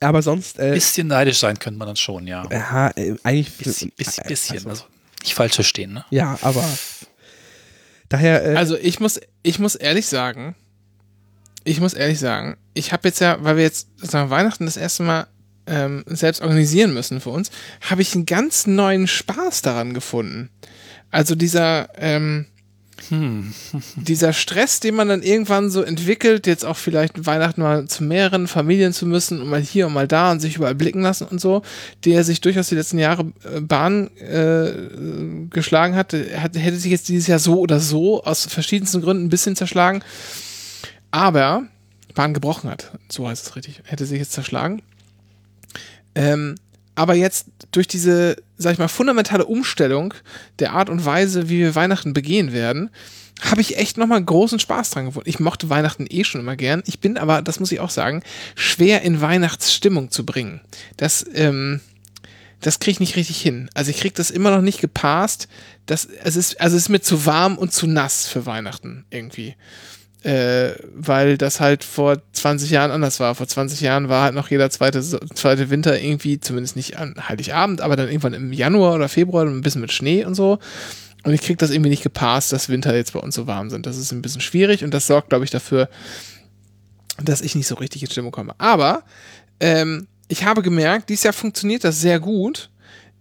aber 0.01 0.23
sonst. 0.23 0.59
Äh, 0.59 0.73
bisschen 0.73 1.07
neidisch 1.07 1.39
sein 1.39 1.59
könnte 1.59 1.79
man 1.79 1.87
dann 1.87 1.97
schon, 1.97 2.27
ja. 2.27 2.45
Ja, 2.51 2.89
äh, 2.97 3.15
eigentlich. 3.23 3.57
Bisschen, 3.57 3.93
bisschen, 3.97 4.25
bisschen 4.27 4.57
also, 4.57 4.71
also, 4.71 4.85
nicht 5.23 5.35
falsch 5.35 5.55
verstehen, 5.55 5.93
ne? 5.93 6.05
Ja, 6.11 6.39
aber. 6.43 6.67
Daher. 8.09 8.45
Äh, 8.45 8.57
also 8.57 8.77
ich 8.77 9.01
muss, 9.01 9.21
ich 9.43 9.59
muss 9.59 9.75
ehrlich 9.75 10.07
sagen, 10.07 10.57
ich 11.65 11.81
muss 11.81 11.95
ehrlich 11.95 12.19
sagen, 12.19 12.57
ich 12.75 12.93
habe 12.93 13.09
jetzt 13.09 13.21
ja, 13.21 13.43
weil 13.45 13.57
wir 13.57 13.63
jetzt 13.63 13.89
sagen, 13.99 14.31
Weihnachten 14.31 14.65
das 14.67 14.77
erste 14.77 15.03
Mal 15.05 15.27
ähm, 15.67 16.05
selbst 16.07 16.43
organisieren 16.43 16.93
müssen 16.93 17.21
für 17.21 17.31
uns, 17.31 17.51
habe 17.83 18.03
ich 18.03 18.15
einen 18.15 18.27
ganz 18.27 18.67
neuen 18.67 19.07
Spaß 19.07 19.63
daran 19.63 19.95
gefunden. 19.95 20.51
Also 21.11 21.35
dieser, 21.35 21.91
ähm, 21.97 22.47
hm. 23.09 23.53
Dieser 23.97 24.33
Stress, 24.33 24.81
den 24.81 24.95
man 24.95 25.09
dann 25.09 25.23
irgendwann 25.23 25.71
so 25.71 25.83
entwickelt, 25.83 26.47
jetzt 26.47 26.65
auch 26.65 26.77
vielleicht 26.77 27.27
Weihnachten 27.27 27.63
mal 27.63 27.87
zu 27.87 28.05
mehreren 28.05 28.47
Familien 28.47 28.93
zu 28.93 29.07
müssen 29.07 29.41
und 29.41 29.49
mal 29.49 29.61
hier 29.61 29.87
und 29.87 29.93
mal 29.93 30.09
da 30.09 30.31
und 30.31 30.41
sich 30.41 30.57
überall 30.57 30.75
blicken 30.75 31.03
lassen 31.03 31.27
und 31.27 31.41
so, 31.41 31.63
der 32.05 32.25
sich 32.25 32.41
durchaus 32.41 32.69
die 32.69 32.75
letzten 32.75 32.99
Jahre 32.99 33.33
äh, 33.45 33.61
Bahn 33.61 34.09
äh, 34.19 34.73
geschlagen 35.51 35.95
hat, 35.95 36.13
hat, 36.13 36.57
hätte 36.57 36.77
sich 36.77 36.91
jetzt 36.91 37.09
dieses 37.09 37.27
Jahr 37.27 37.39
so 37.39 37.59
oder 37.59 37.81
so 37.81 38.23
aus 38.25 38.47
verschiedensten 38.47 39.01
Gründen 39.03 39.27
ein 39.27 39.31
bisschen 39.31 39.57
zerschlagen. 39.57 40.03
Aber 41.11 41.65
Bahn 42.15 42.35
gebrochen 42.35 42.71
hat, 42.71 42.93
so 43.09 43.29
heißt 43.29 43.47
es 43.47 43.57
richtig, 43.57 43.83
hätte 43.85 44.07
sich 44.07 44.19
jetzt 44.19 44.33
zerschlagen. 44.33 44.83
Ähm, 46.15 46.57
aber 46.95 47.15
jetzt 47.15 47.47
durch 47.71 47.89
diese, 47.89 48.37
sag 48.59 48.75
ich 48.75 48.79
mal, 48.79 48.89
fundamentale 48.89 49.47
Umstellung 49.47 50.15
der 50.59 50.73
Art 50.73 50.91
und 50.91 51.05
Weise, 51.05 51.49
wie 51.49 51.59
wir 51.59 51.75
Weihnachten 51.75 52.13
begehen 52.13 52.53
werden, 52.53 52.91
habe 53.41 53.61
ich 53.61 53.77
echt 53.79 53.97
nochmal 53.97 54.23
großen 54.23 54.59
Spaß 54.59 54.91
dran 54.91 55.07
gefunden. 55.07 55.29
Ich 55.29 55.41
mochte 55.41 55.71
Weihnachten 55.71 56.07
eh 56.09 56.25
schon 56.25 56.41
immer 56.41 56.57
gern. 56.57 56.83
Ich 56.87 57.01
bin 57.01 57.17
aber, 57.17 57.43
das 57.43 57.61
muss 57.61 57.73
ich 57.73 57.81
auch 57.81 57.91
sagen, 57.91 58.23
schwer 58.55 59.03
in 59.03 59.21
Weihnachtsstimmung 59.21 60.11
zu 60.11 60.25
bringen. 60.25 60.61
Das, 60.97 61.25
ähm, 61.35 61.81
das 62.61 62.79
kriege 62.79 62.93
ich 62.93 63.01
nicht 63.01 63.17
richtig 63.17 63.41
hin. 63.41 63.69
Also 63.75 63.91
ich 63.91 63.99
kriege 63.99 64.15
das 64.15 64.31
immer 64.31 64.51
noch 64.51 64.63
nicht 64.63 64.81
gepasst. 64.81 65.49
Das, 65.87 66.07
es 66.23 66.37
ist, 66.37 66.61
also 66.61 66.77
es 66.77 66.85
ist 66.85 66.89
mir 66.89 67.01
zu 67.01 67.27
warm 67.27 67.59
und 67.59 67.73
zu 67.73 67.87
nass 67.87 68.29
für 68.29 68.47
Weihnachten 68.47 69.05
irgendwie. 69.11 69.57
Äh, 70.23 70.75
weil 70.95 71.37
das 71.37 71.59
halt 71.59 71.83
vor 71.83 72.17
20 72.33 72.71
Jahren 72.71 72.93
anders 72.93 73.19
war. 73.19 73.35
Vor 73.35 73.49
20 73.49 73.81
Jahren 73.81 74.09
war 74.09 74.23
halt 74.23 74.35
noch 74.37 74.51
jeder 74.51 74.71
zweite, 74.71 75.03
zweite 75.03 75.69
Winter 75.69 76.01
irgendwie, 76.01 76.39
zumindest 76.39 76.77
nicht 76.77 76.97
an 76.97 77.17
Heiligabend, 77.29 77.81
aber 77.81 77.97
dann 77.97 78.07
irgendwann 78.07 78.35
im 78.35 78.53
Januar 78.53 78.95
oder 78.95 79.09
Februar 79.09 79.45
ein 79.45 79.63
bisschen 79.63 79.81
mit 79.81 79.91
Schnee 79.91 80.25
und 80.25 80.37
so. 80.37 80.61
Und 81.25 81.35
ich 81.35 81.41
krieg 81.41 81.59
das 81.59 81.71
irgendwie 81.71 81.91
nicht 81.91 82.05
gepasst, 82.05 82.53
dass 82.53 82.69
Winter 82.69 82.95
jetzt 82.95 83.15
bei 83.15 83.19
uns 83.19 83.35
so 83.35 83.49
warm 83.49 83.69
sind. 83.69 83.85
Das 83.85 83.97
ist 83.97 84.13
ein 84.13 84.23
bisschen 84.23 84.41
schwierig 84.41 84.85
und 84.85 84.95
das 84.95 85.09
sorgt, 85.09 85.31
glaube 85.31 85.45
ich, 85.45 85.51
dafür, 85.51 85.89
dass 87.21 87.41
ich 87.41 87.57
nicht 87.57 87.67
so 87.67 87.75
richtig 87.75 88.03
in 88.03 88.11
Stimmung 88.11 88.31
komme. 88.31 88.55
Aber 88.59 89.03
ähm, 89.59 90.07
ich 90.29 90.45
habe 90.45 90.63
gemerkt, 90.63 91.09
dieses 91.09 91.25
Jahr 91.25 91.33
funktioniert 91.33 91.83
das 91.83 92.01
sehr 92.01 92.21
gut. 92.21 92.71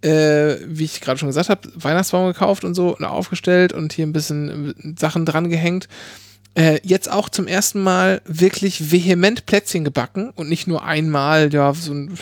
Äh, 0.03 0.57
wie 0.65 0.85
ich 0.85 1.01
gerade 1.01 1.19
schon 1.19 1.29
gesagt 1.29 1.49
habe, 1.49 1.69
Weihnachtsbaum 1.75 2.27
gekauft 2.27 2.63
und 2.63 2.73
so 2.73 2.95
und 2.95 3.05
aufgestellt 3.05 3.71
und 3.71 3.93
hier 3.93 4.05
ein 4.05 4.13
bisschen 4.13 4.95
Sachen 4.99 5.27
dran 5.27 5.49
gehängt 5.49 5.87
äh, 6.55 6.79
jetzt 6.83 7.09
auch 7.09 7.29
zum 7.29 7.47
ersten 7.47 7.81
Mal 7.81 8.21
wirklich 8.25 8.91
vehement 8.91 9.45
Plätzchen 9.45 9.83
gebacken 9.83 10.31
und 10.31 10.49
nicht 10.49 10.67
nur 10.67 10.83
einmal, 10.83 11.53
ja, 11.53 11.73
so 11.73 11.93
ein, 11.93 12.17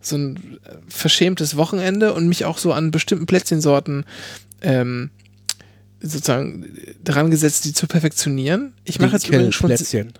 so 0.00 0.16
ein 0.16 0.58
verschämtes 0.88 1.56
Wochenende 1.56 2.12
und 2.14 2.28
mich 2.28 2.44
auch 2.44 2.58
so 2.58 2.72
an 2.72 2.90
bestimmten 2.90 3.26
Plätzchensorten 3.26 4.04
ähm, 4.62 5.10
sozusagen 6.00 6.66
dran 7.04 7.30
gesetzt, 7.30 7.64
die 7.64 7.72
zu 7.72 7.86
perfektionieren. 7.86 8.74
Ich 8.84 8.98
mache 9.00 9.12
jetzt 9.12 9.28
übrigens 9.28 9.54
schon. 9.54 9.68
Plätzchen. 9.68 10.12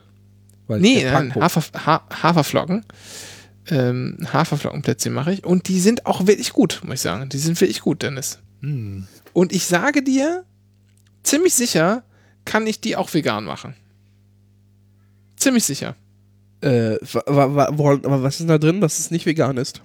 Nee, 0.69 1.05
nein, 1.05 1.35
Hafer, 1.35 1.63
ha 1.87 2.07
Haferflocken. 2.23 2.85
Ähm, 3.71 4.19
Haferflockenplätzchen 4.33 5.13
mache 5.13 5.33
ich. 5.33 5.45
Und 5.45 5.69
die 5.69 5.81
sind 5.81 6.07
auch 6.07 6.27
wirklich 6.27 6.53
gut, 6.53 6.81
muss 6.85 6.95
ich 6.95 7.01
sagen. 7.01 7.29
Die 7.29 7.39
sind 7.39 7.61
wirklich 7.61 7.81
gut, 7.81 8.03
Dennis. 8.03 8.39
Hm. 8.61 9.07
Und 9.33 9.53
ich 9.53 9.67
sage 9.67 10.03
dir, 10.03 10.45
ziemlich 11.23 11.55
sicher, 11.55 12.03
kann 12.45 12.67
ich 12.67 12.81
die 12.81 12.97
auch 12.97 13.13
vegan 13.13 13.45
machen. 13.45 13.75
Ziemlich 15.37 15.65
sicher. 15.65 15.95
Äh, 16.61 16.97
aber 17.27 17.69
was 18.23 18.41
ist 18.41 18.49
da 18.49 18.59
drin, 18.59 18.81
dass 18.81 18.99
es 18.99 19.11
nicht 19.11 19.27
vegan 19.27 19.57
ist? 19.57 19.83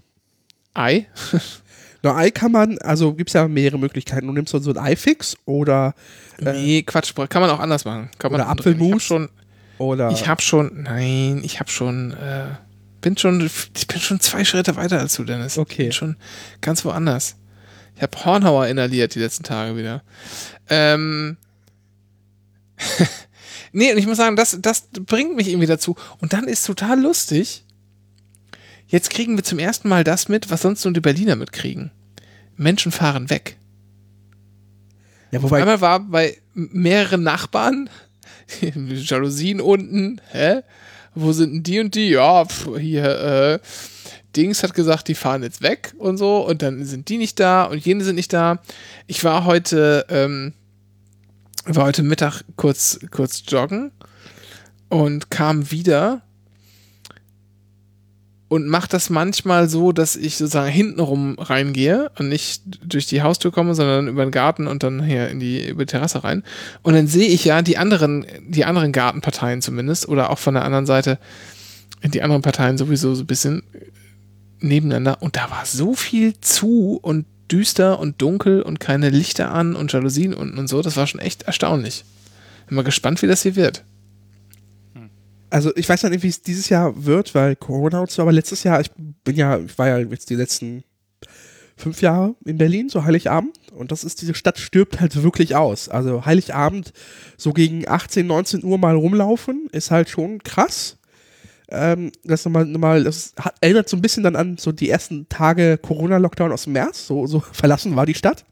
Ei? 0.74 1.08
Na, 2.04 2.18
Ei 2.18 2.32
kann 2.32 2.52
man, 2.52 2.78
also 2.80 3.14
gibt 3.14 3.30
es 3.30 3.34
ja 3.34 3.48
mehrere 3.48 3.80
Möglichkeiten. 3.80 4.28
Du 4.28 4.34
nimmst 4.34 4.52
so 4.52 4.72
ein 4.72 4.78
Eifix 4.78 5.38
oder. 5.46 5.94
Äh, 6.40 6.54
nee, 6.54 6.84
Quatsch, 6.84 7.14
kann 7.30 7.42
man 7.42 7.50
auch 7.50 7.60
anders 7.60 7.86
machen. 7.86 8.10
Kann 8.18 8.32
man 8.32 8.42
oder 8.42 8.50
Apfelmus. 8.50 9.04
schon. 9.04 9.30
Oder. 9.78 10.12
Ich 10.12 10.28
habe 10.28 10.42
schon, 10.42 10.84
nein, 10.84 11.42
ich 11.44 11.60
habe 11.60 11.70
schon, 11.70 12.12
äh, 12.12 12.48
bin 13.02 13.18
schon, 13.18 13.50
ich 13.76 13.88
bin 13.88 14.00
schon 14.00 14.20
zwei 14.20 14.44
Schritte 14.44 14.76
weiter 14.76 15.00
als 15.00 15.16
du, 15.16 15.24
Dennis. 15.24 15.58
Okay. 15.58 15.84
Ich 15.84 15.88
bin 15.88 15.92
schon 15.94 16.16
ganz 16.62 16.84
woanders. 16.84 17.38
Ich 17.96 18.02
habe 18.02 18.26
Hornhauer 18.26 18.68
inhaliert 18.68 19.16
die 19.16 19.20
letzten 19.20 19.44
Tage 19.44 19.78
wieder. 19.78 20.04
Ähm, 20.70 21.38
nee, 23.72 23.92
und 23.92 23.98
ich 23.98 24.08
muss 24.08 24.18
sagen, 24.18 24.36
das, 24.36 24.58
das 24.62 24.88
bringt 24.92 25.36
mich 25.36 25.48
irgendwie 25.48 25.68
dazu. 25.68 25.96
Und 26.20 26.34
dann 26.34 26.48
ist 26.48 26.66
total 26.66 27.00
lustig. 27.02 27.64
Jetzt 28.88 29.10
kriegen 29.10 29.38
wir 29.38 29.44
zum 29.44 29.60
ersten 29.60 29.90
Mal 29.90 30.04
das 30.04 30.30
mit, 30.30 30.52
was 30.52 30.62
sonst 30.62 30.84
nur 30.84 30.94
die 30.94 31.02
Berliner 31.02 31.36
mitkriegen. 31.36 31.92
Menschen 32.56 32.92
fahren 32.92 33.30
weg. 33.30 33.58
Ja, 35.32 35.42
wobei. 35.42 35.62
Einmal 35.62 35.82
war 35.82 36.00
bei 36.00 36.38
mehreren 36.54 37.24
Nachbarn, 37.24 37.90
Jalousien 38.62 39.62
unten, 39.62 40.22
hä? 40.32 40.62
Wo 41.16 41.32
sind 41.32 41.54
denn 41.54 41.64
die 41.64 41.80
und 41.80 41.96
die? 41.96 42.10
Ja, 42.10 42.46
pf, 42.46 42.78
hier, 42.80 43.06
äh, 43.06 43.60
Dings 44.36 44.64
hat 44.64 44.74
gesagt, 44.74 45.08
die 45.08 45.16
fahren 45.16 45.44
jetzt 45.44 45.62
weg 45.62 45.94
und 45.98 46.18
so 46.18 46.46
und 46.46 46.62
dann 46.62 46.86
sind 46.86 47.10
die 47.10 47.18
nicht 47.18 47.40
da 47.40 47.66
und 47.66 47.84
jene 47.86 48.04
sind 48.04 48.16
nicht 48.16 48.34
da. 48.34 48.62
Ich 49.08 49.24
war 49.24 49.46
heute, 49.46 50.06
ähm, 50.10 50.54
war 51.66 51.86
heute 51.86 52.04
Mittag 52.04 52.44
kurz, 52.56 53.00
kurz 53.12 53.44
joggen 53.48 53.92
und 54.90 55.30
kam 55.32 55.72
wieder 55.72 56.22
und 58.50 58.68
macht 58.68 58.94
das 58.94 59.10
manchmal 59.10 59.68
so, 59.68 59.92
dass 59.92 60.16
ich 60.16 60.38
sozusagen 60.38 60.72
hintenrum 60.72 61.40
reingehe 61.40 62.12
und 62.20 62.30
nicht 62.30 62.62
durch 62.86 63.08
die 63.08 63.24
Haustür 63.24 63.52
komme, 63.52 63.74
sondern 63.74 64.08
über 64.08 64.24
den 64.24 64.32
Garten 64.32 64.68
und 64.68 64.84
dann 64.84 65.04
hier 65.04 65.30
in 65.30 65.40
die 65.40 65.68
über 65.68 65.86
die 65.86 65.92
Terrasse 65.92 66.24
rein. 66.24 66.44
Und 66.84 66.94
dann 66.94 67.08
sehe 67.08 67.28
ich 67.28 67.46
ja 67.46 67.64
die 67.64 67.78
anderen, 67.78 68.28
die 68.48 68.66
anderen 68.66 68.92
Gartenparteien 68.92 69.62
zumindest 69.62 70.08
oder 70.08 70.30
auch 70.30 70.38
von 70.38 70.54
der 70.54 70.66
anderen 70.66 70.86
Seite 70.86 71.18
die 72.12 72.22
anderen 72.22 72.42
Parteien 72.42 72.78
sowieso 72.78 73.16
so 73.16 73.24
ein 73.24 73.28
bisschen 73.28 73.64
nebeneinander 74.60 75.22
und 75.22 75.36
da 75.36 75.50
war 75.50 75.66
so 75.66 75.94
viel 75.94 76.40
zu 76.40 77.00
und 77.02 77.26
düster 77.52 78.00
und 78.00 78.22
dunkel 78.22 78.62
und 78.62 78.80
keine 78.80 79.10
Lichter 79.10 79.52
an 79.52 79.76
und 79.76 79.92
Jalousien 79.92 80.34
unten 80.34 80.58
und 80.58 80.68
so. 80.68 80.82
Das 80.82 80.98
war 80.98 81.08
schon 81.08 81.20
echt 81.20 81.44
erstaunlich. 81.44 82.06
Bin 82.68 82.76
mal 82.76 82.84
gespannt, 82.84 83.22
wie 83.22 83.28
das 83.28 83.44
hier 83.44 83.56
wird. 83.56 83.84
Also 85.50 85.72
ich 85.76 85.88
weiß 85.88 86.04
nicht, 86.04 86.24
wie 86.24 86.30
es 86.30 86.42
dieses 86.42 86.70
Jahr 86.70 87.06
wird, 87.06 87.36
weil 87.36 87.56
Corona 87.56 88.00
und 88.00 88.10
so, 88.10 88.24
aber 88.24 88.32
letztes 88.32 88.64
Jahr, 88.64 88.82
ich 88.82 88.90
bin 89.24 89.36
ja, 89.36 89.60
ich 89.60 89.78
war 89.78 89.88
ja 89.88 90.00
jetzt 90.00 90.32
die 90.32 90.36
letzten 90.36 90.84
fünf 91.78 92.02
Jahre 92.02 92.36
in 92.46 92.58
Berlin, 92.58 92.90
so 92.90 93.04
Heiligabend. 93.04 93.58
Und 93.72 93.92
das 93.92 94.04
ist, 94.04 94.22
diese 94.22 94.34
Stadt 94.34 94.58
stirbt 94.58 95.00
halt 95.00 95.22
wirklich 95.22 95.56
aus. 95.56 95.90
Also 95.90 96.26
Heiligabend 96.26 96.92
so 97.38 97.54
gegen 97.54 97.88
18, 97.88 98.26
19 98.26 98.64
Uhr 98.64 98.78
mal 98.78 98.96
rumlaufen, 98.96 99.68
ist 99.72 99.92
halt 99.92 100.10
schon 100.10 100.40
krass. 100.40 100.98
Ähm, 101.74 102.12
das 102.24 102.46
nochmal, 102.46 102.66
nochmal, 102.66 103.04
das 103.04 103.34
hat, 103.40 103.56
erinnert 103.62 103.90
so 103.90 103.98
ein 103.98 104.02
bisschen 104.02 104.24
dann 104.24 104.36
an 104.36 104.58
so 104.58 104.72
die 104.72 104.90
ersten 104.90 105.28
Tage 105.28 105.78
Corona-Lockdown 105.78 106.52
aus 106.52 106.66
dem 106.66 106.74
März. 106.74 107.08
So, 107.08 107.28
so 107.28 107.40
verlassen 107.40 107.96
war 107.96 108.06
die 108.06 108.14
Stadt. 108.14 108.46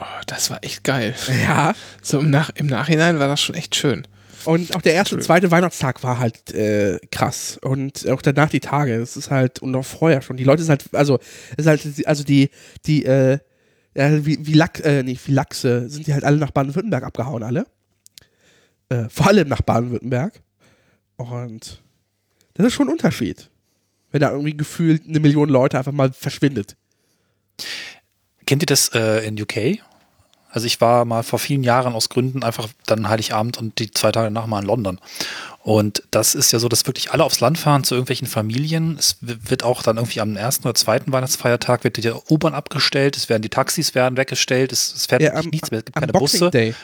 Oh, 0.00 0.22
das 0.26 0.50
war 0.50 0.64
echt 0.64 0.82
geil. 0.82 1.14
Ja. 1.42 1.74
So 2.02 2.20
im, 2.20 2.30
Nach 2.30 2.50
im 2.54 2.66
Nachhinein 2.66 3.18
war 3.18 3.28
das 3.28 3.40
schon 3.40 3.54
echt 3.54 3.76
schön. 3.76 4.06
Und 4.46 4.74
auch 4.74 4.80
der 4.80 4.94
erste 4.94 5.16
und 5.16 5.22
zweite 5.22 5.50
Weihnachtstag 5.50 6.02
war 6.02 6.18
halt 6.18 6.54
äh, 6.54 6.98
krass. 7.10 7.58
Und 7.62 8.08
auch 8.08 8.22
danach 8.22 8.48
die 8.48 8.60
Tage. 8.60 8.98
Das 8.98 9.16
ist 9.16 9.30
halt, 9.30 9.58
und 9.60 9.74
auch 9.74 9.84
vorher 9.84 10.22
schon. 10.22 10.38
Die 10.38 10.44
Leute 10.44 10.62
sind 10.62 10.70
halt, 10.70 10.94
also, 10.94 11.18
ist 11.58 11.66
halt, 11.66 11.86
also 12.06 12.24
die, 12.24 12.48
die, 12.86 13.04
äh, 13.04 13.38
ja, 13.94 14.24
wie, 14.24 14.46
wie, 14.46 14.54
Lach, 14.54 14.80
äh, 14.82 15.02
nee, 15.02 15.18
wie 15.26 15.32
Lachse 15.32 15.90
sind 15.90 16.06
die 16.06 16.14
halt 16.14 16.24
alle 16.24 16.38
nach 16.38 16.52
Baden-Württemberg 16.52 17.04
abgehauen, 17.04 17.42
alle. 17.42 17.66
Äh, 18.88 19.08
vor 19.10 19.26
allem 19.26 19.48
nach 19.48 19.60
Baden-Württemberg. 19.60 20.40
Und 21.16 21.82
das 22.54 22.66
ist 22.66 22.72
schon 22.74 22.88
ein 22.88 22.92
Unterschied. 22.92 23.48
Wenn 24.12 24.20
da 24.20 24.30
irgendwie 24.30 24.56
gefühlt 24.56 25.08
eine 25.08 25.20
Million 25.20 25.48
Leute 25.48 25.78
einfach 25.78 25.92
mal 25.92 26.12
verschwindet. 26.12 26.76
Kennt 28.46 28.62
ihr 28.62 28.66
das 28.66 28.88
äh, 28.94 29.26
in 29.26 29.40
UK? 29.40 29.80
Also 30.50 30.66
ich 30.66 30.80
war 30.80 31.04
mal 31.04 31.22
vor 31.22 31.38
vielen 31.38 31.62
Jahren 31.62 31.94
aus 31.94 32.08
Gründen 32.08 32.42
einfach 32.42 32.68
dann 32.86 33.08
Heiligabend 33.08 33.58
und 33.58 33.78
die 33.78 33.92
zwei 33.92 34.10
Tage 34.10 34.26
danach 34.26 34.46
mal 34.46 34.60
in 34.60 34.66
London. 34.66 34.98
Und 35.62 36.02
das 36.10 36.34
ist 36.34 36.52
ja 36.52 36.58
so, 36.58 36.68
dass 36.68 36.86
wirklich 36.86 37.12
alle 37.12 37.22
aufs 37.22 37.40
Land 37.40 37.58
fahren 37.58 37.84
zu 37.84 37.94
irgendwelchen 37.94 38.26
Familien. 38.26 38.96
Es 38.98 39.18
wird 39.20 39.62
auch 39.62 39.82
dann 39.82 39.98
irgendwie 39.98 40.20
am 40.20 40.36
ersten 40.36 40.66
oder 40.66 40.74
zweiten 40.74 41.12
Weihnachtsfeiertag 41.12 41.84
wird 41.84 41.98
die 41.98 42.10
U-Bahn 42.30 42.54
abgestellt, 42.54 43.16
es 43.16 43.28
werden 43.28 43.42
die 43.42 43.50
Taxis 43.50 43.94
werden 43.94 44.16
weggestellt, 44.16 44.72
es, 44.72 44.92
es 44.94 45.06
fährt 45.06 45.22
ja, 45.22 45.34
am, 45.34 45.46
nichts 45.46 45.70
mehr, 45.70 45.80
es 45.80 45.84
gibt 45.84 45.98
keine 45.98 46.12
Boxing 46.12 46.40
Busse. 46.40 46.50
Day. 46.50 46.74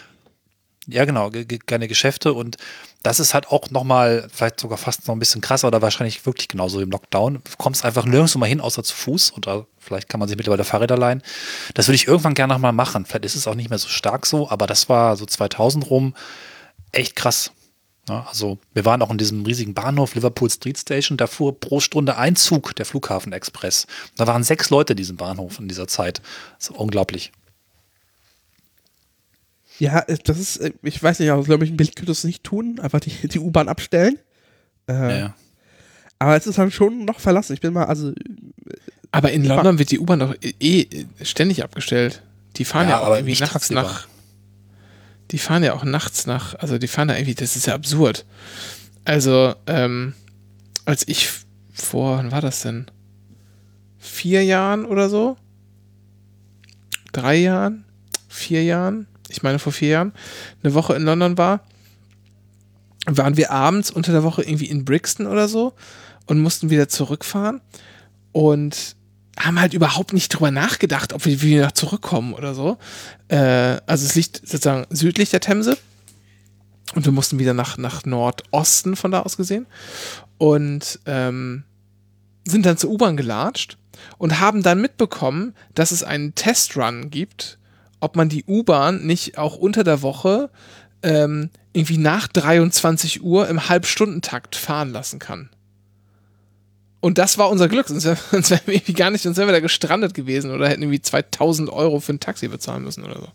Ja, 0.88 1.04
genau, 1.04 1.30
keine 1.66 1.88
Geschäfte 1.88 2.32
und 2.32 2.56
das 3.02 3.18
ist 3.18 3.34
halt 3.34 3.48
auch 3.48 3.70
nochmal, 3.70 4.28
vielleicht 4.32 4.60
sogar 4.60 4.78
fast 4.78 5.06
noch 5.08 5.14
ein 5.14 5.18
bisschen 5.18 5.40
krasser 5.40 5.68
oder 5.68 5.82
wahrscheinlich 5.82 6.26
wirklich 6.26 6.48
genauso 6.48 6.80
im 6.80 6.90
Lockdown. 6.90 7.34
Du 7.34 7.50
kommst 7.58 7.84
einfach 7.84 8.04
nirgendwo 8.04 8.38
mal 8.38 8.46
hin, 8.46 8.60
außer 8.60 8.84
zu 8.84 8.94
Fuß 8.94 9.32
oder 9.34 9.66
vielleicht 9.78 10.08
kann 10.08 10.20
man 10.20 10.28
sich 10.28 10.36
mittlerweile 10.36 10.64
Fahrräder 10.64 10.96
leihen. 10.96 11.22
Das 11.74 11.88
würde 11.88 11.96
ich 11.96 12.06
irgendwann 12.06 12.34
gerne 12.34 12.54
nochmal 12.54 12.72
machen. 12.72 13.04
Vielleicht 13.04 13.24
ist 13.24 13.34
es 13.34 13.48
auch 13.48 13.56
nicht 13.56 13.70
mehr 13.70 13.78
so 13.78 13.88
stark 13.88 14.26
so, 14.26 14.48
aber 14.48 14.66
das 14.66 14.88
war 14.88 15.16
so 15.16 15.26
2000 15.26 15.90
rum 15.90 16.14
echt 16.92 17.16
krass. 17.16 17.50
Ja, 18.08 18.24
also 18.28 18.58
wir 18.72 18.84
waren 18.84 19.02
auch 19.02 19.10
in 19.10 19.18
diesem 19.18 19.44
riesigen 19.44 19.74
Bahnhof 19.74 20.14
Liverpool 20.14 20.48
Street 20.48 20.78
Station, 20.78 21.16
da 21.16 21.26
fuhr 21.26 21.58
pro 21.58 21.80
Stunde 21.80 22.16
ein 22.16 22.36
Zug, 22.36 22.76
der 22.76 22.86
Flughafen 22.86 23.32
Express. 23.32 23.88
Da 24.16 24.28
waren 24.28 24.44
sechs 24.44 24.70
Leute 24.70 24.92
in 24.92 24.96
diesem 24.96 25.16
Bahnhof 25.16 25.58
in 25.58 25.66
dieser 25.66 25.88
Zeit. 25.88 26.22
Das 26.58 26.70
ist 26.70 26.76
unglaublich. 26.76 27.32
Ja, 29.78 30.00
äh, 30.00 30.18
das 30.22 30.38
ist, 30.38 30.56
äh, 30.58 30.72
ich 30.82 31.02
weiß 31.02 31.20
nicht, 31.20 31.30
also 31.30 31.44
glaube 31.44 31.64
ich, 31.64 31.70
ein 31.70 31.76
Bild 31.76 31.96
könnte 31.96 32.12
es 32.12 32.24
nicht 32.24 32.44
tun, 32.44 32.80
einfach 32.80 33.00
die, 33.00 33.28
die 33.28 33.38
U-Bahn 33.38 33.68
abstellen. 33.68 34.18
Äh, 34.88 35.20
ja. 35.20 35.34
Aber 36.18 36.36
es 36.36 36.46
ist 36.46 36.58
dann 36.58 36.70
schon 36.70 37.04
noch 37.04 37.20
verlassen. 37.20 37.52
Ich 37.52 37.60
bin 37.60 37.72
mal, 37.72 37.84
also. 37.84 38.12
Aber 39.10 39.32
in 39.32 39.44
London 39.44 39.78
wird 39.78 39.90
die 39.90 39.98
U-Bahn 39.98 40.20
doch 40.20 40.34
eh 40.42 41.06
ständig 41.22 41.62
abgestellt. 41.62 42.22
Die 42.56 42.64
fahren 42.64 42.88
ja, 42.88 43.00
ja 43.00 43.06
auch 43.06 43.14
irgendwie 43.14 43.38
nachts 43.38 43.70
nach. 43.70 44.06
Die 45.30 45.38
fahren 45.38 45.62
ja 45.64 45.74
auch 45.74 45.84
nachts 45.84 46.26
nach, 46.26 46.54
also 46.54 46.78
die 46.78 46.86
fahren 46.86 47.08
da 47.08 47.16
irgendwie, 47.16 47.34
das 47.34 47.56
ist 47.56 47.66
ja 47.66 47.74
absurd. 47.74 48.24
Also, 49.04 49.54
ähm, 49.66 50.14
als 50.84 51.06
ich 51.08 51.28
vor, 51.72 52.18
wann 52.18 52.30
war 52.30 52.40
das 52.40 52.62
denn? 52.62 52.86
Vier 53.98 54.44
Jahren 54.44 54.84
oder 54.84 55.10
so? 55.10 55.36
Drei 57.12 57.36
Jahren? 57.36 57.84
Vier 58.28 58.62
Jahren? 58.62 59.08
Ich 59.36 59.42
meine 59.42 59.58
vor 59.58 59.72
vier 59.72 59.88
Jahren, 59.88 60.12
eine 60.62 60.74
Woche 60.74 60.94
in 60.94 61.02
London 61.02 61.36
war, 61.38 61.60
waren 63.06 63.36
wir 63.36 63.50
abends 63.50 63.90
unter 63.90 64.12
der 64.12 64.22
Woche 64.22 64.42
irgendwie 64.42 64.66
in 64.66 64.84
Brixton 64.84 65.26
oder 65.26 65.48
so 65.48 65.74
und 66.26 66.40
mussten 66.40 66.70
wieder 66.70 66.88
zurückfahren 66.88 67.60
und 68.32 68.96
haben 69.38 69.60
halt 69.60 69.74
überhaupt 69.74 70.12
nicht 70.12 70.30
drüber 70.30 70.50
nachgedacht, 70.50 71.12
ob 71.12 71.26
wir 71.26 71.42
wieder 71.42 71.74
zurückkommen 71.74 72.32
oder 72.32 72.54
so. 72.54 72.78
Äh, 73.28 73.78
also 73.86 74.06
es 74.06 74.14
liegt 74.14 74.36
sozusagen 74.36 74.86
südlich 74.90 75.30
der 75.30 75.40
Themse 75.40 75.76
Und 76.94 77.04
wir 77.04 77.12
mussten 77.12 77.38
wieder 77.38 77.52
nach, 77.52 77.76
nach 77.76 78.04
Nordosten 78.06 78.96
von 78.96 79.10
da 79.10 79.20
aus 79.20 79.36
gesehen. 79.36 79.66
Und 80.38 80.98
ähm, 81.04 81.64
sind 82.46 82.64
dann 82.64 82.78
zur 82.78 82.90
U-Bahn 82.90 83.16
gelatscht 83.16 83.76
und 84.18 84.40
haben 84.40 84.62
dann 84.62 84.80
mitbekommen, 84.80 85.54
dass 85.74 85.90
es 85.90 86.02
einen 86.02 86.34
Testrun 86.34 87.10
gibt, 87.10 87.58
ob 88.00 88.16
man 88.16 88.28
die 88.28 88.44
U-Bahn 88.44 89.06
nicht 89.06 89.38
auch 89.38 89.56
unter 89.56 89.84
der 89.84 90.02
Woche 90.02 90.50
ähm, 91.02 91.50
irgendwie 91.72 91.98
nach 91.98 92.28
23 92.28 93.22
Uhr 93.22 93.48
im 93.48 93.68
Halbstundentakt 93.68 94.56
fahren 94.56 94.90
lassen 94.90 95.18
kann. 95.18 95.50
Und 97.00 97.18
das 97.18 97.38
war 97.38 97.50
unser 97.50 97.68
Glück, 97.68 97.88
sonst 97.88 98.04
wären 98.04 98.18
wär 98.32 98.60
wir 98.66 98.74
irgendwie 98.74 98.94
gar 98.94 99.10
nicht, 99.10 99.22
sonst 99.22 99.36
wären 99.36 99.48
wir 99.48 99.52
da 99.52 99.60
gestrandet 99.60 100.14
gewesen 100.14 100.50
oder 100.50 100.68
hätten 100.68 100.82
irgendwie 100.82 101.02
2000 101.02 101.70
Euro 101.70 102.00
für 102.00 102.14
ein 102.14 102.20
Taxi 102.20 102.48
bezahlen 102.48 102.82
müssen 102.82 103.04
oder 103.04 103.20
so. 103.20 103.28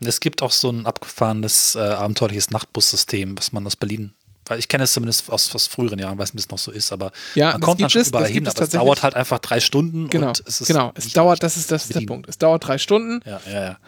Es 0.00 0.20
gibt 0.20 0.42
auch 0.42 0.50
so 0.50 0.70
ein 0.70 0.84
abgefahrenes, 0.84 1.76
äh, 1.76 1.78
abenteuerliches 1.78 2.50
Nachtbussystem, 2.50 3.38
was 3.38 3.52
man 3.52 3.66
aus 3.66 3.76
Berlin, 3.76 4.12
weil 4.46 4.58
ich 4.58 4.68
kenne 4.68 4.84
es 4.84 4.92
zumindest 4.92 5.30
aus, 5.30 5.54
aus 5.54 5.66
früheren 5.66 5.98
Jahren, 5.98 6.18
weiß 6.18 6.34
nicht, 6.34 6.44
ob 6.44 6.46
es 6.46 6.50
noch 6.50 6.58
so 6.58 6.70
ist, 6.70 6.92
aber 6.92 7.12
Ja, 7.34 7.52
man 7.52 7.60
das 7.60 7.66
kommt 7.66 7.80
dann 7.80 7.90
schon 7.90 8.02
es, 8.02 8.08
überall 8.08 8.24
das 8.24 8.32
hin, 8.32 8.46
aber 8.46 8.62
es 8.62 8.70
dauert 8.70 9.02
halt 9.02 9.14
einfach 9.14 9.38
drei 9.38 9.60
Stunden 9.60 10.08
Genau, 10.10 10.28
und 10.28 10.42
es 10.46 10.60
ist 10.60 10.68
genau. 10.68 10.92
Es 10.94 11.12
dauert, 11.12 11.42
das 11.42 11.56
ist, 11.56 11.70
das 11.70 11.84
ist 11.84 11.94
der. 11.94 12.06
Punkt. 12.06 12.28
Es 12.28 12.38
dauert 12.38 12.66
drei 12.66 12.78
Stunden 12.78 13.20
Ja, 13.24 13.40
ja, 13.50 13.62
ja. 13.64 13.78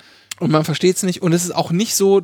und 0.40 0.50
man 0.50 0.64
versteht 0.64 0.96
es 0.96 1.02
nicht. 1.02 1.22
Und 1.22 1.32
es 1.32 1.44
ist 1.44 1.54
auch 1.54 1.70
nicht 1.70 1.94
so, 1.94 2.22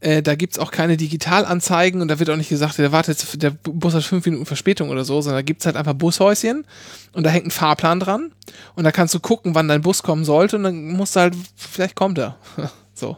äh, 0.00 0.22
da 0.22 0.34
gibt 0.34 0.54
es 0.54 0.58
auch 0.58 0.70
keine 0.70 0.96
Digitalanzeigen 0.96 2.00
und 2.00 2.08
da 2.08 2.18
wird 2.18 2.30
auch 2.30 2.36
nicht 2.36 2.48
gesagt, 2.48 2.78
der 2.78 2.92
wartet 2.92 3.20
jetzt, 3.20 3.42
der 3.42 3.50
Bus 3.50 3.94
hat 3.94 4.02
fünf 4.04 4.24
Minuten 4.26 4.46
Verspätung 4.46 4.90
oder 4.90 5.04
so, 5.04 5.20
sondern 5.20 5.38
da 5.38 5.42
gibt 5.42 5.60
es 5.62 5.66
halt 5.66 5.76
einfach 5.76 5.94
Bushäuschen 5.94 6.64
und 7.12 7.24
da 7.24 7.30
hängt 7.30 7.46
ein 7.46 7.50
Fahrplan 7.50 8.00
dran 8.00 8.32
und 8.74 8.84
da 8.84 8.92
kannst 8.92 9.14
du 9.14 9.20
gucken, 9.20 9.54
wann 9.54 9.68
dein 9.68 9.80
Bus 9.82 10.02
kommen 10.02 10.24
sollte 10.24 10.56
und 10.56 10.64
dann 10.64 10.88
musst 10.88 11.16
du 11.16 11.20
halt, 11.20 11.34
vielleicht 11.56 11.94
kommt 11.94 12.18
er. 12.18 12.36
so. 12.94 13.16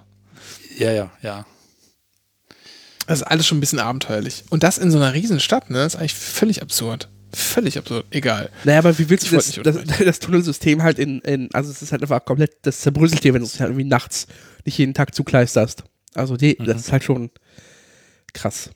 Ja, 0.78 0.90
ja, 0.92 1.10
ja. 1.22 1.46
Das 3.06 3.20
ist 3.20 3.26
alles 3.26 3.46
schon 3.46 3.58
ein 3.58 3.60
bisschen 3.60 3.80
abenteuerlich. 3.80 4.44
Und 4.50 4.62
das 4.62 4.78
in 4.78 4.90
so 4.90 4.98
einer 4.98 5.12
riesen 5.12 5.40
Stadt, 5.40 5.70
ne, 5.70 5.84
ist 5.84 5.96
eigentlich 5.96 6.14
völlig 6.14 6.62
absurd. 6.62 7.08
Völlig 7.34 7.76
absurd. 7.76 8.06
Egal. 8.10 8.50
Naja, 8.64 8.78
aber 8.78 8.96
wie 8.98 9.10
willst 9.10 9.30
du 9.30 9.34
das, 9.34 9.52
das, 9.62 9.76
das 10.04 10.18
Tunnelsystem 10.20 10.82
halt 10.82 10.98
in, 10.98 11.20
in, 11.20 11.52
also 11.52 11.70
es 11.70 11.82
ist 11.82 11.92
halt 11.92 12.02
einfach 12.02 12.24
komplett, 12.24 12.52
das 12.62 12.80
zerbröselt 12.80 13.24
dir, 13.24 13.34
wenn 13.34 13.40
du 13.40 13.46
es 13.46 13.58
halt 13.58 13.70
irgendwie 13.70 13.88
nachts 13.88 14.26
nicht 14.64 14.78
jeden 14.78 14.94
Tag 14.94 15.14
zukleisterst. 15.14 15.84
Also 16.14 16.36
die, 16.36 16.56
das 16.56 16.82
ist 16.82 16.92
halt 16.92 17.02
schon 17.02 17.30
krass. 18.32 18.70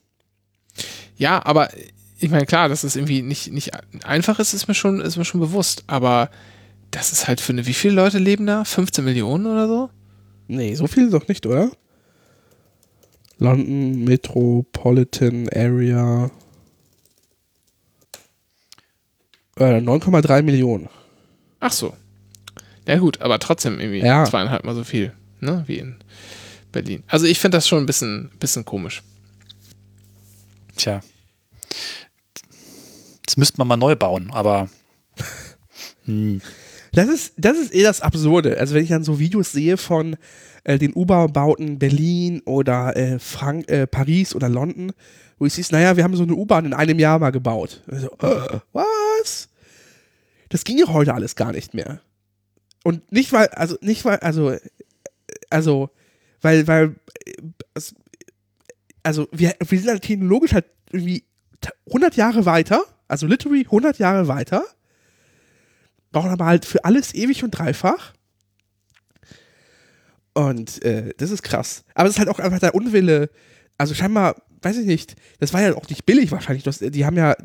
Ja, 1.17 1.45
aber 1.45 1.71
ich 2.19 2.31
meine, 2.31 2.47
klar, 2.47 2.69
dass 2.69 2.85
es 2.85 2.97
irgendwie 2.97 3.23
nicht, 3.23 3.53
nicht 3.53 3.73
einfach 4.05 4.41
ist, 4.41 4.55
ist 4.55 4.67
mir 4.67 4.75
schon, 4.75 5.01
ist 5.01 5.17
mir 5.17 5.25
schon 5.25 5.41
bewusst. 5.41 5.85
Aber 5.87 6.31
das 6.91 7.13
ist 7.13 7.29
halt 7.29 7.41
für 7.41 7.53
eine, 7.53 7.67
wie 7.67 7.75
viele 7.75 7.95
Leute 7.95 8.19
leben 8.19 8.47
da? 8.47 8.65
15 8.65 9.05
Millionen 9.05 9.47
oder 9.47 9.69
so? 9.69 9.91
Nee, 10.49 10.75
so 10.75 10.87
viel 10.87 11.11
doch 11.11 11.29
nicht, 11.29 11.47
oder? 11.47 11.71
London 13.39 14.05
Metropolitan 14.05 15.49
Area. 15.55 16.31
Äh, 19.57 19.81
9,3 19.81 20.43
Millionen. 20.43 20.89
Ach 21.61 21.73
so. 21.73 21.95
Ja 22.87 22.99
gut, 22.99 23.21
aber 23.21 23.39
trotzdem 23.39 23.79
irgendwie 23.81 24.01
Ja. 24.01 24.25
zweieinhalb 24.25 24.65
Mal 24.65 24.75
so 24.75 24.85
viel, 24.85 25.13
ne, 25.41 25.65
wie 25.67 25.79
in 25.79 25.97
Berlin. 26.73 27.03
Also 27.07 27.27
ich 27.27 27.39
finde 27.39 27.59
das 27.59 27.69
schon 27.69 27.83
ein 27.83 27.87
bisschen, 27.87 28.31
bisschen 28.39 28.65
komisch. 28.65 29.03
Tja. 30.77 31.01
Das 33.27 33.37
müsste 33.37 33.59
man 33.59 33.69
mal 33.69 33.77
neu 33.77 33.95
bauen, 33.95 34.31
aber 34.33 34.69
hm. 36.05 36.41
Das 36.93 37.09
ist, 37.09 37.35
das 37.37 37.59
ist 37.59 37.75
eh 37.75 37.83
das 37.83 38.01
Absurde. 38.01 38.59
Also 38.59 38.75
wenn 38.75 38.83
ich 38.83 38.89
dann 38.89 39.05
so 39.05 39.19
Videos 39.19 39.53
sehe 39.53 39.77
von 39.77 40.17
äh, 40.65 40.79
den 40.79 40.95
U-Bahn-Bauten 40.95 41.79
Berlin 41.79 42.43
oder 42.45 42.97
äh, 42.97 43.19
Frank 43.19 43.69
äh, 43.71 43.87
Paris 43.87 44.35
oder 44.35 44.49
London, 44.49 44.93
wo 45.39 45.47
ich 45.47 45.55
sehe, 45.55 45.65
naja, 45.71 45.97
wir 45.97 46.05
haben 46.05 46.17
so 46.17 46.23
eine 46.23 46.35
U-Bahn 46.35 46.65
in 46.65 46.75
einem 46.75 46.99
Jahr 46.99 47.19
mal 47.19 47.31
gebaut. 47.31 47.83
Also, 47.91 48.09
äh, 48.21 48.61
was? 48.73 49.49
Das 50.49 50.65
ging 50.65 50.79
ja 50.79 50.89
heute 50.89 51.15
alles 51.15 51.37
gar 51.37 51.53
nicht 51.53 51.75
mehr. 51.75 52.01
Und 52.85 53.13
nicht 53.13 53.33
weil, 53.33 53.49
also 53.49 53.77
nicht 53.81 54.05
weil, 54.05 54.19
also, 54.19 54.51
äh, 54.51 54.61
also, 55.51 55.91
weil, 56.41 56.67
weil, 56.67 56.97
äh, 57.27 57.81
also 59.03 59.29
wir, 59.33 59.55
wir 59.67 59.79
sind 59.79 59.89
halt 59.89 60.03
technologisch 60.03 60.53
halt 60.53 60.67
irgendwie 60.91 61.25
100 61.87 62.17
Jahre 62.17 62.47
weiter, 62.47 62.83
also 63.09 63.27
literally 63.27 63.65
100 63.65 63.99
Jahre 63.99 64.29
weiter 64.29 64.65
brauchen 66.13 66.31
aber 66.31 66.47
halt 66.47 66.65
für 66.65 66.85
alles 66.85 67.15
ewig 67.15 67.45
und 67.45 67.51
dreifach. 67.53 68.13
Und 70.35 70.83
äh, 70.85 71.13
das 71.19 71.31
ist 71.31 71.43
krass. 71.43 71.85
Aber 71.95 72.09
es 72.09 72.15
ist 72.15 72.19
halt 72.19 72.29
auch 72.29 72.39
einfach 72.39 72.61
der 72.61 72.75
Unwille. 72.75 73.31
Also 73.77 73.95
scheinbar, 73.95 74.37
weiß 74.63 74.77
ich 74.79 74.87
nicht, 74.87 75.17
das 75.41 75.53
war 75.53 75.63
ja 75.63 75.75
auch 75.75 75.89
nicht 75.89 76.07
billig 76.07 76.31
wahrscheinlich. 76.31 76.63
Das, 76.65 76.79
die 76.79 77.05
haben 77.05 77.17
ja, 77.17 77.37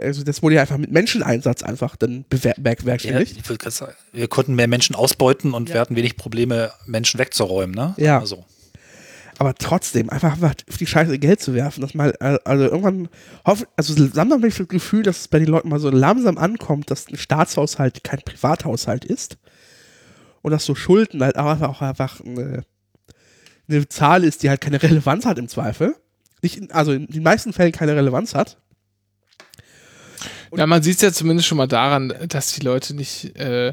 also 0.00 0.22
das 0.24 0.42
wurde 0.42 0.54
ja 0.56 0.62
einfach 0.62 0.78
mit 0.78 0.90
Menscheneinsatz 0.90 1.62
einfach 1.62 1.96
dann 1.96 2.24
bewer- 2.30 2.56
ja, 2.56 2.74
bewerkstelligt. 2.74 3.36
sagen, 3.70 3.94
wir 4.12 4.28
konnten 4.28 4.54
mehr 4.54 4.68
Menschen 4.68 4.94
ausbeuten 4.94 5.52
und 5.52 5.68
wir 5.72 5.80
hatten 5.80 5.96
wenig 5.96 6.16
Probleme, 6.16 6.72
Menschen 6.86 7.18
wegzuräumen, 7.18 7.74
ne? 7.74 7.94
Ja. 7.98 8.18
Also, 8.20 8.44
aber 9.40 9.54
trotzdem, 9.54 10.10
einfach, 10.10 10.36
auf 10.42 10.76
die 10.76 10.86
Scheiße 10.86 11.18
Geld 11.18 11.40
zu 11.40 11.54
werfen, 11.54 11.80
dass 11.80 11.94
mal, 11.94 12.14
äh, 12.20 12.38
also 12.44 12.64
irgendwann, 12.64 13.08
hoff, 13.46 13.66
also 13.74 13.94
langsam 13.96 14.32
habe 14.32 14.48
ich 14.48 14.54
das 14.54 14.68
Gefühl, 14.68 15.02
dass 15.02 15.20
es 15.20 15.28
bei 15.28 15.38
den 15.38 15.48
Leuten 15.48 15.70
mal 15.70 15.80
so 15.80 15.88
langsam 15.88 16.36
ankommt, 16.36 16.90
dass 16.90 17.08
ein 17.08 17.16
Staatshaushalt 17.16 18.04
kein 18.04 18.20
Privathaushalt 18.20 19.06
ist 19.06 19.38
und 20.42 20.50
dass 20.50 20.66
so 20.66 20.74
Schulden 20.74 21.22
halt 21.22 21.38
auch 21.38 21.80
einfach, 21.80 22.20
eine, 22.20 22.64
eine 23.66 23.88
Zahl 23.88 24.24
ist, 24.24 24.42
die 24.42 24.50
halt 24.50 24.60
keine 24.60 24.82
Relevanz 24.82 25.24
hat 25.24 25.38
im 25.38 25.48
Zweifel. 25.48 25.96
Nicht, 26.42 26.58
in, 26.58 26.70
also 26.70 26.92
in 26.92 27.06
den 27.06 27.22
meisten 27.22 27.54
Fällen 27.54 27.72
keine 27.72 27.96
Relevanz 27.96 28.34
hat. 28.34 28.58
Ja, 30.54 30.66
man 30.66 30.82
sieht 30.82 30.96
es 30.96 31.00
ja 31.00 31.12
zumindest 31.14 31.48
schon 31.48 31.56
mal 31.56 31.66
daran, 31.66 32.12
dass 32.28 32.52
die 32.52 32.60
Leute 32.60 32.94
nicht, 32.94 33.34
äh, 33.38 33.72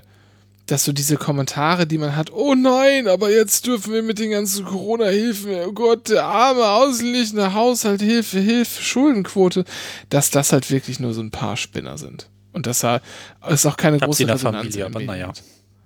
dass 0.68 0.84
so 0.86 0.92
diese 0.92 1.18
Kommentare, 1.18 1.88
die 1.88 1.98
man 1.98 2.16
hat, 2.16 2.32
oh 2.32 2.54
nein, 2.56 3.08
aber 3.08 3.32
jetzt 3.32 3.66
dürfen 3.68 3.94
wir 3.94 4.04
mit 4.04 4.20
den 4.20 4.32
ganzen 4.32 4.66
Corona-Hilfen, 4.66 5.52
oh 5.68 5.72
Gott, 5.74 6.10
der 6.10 6.26
arme, 6.26 6.64
ausgeglichene 6.68 7.54
Haushalt, 7.54 8.02
Hilfe, 8.02 8.40
Hilfe, 8.40 8.82
Schuldenquote, 8.84 9.64
dass 10.10 10.30
das 10.30 10.52
halt 10.52 10.70
wirklich 10.70 11.00
nur 11.00 11.14
so 11.14 11.22
ein 11.22 11.32
paar 11.32 11.58
Spinner 11.58 11.98
sind. 11.98 12.30
Und 12.54 12.68
dass 12.68 12.80
da 12.80 13.02
ist 13.50 13.66
auch 13.66 13.78
keine 13.78 13.98
ich 13.98 14.04
große 14.04 14.24
in 14.24 14.28
der 14.28 14.36
Resonanz 14.36 14.76
Familie, 14.76 14.86
aber 14.86 15.02
naja. 15.02 15.34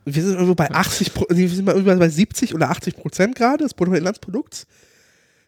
Wir 0.05 0.23
sind 0.23 0.33
irgendwo 0.33 0.55
bei 0.55 0.71
80, 0.71 1.13
Pro- 1.13 1.27
wir 1.29 1.49
sind 1.49 1.65
mal 1.65 1.75
irgendwo 1.75 1.95
bei 1.99 2.09
70 2.09 2.55
oder 2.55 2.69
80 2.71 2.95
Prozent 2.95 3.35
gerade 3.35 3.63
des 3.63 3.73
Bruttoinlandsprodukts. 3.75 4.65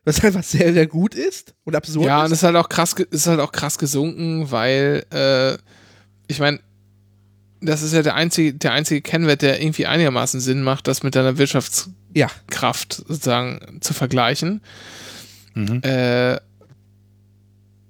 Was 0.05 0.23
einfach 0.23 0.43
sehr, 0.43 0.73
sehr 0.73 0.85
gut 0.85 1.15
ist 1.15 1.55
und 1.63 1.75
absurd 1.75 2.05
Ja, 2.05 2.19
und 2.19 2.25
ist. 2.25 2.31
es 2.33 2.37
ist 2.39 2.43
halt 2.43 2.55
auch 2.57 2.69
krass, 2.69 2.95
ge- 2.95 3.07
ist 3.09 3.25
halt 3.25 3.39
auch 3.39 3.51
krass 3.51 3.77
gesunken, 3.79 4.51
weil 4.51 5.05
äh, 5.11 5.53
ich 6.27 6.39
meine, 6.39 6.59
das 7.65 7.81
ist 7.81 7.93
ja 7.93 8.01
der 8.01 8.15
einzige, 8.15 8.53
der 8.53 8.73
einzige 8.73 9.01
Kennwert, 9.01 9.41
der 9.41 9.61
irgendwie 9.61 9.85
einigermaßen 9.85 10.39
Sinn 10.39 10.61
macht, 10.63 10.87
das 10.87 11.03
mit 11.03 11.15
deiner 11.15 11.37
Wirtschaftskraft 11.37 11.93
Ja, 12.13 13.05
sozusagen 13.07 13.79
zu 13.81 13.93
vergleichen. 13.93 14.61
Mhm. 15.53 15.81
Äh, 15.83 16.39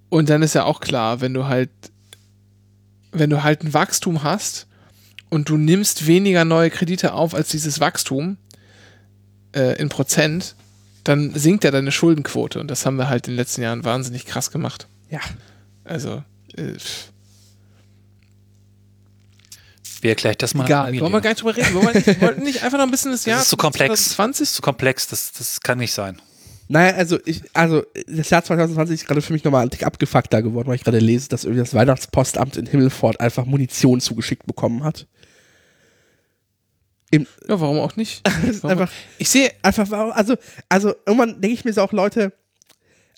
und 0.09 0.29
dann 0.29 0.43
ist 0.43 0.53
ja 0.53 0.63
auch 0.65 0.79
klar, 0.79 1.21
wenn 1.21 1.33
du 1.33 1.45
halt, 1.45 1.69
wenn 3.11 3.29
du 3.29 3.43
halt 3.43 3.63
ein 3.63 3.73
Wachstum 3.73 4.23
hast 4.23 4.67
und 5.29 5.49
du 5.49 5.57
nimmst 5.57 6.05
weniger 6.07 6.45
neue 6.45 6.69
Kredite 6.69 7.13
auf 7.13 7.33
als 7.33 7.49
dieses 7.49 7.79
Wachstum 7.79 8.37
äh, 9.55 9.79
in 9.79 9.89
Prozent, 9.89 10.55
dann 11.03 11.33
sinkt 11.33 11.63
ja 11.63 11.71
deine 11.71 11.91
Schuldenquote. 11.91 12.59
Und 12.59 12.69
das 12.69 12.85
haben 12.85 12.97
wir 12.97 13.09
halt 13.09 13.27
in 13.27 13.33
den 13.33 13.37
letzten 13.37 13.61
Jahren 13.61 13.83
wahnsinnig 13.83 14.25
krass 14.25 14.51
gemacht. 14.51 14.87
ja. 15.09 15.19
Also, 15.85 16.23
äh, 16.55 16.75
pff, 16.75 17.12
Wie 20.03 20.09
erkläre 20.09 20.33
ich 20.33 20.37
das 20.37 20.53
mal? 20.53 20.65
egal. 20.65 20.99
Wollen 20.99 21.11
wir 21.11 21.21
gar 21.21 21.29
nicht 21.31 21.41
drüber 21.41 21.55
reden? 21.55 21.73
Wollen 21.73 21.87
wir 21.87 21.93
nicht, 21.95 22.21
wollten 22.21 22.43
nicht 22.43 22.63
einfach 22.63 22.77
noch 22.77 22.85
ein 22.85 22.91
bisschen 22.91 23.11
das 23.11 23.25
Jahr 23.25 23.37
das 23.37 23.45
ist 23.45 23.49
zu 23.49 23.57
komplex. 23.57 23.89
Das 23.89 24.03
2020? 24.15 24.41
ist 24.43 24.53
zu 24.55 24.61
komplex, 24.61 25.07
das, 25.07 25.31
das 25.31 25.61
kann 25.61 25.77
nicht 25.79 25.93
sein. 25.93 26.21
Naja, 26.67 26.95
also 26.95 27.19
ich, 27.25 27.41
also 27.53 27.83
das 28.07 28.29
Jahr 28.29 28.43
2020 28.43 29.01
ist 29.01 29.07
gerade 29.07 29.21
für 29.21 29.33
mich 29.33 29.43
nochmal 29.43 29.63
ein 29.63 29.69
Tick 29.69 29.83
abgefuckter 29.85 30.41
geworden, 30.41 30.67
weil 30.69 30.75
ich 30.75 30.83
gerade 30.83 30.99
lese, 30.99 31.29
dass 31.29 31.43
irgendwie 31.43 31.61
das 31.63 31.73
Weihnachtspostamt 31.73 32.55
in 32.57 32.65
Himmelfort 32.65 33.19
einfach 33.19 33.45
Munition 33.45 33.99
zugeschickt 34.01 34.45
bekommen 34.45 34.83
hat. 34.83 35.05
Im, 37.11 37.27
Ja, 37.47 37.59
warum 37.59 37.79
auch 37.79 37.95
nicht? 37.95 38.27
das 38.47 38.63
Warum? 38.63 38.79
einfach, 38.79 38.91
Ich 39.19 39.29
sehe, 39.29 39.51
einfach, 39.61 39.89
warum- 39.89 40.13
also, 40.13 40.35
also 40.69 40.93
irgendwann 41.05 41.39
denke 41.41 41.53
ich 41.53 41.65
mir 41.65 41.73
so 41.73 41.81
auch 41.81 41.91
Leute, 41.91 42.33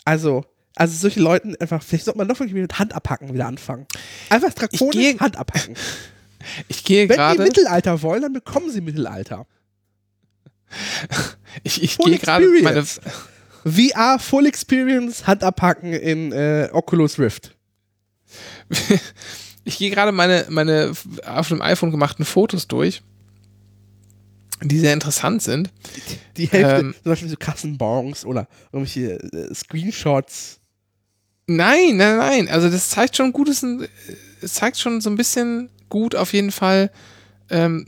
also, 0.04 0.44
also 0.76 0.96
solche 0.98 1.22
Leuten 1.22 1.56
einfach, 1.56 1.82
vielleicht 1.82 2.06
sollte 2.06 2.18
man 2.18 2.28
doch 2.28 2.40
wirklich 2.40 2.54
mit 2.60 2.78
Hand 2.78 2.94
abhacken 2.94 3.34
wieder 3.34 3.48
anfangen. 3.48 3.86
Einfach 4.30 4.54
drakonisch 4.54 5.20
Hand 5.20 5.38
abhacken. 5.38 5.76
ich 6.68 6.84
gehe 6.84 7.10
Wenn 7.10 7.14
die 7.14 7.16
gerade, 7.16 7.44
Mittelalter 7.44 8.02
wollen, 8.02 8.22
dann 8.22 8.34
bekommen 8.34 8.70
sie 8.70 8.82
Mittelalter. 8.82 9.46
ich, 11.64 11.84
ich 11.84 11.98
gehe 11.98 12.18
gerade 12.18 12.48
meine. 12.62 12.86
VR 13.66 14.20
Full 14.20 14.46
Experience 14.46 15.26
Hand 15.26 15.44
abhacken 15.44 15.92
in 15.92 16.32
äh, 16.32 16.70
Oculus 16.72 17.18
Rift. 17.18 17.56
ich 19.64 19.78
gehe 19.78 19.90
gerade 19.90 20.12
meine, 20.12 20.46
meine 20.50 20.94
auf 21.26 21.48
dem 21.48 21.62
iPhone 21.62 21.90
gemachten 21.90 22.26
Fotos 22.26 22.68
durch, 22.68 23.02
die 24.62 24.80
sehr 24.80 24.94
interessant 24.94 25.42
sind. 25.42 25.72
Die 26.38 26.46
Hälfte, 26.46 26.86
Ähm. 26.86 26.96
zum 27.02 27.12
Beispiel 27.12 27.30
so 27.30 27.38
Kassenbons 27.38 28.26
oder 28.26 28.48
irgendwelche 28.72 29.20
äh, 29.20 29.54
Screenshots. 29.54 30.60
Nein, 31.48 31.98
nein, 31.98 32.18
nein. 32.18 32.50
Also 32.50 32.70
das 32.70 32.90
zeigt 32.90 33.16
schon 33.16 33.32
gutes, 33.32 33.66
es 34.42 34.54
zeigt 34.54 34.78
schon 34.78 35.02
so 35.02 35.10
ein 35.10 35.16
bisschen 35.16 35.70
gut 35.90 36.16
auf 36.16 36.34
jeden 36.34 36.52
Fall, 36.52 36.92
ähm, 37.50 37.88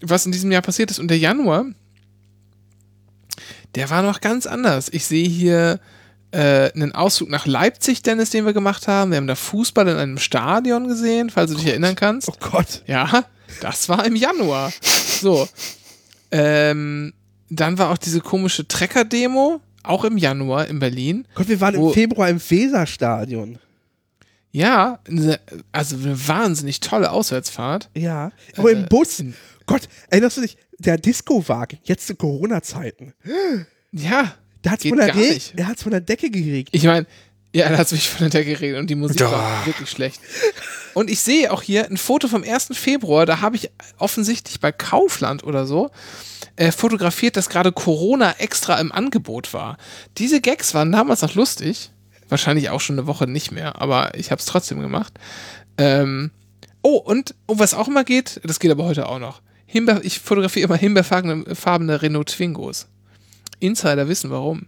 was 0.00 0.26
in 0.26 0.32
diesem 0.32 0.50
Jahr 0.52 0.62
passiert 0.62 0.90
ist. 0.90 0.98
Und 0.98 1.08
der 1.08 1.18
Januar, 1.18 1.66
der 3.74 3.90
war 3.90 4.02
noch 4.02 4.20
ganz 4.20 4.46
anders. 4.46 4.88
Ich 4.92 5.04
sehe 5.04 5.28
hier 5.28 5.80
äh, 6.32 6.72
einen 6.72 6.92
Ausflug 6.92 7.30
nach 7.30 7.46
Leipzig, 7.46 8.02
Dennis, 8.02 8.30
den 8.30 8.44
wir 8.44 8.52
gemacht 8.52 8.88
haben. 8.88 9.10
Wir 9.10 9.18
haben 9.18 9.26
da 9.26 9.34
Fußball 9.34 9.88
in 9.88 9.96
einem 9.96 10.18
Stadion 10.18 10.88
gesehen, 10.88 11.30
falls 11.30 11.50
du 11.50 11.56
dich 11.56 11.66
erinnern 11.66 11.94
kannst. 11.94 12.28
Oh 12.28 12.34
Gott. 12.40 12.82
Ja, 12.86 13.24
das 13.60 13.88
war 13.88 14.04
im 14.04 14.16
Januar. 14.16 14.72
So. 14.82 15.48
Ähm, 16.30 17.12
dann 17.50 17.78
war 17.78 17.90
auch 17.90 17.98
diese 17.98 18.20
komische 18.20 18.66
Trecker-Demo, 18.66 19.60
auch 19.82 20.04
im 20.04 20.16
Januar 20.16 20.66
in 20.68 20.78
Berlin. 20.78 21.28
Gott, 21.34 21.48
wir 21.48 21.60
waren 21.60 21.74
im 21.74 21.92
Februar 21.92 22.28
im 22.28 22.40
Weserstadion. 22.40 23.58
Ja, 24.52 24.98
also 25.72 25.96
eine 25.96 26.28
wahnsinnig 26.28 26.80
tolle 26.80 27.10
Auswärtsfahrt. 27.10 27.88
Ja. 27.96 28.32
Aber 28.56 28.70
im 28.70 28.84
Äh, 28.84 28.86
Bus. 28.88 29.18
in- 29.20 29.34
Gott, 29.66 29.88
erinnerst 30.10 30.36
du 30.36 30.42
dich? 30.42 30.56
Der 30.78 30.98
Disco-Wagen, 30.98 31.78
jetzt 31.84 32.06
zu 32.06 32.14
Corona-Zeiten. 32.16 33.14
Ja, 33.92 34.34
Da 34.62 34.70
hat's 34.72 34.82
Geht 34.82 34.90
von 34.90 34.98
der. 34.98 35.14
Der 35.56 35.66
hat's 35.68 35.82
von 35.82 35.90
der 35.92 36.00
Decke 36.00 36.30
geregnet. 36.30 36.68
ich 36.72 36.84
meine, 36.84 37.06
ja, 37.54 37.68
da 37.68 37.78
hat 37.78 37.86
es 37.86 37.92
mich 37.92 38.08
von 38.08 38.20
der 38.20 38.30
Decke 38.30 38.52
geredet 38.52 38.78
und 38.78 38.88
die 38.90 38.94
Musik 38.94 39.20
Ja. 39.20 39.32
war 39.32 39.66
wirklich 39.66 39.88
schlecht. 39.90 40.20
Und 40.94 41.08
ich 41.10 41.20
sehe 41.20 41.50
auch 41.52 41.62
hier 41.62 41.86
ein 41.90 41.96
Foto 41.96 42.28
vom 42.28 42.44
1. 42.44 42.76
Februar, 42.76 43.24
da 43.26 43.40
habe 43.40 43.56
ich 43.56 43.70
offensichtlich 43.98 44.60
bei 44.60 44.70
Kaufland 44.72 45.44
oder 45.44 45.66
so 45.66 45.90
äh, 46.56 46.70
fotografiert, 46.72 47.36
dass 47.36 47.48
gerade 47.48 47.72
Corona 47.72 48.34
extra 48.38 48.78
im 48.78 48.92
Angebot 48.92 49.52
war. 49.54 49.78
Diese 50.18 50.40
Gags 50.42 50.74
waren 50.74 50.92
damals 50.92 51.22
noch 51.22 51.34
lustig. 51.34 51.90
Wahrscheinlich 52.32 52.70
auch 52.70 52.80
schon 52.80 52.98
eine 52.98 53.06
Woche 53.06 53.26
nicht 53.26 53.52
mehr, 53.52 53.82
aber 53.82 54.14
ich 54.16 54.30
habe 54.30 54.38
es 54.38 54.46
trotzdem 54.46 54.80
gemacht. 54.80 55.12
Ähm, 55.76 56.30
oh, 56.80 56.96
und 56.96 57.34
um 57.44 57.58
was 57.58 57.74
auch 57.74 57.88
immer 57.88 58.04
geht, 58.04 58.40
das 58.42 58.58
geht 58.58 58.70
aber 58.70 58.84
heute 58.84 59.06
auch 59.06 59.18
noch. 59.18 59.42
Himbeer, 59.66 60.00
ich 60.02 60.18
fotografiere 60.18 60.64
immer 60.64 60.78
himbeerfarbene 60.78 61.54
farbene 61.54 62.00
Renault 62.00 62.30
Twingos. 62.30 62.88
Insider 63.60 64.08
wissen 64.08 64.30
warum. 64.30 64.66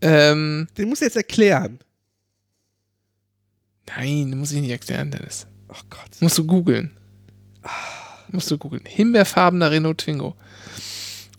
Ähm, 0.00 0.66
Den 0.76 0.88
musst 0.88 1.02
du 1.02 1.04
jetzt 1.04 1.16
erklären. 1.16 1.78
nein, 3.86 4.36
muss 4.36 4.50
ich 4.50 4.60
nicht 4.60 4.72
erklären, 4.72 5.12
Dennis. 5.12 5.46
Oh 5.68 5.82
Gott. 5.88 6.10
Musst 6.18 6.38
du 6.38 6.44
googeln. 6.44 6.90
Musst 8.32 8.50
du 8.50 8.58
googeln. 8.58 8.82
Himbeerfarbener 8.86 9.70
Renault 9.70 9.98
Twingo. 9.98 10.34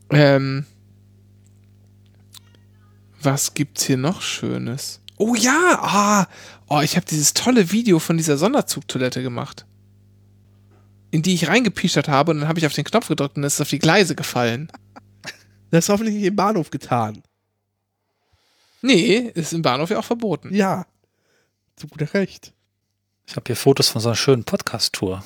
Ähm, 0.09 0.65
was 3.21 3.53
gibt's 3.53 3.83
hier 3.83 3.97
noch 3.97 4.21
Schönes? 4.21 5.01
Oh 5.17 5.35
ja, 5.35 5.79
ah, 5.81 6.27
oh, 6.67 6.81
ich 6.81 6.95
habe 6.95 7.05
dieses 7.05 7.33
tolle 7.33 7.71
Video 7.71 7.99
von 7.99 8.17
dieser 8.17 8.37
Sonderzugtoilette 8.37 9.21
gemacht. 9.21 9.65
In 11.11 11.21
die 11.21 11.35
ich 11.35 11.47
reingepischert 11.47 12.07
habe 12.07 12.31
und 12.31 12.39
dann 12.39 12.49
habe 12.49 12.59
ich 12.59 12.65
auf 12.65 12.73
den 12.73 12.83
Knopf 12.83 13.07
gedrückt 13.07 13.37
und 13.37 13.43
es 13.43 13.55
ist 13.55 13.61
auf 13.61 13.69
die 13.69 13.79
Gleise 13.79 14.15
gefallen. 14.15 14.71
Das 15.69 15.85
ist 15.85 15.89
hoffentlich 15.89 16.15
nicht 16.15 16.25
im 16.25 16.35
Bahnhof 16.35 16.71
getan. 16.71 17.23
Nee, 18.81 19.31
ist 19.33 19.53
im 19.53 19.61
Bahnhof 19.61 19.91
ja 19.91 19.99
auch 19.99 20.05
verboten. 20.05 20.53
Ja. 20.53 20.85
Zu 21.75 21.87
guter 21.87 22.13
Recht. 22.13 22.53
Ich 23.25 23.35
habe 23.35 23.45
hier 23.47 23.55
Fotos 23.55 23.89
von 23.89 24.01
so 24.01 24.09
einer 24.09 24.15
schönen 24.15 24.43
Podcast-Tour. 24.43 25.23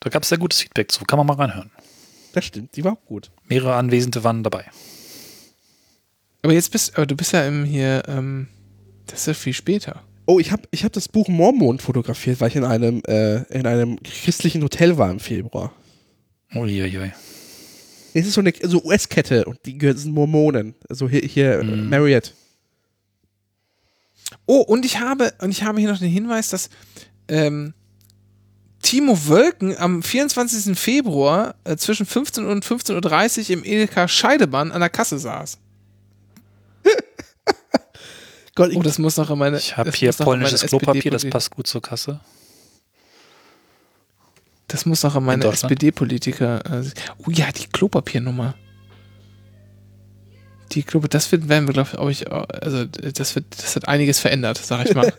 Da 0.00 0.10
gab 0.10 0.22
es 0.22 0.28
sehr 0.28 0.38
gutes 0.38 0.60
Feedback 0.60 0.90
zu. 0.90 1.04
Kann 1.04 1.18
man 1.18 1.26
mal 1.26 1.36
reinhören. 1.36 1.70
Das 2.32 2.44
stimmt, 2.44 2.76
die 2.76 2.84
war 2.84 2.92
auch 2.92 3.04
gut. 3.06 3.30
Mehrere 3.44 3.76
Anwesende 3.76 4.24
waren 4.24 4.42
dabei. 4.42 4.66
Aber 6.46 6.52
jetzt 6.54 6.70
bist, 6.70 6.96
aber 6.96 7.06
du 7.06 7.16
bist 7.16 7.32
ja 7.32 7.44
im 7.44 7.64
hier, 7.64 8.04
ähm, 8.06 8.46
das 9.06 9.18
ist 9.22 9.26
ja 9.26 9.34
viel 9.34 9.52
später. 9.52 10.04
Oh, 10.26 10.38
ich 10.38 10.52
habe 10.52 10.62
ich 10.70 10.84
hab 10.84 10.92
das 10.92 11.08
Buch 11.08 11.26
Mormon 11.26 11.80
fotografiert, 11.80 12.40
weil 12.40 12.50
ich 12.50 12.54
in 12.54 12.62
einem, 12.62 13.02
äh, 13.08 13.38
in 13.52 13.66
einem 13.66 14.00
christlichen 14.04 14.62
Hotel 14.62 14.96
war 14.96 15.10
im 15.10 15.18
Februar. 15.18 15.72
Uiuiui. 16.54 17.10
Es 18.14 18.28
ist 18.28 18.34
so 18.34 18.40
eine 18.42 18.52
so 18.62 18.80
US-Kette 18.84 19.44
und 19.46 19.58
die 19.66 19.76
gehören- 19.76 19.96
sind 19.96 20.14
Mormonen. 20.14 20.76
Also 20.88 21.08
hier, 21.08 21.22
hier 21.22 21.58
äh, 21.58 21.64
Mhm. 21.64 21.90
Marriott. 21.90 22.32
Oh, 24.46 24.60
und 24.60 24.84
ich 24.84 25.00
habe, 25.00 25.32
und 25.40 25.50
ich 25.50 25.64
habe 25.64 25.80
hier 25.80 25.90
noch 25.90 25.98
den 25.98 26.10
Hinweis, 26.12 26.50
dass 26.50 26.70
ähm, 27.26 27.74
Timo 28.82 29.26
Wölken 29.26 29.76
am 29.78 30.00
24. 30.00 30.78
Februar 30.78 31.56
äh, 31.64 31.76
zwischen 31.76 32.06
15 32.06 32.46
und 32.46 32.64
15.30 32.64 33.46
Uhr 33.46 33.50
im 33.50 33.64
Edeka 33.64 34.06
Scheidebahn 34.06 34.70
an 34.70 34.78
der 34.78 34.90
Kasse 34.90 35.18
saß. 35.18 35.58
Gott, 38.54 38.70
ich, 38.70 38.76
Oh, 38.76 38.82
das 38.82 38.98
muss 38.98 39.16
noch 39.16 39.30
in 39.30 39.38
meine. 39.38 39.58
Ich 39.58 39.76
habe 39.76 39.90
hier 39.92 40.12
polnisches 40.12 40.62
Klopapier, 40.62 41.10
das 41.10 41.28
passt 41.28 41.50
gut 41.50 41.66
zur 41.66 41.82
Kasse. 41.82 42.20
Das 44.68 44.86
muss 44.86 45.02
noch 45.02 45.14
an 45.14 45.24
meine? 45.24 45.44
SPD-Politiker. 45.44 46.80
Äh, 46.80 46.90
oh 47.18 47.30
ja, 47.30 47.52
die 47.52 47.66
Klopapiernummer. 47.66 48.54
Die 50.72 50.82
Klopapier, 50.82 51.10
das 51.10 51.30
wird, 51.30 51.48
werden 51.48 51.68
wir, 51.68 51.84
glaube 51.84 52.10
ich, 52.10 52.30
also 52.32 52.86
das 52.86 53.36
wird, 53.36 53.46
das 53.50 53.76
wird 53.76 53.86
einiges 53.86 54.18
verändert, 54.18 54.58
sag 54.58 54.84
ich 54.84 54.94
mal. 54.94 55.12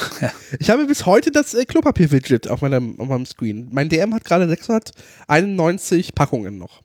ich 0.58 0.70
habe 0.70 0.86
bis 0.86 1.06
heute 1.06 1.30
das 1.30 1.54
äh, 1.54 1.64
Klopapier-Widget 1.64 2.48
auf 2.48 2.62
meinem, 2.62 2.98
auf 2.98 3.06
meinem 3.06 3.26
Screen. 3.26 3.68
Mein 3.70 3.88
DM 3.88 4.12
hat 4.12 4.24
gerade 4.24 4.48
691 4.48 6.14
Packungen 6.14 6.58
noch. 6.58 6.82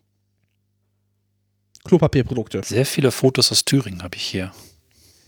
Klopapierprodukte. 1.84 2.62
Sehr 2.64 2.86
viele 2.86 3.12
Fotos 3.12 3.52
aus 3.52 3.66
Thüringen 3.66 4.04
habe 4.04 4.16
ich 4.16 4.24
hier. 4.24 4.52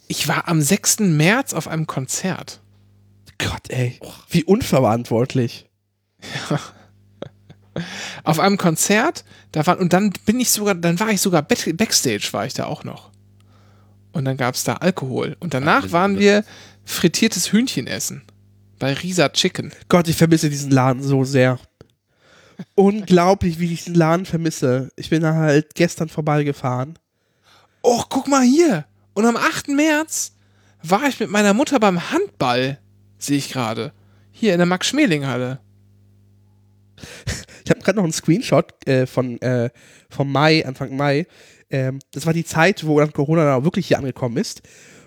Ich 0.08 0.28
war 0.28 0.48
am 0.48 0.62
6. 0.62 1.00
März 1.00 1.54
auf 1.54 1.68
einem 1.68 1.88
Konzert. 1.88 2.62
Gott, 3.38 3.70
ey. 3.70 4.00
Wie 4.30 4.44
unverantwortlich. 4.44 5.70
auf 8.24 8.40
einem 8.40 8.58
Konzert, 8.58 9.26
da 9.52 9.66
war, 9.68 9.80
und 9.80 9.94
dann 9.94 10.12
bin 10.26 10.40
ich 10.40 10.50
sogar, 10.50 10.76
dann 10.76 11.00
war 11.00 11.10
ich 11.10 11.22
sogar 11.22 11.42
back, 11.42 11.76
Backstage, 11.78 12.30
war 12.32 12.46
ich 12.46 12.54
da 12.54 12.66
auch 12.66 12.84
noch. 12.84 13.12
Und 14.14 14.26
dann 14.26 14.38
gab 14.38 14.56
es 14.56 14.64
da 14.64 14.76
Alkohol. 14.76 15.36
Und 15.40 15.54
danach 15.54 15.86
Ach, 15.88 15.92
waren 15.92 16.20
wir 16.20 16.46
frittiertes 16.86 17.52
Hühnchen 17.52 17.88
essen. 17.88 18.24
Bei 18.80 18.94
Risa 18.94 19.30
Chicken. 19.30 19.74
Gott, 19.90 20.08
ich 20.08 20.16
vermisse 20.16 20.50
diesen 20.50 20.72
Laden 20.72 21.04
so 21.04 21.24
sehr. 21.26 21.60
Unglaublich, 22.76 23.60
wie 23.60 23.74
ich 23.74 23.84
diesen 23.84 23.96
Laden 23.96 24.26
vermisse. 24.26 24.90
Ich 24.96 25.10
bin 25.10 25.22
da 25.22 25.34
halt 25.36 25.76
gestern 25.76 26.10
vorbeigefahren. 26.10 26.98
Oh, 27.82 28.04
guck 28.10 28.28
mal 28.28 28.44
hier. 28.44 28.86
Und 29.14 29.26
am 29.26 29.38
8. 29.38 29.70
März 29.70 30.34
war 30.82 31.08
ich 31.08 31.20
mit 31.20 31.30
meiner 31.30 31.54
Mutter 31.54 31.80
beim 31.80 32.12
Handball, 32.12 32.80
sehe 33.18 33.38
ich 33.38 33.50
gerade. 33.50 33.94
Hier 34.32 34.54
in 34.54 34.60
der 34.60 34.66
Max-Schmeling-Halle. 34.66 35.60
Ich 37.64 37.72
habe 37.72 37.82
gerade 37.82 37.98
noch 37.98 38.04
einen 38.04 38.14
Screenshot 38.14 38.88
äh, 38.88 39.08
von 39.08 39.42
äh, 39.42 39.72
vom 40.10 40.32
Mai, 40.32 40.66
Anfang 40.66 40.96
Mai. 40.96 41.26
Ähm, 41.70 42.00
das 42.12 42.26
war 42.26 42.34
die 42.34 42.46
Zeit, 42.46 42.86
wo 42.86 43.00
dann 43.00 43.12
Corona 43.12 43.44
dann 43.44 43.60
auch 43.60 43.64
wirklich 43.64 43.88
hier 43.88 43.98
angekommen 43.98 44.38
ist. 44.38 44.62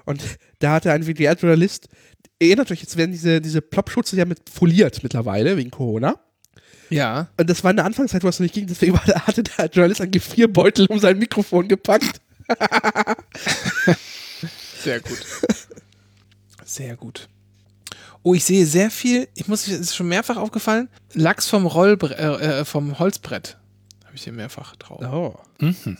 Und 0.05 0.22
da 0.59 0.72
hatte 0.72 0.90
ein 0.90 1.07
WDR-Journalist, 1.07 1.88
erinnert 2.40 2.70
euch, 2.70 2.80
jetzt 2.80 2.96
werden 2.96 3.12
diese, 3.12 3.40
diese 3.40 3.61
Plop-Schutze 3.61 4.16
ja 4.16 4.24
mit 4.24 4.49
foliert 4.51 5.03
mittlerweile 5.03 5.57
wegen 5.57 5.70
Corona. 5.70 6.18
Ja. 6.91 7.28
Und 7.36 7.51
das 7.51 7.62
war 7.64 7.70
in 7.70 7.76
der 7.76 7.86
Anfangszeit, 7.86 8.22
wo 8.24 8.28
es 8.28 8.39
noch 8.39 8.45
nicht 8.45 8.55
ging, 8.55 8.66
deswegen 8.66 8.95
war, 8.95 9.03
da 9.07 9.26
hatte 9.26 9.43
der 9.43 9.66
Journalist 9.66 10.01
einen 10.01 10.11
Gefrierbeutel 10.11 10.86
um 10.86 10.99
sein 10.99 11.18
Mikrofon 11.18 11.68
gepackt. 11.68 12.20
Sehr 14.82 15.01
gut. 15.01 15.18
Sehr 16.64 16.97
gut. 16.97 17.28
Oh, 18.22 18.34
ich 18.34 18.45
sehe 18.45 18.66
sehr 18.66 18.91
viel, 18.91 19.28
ich 19.34 19.49
muss, 19.49 19.66
es 19.68 19.78
ist 19.78 19.97
schon 19.97 20.09
mehrfach 20.09 20.36
aufgefallen, 20.36 20.89
Lachs 21.14 21.49
vom 21.49 21.66
Rollbre 21.66 22.16
äh, 22.16 22.61
äh, 22.61 22.64
vom 22.64 22.99
Holzbrett. 22.99 23.57
Habe 24.05 24.16
ich 24.16 24.24
hier 24.24 24.32
mehrfach 24.32 24.76
drauf. 24.76 25.01
Oh. 25.03 25.64
Mhm. 25.64 25.99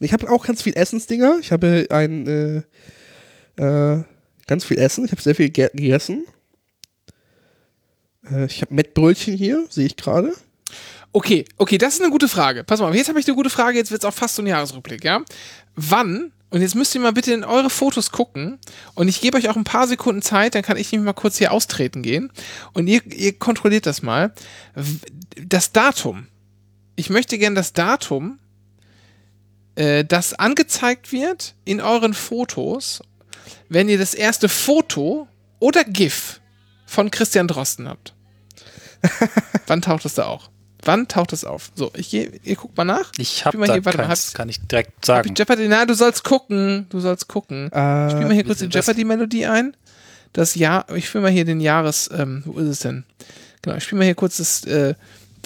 Ich 0.00 0.12
habe 0.12 0.30
auch 0.30 0.44
ganz 0.44 0.62
viel 0.62 0.76
Essensdinger. 0.76 1.38
Ich 1.40 1.50
habe 1.50 1.86
ein 1.90 2.26
äh, 2.26 2.62
äh, 3.62 4.04
ganz 4.46 4.64
viel 4.64 4.78
Essen. 4.78 5.04
Ich 5.04 5.12
habe 5.12 5.20
sehr 5.22 5.34
viel 5.34 5.50
ge 5.50 5.70
gegessen. 5.72 6.24
Äh, 8.30 8.46
ich 8.46 8.62
habe 8.62 8.74
Mettbrötchen 8.74 9.36
hier, 9.36 9.66
sehe 9.68 9.86
ich 9.86 9.96
gerade. 9.96 10.32
Okay, 11.12 11.44
okay, 11.56 11.78
das 11.78 11.94
ist 11.94 12.02
eine 12.02 12.10
gute 12.10 12.28
Frage. 12.28 12.64
Pass 12.64 12.80
mal, 12.80 12.94
jetzt 12.94 13.08
habe 13.08 13.18
ich 13.18 13.26
eine 13.26 13.36
gute 13.36 13.50
Frage, 13.50 13.78
jetzt 13.78 13.90
wird 13.90 14.02
es 14.02 14.08
auch 14.08 14.14
fast 14.14 14.34
so 14.34 14.42
ein 14.42 14.46
Jahresrückblick, 14.46 15.04
ja? 15.04 15.22
Wann, 15.74 16.32
und 16.50 16.60
jetzt 16.60 16.74
müsst 16.74 16.94
ihr 16.94 17.00
mal 17.00 17.12
bitte 17.12 17.32
in 17.32 17.44
eure 17.44 17.70
Fotos 17.70 18.12
gucken 18.12 18.58
und 18.94 19.08
ich 19.08 19.20
gebe 19.20 19.38
euch 19.38 19.48
auch 19.48 19.56
ein 19.56 19.64
paar 19.64 19.88
Sekunden 19.88 20.22
Zeit, 20.22 20.54
dann 20.54 20.62
kann 20.62 20.76
ich 20.76 20.92
nämlich 20.92 21.06
mal 21.06 21.12
kurz 21.14 21.38
hier 21.38 21.52
austreten 21.52 22.02
gehen 22.02 22.30
und 22.74 22.86
ihr, 22.86 23.04
ihr 23.06 23.38
kontrolliert 23.38 23.86
das 23.86 24.02
mal. 24.02 24.32
Das 25.36 25.72
Datum. 25.72 26.26
Ich 26.96 27.10
möchte 27.10 27.38
gerne 27.38 27.56
das 27.56 27.72
Datum, 27.72 28.38
äh, 29.76 30.04
das 30.04 30.34
angezeigt 30.34 31.12
wird 31.12 31.54
in 31.64 31.80
euren 31.80 32.12
Fotos, 32.12 33.00
wenn 33.68 33.88
ihr 33.88 33.98
das 33.98 34.14
erste 34.14 34.48
Foto 34.48 35.28
oder 35.58 35.84
GIF 35.84 36.40
von 36.86 37.10
Christian 37.10 37.48
Drosten 37.48 37.88
habt. 37.88 38.14
Wann 39.66 39.82
taucht 39.82 40.04
es 40.04 40.14
da 40.14 40.26
auch? 40.26 40.50
Wann 40.84 41.08
taucht 41.08 41.32
es 41.32 41.44
auf? 41.44 41.70
So, 41.74 41.90
ich 41.94 42.10
gehe, 42.10 42.30
ihr 42.44 42.56
guckt 42.56 42.76
mal 42.76 42.84
nach. 42.84 43.10
Ich 43.18 43.44
habe 43.44 43.52
Spiel 43.56 43.60
mal 43.60 43.66
da 43.66 43.72
hier, 43.74 43.84
warte 43.84 43.98
mal, 43.98 44.16
kann 44.32 44.48
ich 44.48 44.60
direkt 44.66 44.92
Hab 44.98 45.04
sagen. 45.04 45.32
ich 45.32 45.38
Jeopardy? 45.38 45.68
Na, 45.68 45.84
du 45.84 45.94
sollst 45.94 46.24
gucken. 46.24 46.86
Du 46.88 47.00
sollst 47.00 47.28
gucken. 47.28 47.70
Äh, 47.72 48.10
Spiel 48.10 48.26
mal 48.26 48.32
hier 48.32 48.44
kurz 48.44 48.60
die 48.60 48.66
Jeopardy-Melodie 48.66 49.46
ein. 49.46 49.76
Das 50.32 50.54
Jahr, 50.54 50.86
ich 50.94 51.08
spiele 51.08 51.22
mal 51.22 51.32
hier 51.32 51.44
den 51.44 51.60
Jahres, 51.60 52.08
ähm, 52.16 52.42
wo 52.44 52.58
ist 52.58 52.68
es 52.68 52.78
denn? 52.80 53.04
Genau, 53.62 53.76
ich 53.76 53.84
spiele 53.84 53.98
mal 53.98 54.04
hier 54.04 54.14
kurz 54.14 54.36
das, 54.36 54.64
äh, 54.64 54.94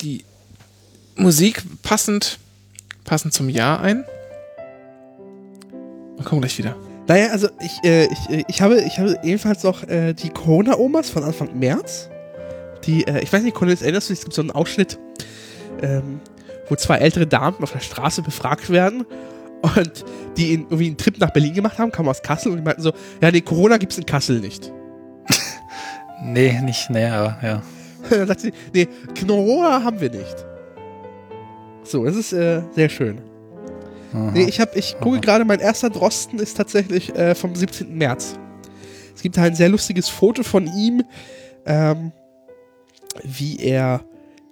die 0.01 0.25
Musik 1.17 1.63
passend, 1.83 2.39
passend 3.05 3.33
zum 3.33 3.49
Jahr 3.49 3.81
ein. 3.81 4.05
Und 6.17 6.25
kommen 6.25 6.41
gleich 6.41 6.59
wieder. 6.59 6.77
Naja, 7.07 7.31
also 7.31 7.49
ich, 7.61 7.83
äh, 7.85 8.07
ich, 8.07 8.31
äh, 8.31 8.45
ich 8.49 8.63
habe, 8.63 8.81
ich 8.83 8.99
habe 8.99 9.19
ebenfalls 9.23 9.63
noch 9.65 9.83
äh, 9.89 10.13
die 10.13 10.31
Corona-Omas 10.31 11.11
von 11.11 11.25
Anfang 11.25 11.59
März. 11.59 12.09
Die, 12.85 13.07
äh, 13.07 13.23
ich 13.23 13.33
weiß 13.33 13.43
nicht, 13.43 13.55
Cornelis, 13.55 13.83
erinnerst 13.83 14.09
du 14.09 14.13
dich, 14.13 14.21
es 14.21 14.25
gibt 14.25 14.35
so 14.35 14.43
einen 14.43 14.51
Ausschnitt, 14.51 14.99
ähm, 15.83 16.21
wo 16.69 16.77
zwei 16.77 16.99
ältere 16.99 17.27
Damen 17.27 17.63
auf 17.63 17.73
der 17.73 17.81
Straße 17.81 18.23
befragt 18.23 18.71
werden 18.71 19.07
und 19.63 20.05
die 20.37 20.55
in, 20.55 20.63
irgendwie 20.63 20.87
einen 20.87 20.97
Trip 20.97 21.19
nach 21.19 21.31
Berlin 21.31 21.55
gemacht 21.55 21.79
haben, 21.79 21.93
kamen 21.93 22.09
aus 22.09 22.23
Kassel 22.23 22.53
und 22.53 22.59
die 22.59 22.65
meinten 22.65 22.83
so, 22.83 22.93
ja, 23.21 23.31
nee, 23.31 23.41
Corona 23.41 23.77
gibt's 23.77 23.99
in 23.99 24.07
Kassel 24.07 24.41
nicht. 24.41 24.73
Nee, 26.25 26.61
nicht 26.63 26.89
näher, 26.89 27.37
ja. 27.43 27.63
Dann 28.11 28.29
sagt 28.29 28.43
sie, 28.43 28.53
nee, 28.73 28.87
Corona 29.27 29.83
haben 29.83 30.01
wir 30.01 30.09
nicht. 30.09 30.47
So, 31.83 32.05
das 32.05 32.15
ist 32.15 32.33
äh, 32.33 32.63
sehr 32.71 32.89
schön. 32.89 33.21
Aha. 34.15 34.31
Nee, 34.33 34.45
ich 34.45 34.61
habe, 34.61 34.79
ich 34.79 34.97
gucke 35.01 35.21
gerade, 35.21 35.45
mein 35.45 35.59
erster 35.59 35.91
Drosten 35.91 36.39
ist 36.39 36.57
tatsächlich 36.57 37.15
äh, 37.17 37.35
vom 37.35 37.57
17. 37.57 37.97
März. 37.97 38.39
Es 39.15 39.23
gibt 39.23 39.37
da 39.37 39.43
ein 39.43 39.55
sehr 39.55 39.69
lustiges 39.69 40.09
Foto 40.09 40.43
von 40.43 40.67
ihm, 40.67 41.03
ähm, 41.67 42.13
wie 43.23 43.59
er 43.59 44.05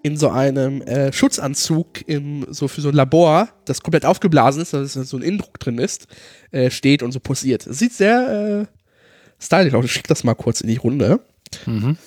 in 0.02 0.16
so 0.16 0.30
einem 0.30 0.80
äh, 0.82 1.12
Schutzanzug 1.12 2.08
im, 2.08 2.46
so 2.50 2.68
für 2.68 2.80
so 2.80 2.88
ein 2.88 2.94
Labor, 2.94 3.48
das 3.66 3.82
komplett 3.82 4.06
aufgeblasen 4.06 4.62
ist, 4.62 4.72
dass 4.72 4.94
so 4.94 5.16
ein 5.16 5.22
Indruck 5.22 5.58
drin 5.60 5.78
ist, 5.78 6.06
äh, 6.52 6.70
steht 6.70 7.02
und 7.02 7.12
so 7.12 7.20
posiert. 7.20 7.66
Es 7.66 7.78
sieht 7.78 7.92
sehr 7.92 8.66
äh, 8.68 9.42
stylisch 9.42 9.74
aus. 9.74 9.84
Ich 9.84 9.92
schick 9.92 10.08
das 10.08 10.24
mal 10.24 10.34
kurz 10.34 10.62
in 10.62 10.68
die 10.68 10.76
Runde. 10.76 11.20
Mhm. 11.66 11.98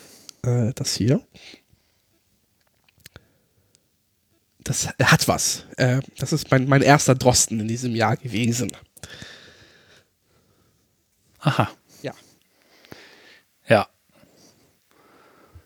Äh, 0.44 0.72
das 0.74 0.96
hier. 0.96 1.22
Das 4.64 4.88
hat 5.02 5.28
was. 5.28 5.66
Äh, 5.78 6.02
das 6.18 6.34
ist 6.34 6.50
mein, 6.50 6.68
mein 6.68 6.82
erster 6.82 7.16
Drosten 7.16 7.60
in 7.60 7.68
diesem 7.68 7.96
Jahr 7.96 8.18
gewesen. 8.18 8.72
Aha. 11.40 11.70
Ja. 12.02 12.14
Ja. 13.68 13.88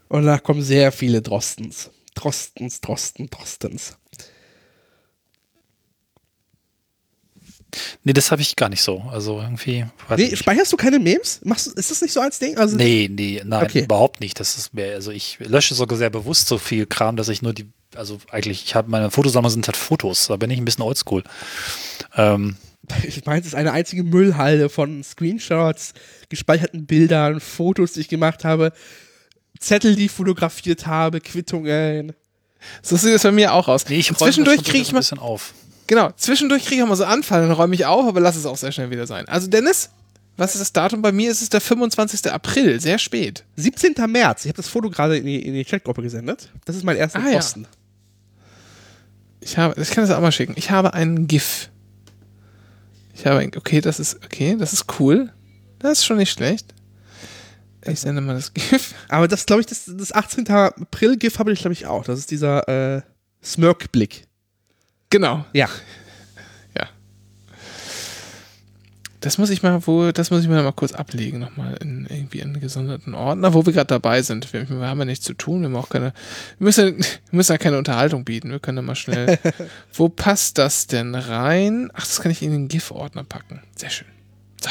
Und 0.10 0.26
da 0.26 0.38
kommen 0.40 0.62
sehr 0.62 0.92
viele 0.92 1.22
Drostens. 1.22 1.90
Drostens, 2.16 2.82
Drosten, 2.82 3.30
Drostens. 3.30 3.98
Nee, 8.04 8.14
das 8.14 8.32
habe 8.32 8.42
ich 8.42 8.56
gar 8.56 8.70
nicht 8.70 8.82
so. 8.82 9.02
Also 9.12 9.40
irgendwie. 9.42 9.86
Nee, 10.16 10.36
speicherst 10.36 10.72
du 10.72 10.78
keine 10.78 11.00
Memes? 11.00 11.42
Machst, 11.44 11.68
ist 11.68 11.92
das 11.92 12.02
nicht 12.02 12.14
so 12.14 12.22
als 12.22 12.40
Ding? 12.40 12.58
Also, 12.58 12.78
Nee, 12.78 13.10
nee, 13.12 13.42
nein, 13.46 13.66
Okay. 13.66 13.84
überhaupt 13.84 14.22
nicht. 14.22 14.40
Das 14.40 14.58
ist 14.58 14.74
mir, 14.74 14.94
also 14.94 15.12
ich 15.12 15.38
lösche 15.40 15.76
sogar 15.76 15.98
sehr 15.98 16.10
bewusst 16.10 16.48
so 16.48 16.58
viel 16.58 16.86
Kram, 16.86 17.18
dass 17.18 17.28
ich 17.28 17.42
nur 17.42 17.54
die, 17.54 17.70
also 17.94 18.20
eigentlich, 18.32 18.64
ich 18.64 18.74
habe 18.76 18.90
meine 18.90 19.12
Fotosammlung 19.12 19.52
sind 19.52 19.68
halt 19.68 19.78
Fotos, 19.78 20.28
da 20.28 20.38
bin 20.38 20.50
ich 20.50 20.58
ein 20.58 20.66
bisschen 20.66 20.84
oldschool. 20.84 21.24
Ähm, 22.16 22.56
Ich 23.04 23.26
meine, 23.26 23.42
es 23.42 23.48
ist 23.48 23.56
eine 23.56 23.74
einzige 23.74 24.04
Müllhalde 24.04 24.70
von 24.70 25.04
Screenshots, 25.04 25.94
gespeicherten 26.30 26.86
Bildern, 26.86 27.42
Fotos, 27.42 27.94
die 27.94 28.00
ich 28.00 28.08
gemacht 28.08 28.46
habe, 28.46 28.72
Zettel, 29.60 29.96
die 29.96 30.06
ich 30.06 30.12
fotografiert 30.12 30.88
habe, 30.88 31.20
Quittungen. 31.22 32.14
So 32.82 32.96
sieht 32.98 33.14
es 33.14 33.24
bei 33.24 33.32
mir 33.32 33.54
auch 33.54 33.68
aus. 33.68 33.88
nee, 33.88 33.98
ich 34.00 34.14
zwischendurch 34.14 34.64
kriege 34.64 34.80
ich 34.80 34.90
ein 34.90 34.94
mal, 34.94 35.00
bisschen 35.00 35.20
auf. 35.20 35.54
genau, 35.86 36.12
zwischendurch 36.18 36.64
kriege 36.66 36.78
ich 36.78 36.84
auch 36.84 36.88
mal 36.88 36.96
so 36.96 37.06
Anfall, 37.06 37.42
dann 37.42 37.52
räume 37.52 37.76
ich 37.76 37.86
auf, 37.86 38.06
aber 38.08 38.20
lass 38.20 38.36
es 38.36 38.46
auch 38.46 38.58
sehr 38.58 38.72
schnell 38.72 38.90
wieder 38.90 39.06
sein. 39.08 39.28
Also 39.28 39.48
Dennis, 39.48 39.90
was 40.38 40.54
ist 40.56 40.62
das 40.62 40.74
Datum? 40.74 41.02
Bei 41.02 41.12
mir 41.12 41.32
ist 41.32 41.42
es 41.42 41.50
der 41.50 41.62
25. 41.62 42.32
April, 42.32 42.80
sehr 42.80 42.98
spät. 43.00 43.44
17. 43.56 43.94
März. 44.08 44.46
Ich 44.46 44.50
habe 44.50 44.58
das 44.58 44.68
Foto 44.68 44.90
gerade 44.90 45.18
in 45.18 45.26
die, 45.26 45.42
in 45.44 45.54
die 45.54 45.66
Chatgruppe 45.66 46.02
gesendet. 46.02 46.50
Das 46.66 46.76
ist 46.76 46.84
mein 46.84 46.98
erster 46.98 47.20
Ah, 47.20 47.28
ja. 47.28 47.34
Drosten. 47.34 47.68
Ich 49.40 49.58
habe, 49.58 49.80
ich 49.82 49.90
kann 49.92 50.06
das 50.06 50.16
auch 50.16 50.22
mal 50.22 50.32
schicken. 50.32 50.54
Ich 50.58 50.72
habe 50.72 50.94
einen 50.94 51.28
GIF. 51.28 51.70
Ich 53.16 53.26
habe 53.26 53.40
ein, 53.40 53.52
okay, 53.56 53.82
das 53.82 54.00
ist, 54.00 54.24
okay, 54.26 54.56
das 54.60 54.74
ist 54.74 54.86
cool. 55.00 55.32
Das 55.80 56.00
ist 56.00 56.06
schon 56.06 56.18
nicht 56.18 56.32
schlecht. 56.32 56.74
Ich 57.86 58.00
sende 58.00 58.22
mal 58.22 58.34
das 58.36 58.54
GIF. 58.54 58.94
Aber 59.08 59.28
das, 59.28 59.46
glaube 59.46 59.62
ich, 59.62 59.68
das, 59.68 59.86
das 59.88 60.12
18. 60.12 60.50
April-GIF 60.50 61.40
habe 61.40 61.54
ich, 61.54 61.60
glaube 61.60 61.74
ich, 61.74 61.86
auch. 61.86 62.04
Das 62.04 62.20
ist 62.20 62.32
dieser 62.32 62.68
äh, 62.98 63.02
Smirk-Blick. 63.44 64.26
Genau, 65.10 65.46
Ja. 65.54 65.70
ja. 66.76 66.88
Das 69.22 69.38
muss 69.38 69.50
ich 69.50 69.64
mal, 69.64 69.86
wo, 69.88 70.12
das 70.12 70.32
muss 70.32 70.42
ich 70.42 70.48
mir 70.48 70.62
mal 70.62 70.72
kurz 70.74 70.92
ablegen, 70.92 71.40
nochmal 71.40 71.76
in 71.82 72.06
irgendwie 72.10 72.42
einen 72.44 72.60
gesonderten 72.60 73.16
Ordner, 73.16 73.54
wo 73.54 73.66
wir 73.66 73.74
gerade 73.74 73.88
dabei 73.88 74.22
sind. 74.22 74.52
Wir, 74.54 74.70
wir 74.70 74.88
haben 74.88 75.00
ja 75.00 75.06
nichts 75.06 75.26
zu 75.26 75.34
tun, 75.34 75.62
wir 75.62 75.70
haben 75.70 75.76
auch 75.76 75.90
keine, 75.90 76.14
wir 76.60 76.66
müssen, 76.66 76.98
wir 76.98 77.06
müssen 77.32 77.52
ja 77.54 77.58
keine 77.58 77.78
Unterhaltung 77.78 78.26
bieten. 78.26 78.52
Wir 78.52 78.60
können 78.60 78.78
ja 78.78 78.82
mal 78.84 78.96
schnell. 78.96 79.40
wo 79.94 80.10
passt 80.10 80.58
das 80.58 80.88
denn 80.88 81.16
rein? 81.16 81.90
Ach, 81.94 82.06
das 82.06 82.22
kann 82.22 82.32
ich 82.32 82.44
in 82.44 82.52
den 82.52 82.68
GIF-Ordner 82.68 83.24
packen. 83.24 83.62
Sehr 83.76 83.90
schön. 83.90 84.08
So. 84.62 84.70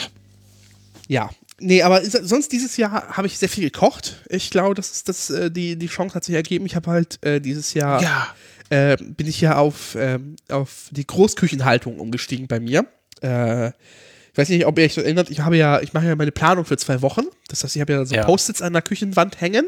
Ja. 1.09 1.31
Nee, 1.59 1.83
aber 1.83 2.03
sonst 2.05 2.53
dieses 2.53 2.77
Jahr 2.77 3.17
habe 3.17 3.27
ich 3.27 3.39
sehr 3.39 3.49
viel 3.49 3.65
gekocht. 3.65 4.23
Ich 4.29 4.51
glaube, 4.51 4.75
das 4.75 4.91
ist 4.91 5.09
das, 5.09 5.31
äh, 5.31 5.51
die, 5.51 5.77
die 5.77 5.87
Chance 5.87 6.15
hat 6.15 6.25
sich 6.25 6.35
ergeben. 6.35 6.67
Ich 6.67 6.77
habe 6.77 6.91
halt 6.91 7.19
äh, 7.25 7.41
dieses 7.41 7.73
Jahr 7.73 8.03
Ja. 8.03 8.27
äh, 8.69 8.97
bin 8.99 9.27
ich 9.27 9.41
ja 9.41 9.57
auf, 9.57 9.97
ähm, 9.99 10.37
auf 10.51 10.89
die 10.91 11.07
Großküchenhaltung 11.07 11.99
umgestiegen 11.99 12.47
bei 12.47 12.61
mir. 12.61 12.87
Äh, 13.23 13.69
ich 13.69 14.39
weiß 14.39 14.51
nicht, 14.51 14.67
ob 14.67 14.79
ihr 14.79 14.85
euch 14.85 14.93
so 14.93 15.01
erinnert, 15.01 15.31
ich 15.31 15.41
habe 15.41 15.57
ja, 15.57 15.81
ich 15.81 15.95
mache 15.95 16.07
ja 16.07 16.15
meine 16.15 16.31
Planung 16.31 16.67
für 16.67 16.77
zwei 16.77 17.01
Wochen. 17.01 17.23
Das 17.49 17.65
heißt, 17.65 17.75
ich 17.75 17.81
habe 17.81 17.95
ja 17.95 18.05
so 18.05 18.15
Ja. 18.15 18.25
Post-its 18.27 18.61
an 18.61 18.75
der 18.75 18.83
Küchenwand 18.83 19.41
hängen 19.41 19.67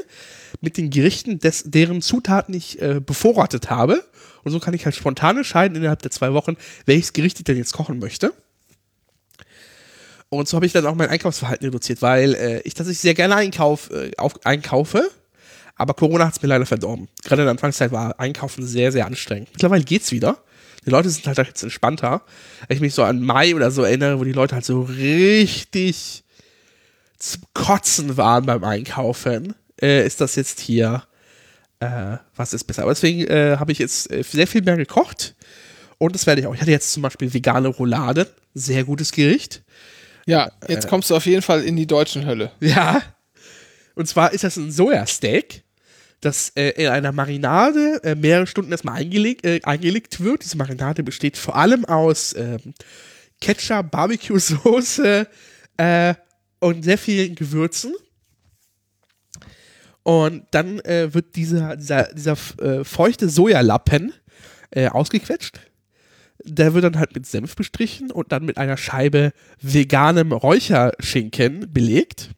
mit 0.61 0.77
den 0.77 0.91
Gerichten, 0.91 1.39
des, 1.39 1.63
deren 1.65 2.03
Zutaten 2.03 2.53
ich 2.55 2.83
äh, 2.83 3.01
bevorratet 3.01 3.71
habe. 3.71 4.05
Und 4.45 4.53
so 4.53 4.61
kann 4.61 4.75
ich 4.75 4.85
halt 4.85 4.95
spontan 4.95 5.39
entscheiden 5.39 5.75
innerhalb 5.75 6.03
der 6.03 6.11
zwei 6.11 6.35
Wochen, 6.35 6.57
welches 6.85 7.15
Gericht 7.15 7.39
ich 7.39 7.45
denn 7.45 7.57
jetzt 7.57 7.73
kochen 7.73 7.99
möchte. 7.99 8.35
Und 10.31 10.49
so 10.49 10.57
habe 10.57 10.67
ich 10.67 10.73
dann 10.73 10.87
auch 10.87 10.95
mein 10.95 11.09
Einkaufsverhalten 11.09 11.67
reduziert, 11.67 12.03
weil 12.03 12.35
äh, 12.35 12.61
ich 12.61 12.75
tatsächlich 12.75 13.01
sehr 13.01 13.15
gerne 13.15 13.37
Einkauf, 13.37 13.91
äh, 13.91 14.11
auf, 14.19 14.45
einkaufe, 14.45 15.11
aber 15.77 15.95
Corona 15.95 16.27
hat 16.27 16.37
es 16.37 16.43
mir 16.43 16.49
leider 16.49 16.67
verdorben. 16.67 17.09
Gerade 17.25 17.43
in 17.43 17.47
der 17.47 17.53
Anfangszeit 17.53 17.93
war 17.93 18.19
Einkaufen 18.21 18.67
sehr, 18.67 18.93
sehr 18.93 19.07
anstrengend. 19.07 19.49
Mittlerweile 19.53 19.85
geht's 19.85 20.11
wieder. 20.11 20.39
Die 20.85 20.91
Leute 20.91 21.09
sind 21.09 21.27
halt 21.27 21.39
jetzt 21.39 21.63
entspannter. 21.63 22.23
Wenn 22.67 22.77
ich 22.77 22.81
mich 22.81 22.95
so 22.95 23.05
an 23.05 23.23
Mai 23.23 23.55
oder 23.55 23.71
so 23.71 23.83
erinnere, 23.83 24.19
wo 24.19 24.25
die 24.25 24.33
Leute 24.33 24.55
halt 24.55 24.65
so 24.65 24.83
richtig 24.83 26.25
zum 27.19 27.43
Kotzen 27.55 28.17
waren 28.17 28.47
beim 28.47 28.65
Einkaufen, 28.65 29.55
äh, 29.81 30.07
ist 30.07 30.21
das 30.21 30.35
jetzt 30.35 30.61
hier, 30.61 31.05
äh, 31.81 32.17
was 32.37 32.53
ist 32.53 32.65
besser. 32.65 32.83
Aber 32.83 32.93
deswegen 32.93 33.27
äh, 33.27 33.57
habe 33.59 33.73
ich 33.73 33.79
jetzt 33.79 34.11
äh, 34.11 34.23
sehr 34.23 34.47
viel 34.47 34.63
mehr 34.63 34.77
gekocht. 34.77 35.35
Und 35.99 36.15
das 36.15 36.27
werde 36.27 36.41
ich 36.41 36.47
auch. 36.47 36.55
Ich 36.55 36.61
hatte 36.61 36.71
jetzt 36.71 36.93
zum 36.93 37.03
Beispiel 37.03 37.33
vegane 37.33 37.69
Roulade. 37.69 38.29
Sehr 38.55 38.85
gutes 38.85 39.13
Gericht. 39.13 39.63
Ja, 40.29 40.53
jetzt 40.69 40.89
kommst 40.89 41.09
du 41.09 41.17
auf 41.17 41.25
jeden 41.25 41.41
Fall 41.41 41.65
in 41.65 41.75
die 41.75 41.87
deutschen 41.87 42.27
Hölle. 42.27 42.51
Ja. 42.61 43.03
Und 43.95 44.07
zwar 44.07 44.35
ist 44.35 44.45
das 44.45 44.59
ein 44.59 44.71
Sojasteak, 44.71 45.63
das 46.21 46.51
äh, 46.55 46.69
in 46.71 46.89
einer 46.89 47.13
Marinade 47.13 47.99
äh, 48.05 48.15
mehrere 48.15 48.47
Stunden 48.47 48.71
erstmal 48.71 48.97
eingelegt, 48.97 49.47
äh, 49.47 49.61
eingelegt 49.63 50.21
wird. 50.21 50.45
Diese 50.45 50.59
Marinade 50.59 51.03
besteht 51.03 51.39
vor 51.39 51.57
allem 51.57 51.87
aus 51.87 52.35
ähm, 52.37 52.75
Ketchup, 53.41 53.91
Barbecue-Soße 53.91 55.27
äh, 55.79 56.15
und 56.59 56.85
sehr 56.85 56.99
vielen 56.99 57.35
Gewürzen. 57.35 57.95
Und 60.03 60.45
dann 60.51 60.81
äh, 60.81 61.15
wird 61.15 61.37
dieser, 61.37 61.77
dieser, 61.77 62.13
dieser 62.13 62.37
äh, 62.61 62.85
feuchte 62.85 63.31
Sojalappen 63.31 64.13
äh, 64.73 64.89
ausgequetscht. 64.89 65.59
Der 66.45 66.75
wird 66.75 66.85
dann 66.85 66.99
halt 66.99 67.15
mit 67.15 67.27
Senf 67.27 67.57
bestrichen 67.57 68.11
und 68.11 68.33
dann 68.33 68.45
mit 68.45 68.59
einer 68.59 68.77
Scheibe 68.77 69.33
veganem 69.61 70.33
Räucherschinken 70.33 71.73
belegt. 71.73 72.31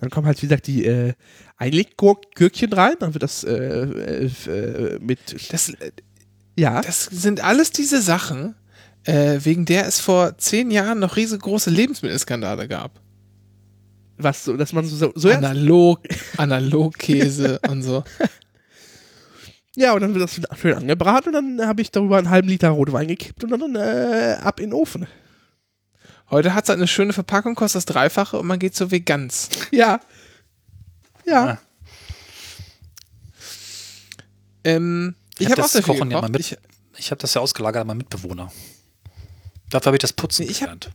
Dann 0.00 0.10
kommen 0.10 0.26
halt, 0.26 0.42
wie 0.42 0.46
gesagt, 0.46 0.66
die 0.66 0.84
äh, 0.84 1.12
Einleggürkchen 1.56 2.72
rein. 2.72 2.94
Dann 3.00 3.14
wird 3.14 3.22
das 3.22 3.44
äh, 3.44 3.54
äh, 3.54 4.30
äh, 4.50 4.98
mit. 5.00 5.52
Das, 5.52 5.70
äh, 5.70 5.92
Ja, 6.58 6.80
das 6.80 7.04
sind 7.04 7.42
alles 7.42 7.70
diese 7.70 8.00
Sachen, 8.02 8.54
äh, 9.04 9.38
wegen 9.42 9.64
der 9.64 9.86
es 9.86 10.00
vor 10.00 10.36
zehn 10.38 10.70
Jahren 10.70 10.98
noch 10.98 11.16
riesengroße 11.16 11.70
Lebensmittelskandale 11.70 12.68
gab. 12.68 13.00
was 14.16 14.44
so, 14.44 14.56
dass 14.56 14.72
man 14.72 14.84
so. 14.84 15.12
so 15.14 15.30
Analog, 15.30 16.00
Analogkäse 16.36 17.60
und 17.68 17.82
so. 17.82 18.04
Ja, 19.76 19.92
und 19.92 20.00
dann 20.02 20.14
wird 20.14 20.22
das 20.24 20.58
schön 20.58 20.74
angebraten 20.74 21.34
und 21.34 21.58
dann 21.58 21.66
habe 21.66 21.82
ich 21.82 21.90
darüber 21.90 22.18
einen 22.18 22.30
halben 22.30 22.48
Liter 22.48 22.70
Rotwein 22.70 23.08
gekippt 23.08 23.44
und 23.44 23.50
dann 23.50 23.74
äh, 23.76 24.36
ab 24.40 24.60
in 24.60 24.70
den 24.70 24.72
Ofen. 24.74 25.06
Heute 26.30 26.54
hat 26.54 26.64
es 26.64 26.68
halt 26.70 26.78
eine 26.78 26.86
schöne 26.88 27.12
Verpackung, 27.12 27.54
kostet 27.54 27.76
das 27.78 27.84
Dreifache 27.86 28.38
und 28.38 28.46
man 28.46 28.58
geht 28.58 28.74
so 28.74 28.90
Veganz. 28.90 29.48
Ja. 29.70 30.00
Ja. 31.26 31.44
Ah. 31.44 31.58
Ähm, 34.64 35.14
Ich 35.38 35.46
hab 35.46 35.52
habe 35.58 35.64
auch 35.64 35.70
viel 35.70 35.82
Kochen 35.82 36.10
ja 36.10 36.20
mit. 36.22 36.40
Ich, 36.40 36.56
Ich 36.96 37.10
habe 37.10 37.20
das 37.20 37.34
ja 37.34 37.40
ausgelagert 37.40 37.82
an 37.82 37.86
meinen 37.88 37.98
Mitbewohner. 37.98 38.50
Dafür 39.70 39.86
habe 39.86 39.96
ich 39.96 40.00
das 40.00 40.12
Putzen 40.12 40.44
Nee, 40.44 40.50
ich 40.50 40.62
hab- 40.62 40.68
gelernt. 40.68 40.90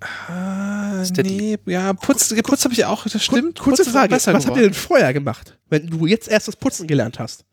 Ah, 0.00 1.04
Steady. 1.04 1.58
nee, 1.64 1.72
ja, 1.72 1.92
putz, 1.92 2.34
geputzt 2.34 2.64
habe 2.64 2.74
ich 2.74 2.84
auch, 2.84 3.06
das 3.06 3.22
stimmt. 3.22 3.58
Kurze 3.58 3.84
Frage, 3.84 4.12
was 4.12 4.26
habt 4.26 4.36
ihr 4.36 4.40
geworden. 4.40 4.62
denn 4.62 4.74
vorher 4.74 5.12
gemacht, 5.12 5.56
wenn 5.68 5.86
du 5.86 6.06
jetzt 6.06 6.28
erst 6.28 6.48
das 6.48 6.56
Putzen 6.56 6.86
gelernt 6.86 7.18
hast? 7.18 7.44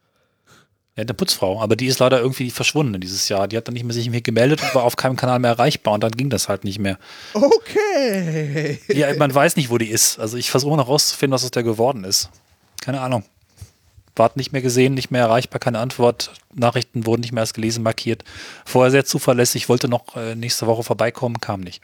Ja, 0.96 1.02
eine 1.02 1.14
Putzfrau, 1.16 1.60
aber 1.60 1.76
die 1.76 1.88
ist 1.88 1.98
leider 1.98 2.20
irgendwie 2.20 2.52
verschwunden 2.52 3.02
dieses 3.02 3.28
Jahr. 3.28 3.48
Die 3.48 3.58
hat 3.58 3.68
dann 3.68 3.74
nicht 3.74 3.84
mehr 3.84 3.96
sich 3.96 4.12
mehr 4.12 4.22
gemeldet 4.22 4.62
und 4.62 4.76
war 4.76 4.84
auf 4.84 4.96
keinem 4.96 5.16
Kanal 5.16 5.40
mehr 5.40 5.52
erreichbar 5.52 5.96
und 5.96 6.04
dann 6.04 6.12
ging 6.12 6.30
das 6.30 6.50
halt 6.50 6.64
nicht 6.64 6.78
mehr. 6.78 7.00
Okay. 7.34 8.80
Ja, 8.90 9.12
man 9.16 9.34
weiß 9.34 9.56
nicht, 9.56 9.72
wo 9.72 9.80
die 9.80 9.90
ist. 9.90 10.20
Also 10.20 10.38
ich 10.38 10.52
versuche 10.52 10.78
noch 10.78 10.88
rauszufinden, 10.88 11.34
was 11.34 11.44
aus 11.44 11.50
der 11.50 11.64
geworden 11.64 12.04
ist. 12.04 12.30
Keine 12.80 13.02
Ahnung. 13.02 13.24
Wart 14.16 14.38
nicht 14.38 14.52
mehr 14.52 14.62
gesehen, 14.62 14.94
nicht 14.94 15.10
mehr 15.10 15.24
erreichbar, 15.24 15.60
keine 15.60 15.80
Antwort. 15.80 16.32
Nachrichten 16.54 17.08
wurden 17.08 17.22
nicht 17.22 17.32
mehr 17.32 17.42
als 17.42 17.56
gelesen 17.56 17.82
markiert. 17.82 18.24
Vorher 18.64 18.92
sehr 18.92 19.06
zuverlässig, 19.06 19.70
wollte 19.70 19.88
noch 19.88 20.16
äh, 20.16 20.36
nächste 20.36 20.68
Woche 20.68 20.84
vorbeikommen, 20.84 21.42
kam 21.42 21.62
nicht. 21.62 21.82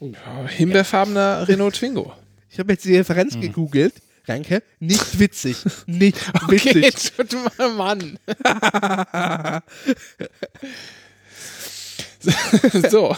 Ja, 0.00 0.46
Himbeerfarbener 0.48 1.46
Renault 1.48 1.74
Twingo. 1.76 2.12
Ich 2.48 2.58
habe 2.60 2.72
jetzt 2.72 2.84
die 2.86 2.96
Referenz 2.96 3.34
Hm. 3.34 3.40
gegoogelt. 3.42 3.92
Danke. 4.26 4.62
Nicht 4.80 5.18
witzig. 5.18 5.56
Nicht 5.86 6.16
Okay, 6.44 6.74
witzig. 6.76 7.12
tut 7.16 7.58
mal, 7.58 7.68
Mann. 7.74 8.18
so. 12.90 13.14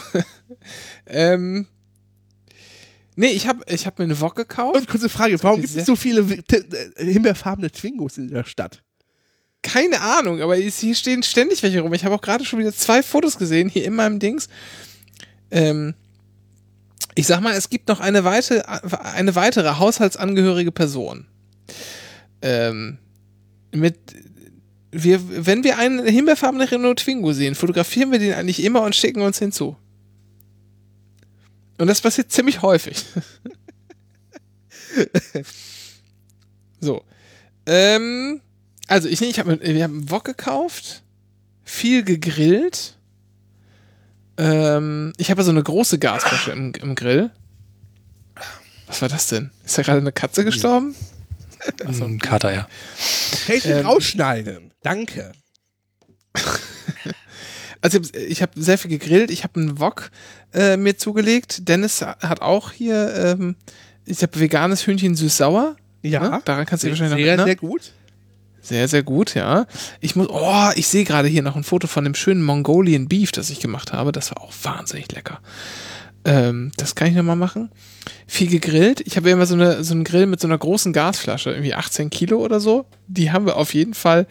ähm. 1.05 1.67
Nee, 3.15 3.31
ich 3.31 3.47
habe 3.47 3.63
ich 3.67 3.85
hab 3.85 3.97
mir 3.99 4.05
eine 4.05 4.19
Wok 4.19 4.35
gekauft. 4.35 4.77
Und 4.77 4.87
kurze 4.89 5.09
Frage, 5.09 5.41
warum 5.43 5.59
Okay, 5.59 5.67
gibt 5.67 5.79
es 5.79 5.85
so 5.85 5.95
viele 5.95 6.21
äh, 6.21 7.05
himbeerfarbene 7.11 7.69
Twingos 7.71 8.17
in 8.17 8.29
der 8.29 8.45
Stadt? 8.45 8.81
Keine 9.61 9.99
Ahnung, 10.01 10.41
aber 10.41 10.55
hier 10.55 10.95
stehen 10.95 11.21
ständig 11.23 11.61
welche 11.63 11.81
rum. 11.81 11.93
Ich 11.93 12.05
habe 12.05 12.15
auch 12.15 12.21
gerade 12.21 12.45
schon 12.45 12.59
wieder 12.59 12.73
zwei 12.73 13.03
Fotos 13.03 13.37
gesehen 13.37 13.67
hier 13.67 13.83
in 13.85 13.93
meinem 13.93 14.19
Dings. 14.19 14.47
Ähm, 15.51 15.95
ich 17.19 17.27
sag 17.27 17.41
mal, 17.41 17.53
es 17.53 17.69
gibt 17.69 17.89
noch 17.89 17.99
eine, 17.99 18.23
weite, 18.23 18.65
eine 19.03 19.35
weitere 19.35 19.75
haushaltsangehörige 19.75 20.71
Person. 20.71 21.25
Ähm, 22.41 22.97
mit 23.73 23.97
wir, 24.91 25.45
wenn 25.45 25.65
wir 25.65 25.77
einen 25.77 26.07
himbeerfarbenen 26.07 26.69
Renault 26.69 26.99
Twingo 26.99 27.33
sehen, 27.33 27.55
fotografieren 27.55 28.13
wir 28.13 28.19
den 28.19 28.33
eigentlich 28.33 28.63
immer 28.63 28.83
und 28.83 28.95
schicken 28.95 29.21
uns 29.21 29.37
hinzu. 29.37 29.75
Und 31.77 31.87
das 31.87 31.99
passiert 31.99 32.31
ziemlich 32.31 32.61
häufig. 32.61 33.03
so. 36.79 37.03
Ähm, 37.65 38.39
also 38.87 39.09
ich, 39.09 39.21
ich 39.21 39.39
habe 39.39 39.51
haben 39.51 39.73
einen 39.73 40.09
Wok 40.09 40.23
gekauft, 40.23 41.03
viel 41.65 42.03
gegrillt. 42.03 42.97
Ähm, 44.39 45.13
ich 45.17 45.29
habe 45.31 45.43
so 45.43 45.51
eine 45.51 45.61
große 45.61 45.99
Gasflasche 45.99 46.51
im, 46.51 46.71
im 46.81 46.95
Grill. 46.95 47.29
Was 48.87 49.01
war 49.01 49.09
das 49.09 49.27
denn? 49.27 49.51
Ist 49.65 49.77
da 49.77 49.81
gerade 49.81 49.99
eine 49.99 50.13
Katze 50.13 50.45
gestorben? 50.45 50.95
So 51.91 52.05
ein 52.05 52.19
Kater, 52.19 52.53
ja. 52.53 52.67
Kann 53.45 53.55
ich 53.55 53.63
den 53.63 53.79
Ähm, 53.79 53.85
rausschneiden? 53.85 54.71
Danke. 54.81 55.33
Also 57.81 57.99
ich 58.13 58.41
habe 58.41 58.51
hab 58.51 58.61
sehr 58.61 58.77
viel 58.77 58.91
gegrillt. 58.91 59.31
Ich 59.31 59.43
habe 59.45 59.57
einen 59.57 59.79
Wok 59.79 60.11
äh, 60.53 60.75
mir 60.75 60.97
zugelegt. 60.97 61.69
Dennis 61.69 62.01
hat 62.01 62.41
auch 62.41 62.73
hier, 62.73 63.15
ähm, 63.15 63.55
ich 64.03 64.21
habe 64.21 64.37
veganes 64.37 64.85
Hühnchen 64.85 65.15
süß-sauer. 65.15 65.77
Ja. 66.01 66.29
Ne? 66.29 66.41
Daran 66.43 66.65
kannst 66.65 66.83
du 66.83 66.89
dich 66.89 66.99
wahrscheinlich 66.99 67.11
noch 67.11 67.23
sehr, 67.23 67.27
erinnern. 67.27 67.45
sehr 67.45 67.55
gut. 67.55 67.93
Sehr, 68.69 68.87
sehr 68.87 69.01
gut, 69.01 69.33
ja. 69.33 69.65
Ich 69.99 70.15
muss, 70.15 70.27
oh, 70.29 70.69
ich 70.75 70.87
sehe 70.87 71.03
gerade 71.03 71.27
hier 71.27 71.41
noch 71.41 71.55
ein 71.55 71.63
Foto 71.63 71.87
von 71.87 72.03
dem 72.03 72.13
schönen 72.13 72.43
Mongolian 72.43 73.07
Beef, 73.07 73.31
das 73.31 73.49
ich 73.49 73.59
gemacht 73.61 73.93
habe. 73.93 74.11
Das 74.11 74.29
war 74.29 74.43
auch 74.43 74.53
wahnsinnig 74.61 75.11
lecker. 75.11 75.39
Ähm, 76.23 76.71
das 76.77 76.93
kann 76.93 77.07
ich 77.07 77.15
nochmal 77.15 77.35
machen. 77.35 77.71
Viel 78.27 78.47
gegrillt. 78.47 79.01
Ich 79.07 79.17
habe 79.17 79.31
immer 79.31 79.47
so, 79.47 79.55
eine, 79.55 79.83
so 79.83 79.95
einen 79.95 80.03
Grill 80.03 80.27
mit 80.27 80.39
so 80.39 80.47
einer 80.47 80.59
großen 80.59 80.93
Gasflasche, 80.93 81.49
irgendwie 81.49 81.73
18 81.73 82.11
Kilo 82.11 82.37
oder 82.37 82.59
so. 82.59 82.85
Die 83.07 83.31
haben 83.31 83.47
wir 83.47 83.55
auf 83.55 83.73
jeden 83.73 83.95
Fall. 83.95 84.27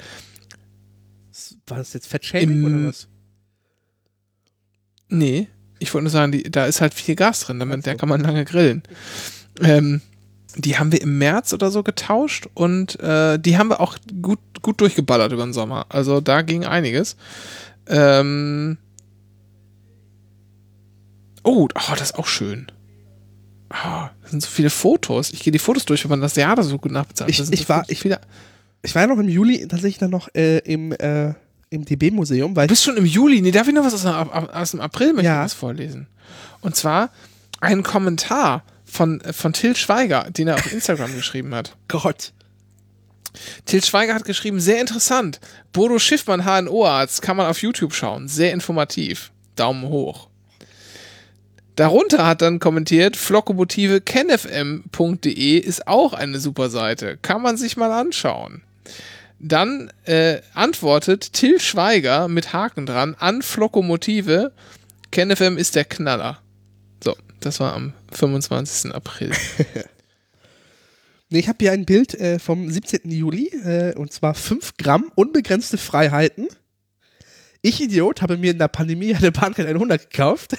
War 1.67 1.79
das 1.79 1.93
jetzt 1.93 2.07
Fettshaming 2.07 2.65
oder 2.65 2.89
was? 2.91 3.09
Nee, 5.09 5.49
ich 5.81 5.93
wollte 5.93 6.05
nur 6.05 6.13
sagen, 6.13 6.31
die, 6.31 6.45
da 6.45 6.67
ist 6.67 6.81
halt 6.81 6.95
viel 6.95 7.17
Gas 7.17 7.41
drin, 7.41 7.59
damit 7.59 7.79
so. 7.79 7.83
der 7.83 7.97
kann 7.97 8.09
man 8.09 8.21
lange 8.21 8.45
grillen. 8.45 8.85
Ähm, 9.65 10.01
die 10.57 10.79
haben 10.79 10.93
wir 10.93 11.01
im 11.03 11.19
März 11.19 11.53
oder 11.53 11.71
so 11.71 11.83
getauscht 11.83 12.49
und 12.55 12.99
äh, 13.01 13.39
die 13.39 13.59
haben 13.59 13.69
wir 13.71 13.81
auch 13.81 13.97
gut, 14.23 14.39
gut 14.63 14.81
durchgeballert 14.81 15.33
über 15.33 15.45
den 15.45 15.53
Sommer. 15.53 15.87
Also 15.91 16.21
da 16.21 16.43
ging 16.43 16.65
einiges. 16.65 17.17
Ähm 17.87 18.79
oh, 21.43 21.69
oh, 21.75 21.91
das 21.91 22.11
ist 22.11 22.19
auch 22.19 22.27
schön. 22.27 22.67
Oh, 23.71 24.07
das 24.23 24.31
sind 24.31 24.43
so 24.43 24.49
viele 24.49 24.71
Fotos. 24.71 25.31
Ich 25.33 25.41
gehe 25.41 25.53
die 25.53 25.59
Fotos 25.59 25.85
durch, 25.85 26.03
wenn 26.05 26.11
man 26.11 26.21
das 26.21 26.37
Jahr 26.37 26.57
da 26.57 26.63
so 26.63 26.79
gut 26.79 26.93
nachbezahlt. 26.93 27.31
Ich- 27.31 27.39
ich 27.53 27.61
so 27.63 27.69
war- 27.69 27.85
ich 27.89 28.05
wieder. 28.05 28.21
Ich 28.83 28.95
war 28.95 29.03
ja 29.03 29.09
noch 29.09 29.19
im 29.19 29.29
Juli 29.29 29.67
tatsächlich 29.69 29.99
dann 29.99 30.11
noch 30.11 30.29
äh, 30.35 30.59
im, 30.59 30.93
äh, 30.93 31.35
im 31.71 31.85
DB-Museum, 31.85 32.55
Du 32.55 32.67
bist 32.67 32.85
schon 32.85 32.97
im 32.97 33.05
Juli. 33.05 33.43
Nee, 33.43 33.51
darf 33.51 33.69
ich 33.69 33.75
noch 33.75 33.85
was 33.85 33.93
aus, 33.93 34.03
dem- 34.03 34.11
aus 34.51 34.71
dem 34.71 34.81
April 34.81 35.13
möchte 35.13 35.27
Ja. 35.27 35.47
vorlesen? 35.49 36.07
Und 36.61 36.77
zwar 36.77 37.11
ein 37.61 37.83
Kommentar 37.83 38.63
von, 38.91 39.21
von 39.33 39.53
Till 39.53 39.77
Schweiger, 39.77 40.29
den 40.31 40.49
er 40.49 40.57
auf 40.57 40.73
Instagram 40.73 41.13
geschrieben 41.17 41.55
hat. 41.55 41.77
Gott. 41.89 42.33
Till 43.65 43.85
Schweiger 43.85 44.15
hat 44.15 44.25
geschrieben, 44.25 44.61
sehr 44.61 44.81
interessant. 44.81 45.41
Bodo 45.73 45.99
Schiffmann, 45.99 46.45
HNO-Arzt, 46.45 47.23
kann 47.23 47.37
man 47.37 47.47
auf 47.47 47.63
YouTube 47.63 47.95
schauen. 47.95 48.29
Sehr 48.29 48.53
informativ. 48.53 49.31
Daumen 49.55 49.89
hoch. 49.89 50.29
Darunter 51.77 52.27
hat 52.27 52.43
dann 52.43 52.59
kommentiert, 52.59 53.17
Flockomotive 53.17 54.01
kenfm.de 54.01 55.59
ist 55.59 55.87
auch 55.87 56.13
eine 56.13 56.41
super 56.41 56.71
Seite. 56.71 57.19
Kann 57.23 57.41
man 57.41 57.57
sich 57.57 57.77
mal 57.77 57.93
anschauen. 57.93 58.63
Dann 59.39 59.93
äh, 60.05 60.41
antwortet 60.55 61.33
Till 61.33 61.61
Schweiger 61.61 62.27
mit 62.27 62.53
Haken 62.53 62.87
dran 62.87 63.15
an 63.19 63.43
Flockomotive. 63.43 64.53
KenFM 65.13 65.57
ist 65.57 65.77
der 65.77 65.85
Knaller. 65.85 66.41
Das 67.49 67.61
war 67.61 67.73
am 67.73 67.95
25. 68.13 68.95
April. 68.95 69.33
Nee, 71.31 71.41
ich 71.41 71.49
habe 71.49 71.59
hier 71.61 71.73
ein 71.73 71.85
Bild 71.85 72.15
äh, 72.15 72.39
vom 72.39 72.71
17. 72.71 73.11
Juli 73.11 73.49
äh, 73.49 73.95
und 73.95 74.11
zwar 74.15 74.33
5 74.33 74.79
Gramm 74.79 75.13
unbegrenzte 75.15 75.77
Freiheiten. 75.77 76.49
Ich, 77.61 77.83
Idiot, 77.83 78.23
habe 78.23 78.39
mir 78.39 78.53
in 78.53 78.59
der 78.59 78.69
Pandemie 78.69 79.15
eine 79.15 79.31
Bahncard 79.31 79.69
100 79.69 80.11
gekauft, 80.11 80.57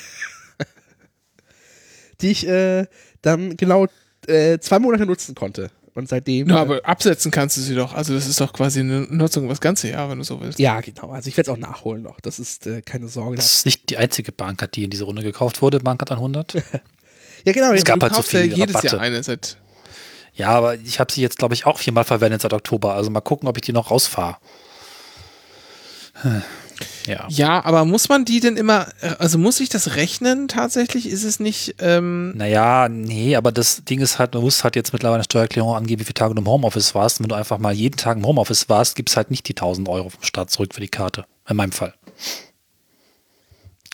die 2.21 2.29
ich 2.29 2.47
äh, 2.47 2.85
dann 3.23 3.57
genau 3.57 3.87
äh, 4.27 4.59
zwei 4.59 4.77
Monate 4.77 5.07
nutzen 5.07 5.33
konnte. 5.33 5.71
Und 5.99 6.09
seitdem. 6.09 6.47
Na, 6.47 6.55
äh, 6.55 6.59
aber 6.59 6.81
absetzen 6.85 7.31
kannst 7.31 7.57
du 7.57 7.61
sie 7.61 7.75
doch. 7.75 7.93
Also 7.93 8.13
das 8.13 8.27
ist 8.27 8.41
doch 8.41 8.53
quasi 8.53 8.79
eine 8.79 9.01
Nutzung 9.01 9.43
über 9.43 9.53
das 9.53 9.61
ganze 9.61 9.89
Jahr, 9.89 10.09
wenn 10.09 10.17
du 10.17 10.23
so 10.23 10.41
willst. 10.41 10.57
ja, 10.59 10.81
genau. 10.81 11.11
Also 11.11 11.27
ich 11.27 11.37
werde 11.37 11.51
es 11.51 11.55
auch 11.55 11.59
nachholen 11.59 12.01
noch. 12.01 12.19
Das 12.21 12.39
ist 12.39 12.65
äh, 12.65 12.81
keine 12.81 13.07
Sorge. 13.07 13.35
Das 13.35 13.57
ist 13.57 13.65
nicht 13.65 13.89
die 13.89 13.97
einzige 13.97 14.31
Bahncard, 14.31 14.75
die 14.75 14.83
in 14.85 14.89
dieser 14.89 15.05
Runde 15.05 15.21
gekauft 15.21 15.61
wurde, 15.61 15.79
Bahncard 15.79 16.11
100. 16.11 16.63
Ja, 17.45 17.53
genau. 17.53 17.71
Es 17.71 17.85
gab 17.85 18.01
halt 18.01 18.13
so 18.13 18.19
ja 18.19 18.23
viele 18.23 18.43
jedes 18.55 18.75
Rabatte. 18.75 18.95
Jahr 18.97 19.01
eine 19.01 19.23
seit. 19.23 19.57
Ja, 20.33 20.49
aber 20.49 20.75
ich 20.75 20.99
habe 20.99 21.09
sie 21.09 21.21
jetzt, 21.21 21.37
glaube 21.37 21.53
ich, 21.53 21.65
auch 21.65 21.79
viermal 21.79 22.03
verwendet 22.03 22.41
seit 22.41 22.53
Oktober. 22.53 22.95
Also 22.95 23.09
mal 23.09 23.21
gucken, 23.21 23.47
ob 23.47 23.57
ich 23.57 23.61
die 23.61 23.71
noch 23.71 23.91
rausfahre. 23.91 24.37
Hm. 26.15 26.41
Ja. 27.05 27.25
Ja, 27.29 27.65
aber 27.65 27.85
muss 27.85 28.07
man 28.09 28.25
die 28.25 28.39
denn 28.39 28.55
immer, 28.57 28.87
äh, 29.01 29.15
also 29.19 29.37
muss 29.37 29.59
ich 29.59 29.69
das 29.69 29.95
rechnen 29.95 30.47
tatsächlich? 30.47 31.07
Ist 31.07 31.23
es 31.23 31.39
nicht, 31.39 31.75
ähm, 31.79 32.33
Naja, 32.37 32.87
nee, 32.89 33.35
aber 33.35 33.51
das 33.51 33.83
Ding 33.85 33.99
ist 33.99 34.19
halt, 34.19 34.35
du 34.35 34.41
musst 34.41 34.63
halt 34.63 34.75
jetzt 34.75 34.93
mittlerweile 34.93 35.15
eine 35.15 35.23
Steuererklärung 35.23 35.75
angeben, 35.75 35.99
wie 35.99 36.05
viele 36.05 36.13
Tage 36.13 36.35
du 36.35 36.41
im 36.41 36.47
Homeoffice 36.47 36.95
warst. 36.95 37.19
Und 37.19 37.25
wenn 37.25 37.29
du 37.29 37.35
einfach 37.35 37.57
mal 37.57 37.73
jeden 37.73 37.97
Tag 37.97 38.17
im 38.17 38.25
Homeoffice 38.25 38.69
warst, 38.69 38.95
gibt 38.95 39.09
es 39.09 39.17
halt 39.17 39.31
nicht 39.31 39.47
die 39.47 39.53
1000 39.53 39.89
Euro 39.89 40.09
vom 40.09 40.23
Staat 40.23 40.51
zurück 40.51 40.73
für 40.73 40.81
die 40.81 40.87
Karte. 40.87 41.25
In 41.49 41.55
meinem 41.57 41.71
Fall. 41.71 41.93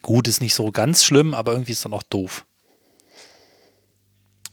Gut, 0.01 0.27
ist 0.27 0.41
nicht 0.41 0.53
so 0.53 0.71
ganz 0.71 1.03
schlimm, 1.03 1.33
aber 1.33 1.53
irgendwie 1.53 1.71
ist 1.71 1.83
dann 1.85 1.93
auch 1.93 2.03
doof. 2.03 2.45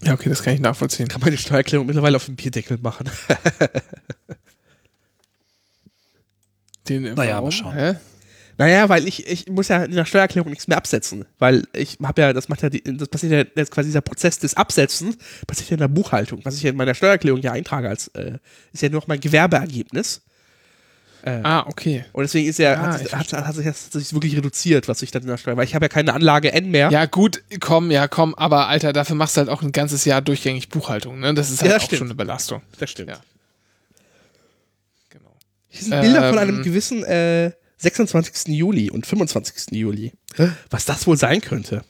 ja, 0.03 0.15
okay, 0.15 0.29
das 0.31 0.43
kann 0.43 0.55
ich 0.55 0.61
nachvollziehen. 0.61 1.09
kann 1.09 1.21
meine 1.21 1.37
Steuererklärung 1.37 1.87
mittlerweile 1.87 2.17
auf 2.17 2.25
dem 2.27 2.37
Bierdeckel 2.37 2.79
machen. 2.79 3.11
Den, 6.89 7.15
Naja, 7.15 7.41
mal 7.41 7.53
schauen. 7.53 7.75
Hä? 7.75 7.95
Naja, 8.63 8.89
weil 8.89 9.09
ich, 9.09 9.27
ich 9.27 9.49
muss 9.49 9.69
ja 9.69 9.85
in 9.85 9.93
der 9.93 10.05
Steuererklärung 10.05 10.51
nichts 10.51 10.69
mehr 10.69 10.77
absetzen. 10.77 11.25
Weil 11.39 11.65
ich 11.73 11.99
habe 12.03 12.23
ja, 12.23 12.33
das 12.33 12.49
macht 12.49 12.63
ja, 12.63 12.71
die, 12.71 12.83
das 12.83 13.09
passiert 13.09 13.33
ja 13.33 13.45
jetzt 13.57 13.71
quasi 13.73 13.89
dieser 13.89 14.01
Prozess 14.03 14.39
des 14.39 14.55
Absetzens, 14.55 15.17
passiert 15.47 15.71
ja 15.71 15.75
in 15.75 15.81
der 15.81 15.89
Buchhaltung. 15.89 16.41
Was 16.45 16.57
ich 16.57 16.63
ja 16.63 16.71
in 16.71 16.77
meiner 16.77 16.95
Steuererklärung 16.95 17.41
ja 17.41 17.53
eintrage 17.53 17.89
als, 17.89 18.09
äh, 18.09 18.39
ist 18.73 18.83
ja 18.83 18.89
nur 18.89 19.01
noch 19.01 19.09
mein 19.09 19.21
Gewerbeergebnis. 19.21 20.21
Ah, 21.25 21.61
okay. 21.69 22.05
Und 22.13 22.23
deswegen 22.25 22.49
ist 22.49 22.59
ja, 22.59 22.75
Ah, 22.75 22.79
hat, 22.79 22.97
ich 23.01 23.03
sich, 23.09 23.15
hat, 23.17 23.33
hat 23.33 23.55
sich 23.55 23.65
das 23.65 23.85
hat 23.87 23.93
sich 23.93 24.13
wirklich 24.13 24.37
reduziert, 24.37 24.89
was 24.89 25.03
ich 25.03 25.13
dann 25.13 25.23
in 25.23 25.29
der 25.29 25.37
Steuer, 25.37 25.57
weil 25.57 25.65
ich 25.67 25.75
habe 25.77 25.85
ja 25.85 25.89
keine 25.89 26.15
Anlage 26.15 26.53
N 26.53 26.71
mehr. 26.73 26.91
Ja, 26.91 27.07
gut, 27.07 27.43
komm, 27.61 27.93
ja, 27.93 28.09
komm, 28.09 28.35
aber 28.35 28.67
Alter, 28.67 28.93
dafür 28.93 29.15
machst 29.15 29.37
du 29.37 29.41
halt 29.43 29.49
auch 29.49 29.63
ein 29.63 29.71
ganzes 29.71 30.05
Jahr 30.05 30.21
durchgängig 30.21 30.69
Buchhaltung, 30.69 31.21
ne? 31.21 31.33
Das 31.33 31.51
ist 31.51 31.63
halt 31.63 31.71
Ja, 31.71 31.77
auch 31.77 31.81
stimmt. 31.81 31.99
schon 31.99 32.07
eine 32.09 32.17
Belastung. 32.17 32.63
Das 32.81 32.91
stimmt. 32.91 33.11
Ja. 33.11 33.21
Genau. 35.11 35.31
Hier 35.69 35.83
sind 35.83 36.01
Bilder 36.01 36.29
von 36.29 36.39
Ähm. 36.39 36.39
einem 36.39 36.63
gewissen 36.65 37.05
äh, 37.05 37.53
26. 37.83 38.49
Juli 38.49 38.91
und 38.91 39.07
25. 39.07 39.73
Juli. 39.73 40.13
Was 40.71 40.85
das 40.85 41.07
wohl 41.07 41.17
sein 41.17 41.41
könnte. 41.41 41.85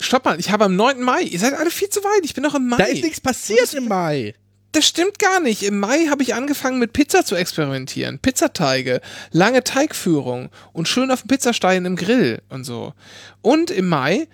Stopp 0.00 0.24
mal, 0.24 0.38
ich 0.38 0.50
habe 0.50 0.64
am 0.64 0.76
9. 0.76 1.00
Mai. 1.00 1.22
Ihr 1.22 1.38
seid 1.38 1.54
alle 1.54 1.70
viel 1.70 1.88
zu 1.88 2.00
weit. 2.04 2.24
Ich 2.24 2.34
bin 2.34 2.42
noch 2.42 2.54
im 2.54 2.68
Mai. 2.68 2.76
Da 2.76 2.84
ist 2.84 3.02
nichts 3.02 3.20
passiert 3.20 3.72
im 3.74 3.88
Mai. 3.88 4.34
Das 4.72 4.86
stimmt 4.86 5.18
gar 5.18 5.40
nicht. 5.40 5.62
Im 5.62 5.78
Mai 5.80 6.08
habe 6.10 6.22
ich 6.22 6.34
angefangen 6.34 6.78
mit 6.78 6.92
Pizza 6.92 7.24
zu 7.24 7.34
experimentieren. 7.34 8.18
Pizzateige, 8.18 9.00
lange 9.30 9.64
Teigführung 9.64 10.50
und 10.74 10.86
schön 10.86 11.10
auf 11.10 11.22
dem 11.22 11.28
Pizzastein 11.28 11.86
im 11.86 11.96
Grill 11.96 12.42
und 12.50 12.64
so. 12.64 12.92
Und 13.40 13.70
im 13.70 13.88
Mai 13.88 14.28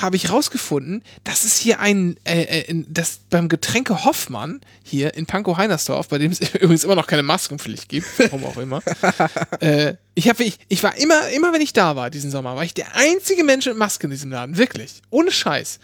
habe 0.00 0.16
ich 0.16 0.30
rausgefunden, 0.30 1.02
dass 1.24 1.44
es 1.44 1.56
hier 1.58 1.80
ein, 1.80 2.16
äh, 2.24 2.42
äh, 2.42 2.60
in- 2.70 2.86
das 2.88 3.20
beim 3.30 3.48
Getränke 3.48 4.04
Hoffmann 4.04 4.60
hier 4.84 5.14
in 5.14 5.26
Pankow 5.26 5.56
Heinersdorf, 5.56 6.08
bei 6.08 6.18
dem 6.18 6.32
es 6.32 6.40
übrigens 6.54 6.84
immer 6.84 6.94
noch 6.94 7.06
keine 7.06 7.22
Maskenpflicht 7.22 7.88
gibt, 7.88 8.06
warum 8.18 8.44
auch 8.44 8.56
immer. 8.56 8.82
äh, 9.60 9.94
ich 10.14 10.28
habe, 10.28 10.44
ich, 10.44 10.58
ich 10.68 10.82
war 10.82 10.96
immer, 10.96 11.28
immer 11.30 11.52
wenn 11.52 11.60
ich 11.60 11.72
da 11.72 11.96
war 11.96 12.10
diesen 12.10 12.30
Sommer, 12.30 12.54
war 12.56 12.64
ich 12.64 12.74
der 12.74 12.94
einzige 12.94 13.42
Mensch 13.44 13.66
mit 13.66 13.76
Maske 13.76 14.06
in 14.06 14.10
diesem 14.10 14.30
Laden, 14.30 14.56
wirklich, 14.56 15.02
ohne 15.10 15.30
Scheiß. 15.32 15.78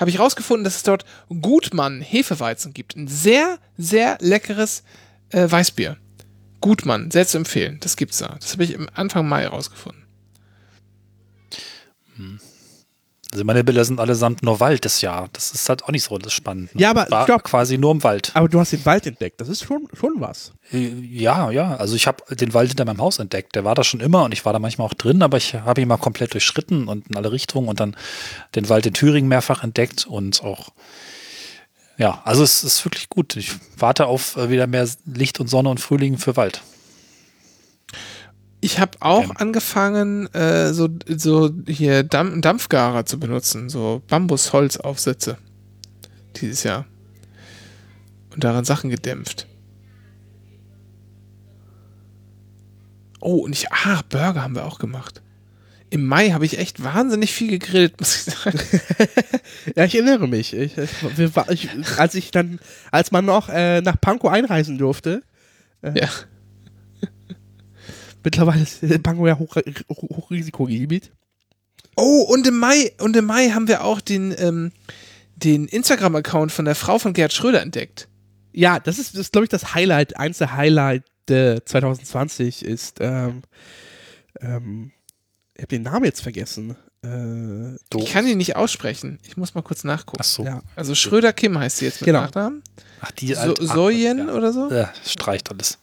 Habe 0.00 0.10
ich 0.10 0.18
rausgefunden, 0.18 0.64
dass 0.64 0.76
es 0.76 0.82
dort 0.82 1.04
Gutmann 1.28 2.00
Hefeweizen 2.00 2.72
gibt, 2.74 2.96
ein 2.96 3.06
sehr, 3.08 3.58
sehr 3.78 4.18
leckeres 4.20 4.82
äh, 5.30 5.50
Weißbier. 5.50 5.96
Gutmann, 6.60 7.10
sehr 7.10 7.26
zu 7.26 7.38
empfehlen, 7.38 7.78
das 7.80 7.96
gibt's 7.96 8.18
da. 8.18 8.36
Das 8.40 8.52
habe 8.52 8.64
ich 8.64 8.72
im 8.72 8.88
Anfang 8.94 9.28
Mai 9.28 9.46
rausgefunden. 9.46 10.01
Also 13.32 13.44
meine 13.44 13.64
Bilder 13.64 13.84
sind 13.84 13.98
allesamt 13.98 14.42
nur 14.42 14.60
Wald 14.60 14.84
das 14.84 15.00
Jahr. 15.00 15.28
Das 15.32 15.52
ist 15.52 15.66
halt 15.68 15.84
auch 15.84 15.88
nicht 15.88 16.04
so 16.04 16.18
das 16.18 16.34
spannend. 16.34 16.74
ne? 16.74 16.82
Ja, 16.82 16.90
aber 16.90 17.06
War 17.10 17.24
stopp. 17.24 17.44
quasi 17.44 17.78
nur 17.78 17.92
im 17.92 18.02
Wald. 18.04 18.30
Aber 18.34 18.46
du 18.48 18.60
hast 18.60 18.72
den 18.72 18.84
Wald 18.84 19.06
entdeckt. 19.06 19.40
Das 19.40 19.48
ist 19.48 19.64
schon, 19.64 19.88
schon 19.98 20.16
was. 20.18 20.52
Äh, 20.70 20.88
Ja, 21.00 21.50
ja. 21.50 21.76
Also 21.76 21.96
ich 21.96 22.06
habe 22.06 22.22
den 22.34 22.52
Wald 22.52 22.68
hinter 22.68 22.84
meinem 22.84 23.00
Haus 23.00 23.18
entdeckt. 23.18 23.54
Der 23.54 23.64
war 23.64 23.74
da 23.74 23.84
schon 23.84 24.00
immer 24.00 24.24
und 24.24 24.32
ich 24.32 24.44
war 24.44 24.52
da 24.52 24.58
manchmal 24.58 24.86
auch 24.86 24.94
drin, 24.94 25.22
aber 25.22 25.38
ich 25.38 25.54
habe 25.54 25.80
ihn 25.80 25.88
mal 25.88 25.96
komplett 25.96 26.34
durchschritten 26.34 26.88
und 26.88 27.08
in 27.08 27.16
alle 27.16 27.32
Richtungen 27.32 27.68
und 27.68 27.80
dann 27.80 27.96
den 28.54 28.68
Wald 28.68 28.84
in 28.84 28.92
Thüringen 28.92 29.28
mehrfach 29.28 29.64
entdeckt 29.64 30.06
und 30.06 30.42
auch 30.44 30.68
ja, 31.98 32.20
also 32.24 32.42
es 32.42 32.64
ist 32.64 32.84
wirklich 32.84 33.08
gut. 33.10 33.36
Ich 33.36 33.52
warte 33.76 34.06
auf 34.06 34.36
äh, 34.36 34.48
wieder 34.50 34.66
mehr 34.66 34.88
Licht 35.04 35.40
und 35.40 35.48
Sonne 35.48 35.68
und 35.68 35.78
Frühling 35.78 36.16
für 36.18 36.36
Wald. 36.36 36.62
Ich 38.64 38.78
habe 38.78 38.96
auch 39.00 39.24
Okay. 39.24 39.34
angefangen, 39.38 40.32
äh, 40.34 40.72
so, 40.72 40.88
so 41.08 41.50
hier 41.66 42.04
Dampf 42.04 42.40
Dampfgarer 42.40 43.04
zu 43.04 43.18
benutzen, 43.18 43.68
so 43.68 44.02
Bambusholzaufsätze 44.08 45.36
dieses 46.36 46.62
Jahr. 46.62 46.86
Und 48.32 48.44
daran 48.44 48.64
Sachen 48.64 48.88
gedämpft. 48.88 49.48
Oh, 53.20 53.38
und 53.38 53.52
ich, 53.52 53.70
ah, 53.72 54.02
Burger 54.08 54.42
haben 54.42 54.54
wir 54.54 54.64
auch 54.64 54.78
gemacht. 54.78 55.22
Im 55.90 56.06
Mai 56.06 56.30
habe 56.30 56.46
ich 56.46 56.58
echt 56.58 56.82
wahnsinnig 56.82 57.32
viel 57.32 57.50
gegrillt, 57.50 57.98
muss 58.00 58.14
ich 58.16 58.34
sagen. 58.34 58.58
Ja, 59.76 59.84
ich 59.84 59.94
erinnere 59.94 60.26
mich. 60.26 60.54
Ich, 60.54 60.76
ich, 60.76 61.68
als 61.98 62.14
ich 62.14 62.30
dann, 62.30 62.58
als 62.90 63.10
man 63.12 63.24
noch 63.24 63.48
äh, 63.48 63.80
nach 63.80 64.00
Pankow 64.00 64.30
einreisen 64.30 64.78
durfte, 64.78 65.22
ja. 65.82 66.08
Mittlerweile 68.24 68.62
ist 68.62 68.80
Pankow 69.02 69.26
ja 69.26 69.38
Hoch, 69.38 69.56
Hoch, 69.56 70.02
Hochrisikogebiet. 70.16 71.10
Oh, 71.96 72.22
und 72.22 72.46
im 72.46 72.58
Mai, 72.58 72.92
und 73.00 73.16
im 73.16 73.26
Mai 73.26 73.50
haben 73.50 73.68
wir 73.68 73.84
auch 73.84 74.00
den, 74.00 74.34
ähm, 74.38 74.72
den 75.36 75.66
Instagram-Account 75.68 76.50
von 76.52 76.64
der 76.64 76.74
Frau 76.74 76.98
von 76.98 77.12
Gerd 77.12 77.32
Schröder 77.32 77.60
entdeckt. 77.60 78.08
Ja, 78.52 78.80
das 78.80 78.98
ist, 78.98 79.14
ist 79.14 79.32
glaube 79.32 79.44
ich, 79.44 79.50
das 79.50 79.74
Highlight, 79.74 80.16
eins 80.16 80.38
der 80.38 80.56
Highlight 80.56 81.04
äh, 81.30 81.60
2020 81.64 82.64
ist, 82.64 82.98
ähm, 83.00 83.42
ähm, 84.40 84.92
ich 85.54 85.62
habe 85.62 85.68
den 85.68 85.82
Namen 85.82 86.04
jetzt 86.04 86.22
vergessen. 86.22 86.76
Äh, 87.04 87.74
Ich 87.98 88.12
kann 88.12 88.26
ihn 88.26 88.38
nicht 88.38 88.56
aussprechen. 88.56 89.18
Ich 89.26 89.36
muss 89.36 89.54
mal 89.54 89.62
kurz 89.62 89.84
nachgucken. 89.84 90.18
Ach 90.20 90.24
so. 90.24 90.44
ja. 90.44 90.62
Also 90.76 90.94
Schröder 90.94 91.32
Kim 91.32 91.58
heißt 91.58 91.78
sie 91.78 91.84
jetzt 91.86 92.00
mit 92.00 92.06
Genau. 92.06 92.22
Nachnamen. 92.22 92.62
Ach, 93.00 93.10
die 93.12 93.34
So, 93.34 93.54
Soyen 93.60 94.18
ja. 94.28 94.34
oder 94.34 94.52
so? 94.52 94.70
Ja, 94.72 94.92
streicht 95.06 95.50
alles. 95.50 95.78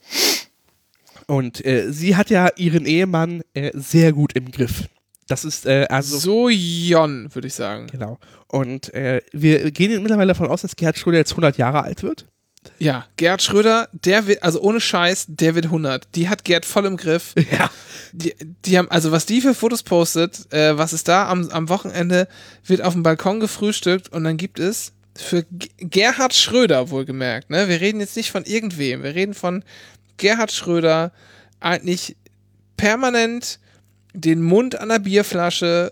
Und 1.30 1.64
äh, 1.64 1.92
sie 1.92 2.16
hat 2.16 2.32
ja 2.32 2.50
ihren 2.56 2.88
Ehemann 2.88 3.42
äh, 3.54 3.70
sehr 3.76 4.14
gut 4.14 4.34
im 4.34 4.52
Griff. 4.52 4.90
Das 5.28 5.46
ist 5.46 5.68
äh, 5.68 5.86
also 5.88 6.18
Sojon, 6.18 7.30
würde 7.36 7.48
ich 7.48 7.54
sagen. 7.54 7.86
genau. 7.86 8.18
Und 8.48 8.92
äh, 8.96 9.22
wir 9.32 9.70
gehen 9.70 10.02
mittlerweile 10.02 10.30
davon 10.30 10.48
aus, 10.48 10.64
dass 10.64 10.76
Gerhard 10.76 10.98
Schröder 10.98 11.20
jetzt 11.20 11.34
100 11.34 11.58
Jahre 11.60 11.84
alt 11.84 12.02
wird. 12.02 12.26
Ja, 12.80 13.06
Gerd 13.16 13.44
Schröder, 13.44 13.90
der 13.94 14.26
wird, 14.26 14.42
also 14.42 14.60
ohne 14.60 14.82
Scheiß, 14.82 15.28
der 15.30 15.54
wird 15.54 15.66
100. 15.66 16.08
Die 16.16 16.30
hat 16.30 16.44
Gerd 16.44 16.66
voll 16.66 16.86
im 16.86 16.98
Griff. 16.98 17.36
Ja. 17.52 17.70
Die, 18.12 18.34
die 18.66 18.76
haben, 18.80 18.90
also 18.90 19.12
was 19.12 19.28
die 19.28 19.40
für 19.40 19.54
Fotos 19.54 19.84
postet, 19.84 20.52
äh, 20.52 20.76
was 20.80 20.94
ist 20.94 21.08
da 21.08 21.30
am, 21.30 21.48
am 21.52 21.70
Wochenende, 21.70 22.28
wird 22.66 22.82
auf 22.82 22.94
dem 22.94 23.04
Balkon 23.04 23.40
gefrühstückt 23.40 24.10
und 24.10 24.24
dann 24.24 24.38
gibt 24.38 24.58
es 24.58 24.94
für 25.16 25.46
Gerhard 25.78 26.34
Schröder 26.34 26.90
wohlgemerkt, 26.90 27.52
ne? 27.52 27.68
Wir 27.70 27.82
reden 27.82 28.00
jetzt 28.00 28.16
nicht 28.18 28.32
von 28.32 28.46
irgendwem, 28.46 29.04
wir 29.04 29.14
reden 29.14 29.36
von 29.36 29.64
Gerhard 30.20 30.52
Schröder 30.52 31.12
eigentlich 31.60 32.16
permanent 32.78 33.60
den 34.14 34.42
Mund 34.42 34.80
an 34.80 34.90
der 34.90 35.00
Bierflasche 35.00 35.92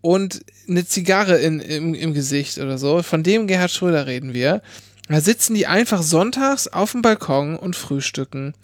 und 0.00 0.44
eine 0.68 0.84
Zigarre 0.86 1.38
in, 1.38 1.60
im, 1.60 1.94
im 1.94 2.14
Gesicht 2.14 2.58
oder 2.58 2.78
so. 2.78 3.02
Von 3.02 3.22
dem 3.22 3.46
Gerhard 3.46 3.70
Schröder 3.70 4.06
reden 4.06 4.34
wir. 4.34 4.62
Da 5.08 5.20
sitzen 5.20 5.54
die 5.54 5.66
einfach 5.66 6.02
sonntags 6.02 6.68
auf 6.68 6.92
dem 6.92 7.02
Balkon 7.02 7.56
und 7.56 7.74
frühstücken. 7.74 8.54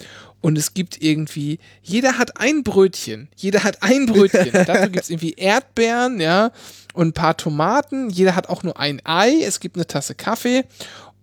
Und 0.40 0.56
es 0.56 0.74
gibt 0.74 1.02
irgendwie, 1.02 1.58
jeder 1.82 2.18
hat 2.18 2.38
ein 2.40 2.62
Brötchen. 2.62 3.28
Jeder 3.34 3.64
hat 3.64 3.82
ein 3.82 4.06
Brötchen. 4.06 4.52
Dazu 4.66 4.90
gibt 4.90 5.02
es 5.02 5.10
irgendwie 5.10 5.32
Erdbeeren, 5.32 6.20
ja, 6.20 6.52
und 6.94 7.08
ein 7.08 7.12
paar 7.12 7.36
Tomaten. 7.36 8.10
Jeder 8.10 8.36
hat 8.36 8.48
auch 8.48 8.62
nur 8.62 8.78
ein 8.78 9.04
Ei. 9.04 9.42
Es 9.42 9.58
gibt 9.58 9.76
eine 9.76 9.88
Tasse 9.88 10.14
Kaffee 10.14 10.64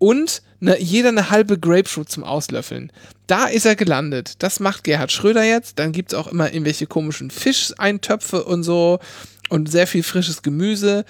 und 0.03 0.41
ne, 0.59 0.77
jeder 0.81 1.07
eine 1.07 1.29
halbe 1.29 1.57
Grapefruit 1.57 2.09
zum 2.09 2.25
Auslöffeln. 2.25 2.91
Da 3.25 3.45
ist 3.45 3.65
er 3.65 3.77
gelandet. 3.77 4.33
Das 4.39 4.59
macht 4.59 4.83
Gerhard 4.83 5.13
Schröder 5.13 5.45
jetzt. 5.45 5.79
Dann 5.79 5.93
gibt 5.93 6.11
es 6.11 6.19
auch 6.19 6.27
immer 6.27 6.51
irgendwelche 6.51 6.87
komischen 6.87 7.31
Fischeintöpfe 7.31 8.43
und 8.43 8.63
so 8.63 8.99
und 9.47 9.71
sehr 9.71 9.87
viel 9.87 10.03
frisches 10.03 10.41
Gemüse. 10.41 11.05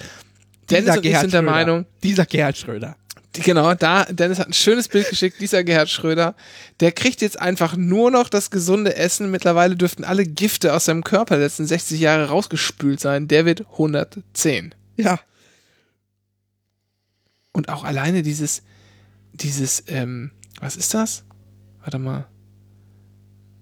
Dennis 0.69 0.97
und 0.97 1.05
ich 1.07 1.17
sind 1.17 1.33
der 1.33 1.39
Schröder. 1.39 1.41
Meinung, 1.41 1.85
Dieser 2.03 2.27
Gerhard 2.27 2.55
Schröder. 2.55 2.95
genau, 3.33 3.73
da, 3.73 4.05
Dennis 4.05 4.37
hat 4.37 4.49
ein 4.49 4.53
schönes 4.53 4.87
Bild 4.87 5.09
geschickt, 5.09 5.41
dieser 5.41 5.63
Gerhard 5.63 5.89
Schröder, 5.89 6.35
der 6.79 6.91
kriegt 6.91 7.23
jetzt 7.23 7.41
einfach 7.41 7.75
nur 7.75 8.11
noch 8.11 8.29
das 8.29 8.51
gesunde 8.51 8.95
Essen. 8.95 9.31
Mittlerweile 9.31 9.75
dürften 9.75 10.03
alle 10.03 10.23
Gifte 10.23 10.71
aus 10.71 10.85
seinem 10.85 11.03
Körper 11.03 11.37
der 11.37 11.45
letzten 11.45 11.65
60 11.65 11.99
Jahre 11.99 12.27
rausgespült 12.27 12.99
sein. 12.99 13.27
Der 13.27 13.47
wird 13.47 13.61
110. 13.71 14.75
Ja. 14.97 15.19
Und 17.53 17.69
auch 17.69 17.83
alleine 17.83 18.21
dieses, 18.21 18.61
dieses, 19.34 19.84
ähm, 19.88 20.31
was 20.59 20.75
ist 20.75 20.93
das? 20.93 21.23
Warte 21.81 21.99
mal. 21.99 22.27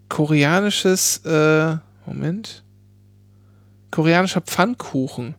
Koreanisches, 0.09 1.21
äh, 1.25 1.77
Moment. 2.05 2.63
Koreanischer 3.89 4.41
Pfannkuchen, 4.41 5.35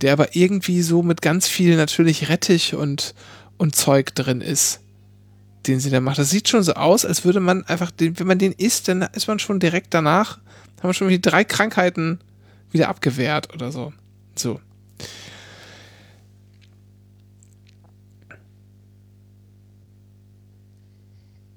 der 0.00 0.12
aber 0.12 0.36
irgendwie 0.36 0.82
so 0.82 1.02
mit 1.02 1.22
ganz 1.22 1.48
viel 1.48 1.76
natürlich 1.76 2.28
Rettich 2.28 2.74
und, 2.74 3.14
und 3.56 3.74
Zeug 3.74 4.14
drin 4.14 4.40
ist, 4.40 4.80
den 5.66 5.80
sie 5.80 5.90
da 5.90 6.00
macht. 6.00 6.18
Das 6.18 6.30
sieht 6.30 6.48
schon 6.48 6.62
so 6.62 6.74
aus, 6.74 7.04
als 7.04 7.24
würde 7.24 7.40
man 7.40 7.64
einfach, 7.64 7.90
den, 7.90 8.18
wenn 8.18 8.26
man 8.26 8.38
den 8.38 8.52
isst, 8.52 8.88
dann 8.88 9.02
ist 9.12 9.28
man 9.28 9.38
schon 9.38 9.60
direkt 9.60 9.92
danach, 9.94 10.38
haben 10.78 10.90
wir 10.90 10.94
schon 10.94 11.08
wie 11.08 11.20
drei 11.20 11.44
Krankheiten 11.44 12.20
wieder 12.70 12.88
abgewehrt 12.88 13.54
oder 13.54 13.72
so. 13.72 13.92
So. 14.36 14.60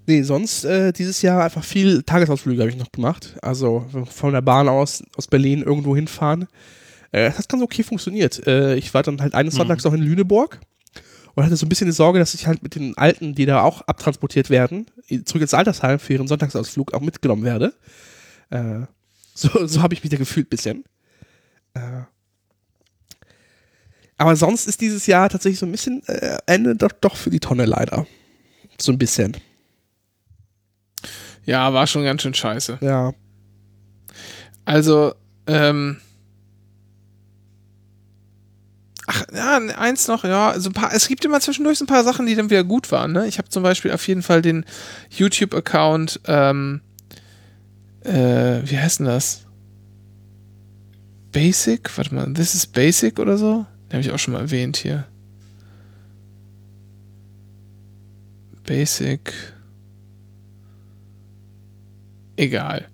Nee, 0.08 0.22
sonst 0.22 0.64
äh, 0.64 0.94
dieses 0.94 1.22
Jahr 1.22 1.44
einfach 1.44 1.66
viel 1.66 2.02
Tagesausflüge 2.02 2.62
habe 2.62 2.72
ich 2.72 2.78
noch 2.78 2.94
gemacht. 2.94 3.36
Also 3.42 3.86
von 4.10 4.32
der 4.32 4.42
Bahn 4.42 4.70
aus, 4.70 5.04
aus 5.18 5.28
Berlin 5.28 5.62
irgendwo 5.62 5.98
hinfahren. 5.98 6.48
Äh, 7.12 7.26
das 7.26 7.40
hat 7.40 7.50
ganz 7.50 7.62
okay 7.62 7.84
funktioniert. 7.84 8.48
Äh, 8.48 8.76
ich 8.76 8.94
war 8.94 9.04
dann 9.04 9.22
halt 9.22 9.34
eines 9.34 9.56
Sonntags 9.56 9.84
noch 9.84 9.94
in 9.94 10.02
Lüneburg 10.02 10.62
und 11.36 11.44
hatte 11.44 11.58
so 11.58 11.66
ein 11.66 11.70
bisschen 11.70 11.88
die 11.88 11.94
Sorge, 11.94 12.20
dass 12.20 12.34
ich 12.34 12.48
halt 12.48 12.64
mit 12.64 12.76
den 12.76 12.98
Alten, 12.98 13.36
die 13.36 13.46
da 13.46 13.62
auch 13.64 13.82
abtransportiert 13.82 14.50
werden, 14.50 14.86
zurück 15.26 15.42
ins 15.42 15.54
Altersheim 15.54 16.00
für 16.00 16.14
ihren 16.14 16.28
Sonntagsausflug 16.30 16.94
auch 16.94 17.02
mitgenommen 17.02 17.44
werde. 17.44 17.74
Äh, 18.50 18.86
so 19.34 19.68
so 19.68 19.82
habe 19.82 19.94
ich 19.94 20.04
mich 20.04 20.10
da 20.10 20.18
gefühlt 20.18 20.50
bisschen. 20.50 20.86
Äh, 21.74 22.04
aber 24.18 24.38
sonst 24.38 24.68
ist 24.68 24.80
dieses 24.80 25.06
Jahr 25.06 25.28
tatsächlich 25.28 25.60
so 25.60 25.66
ein 25.66 25.72
bisschen 25.74 26.02
äh, 26.08 26.38
Ende 26.46 26.78
doch, 26.78 26.94
doch 26.94 27.18
für 27.18 27.30
die 27.30 27.42
Tonne 27.42 27.66
leider. 27.66 28.08
So 28.80 28.94
ein 28.94 28.98
bisschen. 28.98 29.36
Ja, 31.48 31.74
war 31.74 31.88
schon 31.88 32.04
ganz 32.04 32.22
schön 32.22 32.34
scheiße. 32.34 32.78
Ja. 32.82 33.14
Also, 34.66 35.16
ähm. 35.48 35.98
Ach, 39.08 39.24
ja, 39.34 39.58
eins 39.78 40.10
noch, 40.10 40.26
ja, 40.26 40.60
so 40.60 40.70
ein 40.70 40.74
paar, 40.74 40.94
es 40.94 41.08
gibt 41.08 41.24
immer 41.24 41.40
zwischendurch 41.40 41.78
so 41.78 41.86
ein 41.86 41.88
paar 41.88 42.04
Sachen, 42.04 42.26
die 42.26 42.36
dann 42.36 42.50
wieder 42.50 42.66
gut 42.66 42.92
waren, 42.92 43.14
ne? 43.14 43.26
Ich 43.28 43.38
habe 43.38 43.48
zum 43.48 43.64
Beispiel 43.64 43.92
auf 43.94 44.06
jeden 44.10 44.22
Fall 44.22 44.42
den 44.42 44.66
YouTube-Account, 45.10 46.20
ähm, 46.26 46.82
Äh, 48.04 48.62
wie 48.70 48.78
heißt 48.78 49.00
denn 49.00 49.06
das? 49.08 49.46
Basic? 51.32 51.98
Warte 51.98 52.14
mal, 52.14 52.34
This 52.34 52.56
is 52.56 52.68
Basic 52.68 53.20
oder 53.20 53.38
so? 53.38 53.66
Den 53.88 53.94
habe 53.94 54.02
ich 54.02 54.12
auch 54.12 54.20
schon 54.20 54.34
mal 54.34 54.42
erwähnt 54.42 54.78
hier. 54.78 55.06
Basic. 58.66 59.34
Egal. 62.38 62.86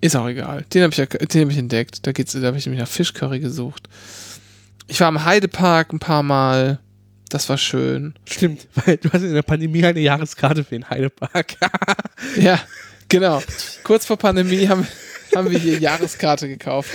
Ist 0.00 0.14
auch 0.16 0.28
egal. 0.28 0.64
Den 0.72 0.82
habe 0.82 0.92
ich, 0.92 0.98
ja- 0.98 1.06
den 1.06 1.42
hab 1.42 1.50
ich 1.50 1.58
entdeckt. 1.58 2.06
Da, 2.06 2.12
geht's, 2.12 2.32
da 2.32 2.42
habe 2.42 2.56
ich 2.58 2.66
nämlich 2.66 2.80
nach 2.80 2.88
Fischcurry 2.88 3.40
gesucht. 3.40 3.88
Ich 4.86 5.00
war 5.00 5.08
im 5.08 5.24
Heidepark 5.24 5.92
ein 5.92 5.98
paar 5.98 6.22
Mal. 6.22 6.78
Das 7.30 7.48
war 7.48 7.56
schön. 7.58 8.14
Stimmt, 8.28 8.68
weil 8.86 8.98
du 8.98 9.10
hast 9.12 9.22
in 9.22 9.32
der 9.34 9.42
Pandemie 9.42 9.84
eine 9.84 10.00
Jahreskarte 10.00 10.62
für 10.62 10.74
den 10.76 10.88
Heidepark. 10.88 11.56
Ja, 12.36 12.60
genau. 13.08 13.42
Kurz 13.82 14.06
vor 14.06 14.16
Pandemie 14.16 14.66
haben, 14.68 14.86
haben 15.34 15.50
wir 15.50 15.58
hier 15.58 15.78
Jahreskarte 15.78 16.48
gekauft. 16.48 16.90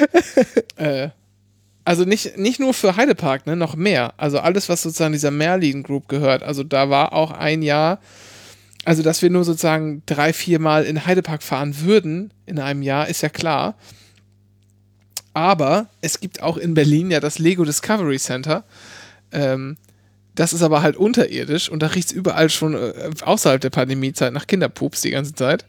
Äh, 0.77 1.09
also 1.85 2.03
nicht, 2.03 2.37
nicht 2.37 2.59
nur 2.59 2.73
für 2.73 2.95
Heidepark, 2.95 3.45
ne, 3.47 3.55
noch 3.55 3.75
mehr. 3.75 4.13
Also 4.17 4.39
alles, 4.39 4.69
was 4.69 4.81
sozusagen 4.81 5.13
dieser 5.13 5.31
Merlin 5.31 5.83
Group 5.83 6.07
gehört. 6.07 6.41
Also 6.43 6.63
da 6.63 6.89
war 6.89 7.13
auch 7.13 7.31
ein 7.31 7.61
Jahr, 7.61 7.99
also 8.89 9.03
dass 9.03 9.21
wir 9.21 9.29
nur 9.29 9.43
sozusagen 9.43 10.01
drei, 10.07 10.33
vier 10.33 10.57
Mal 10.57 10.83
in 10.83 11.05
Heidepark 11.05 11.43
fahren 11.43 11.81
würden 11.81 12.33
in 12.47 12.57
einem 12.57 12.81
Jahr, 12.81 13.07
ist 13.07 13.21
ja 13.21 13.29
klar. 13.29 13.75
Aber 15.35 15.89
es 16.01 16.19
gibt 16.19 16.41
auch 16.41 16.57
in 16.57 16.73
Berlin 16.73 17.11
ja 17.11 17.19
das 17.19 17.37
Lego 17.37 17.63
Discovery 17.63 18.17
Center. 18.17 18.63
Ähm, 19.31 19.77
das 20.33 20.53
ist 20.53 20.63
aber 20.63 20.81
halt 20.81 20.97
unterirdisch 20.97 21.69
und 21.69 21.83
da 21.83 21.87
riecht 21.87 22.07
es 22.07 22.13
überall 22.13 22.49
schon 22.49 22.73
äh, 22.73 23.11
außerhalb 23.21 23.61
der 23.61 23.69
Pandemiezeit 23.69 24.33
nach 24.33 24.47
Kinderpups 24.47 25.01
die 25.01 25.11
ganze 25.11 25.35
Zeit. 25.35 25.67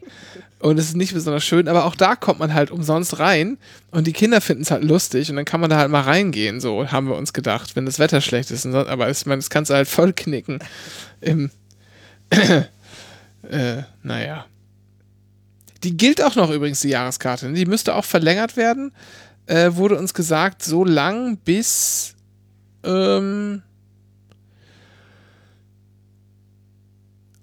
Und 0.57 0.79
es 0.79 0.85
ist 0.85 0.95
nicht 0.95 1.13
besonders 1.13 1.43
schön, 1.43 1.67
aber 1.67 1.85
auch 1.85 1.95
da 1.95 2.15
kommt 2.15 2.39
man 2.39 2.55
halt 2.55 2.71
umsonst 2.71 3.19
rein 3.19 3.59
und 3.91 4.07
die 4.07 4.13
Kinder 4.13 4.41
finden 4.41 4.63
es 4.63 4.71
halt 4.71 4.83
lustig 4.83 5.29
und 5.29 5.35
dann 5.35 5.45
kann 5.45 5.61
man 5.61 5.69
da 5.69 5.77
halt 5.77 5.91
mal 5.91 6.01
reingehen, 6.01 6.59
so 6.59 6.91
haben 6.91 7.07
wir 7.07 7.17
uns 7.17 7.33
gedacht, 7.33 7.75
wenn 7.75 7.85
das 7.85 7.99
Wetter 7.99 8.19
schlecht 8.19 8.49
ist. 8.49 8.65
Aber 8.65 9.11
ich 9.11 9.27
meine, 9.27 9.37
das 9.37 9.51
kannst 9.51 9.69
du 9.69 9.75
halt 9.75 9.87
voll 9.87 10.11
knicken. 10.11 10.57
Im, 11.21 11.51
äh, 13.49 13.83
naja. 14.03 14.45
Die 15.83 15.97
gilt 15.97 16.21
auch 16.21 16.35
noch 16.35 16.51
übrigens, 16.51 16.81
die 16.81 16.89
Jahreskarte. 16.89 17.51
Die 17.53 17.65
müsste 17.65 17.95
auch 17.95 18.05
verlängert 18.05 18.55
werden. 18.55 18.91
Äh, 19.47 19.71
wurde 19.73 19.97
uns 19.97 20.13
gesagt, 20.13 20.63
so 20.63 20.85
lang 20.85 21.37
bis 21.37 22.15
ähm, 22.83 23.63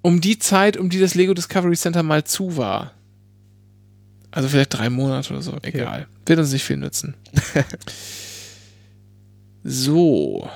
um 0.03 0.21
die 0.21 0.39
Zeit, 0.39 0.77
um 0.77 0.89
die 0.89 1.01
das 1.01 1.15
Lego 1.15 1.35
Discovery 1.35 1.77
Center 1.77 2.03
mal 2.03 2.25
zu 2.25 2.57
war. 2.57 2.93
Also 4.31 4.49
vielleicht 4.49 4.75
drei 4.79 4.91
Monate 4.91 5.33
oder 5.33 5.43
so. 5.43 5.57
Egal. 5.63 6.07
Wird 6.27 6.39
uns 6.39 6.53
nicht 6.53 6.65
viel 6.65 6.77
nützen. 6.77 7.15
so. 9.65 10.49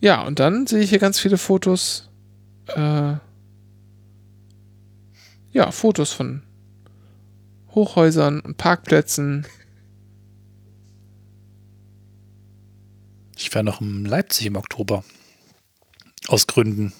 Ja, 0.00 0.22
und 0.22 0.40
dann 0.40 0.66
sehe 0.66 0.80
ich 0.80 0.90
hier 0.90 0.98
ganz 0.98 1.18
viele 1.18 1.38
Fotos. 1.38 2.10
Äh, 2.66 3.14
ja, 5.52 5.70
Fotos 5.70 6.12
von 6.12 6.42
Hochhäusern 7.74 8.40
und 8.40 8.56
Parkplätzen. 8.56 9.46
Ich 13.36 13.52
wäre 13.54 13.64
noch 13.64 13.80
in 13.80 14.04
Leipzig 14.04 14.46
im 14.46 14.56
Oktober. 14.56 15.04
Aus 16.28 16.46
Gründen. 16.46 16.92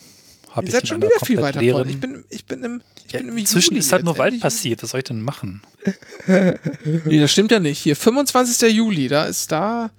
Hab 0.51 0.65
Ihr 0.65 0.69
ich 0.69 0.73
seid 0.75 0.89
schon 0.89 1.01
wieder 1.01 1.11
viel 1.25 1.41
weiter 1.41 1.61
leeren- 1.61 1.73
vorne. 1.85 1.91
Ich 1.91 2.01
bin, 2.01 2.25
ich 2.29 2.45
bin 2.47 2.65
im, 2.65 2.83
ich 3.07 3.13
ja, 3.13 3.21
bin 3.21 3.29
im 3.29 3.39
inzwischen 3.39 3.71
Juli 3.75 3.79
ist 3.81 3.93
halt 3.93 4.05
nur 4.05 4.19
Wald 4.19 4.41
passiert. 4.41 4.83
Was 4.83 4.91
soll 4.91 4.99
ich 4.99 5.05
denn 5.05 5.23
machen? 5.23 5.63
Nee, 6.27 7.21
das 7.21 7.33
stimmt 7.33 7.51
ja 7.51 7.59
nicht. 7.61 7.79
Hier, 7.81 7.97
25. 7.97 8.71
Juli, 8.75 9.09
da 9.09 9.25
ist 9.25 9.51
da, 9.53 9.91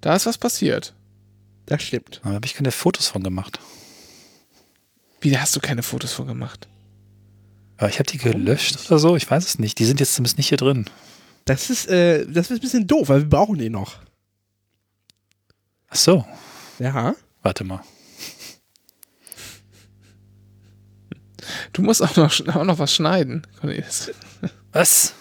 da 0.00 0.14
ist 0.14 0.26
was 0.26 0.38
passiert. 0.38 0.94
Das 1.66 1.82
stimmt. 1.82 2.20
Da 2.24 2.30
habe 2.30 2.46
ich 2.46 2.54
keine 2.54 2.70
Fotos 2.72 3.08
von 3.08 3.22
gemacht. 3.22 3.58
Wie, 5.20 5.30
da 5.30 5.40
hast 5.40 5.56
du 5.56 5.60
keine 5.60 5.82
Fotos 5.82 6.12
von 6.12 6.26
gemacht? 6.26 6.68
Aber 7.76 7.88
ich 7.88 7.98
habe 7.98 8.10
die 8.10 8.18
gelöscht 8.18 8.86
oder 8.86 8.98
so. 8.98 9.16
Ich 9.16 9.28
weiß 9.30 9.44
es 9.44 9.58
nicht. 9.58 9.78
Die 9.78 9.84
sind 9.84 10.00
jetzt 10.00 10.14
zumindest 10.14 10.38
nicht 10.38 10.48
hier 10.48 10.58
drin. 10.58 10.84
Das 11.44 11.70
ist, 11.70 11.88
äh, 11.88 12.24
das 12.26 12.50
ist 12.50 12.58
ein 12.58 12.60
bisschen 12.60 12.86
doof, 12.86 13.08
weil 13.08 13.20
wir 13.22 13.28
brauchen 13.28 13.58
den 13.58 13.72
noch. 13.72 13.96
Ach 15.88 15.96
so. 15.96 16.24
Ja. 16.78 17.14
Warte 17.42 17.64
mal. 17.64 17.80
Du 21.72 21.82
musst 21.82 22.02
auch 22.02 22.16
noch, 22.16 22.32
auch 22.54 22.64
noch 22.64 22.78
was 22.78 22.94
schneiden, 22.94 23.46
Cornelis. 23.60 24.10
Was? 24.72 25.14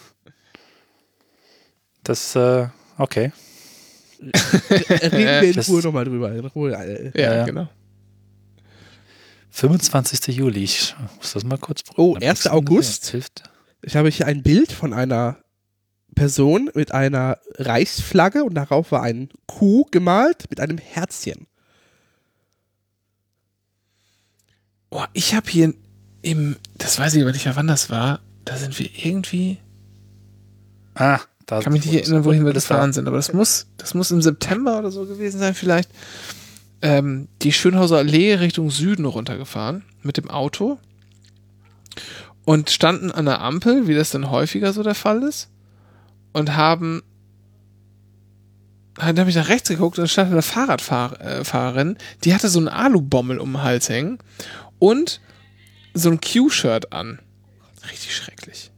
Das, 2.03 2.35
äh, 2.35 2.67
okay. 2.97 3.31
Reden 4.69 5.17
wir 5.17 5.41
in 5.41 5.53
Das- 5.53 5.67
Ruhe 5.69 5.81
nochmal 5.81 6.05
drüber. 6.05 6.31
Ruhe, 6.55 6.71
äh, 6.73 7.11
Ja, 7.19 7.33
ja. 7.35 7.45
genau. 7.45 7.67
25. 9.53 10.35
Juli. 10.35 10.63
Ich 10.63 10.95
muss 11.17 11.33
das 11.33 11.43
mal 11.43 11.57
kurz 11.59 11.81
Oh, 11.95 12.15
Dann 12.15 12.23
1. 12.29 12.43
guckst 12.43 12.45
du 12.45 12.49
mal, 12.49 12.55
August. 12.55 13.17
Ich 13.83 13.95
habe 13.95 14.09
hier 14.09 14.25
ein 14.25 14.41
Bild 14.41 14.71
von 14.71 14.93
einer 14.93 15.37
Person 16.15 16.69
mit 16.73 16.91
einer 16.91 17.37
Reichsflagge 17.57 18.43
und 18.43 18.55
darauf 18.55 18.91
war 18.91 19.03
ein 19.03 19.29
Kuh 19.45 19.85
gemalt 19.91 20.49
mit 20.49 20.59
einem 20.59 20.77
Herzchen. 20.79 21.47
Oh, 24.89 25.03
ich 25.13 25.33
habe 25.35 25.49
hier 25.49 25.73
im, 26.23 26.55
das 26.77 26.97
weiß 26.97 27.13
ich 27.15 27.21
aber 27.21 27.31
nicht 27.31 27.45
mehr, 27.45 27.55
wann 27.55 27.67
das 27.67 27.89
war. 27.89 28.21
Da 28.45 28.57
sind 28.57 28.77
wir 28.79 28.89
irgendwie, 28.93 29.57
Ah, 30.95 31.19
da 31.45 31.61
kann 31.61 31.73
mich 31.73 31.85
nicht 31.85 31.95
erinnern, 31.95 32.25
wohin 32.25 32.45
wir 32.45 32.53
gefahren 32.53 32.93
sind, 32.93 33.07
aber 33.07 33.17
das 33.17 33.33
muss, 33.33 33.67
das 33.77 33.93
muss 33.93 34.11
im 34.11 34.21
September 34.21 34.79
oder 34.79 34.91
so 34.91 35.05
gewesen 35.05 35.39
sein, 35.39 35.53
vielleicht. 35.55 35.89
Ähm, 36.83 37.29
die 37.41 37.53
Schönhauser 37.53 37.97
Allee 37.97 38.35
Richtung 38.35 38.69
Süden 38.69 39.05
runtergefahren 39.05 39.83
mit 40.01 40.17
dem 40.17 40.29
Auto 40.29 40.77
und 42.45 42.69
standen 42.69 43.09
an 43.09 43.25
der 43.25 43.41
Ampel, 43.41 43.87
wie 43.87 43.95
das 43.95 44.11
dann 44.11 44.29
häufiger 44.29 44.73
so 44.73 44.83
der 44.83 44.93
Fall 44.93 45.23
ist, 45.23 45.49
und 46.33 46.55
haben 46.55 47.01
dann 48.95 49.17
habe 49.17 49.29
ich 49.29 49.35
nach 49.35 49.49
rechts 49.49 49.69
geguckt 49.69 49.97
und 49.97 50.07
stand 50.09 50.31
eine 50.31 50.41
Fahrradfahrerin, 50.43 51.97
die 52.23 52.33
hatte 52.33 52.49
so 52.49 52.59
einen 52.59 52.67
Alubommel 52.67 53.39
um 53.39 53.53
den 53.53 53.63
Hals 53.63 53.89
hängen 53.89 54.19
und 54.77 55.19
so 55.93 56.09
ein 56.09 56.19
Q-Shirt 56.21 56.91
an. 56.91 57.19
Richtig 57.89 58.15
schrecklich. 58.15 58.72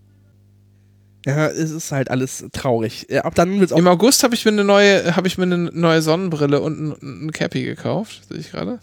Ja, 1.25 1.47
es 1.47 1.71
ist 1.71 1.91
halt 1.91 2.11
alles 2.11 2.45
traurig. 2.51 3.07
Ab 3.23 3.33
dann 3.33 3.53
wird 3.59 3.71
es 3.71 3.73
auch. 3.73 3.79
Im 3.79 3.87
August 3.87 4.23
habe 4.23 4.35
ich 4.35 4.45
mir 4.45 4.51
eine 4.51 4.63
neue, 4.63 5.15
habe 5.15 5.27
ich 5.27 5.37
mir 5.39 5.43
eine 5.45 5.57
neue 5.57 6.01
Sonnenbrille 6.03 6.61
und 6.61 6.79
ein, 7.01 7.25
ein 7.27 7.31
Cappy 7.31 7.63
gekauft, 7.63 8.21
sehe 8.29 8.37
ich 8.37 8.51
gerade. 8.51 8.79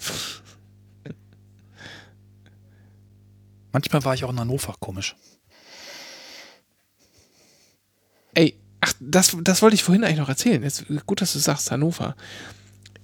Manchmal 3.73 4.05
war 4.05 4.15
ich 4.15 4.25
auch 4.25 4.31
in 4.31 4.41
Hannover, 4.41 4.75
komisch. 4.81 5.17
Ey, 8.35 8.57
ach, 8.81 8.93
das, 9.01 9.37
das 9.43 9.63
wollte 9.63 9.75
ich 9.75 9.83
vorhin 9.85 10.05
eigentlich 10.05 10.19
noch 10.19 10.29
erzählen. 10.29 10.63
Jetzt, 10.63 10.85
gut, 11.07 11.21
dass 11.21 11.33
du 11.33 11.39
sagst, 11.39 11.71
Hannover. 11.71 12.17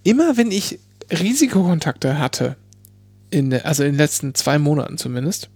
Immer 0.02 0.36
wenn 0.36 0.50
ich 0.50 0.78
Risikokontakte 1.10 2.18
hatte, 2.18 2.56
in, 3.30 3.50
der- 3.50 3.66
also 3.66 3.82
in 3.84 3.92
den 3.92 3.98
letzten 3.98 4.34
zwei 4.34 4.58
Monaten 4.58 4.98
zumindest, 4.98 5.48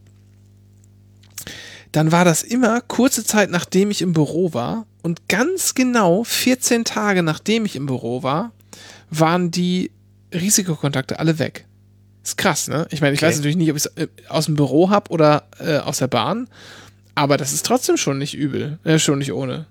dann 1.93 2.11
war 2.12 2.24
das 2.24 2.43
immer 2.43 2.80
kurze 2.80 3.24
Zeit 3.24 3.51
nachdem 3.51 3.90
ich 3.90 4.03
im 4.03 4.12
Büro 4.12 4.53
war 4.55 4.86
und 5.03 5.28
ganz 5.28 5.74
genau 5.74 6.24
14 6.24 6.84
Tage 6.84 7.22
nachdem 7.22 7.64
ich 7.64 7.76
im 7.76 7.86
Büro 7.86 8.22
war, 8.22 8.53
waren 9.11 9.51
die 9.51 9.90
Risikokontakte 10.32 11.18
alle 11.18 11.38
weg. 11.38 11.66
Ist 12.24 12.38
krass, 12.38 12.68
ne? 12.68 12.86
Ich 12.90 13.01
meine, 13.01 13.14
ich 13.14 13.18
Okay. 13.20 13.26
weiß 13.26 13.36
natürlich 13.36 13.57
nicht, 13.57 13.70
ob 13.70 13.76
ich 13.76 13.84
es 13.84 14.30
aus 14.30 14.47
dem 14.47 14.55
Büro 14.55 14.90
habe 14.90 15.11
oder 15.11 15.45
äh, 15.59 15.78
aus 15.78 15.99
der 15.99 16.07
Bahn, 16.07 16.49
aber 17.14 17.36
das 17.36 17.53
ist 17.53 17.66
trotzdem 17.66 17.97
schon 17.97 18.16
nicht 18.18 18.34
übel. 18.34 18.78
Äh, 18.84 18.99
schon 18.99 19.18
nicht 19.18 19.32
ohne. 19.32 19.66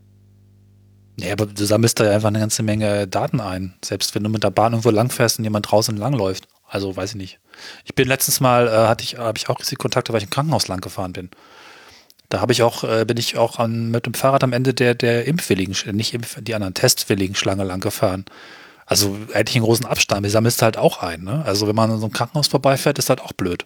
Nee, 1.18 1.32
aber 1.32 1.46
du 1.46 1.66
sammelst 1.66 2.00
da 2.00 2.06
ja 2.06 2.12
einfach 2.12 2.28
eine 2.30 2.40
ganze 2.40 2.64
Menge 2.64 3.08
Daten 3.08 3.40
ein. 3.40 3.74
Selbst 3.84 4.16
wenn 4.16 4.24
du 4.24 4.30
mit 4.30 4.44
der 4.44 4.50
Bahn 4.52 4.74
irgendwo 4.74 4.90
langfährst 4.92 5.40
und 5.40 5.44
jemand 5.44 5.70
draußen 5.72 5.96
langläuft. 5.98 6.48
Also 6.68 6.96
weiß 6.96 7.12
ich 7.12 7.16
nicht. 7.16 7.40
Ich 7.84 7.96
bin 7.96 8.08
letztens 8.08 8.40
mal, 8.40 8.68
äh, 8.68 8.72
hatte 8.88 9.04
ich, 9.04 9.18
habe 9.18 9.38
ich 9.38 9.50
auch 9.50 9.60
Risikokontakte, 9.60 10.14
weil 10.14 10.20
ich 10.20 10.26
im 10.26 10.30
Krankenhaus 10.30 10.68
lang 10.68 10.82
gefahren 10.82 11.14
bin. 11.14 11.30
Da 12.32 12.40
habe 12.40 12.54
ich 12.54 12.64
auch, 12.64 12.86
äh, 12.86 13.04
bin 13.06 13.18
ich 13.18 13.38
auch 13.38 13.60
an, 13.60 13.92
mit 13.92 14.06
dem 14.06 14.14
Fahrrad 14.14 14.44
am 14.44 14.54
Ende 14.54 14.74
der, 14.74 14.96
der 14.96 15.26
impfwilligen, 15.26 15.76
nicht 15.96 16.14
Impf, 16.14 16.38
die 16.42 16.56
anderen 16.56 16.74
testwilligen 16.74 17.36
Schlange 17.36 17.66
lang 17.66 17.82
gefahren. 17.82 18.24
Also 18.86 19.18
eigentlich 19.34 19.58
einen 19.58 19.66
großen 19.66 19.86
Abstand. 19.86 20.26
Die 20.26 20.30
sammelst 20.30 20.62
du 20.62 20.64
halt 20.64 20.78
auch 20.78 21.04
ein. 21.04 21.24
Ne? 21.24 21.44
Also 21.46 21.68
wenn 21.68 21.76
man 21.76 21.92
an 21.92 22.00
so 22.00 22.06
einem 22.06 22.14
Krankenhaus 22.14 22.48
vorbeifährt, 22.48 22.98
ist 23.00 23.10
halt 23.10 23.20
auch 23.20 23.34
blöd. 23.34 23.66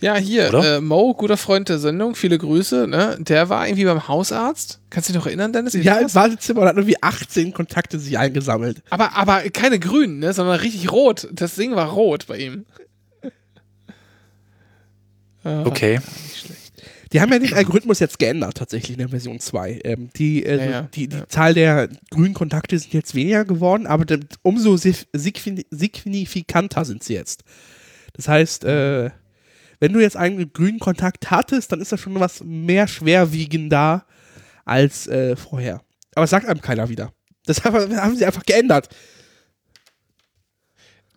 Ja, 0.00 0.14
hier, 0.16 0.52
äh, 0.52 0.80
Mo, 0.80 1.14
guter 1.14 1.36
Freund 1.36 1.68
der 1.68 1.78
Sendung, 1.78 2.14
viele 2.14 2.36
Grüße, 2.36 2.86
ne? 2.86 3.16
Der 3.18 3.48
war 3.48 3.66
irgendwie 3.66 3.84
beim 3.84 4.06
Hausarzt. 4.06 4.80
Kannst 4.90 5.08
du 5.08 5.12
dich 5.12 5.20
noch 5.20 5.26
erinnern, 5.26 5.52
Dennis? 5.52 5.72
Ja, 5.74 5.96
im 5.98 6.14
Wartezimmer 6.14 6.62
und 6.62 6.68
hat 6.68 6.76
irgendwie 6.76 7.02
18 7.02 7.54
Kontakte 7.54 7.98
sich 7.98 8.18
eingesammelt. 8.18 8.82
aber, 8.90 9.16
aber 9.16 9.40
keine 9.50 9.78
grünen, 9.78 10.18
ne? 10.18 10.34
Sondern 10.34 10.60
richtig 10.60 10.92
rot. 10.92 11.28
Das 11.32 11.54
Ding 11.54 11.74
war 11.74 11.88
rot 11.88 12.26
bei 12.26 12.38
ihm. 12.38 12.66
Okay. 15.44 16.00
Nicht 16.24 16.46
schlecht. 16.46 16.63
Die 17.14 17.20
haben 17.20 17.32
ja 17.32 17.38
den 17.38 17.54
Algorithmus 17.54 18.00
jetzt 18.00 18.18
geändert, 18.18 18.56
tatsächlich 18.56 18.94
in 18.94 18.98
der 18.98 19.08
Version 19.08 19.38
2. 19.38 19.82
Ähm, 19.84 20.10
die 20.16 20.44
äh, 20.44 20.56
Ja, 20.56 20.64
ja, 20.64 20.82
die, 20.82 21.06
die 21.06 21.16
ja. 21.16 21.28
Zahl 21.28 21.54
der 21.54 21.88
grünen 22.10 22.34
Kontakte 22.34 22.76
sind 22.76 22.92
jetzt 22.92 23.14
weniger 23.14 23.44
geworden, 23.44 23.86
aber 23.86 24.04
umso 24.42 24.76
signifikanter 24.76 26.84
sind 26.84 27.04
sie 27.04 27.14
jetzt. 27.14 27.44
Das 28.14 28.26
heißt, 28.26 28.64
äh, 28.64 29.10
wenn 29.78 29.92
du 29.92 30.00
jetzt 30.00 30.16
einen 30.16 30.52
grünen 30.52 30.80
Kontakt 30.80 31.30
hattest, 31.30 31.70
dann 31.70 31.80
ist 31.80 31.92
das 31.92 32.00
schon 32.00 32.18
was 32.18 32.42
mehr 32.42 32.88
schwerwiegender 32.88 34.06
als 34.64 35.06
äh, 35.06 35.36
vorher. 35.36 35.82
Aber 36.16 36.24
das 36.24 36.30
sagt 36.30 36.48
einem 36.48 36.62
keiner 36.62 36.88
wieder. 36.88 37.12
Deshalb 37.46 37.74
haben 37.96 38.16
sie 38.16 38.26
einfach 38.26 38.44
geändert. 38.44 38.88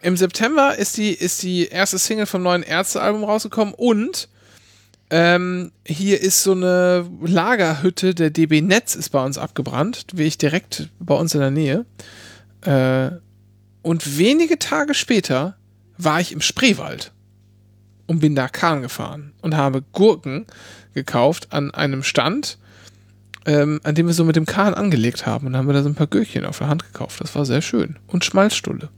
Im 0.04 0.16
September 0.16 0.78
ist 0.78 0.96
die, 0.98 1.12
ist 1.12 1.42
die 1.42 1.70
erste 1.70 1.98
Single 1.98 2.28
vom 2.28 2.44
neuen 2.44 2.62
Ärztealbum 2.62 3.24
rausgekommen 3.24 3.74
und 3.74 4.30
ähm, 5.10 5.72
hier 5.86 6.22
ist 6.22 6.44
so 6.44 6.52
eine 6.52 7.10
Lagerhütte 7.22 8.14
der 8.14 8.30
DB 8.30 8.62
Netz 8.62 8.96
ist 8.96 9.10
bei 9.10 9.24
uns 9.24 9.38
abgebrannt, 9.38 10.06
wie 10.14 10.24
ich 10.24 10.38
direkt 10.38 10.90
bei 11.00 11.16
uns 11.16 11.34
in 11.34 11.40
der 11.40 11.52
Nähe. 11.52 11.86
Äh, 12.62 13.12
und 13.82 14.18
wenige 14.18 14.60
Tage 14.60 14.94
später 14.94 15.56
war 15.98 16.20
ich 16.20 16.34
im 16.34 16.42
Spreewald 16.42 17.14
und 18.06 18.20
bin 18.20 18.36
da 18.36 18.50
Kahn 18.50 18.82
gefahren 18.82 19.34
und 19.42 19.56
habe 19.56 19.82
Gurken 19.94 20.46
gekauft 20.94 21.48
an 21.52 21.72
einem 21.72 22.04
Stand, 22.04 22.58
ähm, 23.46 23.80
an 23.84 23.96
dem 23.96 24.08
wir 24.08 24.14
so 24.14 24.26
mit 24.26 24.36
dem 24.36 24.46
Kahn 24.46 24.74
angelegt 24.74 25.26
haben. 25.26 25.48
Und 25.48 25.56
haben 25.56 25.68
wir 25.68 25.74
da 25.74 25.84
so 25.84 25.90
ein 25.90 25.96
paar 25.96 26.08
Gürkchen 26.08 26.46
auf 26.46 26.58
der 26.58 26.68
Hand 26.68 26.84
gekauft. 26.84 27.22
Das 27.22 27.34
war 27.36 27.46
sehr 27.46 27.62
schön. 27.62 27.98
Und 28.08 28.26
Schmalzstulle. 28.26 28.90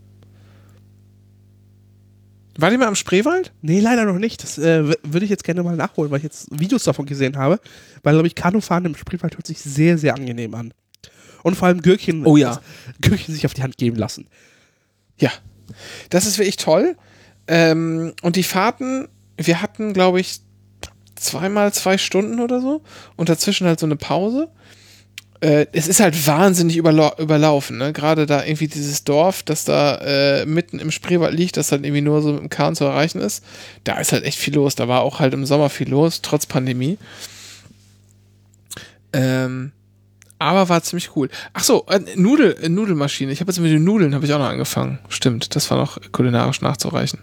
War 2.62 2.70
die 2.72 2.78
mal 2.78 2.88
am 2.88 2.96
Spreewald? 2.96 3.54
Nee, 3.62 3.80
leider 3.80 4.04
noch 4.06 4.20
nicht. 4.20 4.44
Das 4.44 4.58
äh, 4.58 4.84
würde 5.04 5.24
ich 5.24 5.30
jetzt 5.30 5.46
gerne 5.46 5.64
mal 5.64 5.78
nachholen, 5.78 6.12
weil 6.12 6.18
ich 6.18 6.24
jetzt 6.24 6.48
Videos 6.52 6.84
davon 6.84 7.06
gesehen 7.06 7.38
habe. 7.38 7.60
Weil, 8.04 8.14
glaube 8.14 8.28
ich, 8.28 8.36
Kanufahren 8.36 8.84
im 8.86 8.96
Spreewald 8.96 9.38
hört 9.38 9.48
sich 9.48 9.60
sehr, 9.60 9.98
sehr 9.98 10.14
angenehm 10.16 10.54
an. 10.56 10.74
Und 11.44 11.56
vor 11.56 11.70
allem 11.70 11.82
Gürkchen, 11.82 12.26
Oh 12.26 12.36
ja. 12.36 12.60
Gürkchen 13.00 13.34
sich 13.34 13.46
auf 13.46 13.54
die 13.54 13.64
Hand 13.64 13.78
geben 13.78 13.96
lassen. 13.96 14.28
Ja. 15.18 15.32
Das 16.10 16.26
ist 16.26 16.38
wirklich 16.38 16.58
toll. 16.58 16.98
Ähm, 17.48 18.14
und 18.24 18.36
die 18.36 18.44
Fahrten, 18.44 19.08
wir 19.38 19.62
hatten, 19.62 19.94
glaube 19.94 20.20
ich, 20.20 20.42
zweimal 21.16 21.74
zwei 21.74 21.98
Stunden 21.98 22.42
oder 22.42 22.60
so. 22.60 22.82
Und 23.16 23.30
dazwischen 23.30 23.68
halt 23.68 23.80
so 23.80 23.86
eine 23.86 23.96
Pause. 23.96 24.50
Äh, 25.42 25.68
es 25.72 25.88
ist 25.88 26.02
halt 26.02 26.28
wahnsinnig 26.28 26.76
überlau 26.76 27.14
überlaufen, 27.18 27.78
ne? 27.78 27.94
Gerade 27.94 28.26
da 28.26 28.44
irgendwie 28.44 28.68
dieses 28.68 29.06
Dorf, 29.06 29.42
das 29.44 29.64
da 29.64 29.96
äh, 29.96 30.46
mitten 30.46 30.80
im 30.80 30.92
Spreewald 30.92 31.34
liegt, 31.34 31.56
das 31.56 31.72
halt 31.72 31.86
irgendwie 31.86 32.02
nur 32.02 32.22
so 32.22 32.34
mit 32.34 32.42
dem 32.42 32.50
Kahn 32.50 32.76
zu 32.76 32.84
erreichen 32.84 33.22
ist. 33.22 33.44
Da 33.86 34.00
ist 34.00 34.12
halt 34.12 34.26
echt 34.26 34.38
viel 34.38 34.56
los. 34.56 34.76
Da 34.76 34.90
war 34.90 35.02
auch 35.02 35.20
halt 35.20 35.34
im 35.34 35.46
Sommer 35.46 35.70
viel 35.70 35.90
los, 35.90 36.22
trotz 36.22 36.46
Pandemie. 36.46 36.98
Ähm, 39.14 39.72
aber 40.40 40.70
war 40.70 40.84
ziemlich 40.84 41.16
cool. 41.16 41.30
Ach 41.54 41.64
so, 41.64 41.86
äh, 41.88 42.00
Nudel, 42.16 42.56
äh, 42.62 42.68
Nudelmaschine. 42.68 43.32
Ich 43.32 43.40
habe 43.40 43.52
jetzt 43.52 43.60
mit 43.60 43.72
den 43.72 43.84
Nudeln 43.84 44.16
habe 44.16 44.26
ich 44.26 44.34
auch 44.34 44.40
noch 44.40 44.50
angefangen. 44.50 45.00
Stimmt, 45.08 45.56
das 45.56 45.70
war 45.72 45.78
noch 45.78 46.00
kulinarisch 46.12 46.62
nachzureichen. 46.62 47.20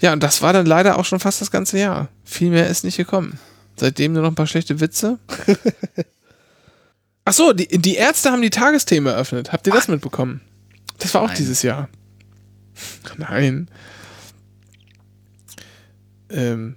Ja, 0.00 0.12
und 0.12 0.22
das 0.22 0.42
war 0.42 0.52
dann 0.52 0.66
leider 0.66 0.98
auch 0.98 1.04
schon 1.04 1.20
fast 1.20 1.40
das 1.40 1.50
ganze 1.50 1.78
Jahr. 1.78 2.08
Viel 2.24 2.50
mehr 2.50 2.68
ist 2.68 2.82
nicht 2.84 2.96
gekommen. 2.96 3.38
Seitdem 3.76 4.12
nur 4.12 4.22
noch 4.22 4.30
ein 4.30 4.34
paar 4.34 4.46
schlechte 4.46 4.80
Witze. 4.80 5.18
Ach 7.24 7.32
so, 7.32 7.52
die, 7.52 7.68
die 7.68 7.96
Ärzte 7.96 8.30
haben 8.30 8.42
die 8.42 8.50
Tagesthemen 8.50 9.12
eröffnet. 9.12 9.52
Habt 9.52 9.66
ihr 9.66 9.72
das 9.72 9.88
mitbekommen? 9.88 10.40
Das 10.98 11.14
war 11.14 11.22
auch 11.22 11.28
Nein. 11.28 11.36
dieses 11.36 11.62
Jahr. 11.62 11.88
Nein. 13.16 13.68
Ähm. 16.30 16.76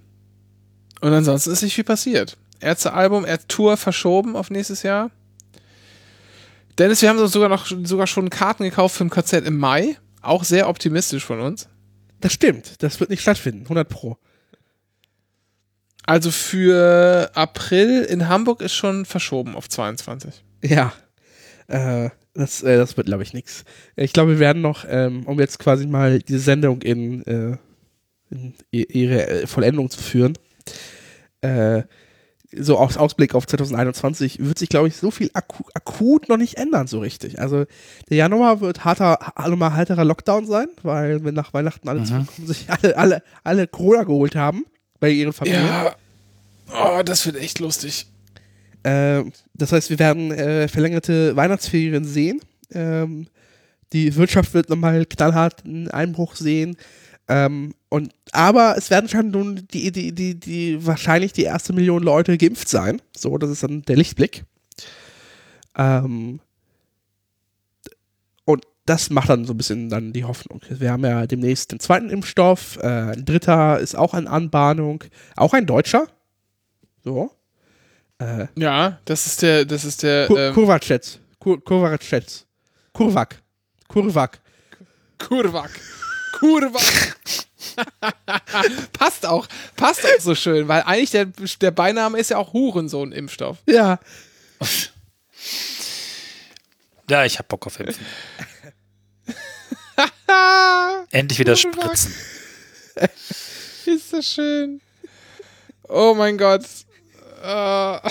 Und 1.01 1.13
ansonsten 1.13 1.51
ist 1.51 1.61
nicht 1.61 1.75
viel 1.75 1.83
passiert. 1.83 2.37
Ärztealbum, 2.59 3.25
Tour 3.47 3.77
verschoben 3.77 4.35
auf 4.35 4.49
nächstes 4.49 4.83
Jahr. 4.83 5.11
Dennis, 6.77 7.01
wir 7.01 7.09
haben 7.09 7.19
uns 7.19 7.31
sogar 7.31 7.49
noch 7.49 7.67
sogar 7.83 8.07
schon 8.07 8.29
Karten 8.29 8.63
gekauft 8.63 8.95
für 8.95 9.05
ein 9.05 9.09
Konzert 9.09 9.45
im 9.45 9.57
Mai. 9.57 9.97
Auch 10.21 10.43
sehr 10.43 10.67
optimistisch 10.67 11.23
von 11.23 11.39
uns. 11.39 11.67
Das 12.21 12.33
stimmt. 12.33 12.81
Das 12.81 12.99
wird 12.99 13.09
nicht 13.09 13.21
stattfinden. 13.21 13.63
100 13.63 13.87
Pro. 13.87 14.17
Also 16.05 16.31
für 16.31 17.31
April 17.33 18.03
in 18.03 18.27
Hamburg 18.27 18.61
ist 18.61 18.75
schon 18.75 19.05
verschoben 19.05 19.55
auf 19.55 19.69
22. 19.69 20.43
Ja. 20.63 20.93
Äh, 21.67 22.09
das, 22.33 22.61
äh, 22.63 22.77
das 22.77 22.95
wird, 22.97 23.07
glaube 23.07 23.23
ich, 23.23 23.33
nichts. 23.33 23.63
Ich 23.95 24.13
glaube, 24.13 24.33
wir 24.33 24.39
werden 24.39 24.61
noch, 24.61 24.85
ähm, 24.87 25.25
um 25.25 25.39
jetzt 25.39 25.57
quasi 25.57 25.87
mal 25.87 26.19
diese 26.19 26.39
Sendung 26.39 26.81
in, 26.81 27.25
äh, 27.25 27.57
in 28.29 28.53
ihre 28.71 29.27
äh, 29.27 29.47
Vollendung 29.47 29.89
zu 29.89 30.01
führen, 30.01 30.37
äh, 31.41 31.83
so 32.57 32.77
aus 32.77 32.97
Ausblick 32.97 33.35
auf 33.35 33.47
2021 33.47 34.39
wird 34.39 34.59
sich, 34.59 34.69
glaube 34.69 34.87
ich, 34.87 34.95
so 34.95 35.11
viel 35.11 35.29
aku 35.33 35.63
akut 35.73 36.29
noch 36.29 36.37
nicht 36.37 36.57
ändern, 36.57 36.87
so 36.87 36.99
richtig. 36.99 37.39
Also 37.39 37.65
der 38.09 38.17
Januar 38.17 38.61
wird 38.61 38.85
harter, 38.85 39.19
nochmal 39.37 39.73
halterer 39.73 40.05
Lockdown 40.05 40.45
sein, 40.45 40.67
weil 40.83 41.23
wenn 41.25 41.33
nach 41.33 41.53
Weihnachten 41.53 41.89
alle 41.89 42.03
zurückkommen, 42.03 42.47
sich 42.47 42.67
alle, 42.69 42.97
alle, 42.97 43.23
alle 43.43 43.67
Corona 43.67 44.03
geholt 44.03 44.35
haben 44.35 44.65
bei 44.99 45.09
ihren 45.09 45.33
Familien. 45.33 45.65
Ja. 45.65 45.95
Oh, 46.73 47.01
das 47.03 47.25
wird 47.25 47.37
echt 47.37 47.59
lustig. 47.59 48.07
Äh, 48.83 49.23
das 49.53 49.71
heißt, 49.71 49.89
wir 49.89 49.99
werden 49.99 50.31
äh, 50.31 50.67
verlängerte 50.67 51.35
Weihnachtsferien 51.35 52.05
sehen. 52.05 52.41
Ähm, 52.71 53.27
die 53.93 54.15
Wirtschaft 54.15 54.53
wird 54.53 54.69
nochmal 54.69 55.05
knallhart 55.05 55.65
einen 55.65 55.89
Einbruch 55.89 56.35
sehen. 56.35 56.77
Ähm, 57.27 57.73
und, 57.89 58.13
aber 58.31 58.75
es 58.77 58.89
werden 58.89 59.09
schon 59.09 59.31
nun 59.31 59.67
die, 59.71 59.91
die, 59.91 60.13
die, 60.13 60.39
die, 60.39 60.85
wahrscheinlich 60.85 61.33
die 61.33 61.43
erste 61.43 61.73
Million 61.73 62.03
Leute 62.03 62.37
geimpft 62.37 62.69
sein. 62.69 63.01
So, 63.15 63.37
das 63.37 63.49
ist 63.49 63.63
dann 63.63 63.81
der 63.83 63.95
Lichtblick. 63.95 64.43
Ähm, 65.77 66.39
das 68.85 69.09
macht 69.09 69.29
dann 69.29 69.45
so 69.45 69.53
ein 69.53 69.57
bisschen 69.57 69.89
dann 69.89 70.13
die 70.13 70.25
Hoffnung. 70.25 70.61
Wir 70.69 70.91
haben 70.91 71.03
ja 71.03 71.25
demnächst 71.25 71.71
den 71.71 71.79
zweiten 71.79 72.09
Impfstoff. 72.09 72.77
Äh, 72.77 73.13
ein 73.13 73.25
dritter 73.25 73.79
ist 73.79 73.95
auch 73.95 74.13
an 74.13 74.27
Anbahnung. 74.27 75.03
Auch 75.35 75.53
ein 75.53 75.65
deutscher. 75.65 76.07
So. 77.03 77.31
Äh, 78.19 78.47
Ja, 78.55 78.99
das 79.05 79.25
ist 79.25 79.41
der, 79.41 79.65
das 79.65 79.85
ist 79.85 80.03
der 80.03 80.27
Kur 80.27 80.39
ähm, 80.39 80.53
Kurvacetz. 80.53 81.19
Kur 81.39 81.63
Kurvacetz. 81.63 82.45
Kurvak. 82.93 83.41
Kurvak. 83.87 84.39
Kurwak. 85.17 85.71
Kurwak. 86.33 87.17
passt 88.93 89.25
auch, 89.25 89.47
passt 89.75 90.05
auch 90.05 90.19
so 90.21 90.35
schön, 90.35 90.67
weil 90.67 90.83
eigentlich 90.83 91.11
der, 91.11 91.25
der 91.59 91.71
Beiname 91.71 92.19
ist 92.19 92.29
ja 92.29 92.37
auch 92.37 92.53
Hurensohn-Impfstoff. 92.53 93.57
Ja. 93.67 93.99
Ja, 97.09 97.25
ich 97.25 97.37
hab 97.37 97.47
Bock 97.47 97.65
auf 97.67 97.79
Impfen. 97.79 98.05
Ah, 101.15 101.19
Endlich 101.19 101.39
wieder 101.39 101.55
spritzen. 101.55 102.13
ist 103.85 104.11
das 104.11 104.25
schön. 104.25 104.81
Oh 105.87 106.13
mein 106.13 106.37
Gott. 106.37 106.65
Äh, 107.41 107.99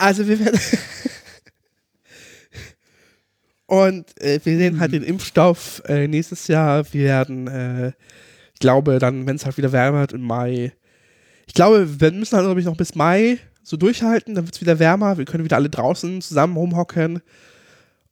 Also 0.00 0.28
wir 0.28 0.38
werden. 0.38 0.60
Und 3.66 4.20
äh, 4.20 4.38
wir 4.44 4.56
sehen 4.56 4.80
halt 4.80 4.92
den 4.92 5.02
Impfstoff 5.02 5.82
äh, 5.86 6.06
nächstes 6.06 6.46
Jahr. 6.46 6.84
Wir 6.92 7.04
werden, 7.04 7.48
äh, 7.48 7.88
ich 8.54 8.60
glaube, 8.60 9.00
dann, 9.00 9.26
wenn 9.26 9.34
es 9.36 9.44
halt 9.44 9.56
wieder 9.56 9.72
wärmer 9.72 10.00
wird 10.00 10.12
im 10.12 10.22
Mai. 10.22 10.72
Ich 11.46 11.54
glaube, 11.54 12.00
wir 12.00 12.12
müssen 12.12 12.36
halt, 12.36 12.46
glaube 12.46 12.60
ich, 12.60 12.66
noch 12.66 12.76
bis 12.76 12.94
Mai 12.94 13.38
so 13.64 13.76
durchhalten. 13.76 14.36
Dann 14.36 14.44
wird 14.44 14.54
es 14.54 14.60
wieder 14.60 14.78
wärmer. 14.78 15.18
Wir 15.18 15.24
können 15.24 15.42
wieder 15.44 15.56
alle 15.56 15.68
draußen 15.68 16.22
zusammen 16.22 16.56
rumhocken. 16.56 17.20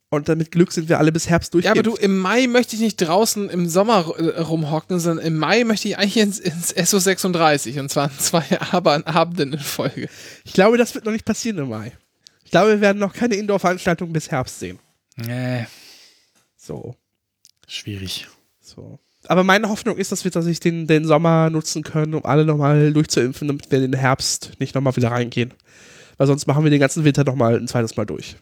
Und 0.08 0.28
dann 0.28 0.38
mit 0.38 0.52
Glück 0.52 0.70
sind 0.72 0.88
wir 0.88 0.98
alle 0.98 1.10
bis 1.10 1.28
Herbst 1.28 1.52
durch. 1.52 1.64
ja, 1.64 1.72
aber 1.72 1.82
du, 1.82 1.96
im 1.96 2.18
Mai 2.18 2.46
möchte 2.46 2.76
ich 2.76 2.80
nicht 2.82 2.96
draußen 2.98 3.50
im 3.50 3.68
Sommer 3.68 4.14
äh, 4.18 4.40
rumhocken, 4.40 5.00
sondern 5.00 5.26
im 5.26 5.36
Mai 5.36 5.64
möchte 5.64 5.88
ich 5.88 5.98
eigentlich 5.98 6.16
ins, 6.18 6.38
ins 6.38 6.74
SO36 6.76 7.80
und 7.80 7.88
zwar 7.90 8.04
an 8.04 8.18
zwei 8.18 8.44
Ab- 8.60 8.86
Abenden 9.08 9.54
in 9.54 9.58
Folge. 9.58 10.08
Ich 10.44 10.52
glaube, 10.52 10.78
das 10.78 10.94
wird 10.94 11.04
noch 11.06 11.12
nicht 11.12 11.24
passieren 11.24 11.58
im 11.58 11.68
Mai. 11.70 11.92
Ich 12.44 12.52
glaube, 12.52 12.70
wir 12.70 12.80
werden 12.80 12.98
noch 12.98 13.12
keine 13.14 13.34
Indoor-Veranstaltungen 13.34 14.12
bis 14.12 14.30
Herbst 14.30 14.60
sehen. 14.60 14.78
Nee, 15.16 15.66
So. 16.56 16.94
schwierig. 17.66 18.28
So. 18.60 18.98
Aber 19.26 19.42
meine 19.42 19.68
Hoffnung 19.68 19.96
ist, 19.96 20.12
dass 20.12 20.22
wir 20.22 20.30
tatsächlich 20.30 20.60
den, 20.60 20.86
den 20.86 21.04
Sommer 21.04 21.50
nutzen 21.50 21.82
können, 21.82 22.14
um 22.14 22.24
alle 22.24 22.44
nochmal 22.44 22.92
durchzuimpfen, 22.92 23.48
damit 23.48 23.70
wir 23.72 23.78
in 23.82 23.90
den 23.90 23.98
Herbst 24.00 24.52
nicht 24.60 24.74
nochmal 24.76 24.94
wieder 24.94 25.10
reingehen. 25.10 25.52
Weil 26.16 26.28
sonst 26.28 26.46
machen 26.46 26.62
wir 26.62 26.70
den 26.70 26.78
ganzen 26.80 27.02
Winter 27.04 27.24
nochmal 27.24 27.56
ein 27.56 27.66
zweites 27.66 27.96
Mal 27.96 28.04
durch. 28.06 28.36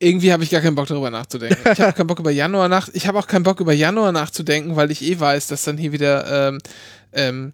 Irgendwie 0.00 0.32
habe 0.32 0.44
ich 0.44 0.50
gar 0.50 0.60
keinen 0.60 0.76
Bock 0.76 0.86
darüber 0.86 1.10
nachzudenken. 1.10 1.58
Ich 1.72 1.80
habe 1.80 1.92
keinen 1.96 2.06
Bock 2.06 2.20
über 2.20 2.30
Januar 2.30 2.68
nach. 2.68 2.88
Ich 2.92 3.06
habe 3.06 3.18
auch 3.18 3.26
keinen 3.26 3.42
Bock 3.42 3.60
über 3.60 3.72
Januar 3.72 4.12
nachzudenken, 4.12 4.76
weil 4.76 4.90
ich 4.90 5.02
eh 5.02 5.18
weiß, 5.18 5.48
dass 5.48 5.64
dann 5.64 5.76
hier 5.76 5.92
wieder 5.92 6.48
ähm, 6.48 6.58
ähm, 7.12 7.52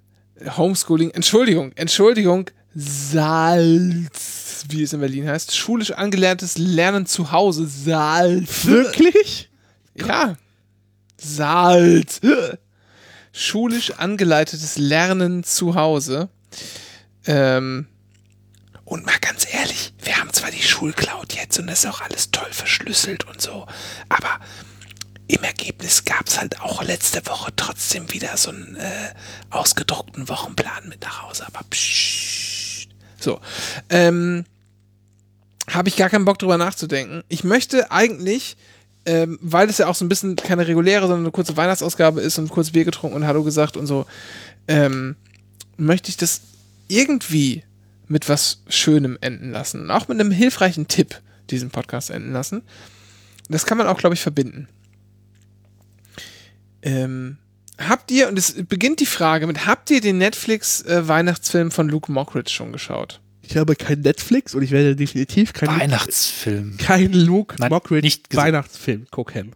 Homeschooling, 0.57 1.11
Entschuldigung, 1.11 1.73
Entschuldigung, 1.75 2.51
Salz, 2.75 4.65
wie 4.69 4.83
es 4.83 4.93
in 4.93 5.01
Berlin 5.01 5.29
heißt, 5.29 5.57
schulisch 5.57 5.93
angelerntes 5.93 6.59
Lernen 6.59 7.07
zu 7.07 7.31
Hause, 7.33 7.67
Salz. 7.67 8.67
Wirklich? 8.67 9.49
Ja, 9.95 10.37
Salz. 11.17 12.21
schulisch 13.33 13.93
angeleitetes 13.93 14.77
Lernen 14.77 15.45
zu 15.45 15.77
Hause. 15.77 16.29
Ähm, 17.27 17.87
und 18.85 19.07
mal 19.07 19.19
ganz 19.21 19.47
ehrlich, 19.53 19.95
wir 20.03 20.19
haben 20.19 20.33
zwar 20.33 20.51
die 20.51 20.63
Schulcloud 20.63 21.33
jetzt 21.35 21.59
und 21.59 21.67
das 21.67 21.85
ist 21.85 21.91
auch 21.91 22.01
alles 22.01 22.31
toll 22.31 22.51
verschlüsselt 22.51 23.27
und 23.27 23.41
so, 23.41 23.67
aber 24.09 24.41
im 25.27 25.43
Ergebnis 25.43 26.05
gab 26.05 26.27
es 26.27 26.39
halt 26.39 26.61
auch 26.61 26.83
letzte 26.83 27.27
Woche 27.27 27.53
trotzdem 27.57 28.13
wieder 28.13 28.37
so 28.37 28.51
einen 28.51 28.77
äh, 28.77 29.15
ausgedruckten 29.51 30.29
Wochenplan 30.29 30.89
mit 30.89 31.03
nach 31.03 31.23
Hause. 31.23 31.47
Aber 31.47 31.61
pssst. 31.71 32.89
So. 33.19 33.41
Ähm, 33.89 34.45
Habe 35.71 35.89
ich 35.89 35.97
gar 35.97 36.11
keinen 36.11 36.27
Bock 36.27 36.39
drüber 36.39 36.59
nachzudenken. 36.59 37.25
Ich 37.29 37.43
möchte 37.43 37.91
eigentlich, 37.91 38.57
ähm, 39.07 39.39
weil 39.41 39.71
es 39.71 39.79
ja 39.79 39.87
auch 39.87 39.95
so 39.95 40.05
ein 40.05 40.11
bisschen 40.11 40.37
keine 40.37 40.67
reguläre, 40.67 41.07
sondern 41.07 41.25
eine 41.25 41.33
kurze 41.33 41.57
Weihnachtsausgabe 41.57 42.21
ist 42.21 42.39
und 42.39 42.51
kurz 42.51 42.71
Bier 42.71 42.85
getrunken 42.85 43.17
und 43.17 43.27
Hallo 43.27 43.43
gesagt 43.43 43.79
und 43.79 43.87
so, 43.87 44.05
ähm, 44.69 45.17
möchte 45.79 46.11
ich 46.11 46.19
das 46.19 46.43
irgendwie 46.89 47.65
mit 48.07 48.29
was 48.29 48.63
Schönem 48.69 49.19
enden 49.21 49.51
lassen. 49.51 49.83
Und 49.83 49.91
auch 49.91 50.09
mit 50.09 50.21
einem 50.21 50.31
hilfreichen 50.31 50.89
Tipp 50.89 51.21
diesen 51.51 51.71
Podcast 51.71 52.11
enden 52.11 52.33
lassen. 52.33 52.63
Das 53.49 53.67
kann 53.67 53.79
man 53.79 53.87
auch, 53.87 53.99
glaube 53.99 54.15
ich, 54.15 54.21
verbinden. 54.21 54.69
Ähm, 56.83 57.39
habt 57.79 58.11
ihr, 58.11 58.29
und 58.29 58.39
es 58.39 58.55
beginnt 58.67 59.01
die 59.01 59.07
Frage 59.07 59.47
mit, 59.47 59.67
habt 59.67 59.91
ihr 59.91 60.01
den 60.01 60.19
Netflix-Weihnachtsfilm 60.19 61.71
von 61.71 61.89
Luke 61.89 62.11
Mockridge 62.11 62.51
schon 62.51 62.73
geschaut? 62.73 63.21
Ich 63.43 63.57
habe 63.57 63.77
kein 63.77 64.01
Netflix 64.01 64.55
und 64.55 64.63
ich 64.63 64.71
werde 64.71 64.97
definitiv 64.97 65.53
kein, 65.53 65.69
Weihnachtsfilm. 65.69 66.79
kein 66.79 67.13
Luke 67.13 67.57
Nein, 67.59 67.71
Mockridge. 67.71 68.19
Weihnachtsfilm 68.33 69.07
gucken. 69.11 69.55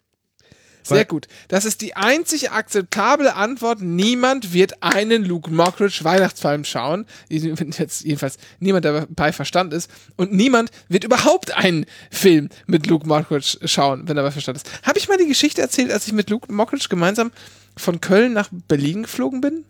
Sehr 0.94 1.05
gut. 1.05 1.28
Das 1.48 1.65
ist 1.65 1.81
die 1.81 1.97
einzig 1.97 2.51
akzeptable 2.51 3.35
Antwort. 3.35 3.81
Niemand 3.81 4.52
wird 4.52 4.82
einen 4.82 5.24
Luke 5.24 5.51
Mockridge 5.51 6.01
Weihnachtsfilm 6.02 6.65
schauen. 6.65 7.06
Jetzt 7.28 8.05
jedenfalls 8.05 8.39
niemand, 8.60 8.85
der 8.85 9.06
bei 9.10 9.32
Verstand 9.32 9.73
ist. 9.73 9.90
Und 10.16 10.32
niemand 10.32 10.70
wird 10.89 11.05
überhaupt 11.05 11.56
einen 11.56 11.86
Film 12.10 12.48
mit 12.66 12.86
Luke 12.86 13.06
Mockridge 13.06 13.59
schauen, 13.65 14.09
wenn 14.09 14.16
er 14.16 14.23
bei 14.23 14.31
Verstand 14.31 14.56
ist. 14.56 14.70
Habe 14.82 14.98
ich 14.98 15.09
mal 15.09 15.19
die 15.19 15.27
Geschichte 15.27 15.60
erzählt, 15.60 15.93
als 15.93 16.06
ich 16.06 16.12
mit 16.12 16.31
Luke 16.31 16.52
Mockridge 16.52 16.86
gemeinsam 16.89 17.32
von 17.77 18.01
Köln 18.01 18.32
nach 18.32 18.48
Berlin 18.69 19.05
geflogen 19.05 19.40
bin? 19.40 19.65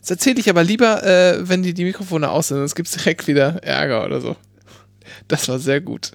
Das 0.00 0.10
erzähle 0.10 0.40
ich 0.40 0.48
aber 0.48 0.64
lieber, 0.64 1.02
äh, 1.04 1.48
wenn 1.48 1.62
die, 1.62 1.74
die 1.74 1.84
Mikrofone 1.84 2.30
aus 2.30 2.48
sind, 2.48 2.58
sonst 2.58 2.74
gibt 2.74 2.88
es 2.88 2.94
direkt 2.94 3.26
wieder 3.26 3.62
Ärger 3.62 4.04
oder 4.06 4.20
so. 4.20 4.36
Das 5.28 5.48
war 5.48 5.58
sehr 5.58 5.80
gut. 5.80 6.12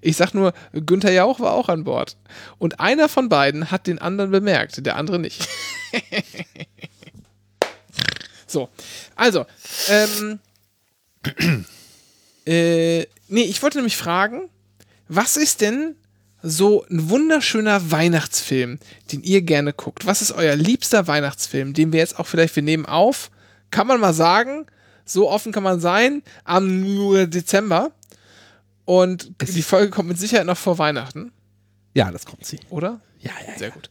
Ich 0.00 0.16
sag 0.16 0.34
nur, 0.34 0.52
Günther 0.72 1.12
Jauch 1.12 1.40
war 1.40 1.52
auch 1.52 1.68
an 1.68 1.84
Bord. 1.84 2.16
Und 2.58 2.80
einer 2.80 3.08
von 3.08 3.28
beiden 3.28 3.70
hat 3.70 3.86
den 3.86 3.98
anderen 3.98 4.30
bemerkt, 4.30 4.84
der 4.84 4.96
andere 4.96 5.18
nicht. 5.18 5.48
so, 8.46 8.68
also, 9.16 9.46
ähm, 9.88 10.40
äh, 12.46 13.06
nee, 13.28 13.42
ich 13.42 13.62
wollte 13.62 13.78
nämlich 13.78 13.96
fragen, 13.96 14.48
was 15.08 15.36
ist 15.36 15.60
denn 15.60 15.96
so 16.42 16.84
ein 16.90 17.10
wunderschöner 17.10 17.90
Weihnachtsfilm, 17.90 18.78
den 19.12 19.22
ihr 19.22 19.42
gerne 19.42 19.72
guckt? 19.72 20.06
Was 20.06 20.22
ist 20.22 20.32
euer 20.32 20.54
liebster 20.54 21.06
Weihnachtsfilm, 21.06 21.74
den 21.74 21.92
wir 21.92 22.00
jetzt 22.00 22.18
auch 22.18 22.26
vielleicht, 22.26 22.54
wir 22.56 22.62
nehmen 22.62 22.86
auf, 22.86 23.30
kann 23.70 23.86
man 23.86 24.00
mal 24.00 24.14
sagen, 24.14 24.66
so 25.04 25.30
offen 25.30 25.52
kann 25.52 25.62
man 25.62 25.80
sein, 25.80 26.22
am 26.44 27.30
Dezember. 27.30 27.92
Und 28.88 29.30
die 29.54 29.60
Folge 29.60 29.90
kommt 29.90 30.08
mit 30.08 30.18
Sicherheit 30.18 30.46
noch 30.46 30.56
vor 30.56 30.78
Weihnachten, 30.78 31.30
Ja, 31.92 32.10
das 32.10 32.24
kommt 32.24 32.46
sie. 32.46 32.58
oder? 32.70 33.02
Ja, 33.20 33.32
ja, 33.46 33.58
Sehr 33.58 33.70
gut. 33.70 33.90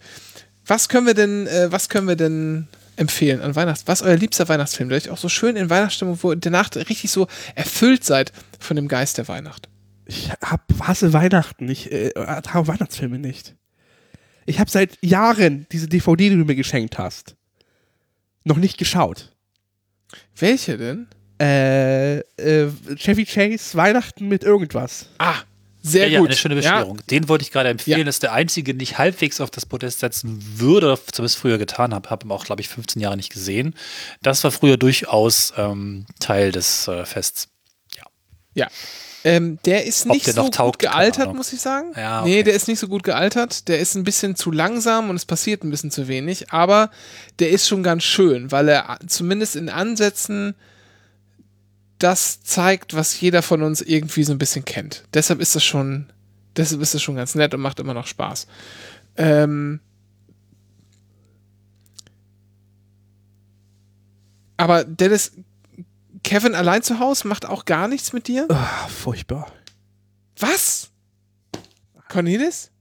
Was 0.65 0.89
können 0.89 1.05
wir 1.05 1.13
denn, 1.13 1.45
äh, 1.45 1.71
was 1.71 1.87
können 1.89 2.07
wir 2.07 2.15
denn 2.15 2.67
empfehlen 2.95 3.41
an 3.41 3.55
Weihnachts? 3.55 3.83
Was 3.85 4.01
ist 4.01 4.07
euer 4.07 4.15
liebster 4.15 4.49
Weihnachtsfilm, 4.49 4.89
der 4.89 4.97
euch 4.97 5.11
auch 5.11 5.19
so 5.19 5.29
schön 5.29 5.55
in 5.55 5.69
Weihnachtsstimmung, 5.69 6.17
wo 6.23 6.31
ihr 6.31 6.37
danach 6.37 6.73
richtig 6.75 7.11
so 7.11 7.27
erfüllt 7.53 8.03
seid 8.05 8.33
von 8.59 8.75
dem 8.75 8.87
Geist 8.87 9.19
der 9.19 9.27
Weihnacht? 9.27 9.69
Ich 10.05 10.31
hab, 10.41 10.63
hasse 10.79 11.13
Weihnachten. 11.13 11.69
Ich 11.69 11.91
äh, 11.91 12.09
ertrage 12.15 12.67
Weihnachtsfilme 12.67 13.19
nicht. 13.19 13.53
Ich 14.47 14.59
habe 14.59 14.71
seit 14.71 14.97
Jahren 15.05 15.67
diese 15.71 15.87
DVD, 15.87 16.31
die 16.31 16.37
du 16.37 16.43
mir 16.45 16.55
geschenkt 16.55 16.97
hast, 16.97 17.35
noch 18.45 18.57
nicht 18.57 18.79
geschaut. 18.79 19.31
Welche 20.35 20.79
denn? 20.79 21.05
Äh, 21.39 22.17
äh, 22.19 22.71
Chevy 22.95 23.25
Chase 23.25 23.77
Weihnachten 23.77 24.27
mit 24.27 24.43
irgendwas. 24.43 25.07
Ah, 25.19 25.35
sehr 25.83 26.07
ja, 26.07 26.13
ja, 26.13 26.19
gut. 26.19 26.29
eine 26.29 26.37
schöne 26.37 26.55
Ja, 26.55 26.61
Bescherung. 26.79 26.99
Den 27.09 27.29
wollte 27.29 27.43
ich 27.43 27.51
gerade 27.51 27.69
empfehlen. 27.69 27.99
Ja. 27.99 28.03
Das 28.05 28.15
ist 28.15 28.23
der 28.23 28.33
einzige, 28.33 28.73
den 28.73 28.81
ich 28.81 28.97
halbwegs 28.97 29.39
auf 29.39 29.51
das 29.51 29.65
Podest 29.65 29.99
setzen 29.99 30.39
würde, 30.57 30.97
zumindest 31.11 31.37
früher 31.37 31.57
getan 31.57 31.93
habe. 31.93 32.09
Habe 32.09 32.25
ihn 32.27 32.31
auch, 32.31 32.45
glaube 32.45 32.61
ich, 32.61 32.69
15 32.69 33.01
Jahre 33.01 33.15
nicht 33.15 33.31
gesehen. 33.31 33.75
Das 34.21 34.43
war 34.43 34.51
früher 34.51 34.77
durchaus 34.77 35.53
ähm, 35.57 36.05
Teil 36.19 36.51
des 36.51 36.87
äh, 36.87 37.05
Fests. 37.05 37.49
Ja. 38.53 38.67
Ähm, 39.23 39.59
der 39.65 39.85
ist 39.85 40.07
Ob 40.07 40.13
nicht 40.13 40.25
der 40.25 40.33
so 40.33 40.43
noch 40.43 40.49
taugt, 40.49 40.79
gut 40.79 40.89
gealtert, 40.89 41.33
muss 41.35 41.53
ich 41.53 41.61
sagen. 41.61 41.91
Ja, 41.95 42.23
Nee, 42.23 42.35
okay. 42.35 42.43
der 42.43 42.53
ist 42.55 42.67
nicht 42.67 42.79
so 42.79 42.87
gut 42.87 43.03
gealtert. 43.03 43.67
Der 43.67 43.77
ist 43.79 43.93
ein 43.95 44.03
bisschen 44.03 44.35
zu 44.35 44.51
langsam 44.51 45.11
und 45.11 45.15
es 45.15 45.25
passiert 45.25 45.63
ein 45.63 45.69
bisschen 45.69 45.91
zu 45.91 46.07
wenig. 46.07 46.51
Aber 46.51 46.89
der 47.37 47.51
ist 47.51 47.67
schon 47.67 47.83
ganz 47.83 48.03
schön, 48.03 48.51
weil 48.51 48.67
er 48.69 48.97
zumindest 49.05 49.55
in 49.55 49.69
Ansätzen 49.69 50.55
das 51.99 52.41
zeigt, 52.43 52.93
was 52.93 53.19
jeder 53.19 53.41
von 53.41 53.63
uns 53.63 53.81
irgendwie 53.81 54.23
so 54.23 54.31
ein 54.31 54.37
bisschen 54.37 54.65
kennt. 54.65 55.03
Deshalb 55.13 55.39
ist 55.39 55.55
das 55.55 55.63
schon, 55.63 56.11
deshalb 56.55 56.81
ist 56.81 56.93
das 56.93 57.01
schon 57.01 57.15
ganz 57.15 57.35
nett 57.35 57.53
und 57.53 57.61
macht 57.61 57.79
immer 57.79 57.93
noch 57.93 58.07
Spaß. 58.07 58.47
Ähm, 59.15 59.79
aber 64.57 64.83
Dennis, 64.83 65.31
Kevin 66.23 66.55
allein 66.55 66.83
zu 66.83 66.99
Hause 66.99 67.27
macht 67.27 67.45
auch 67.45 67.65
gar 67.65 67.87
nichts 67.87 68.13
mit 68.13 68.27
dir? 68.27 68.47
Ah, 68.49 68.87
furchtbar. 68.87 69.51
Was? 70.37 70.89
Cornelis? 72.09 72.71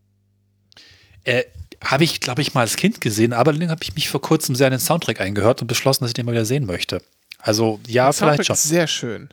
Äh, 1.24 1.44
habe 1.82 2.04
ich, 2.04 2.20
glaube 2.20 2.42
ich, 2.42 2.54
mal 2.54 2.62
als 2.62 2.76
Kind 2.76 3.00
gesehen, 3.00 3.32
aber 3.32 3.52
dann 3.52 3.70
habe 3.70 3.82
ich 3.82 3.94
mich 3.94 4.08
vor 4.08 4.20
kurzem 4.20 4.54
sehr 4.54 4.66
in 4.68 4.72
den 4.72 4.80
Soundtrack 4.80 5.20
eingehört 5.20 5.62
und 5.62 5.68
beschlossen, 5.68 6.04
dass 6.04 6.10
ich 6.10 6.14
den 6.14 6.26
mal 6.26 6.32
wieder 6.32 6.44
sehen 6.44 6.66
möchte. 6.66 7.02
Also, 7.46 7.80
ja, 7.86 8.04
Der 8.06 8.12
vielleicht 8.12 8.18
Soundtrack 8.18 8.46
schon. 8.46 8.54
ist 8.54 8.62
sehr 8.64 8.86
schön. 8.86 9.22
Ja, 9.22 9.28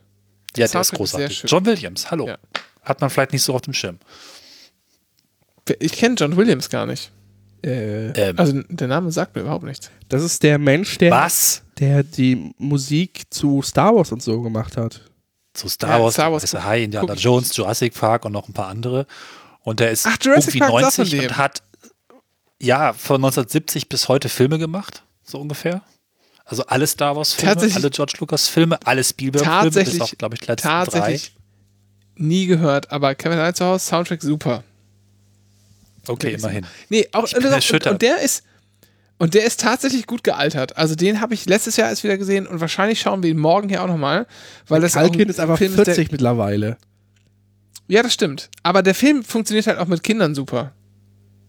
der 0.57 0.65
ist 0.65 0.71
Soundtrack 0.71 0.99
ist 1.01 1.11
sehr 1.11 1.19
großartig. 1.27 1.51
John 1.51 1.65
Williams, 1.65 2.11
hallo. 2.11 2.27
Ja. 2.27 2.37
Hat 2.83 3.01
man 3.01 3.09
vielleicht 3.09 3.31
nicht 3.33 3.41
so 3.43 3.53
auf 3.55 3.61
dem 3.61 3.73
Schirm. 3.73 3.97
Ich 5.79 5.93
kenne 5.93 6.15
John 6.15 6.35
Williams 6.35 6.69
gar 6.69 6.85
nicht. 6.85 7.11
Äh, 7.63 8.09
Ähm, 8.09 8.37
Also 8.37 8.61
der 8.67 8.87
Name 8.87 9.11
sagt 9.11 9.35
mir 9.35 9.41
überhaupt 9.41 9.63
nichts. 9.63 9.89
das 10.09 10.21
ist 10.21 10.43
der 10.43 10.57
Mensch, 10.57 10.97
der, 10.97 11.11
was? 11.11 11.63
der 11.79 12.03
die 12.03 12.53
Musik 12.57 13.23
zu 13.29 13.61
Star 13.61 13.95
Wars 13.95 14.11
und 14.11 14.21
so 14.21 14.41
gemacht 14.41 14.75
hat. 14.75 15.01
Zu 15.53 15.69
Star 15.69 15.97
Ja, 15.97 16.03
Wars, 16.03 16.13
Star 16.15 16.31
Wars 16.31 16.51
guck- 16.51 16.63
High, 16.63 16.83
Indiana 16.83 17.07
guck 17.07 17.19
Jones, 17.23 17.55
Jurassic 17.55 17.93
Park 17.93 18.25
und 18.25 18.33
noch 18.33 18.47
ein 18.49 18.53
paar 18.53 18.67
andere. 18.67 19.07
Und 19.61 19.79
der 19.79 19.91
ist 19.91 20.05
Ach, 20.05 20.17
Jurassic 20.21 20.55
irgendwie 20.55 20.59
Park 20.59 20.81
ist 20.81 20.87
auch 20.87 20.91
von 20.91 21.03
90 21.05 21.19
dem. 21.19 21.27
und 21.29 21.37
hat 21.37 21.63
ja 22.61 22.91
von 22.93 23.15
1970 23.15 23.87
bis 23.87 24.09
heute 24.09 24.27
Filme 24.27 24.59
gemacht, 24.59 25.03
so 25.23 25.39
ungefähr. 25.39 25.81
Also 26.45 26.65
alle 26.65 26.85
Star 26.87 27.15
Wars 27.15 27.33
Filme, 27.33 27.53
Tatsächlich- 27.53 27.75
alle 27.77 27.89
George 27.89 28.13
Lucas 28.19 28.47
Filme, 28.47 28.77
alle 28.85 29.03
Spielberg 29.03 29.43
Filme, 29.45 29.63
bis 29.63 29.73
Tatsächlich, 29.75 30.01
auf 30.01 30.17
glaube 30.17 30.35
ich 30.35 30.41
die 30.41 30.47
letzten 30.47 30.67
tatsächlich 30.67 31.35
nie 32.15 32.45
gehört, 32.45 32.91
aber 32.91 33.15
Kevin 33.15 33.39
allein 33.39 33.55
zu 33.55 33.65
Hause, 33.65 33.85
Soundtrack 33.85 34.21
super. 34.21 34.63
drei. 36.05 36.13
Okay, 36.13 36.33
immerhin. 36.33 36.65
Nee, 36.89 37.07
auch, 37.13 37.25
Ich 37.25 37.31
bin 37.33 37.43
und, 37.43 37.47
und, 37.47 37.53
erschüttert. 37.53 37.93
und 37.93 38.01
der 38.01 38.19
ist 38.21 38.43
und 39.19 39.35
der 39.35 39.45
ist 39.45 39.61
tatsächlich 39.61 40.05
gut 40.05 40.23
gealtert. 40.23 40.75
Also 40.75 40.95
den 40.95 41.21
habe 41.21 41.33
ich 41.33 41.45
letztes 41.45 41.77
Jahr 41.77 41.89
erst 41.89 42.03
wieder 42.03 42.17
gesehen 42.17 42.45
und 42.45 42.59
wahrscheinlich 42.59 42.99
schauen 42.99 43.23
wir 43.23 43.29
ihn 43.29 43.37
morgen 43.39 43.69
hier 43.69 43.81
auch 43.81 43.87
nochmal, 43.87 44.27
weil 44.67 44.81
das 44.81 44.97
auch 44.97 45.01
Kalkin 45.01 45.29
ist 45.29 45.39
einfach 45.39 45.57
Film 45.57 45.73
40 45.75 46.11
mittlerweile. 46.11 46.77
Der, 47.87 47.97
ja, 47.97 48.03
das 48.03 48.13
stimmt. 48.13 48.49
Aber 48.63 48.83
der 48.83 48.95
Film 48.95 49.23
funktioniert 49.23 49.67
halt 49.67 49.77
auch 49.77 49.87
mit 49.87 50.03
Kindern 50.03 50.35
super. 50.35 50.73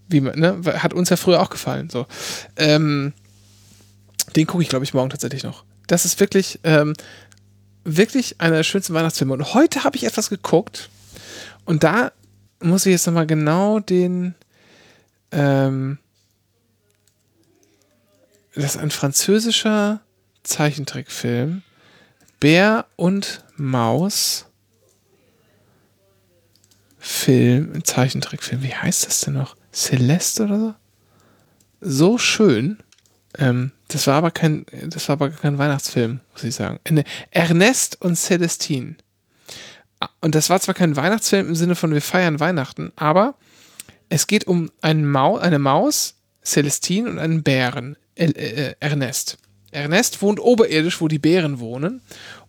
Wie 0.09 0.21
man, 0.21 0.39
ne? 0.39 0.61
Hat 0.79 0.93
uns 0.95 1.09
ja 1.09 1.16
früher 1.16 1.41
auch 1.43 1.51
gefallen. 1.51 1.91
So. 1.91 2.07
Ähm, 2.57 3.12
den 4.36 4.47
gucke 4.47 4.62
ich, 4.62 4.69
glaube 4.69 4.85
ich, 4.85 4.94
morgen 4.94 5.11
tatsächlich 5.11 5.44
noch. 5.44 5.65
Das 5.86 6.05
ist 6.05 6.19
wirklich, 6.20 6.61
ähm, 6.65 6.94
wirklich 7.85 8.40
einer 8.40 8.56
der 8.56 8.62
schönsten 8.65 8.94
Weihnachtsfilme. 8.94 9.35
Und 9.35 9.55
heute 9.55 9.85
habe 9.85 9.97
ich 9.97 10.05
etwas 10.05 10.31
geguckt 10.31 10.89
und 11.65 11.85
da 11.85 12.12
muss 12.61 12.86
ich 12.86 12.93
jetzt 12.93 13.06
nochmal 13.06 13.27
genau 13.27 13.81
den. 13.81 14.35
Ähm, 15.31 15.98
das 18.55 18.77
ist 18.77 18.77
ein 18.77 18.90
französischer 18.90 20.01
Zeichentrickfilm. 20.44 21.62
Bär 22.40 22.86
und 22.97 23.44
Maus. 23.56 24.47
Film, 26.98 27.85
Zeichentrickfilm. 27.85 28.62
Wie 28.62 28.74
heißt 28.74 29.06
das 29.06 29.20
denn 29.23 29.35
noch? 29.35 29.56
Celeste 29.73 30.44
oder 30.44 30.59
so? 30.59 30.74
So 31.81 32.19
schön. 32.19 32.78
Ähm, 33.39 33.73
das 33.89 34.06
war 34.06 34.15
aber 34.15 34.31
kein, 34.31 34.66
das 34.89 35.09
war 35.09 35.15
aber 35.15 35.31
kein 35.31 35.59
Weihnachtsfilm, 35.59 36.20
muss 36.32 36.44
ich 36.44 36.55
sagen. 36.55 36.78
Ne, 36.89 37.05
Ernest 37.31 38.01
und 38.01 38.16
Celestine. 38.16 38.97
Ah, 40.01 40.09
Und 40.20 40.35
das 40.35 40.51
war 40.51 40.61
zwar 40.61 40.74
kein 40.74 40.97
Weihnachtsfilm 40.97 41.48
im 41.48 41.55
Sinne 41.55 41.74
von 41.74 41.93
wir 41.93 42.02
feiern 42.02 42.40
Weihnachten, 42.40 42.93
aber 42.97 43.35
es 44.09 44.27
geht 44.27 44.47
um 44.47 44.70
einen 44.81 45.11
Mau 45.11 45.36
eine 45.39 45.59
Maus, 45.59 46.16
Celestine 46.44 47.11
und 47.11 47.19
einen 47.19 47.43
Bären, 47.43 47.97
äh, 48.16 48.27
äh, 48.27 48.74
Ernest. 48.81 49.39
Ernest 49.73 50.23
wohnt 50.23 50.39
oberirdisch, 50.40 51.01
wo 51.01 51.09
die 51.09 51.19
Bären 51.19 51.59
wohnen. 51.59 52.01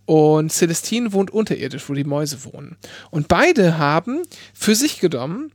Und 0.05 0.51
Celestine 0.51 1.13
wohnt 1.13 1.31
unterirdisch, 1.31 1.89
wo 1.89 1.93
die 1.93 2.03
Mäuse 2.03 2.43
wohnen. 2.45 2.77
Und 3.09 3.27
beide 3.27 3.79
haben 3.79 4.21
für 4.53 4.75
sich 4.75 4.99
genommen 4.99 5.51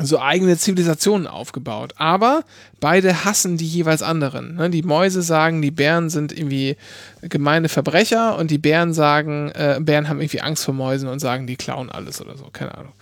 so 0.00 0.20
eigene 0.20 0.56
Zivilisationen 0.56 1.26
aufgebaut. 1.26 1.94
Aber 1.96 2.44
beide 2.80 3.24
hassen 3.24 3.56
die 3.56 3.66
jeweils 3.66 4.02
anderen. 4.02 4.54
Ne? 4.54 4.70
Die 4.70 4.82
Mäuse 4.82 5.22
sagen, 5.22 5.60
die 5.60 5.70
Bären 5.70 6.08
sind 6.10 6.32
irgendwie 6.32 6.76
gemeine 7.22 7.68
Verbrecher 7.68 8.36
und 8.36 8.50
die 8.50 8.58
Bären 8.58 8.94
sagen, 8.94 9.50
äh, 9.50 9.78
Bären 9.80 10.08
haben 10.08 10.20
irgendwie 10.20 10.40
Angst 10.40 10.64
vor 10.64 10.74
Mäusen 10.74 11.08
und 11.08 11.18
sagen, 11.18 11.46
die 11.46 11.56
klauen 11.56 11.90
alles 11.90 12.20
oder 12.20 12.36
so. 12.36 12.44
Keine 12.52 12.76
Ahnung. 12.76 12.92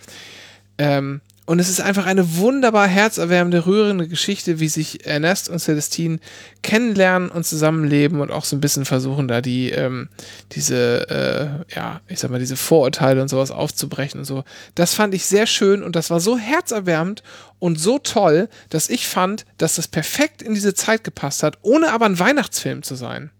Ähm, 0.79 1.21
und 1.47 1.59
es 1.59 1.69
ist 1.69 1.79
einfach 1.79 2.05
eine 2.05 2.35
wunderbar 2.35 2.87
herzerwärmende, 2.87 3.65
rührende 3.65 4.09
Geschichte, 4.09 4.59
wie 4.59 4.67
sich 4.67 5.05
Ernest 5.05 5.47
und 5.47 5.59
Celestine 5.59 6.19
kennenlernen 6.61 7.29
und 7.29 7.45
zusammenleben 7.45 8.19
und 8.19 8.31
auch 8.31 8.43
so 8.43 8.57
ein 8.57 8.59
bisschen 8.59 8.83
versuchen, 8.83 9.29
da 9.29 9.39
die, 9.39 9.69
ähm, 9.69 10.09
diese, 10.51 11.09
äh, 11.09 11.73
ja, 11.73 12.01
ich 12.09 12.19
sag 12.19 12.31
mal, 12.31 12.39
diese 12.39 12.57
Vorurteile 12.57 13.21
und 13.21 13.29
sowas 13.29 13.51
aufzubrechen 13.51 14.19
und 14.19 14.25
so. 14.25 14.43
Das 14.75 14.93
fand 14.93 15.13
ich 15.13 15.25
sehr 15.25 15.47
schön 15.47 15.83
und 15.83 15.95
das 15.95 16.09
war 16.09 16.19
so 16.19 16.37
herzerwärmend 16.37 17.23
und 17.59 17.79
so 17.79 17.97
toll, 17.97 18.49
dass 18.69 18.89
ich 18.89 19.07
fand, 19.07 19.45
dass 19.57 19.75
das 19.75 19.87
perfekt 19.87 20.41
in 20.41 20.53
diese 20.53 20.73
Zeit 20.73 21.05
gepasst 21.05 21.43
hat, 21.43 21.59
ohne 21.61 21.93
aber 21.93 22.07
ein 22.07 22.19
Weihnachtsfilm 22.19 22.83
zu 22.83 22.95
sein. 22.95 23.31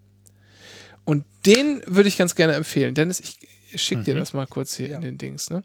Und 1.03 1.25
den 1.45 1.81
würde 1.85 2.07
ich 2.07 2.17
ganz 2.17 2.35
gerne 2.35 2.53
empfehlen. 2.53 2.95
Dennis, 2.95 3.19
ich 3.19 3.37
schick 3.75 4.05
dir 4.05 4.15
mhm. 4.15 4.19
das 4.19 4.31
mal 4.31 4.47
kurz 4.47 4.77
hier 4.77 4.87
ja. 4.87 4.95
in 4.95 5.01
den 5.01 5.17
Dings, 5.17 5.49
ne? 5.49 5.61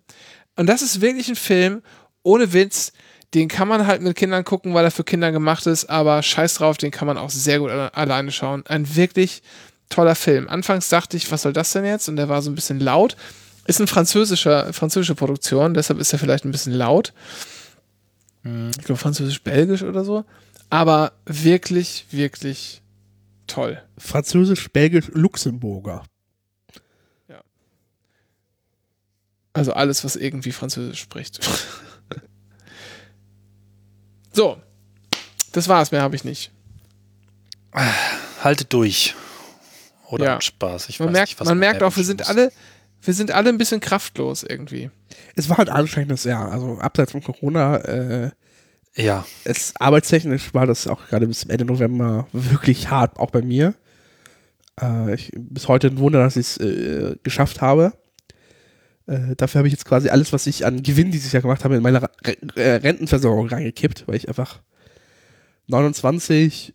Und 0.56 0.66
das 0.66 0.82
ist 0.82 1.00
wirklich 1.00 1.28
ein 1.28 1.36
Film, 1.36 1.82
ohne 2.22 2.52
Witz, 2.52 2.92
den 3.34 3.48
kann 3.48 3.68
man 3.68 3.86
halt 3.86 4.02
mit 4.02 4.16
Kindern 4.16 4.44
gucken, 4.44 4.74
weil 4.74 4.84
er 4.84 4.90
für 4.90 5.04
Kinder 5.04 5.32
gemacht 5.32 5.66
ist, 5.66 5.86
aber 5.86 6.22
scheiß 6.22 6.54
drauf, 6.54 6.76
den 6.76 6.90
kann 6.90 7.06
man 7.06 7.16
auch 7.16 7.30
sehr 7.30 7.60
gut 7.60 7.70
alleine 7.70 8.30
schauen. 8.30 8.64
Ein 8.66 8.94
wirklich 8.94 9.42
toller 9.88 10.14
Film. 10.14 10.48
Anfangs 10.48 10.88
dachte 10.88 11.16
ich, 11.16 11.30
was 11.30 11.42
soll 11.42 11.52
das 11.52 11.72
denn 11.72 11.84
jetzt? 11.84 12.08
Und 12.08 12.16
der 12.16 12.28
war 12.28 12.42
so 12.42 12.50
ein 12.50 12.54
bisschen 12.54 12.80
laut. 12.80 13.16
Ist 13.66 13.80
ein 13.80 13.86
französischer, 13.86 14.72
französische 14.72 15.14
Produktion, 15.14 15.74
deshalb 15.74 16.00
ist 16.00 16.12
er 16.12 16.18
vielleicht 16.18 16.44
ein 16.44 16.50
bisschen 16.50 16.72
laut. 16.72 17.12
Mhm. 18.42 18.72
Ich 18.78 18.84
glaube, 18.84 18.98
französisch-belgisch 18.98 19.82
oder 19.82 20.04
so. 20.04 20.24
Aber 20.68 21.12
wirklich, 21.26 22.06
wirklich 22.10 22.82
toll. 23.46 23.80
Französisch-belgisch-Luxemburger. 23.98 26.04
Ja. 27.28 27.40
Also 29.52 29.72
alles, 29.72 30.04
was 30.04 30.16
irgendwie 30.16 30.52
Französisch 30.52 31.00
spricht. 31.00 31.40
So, 34.32 34.56
das 35.52 35.68
war's, 35.68 35.92
mehr 35.92 36.02
habe 36.02 36.16
ich 36.16 36.24
nicht. 36.24 36.50
Haltet 38.42 38.72
durch. 38.72 39.14
Oder 40.08 40.24
ja. 40.24 40.40
Spaß. 40.40 40.88
Ich 40.88 41.00
man 41.00 41.12
merkt, 41.12 41.38
nicht, 41.38 41.44
man 41.44 41.58
merkt 41.58 41.82
auch, 41.82 41.96
wir 41.96 42.04
sind 42.04 42.28
alle, 42.28 42.52
wir 43.00 43.14
sind 43.14 43.30
alle 43.30 43.48
ein 43.48 43.58
bisschen 43.58 43.80
kraftlos 43.80 44.42
irgendwie. 44.42 44.90
Es 45.36 45.48
war 45.48 45.58
halt 45.58 45.70
ein 45.70 45.76
anstrengendes 45.76 46.24
Jahr. 46.24 46.52
Also 46.52 46.78
abseits 46.78 47.12
von 47.12 47.22
Corona, 47.22 47.76
äh, 47.76 48.30
ja. 48.94 49.24
Es 49.44 49.72
arbeitstechnisch 49.78 50.52
war 50.52 50.66
das 50.66 50.86
auch 50.86 51.06
gerade 51.08 51.26
bis 51.26 51.44
Ende 51.44 51.64
November 51.64 52.26
wirklich 52.32 52.90
hart, 52.90 53.18
auch 53.18 53.30
bei 53.30 53.42
mir. 53.42 53.74
Äh, 54.80 55.14
ich, 55.14 55.32
bis 55.34 55.68
heute 55.68 55.88
ein 55.88 55.98
Wunder, 55.98 56.20
dass 56.20 56.36
ich 56.36 56.46
es 56.46 56.56
äh, 56.58 57.16
geschafft 57.22 57.60
habe. 57.60 57.94
Äh, 59.06 59.34
dafür 59.36 59.60
habe 59.60 59.68
ich 59.68 59.72
jetzt 59.72 59.84
quasi 59.84 60.08
alles, 60.08 60.32
was 60.32 60.46
ich 60.46 60.64
an 60.64 60.82
Gewinn 60.82 61.10
dieses 61.10 61.32
Jahr 61.32 61.42
gemacht 61.42 61.64
habe, 61.64 61.76
in 61.76 61.82
meine 61.82 62.02
Re 62.02 62.08
Re 62.56 62.82
Rentenversorgung 62.82 63.48
reingekippt, 63.48 64.06
weil 64.06 64.16
ich 64.16 64.28
einfach 64.28 64.60
29 65.66 66.74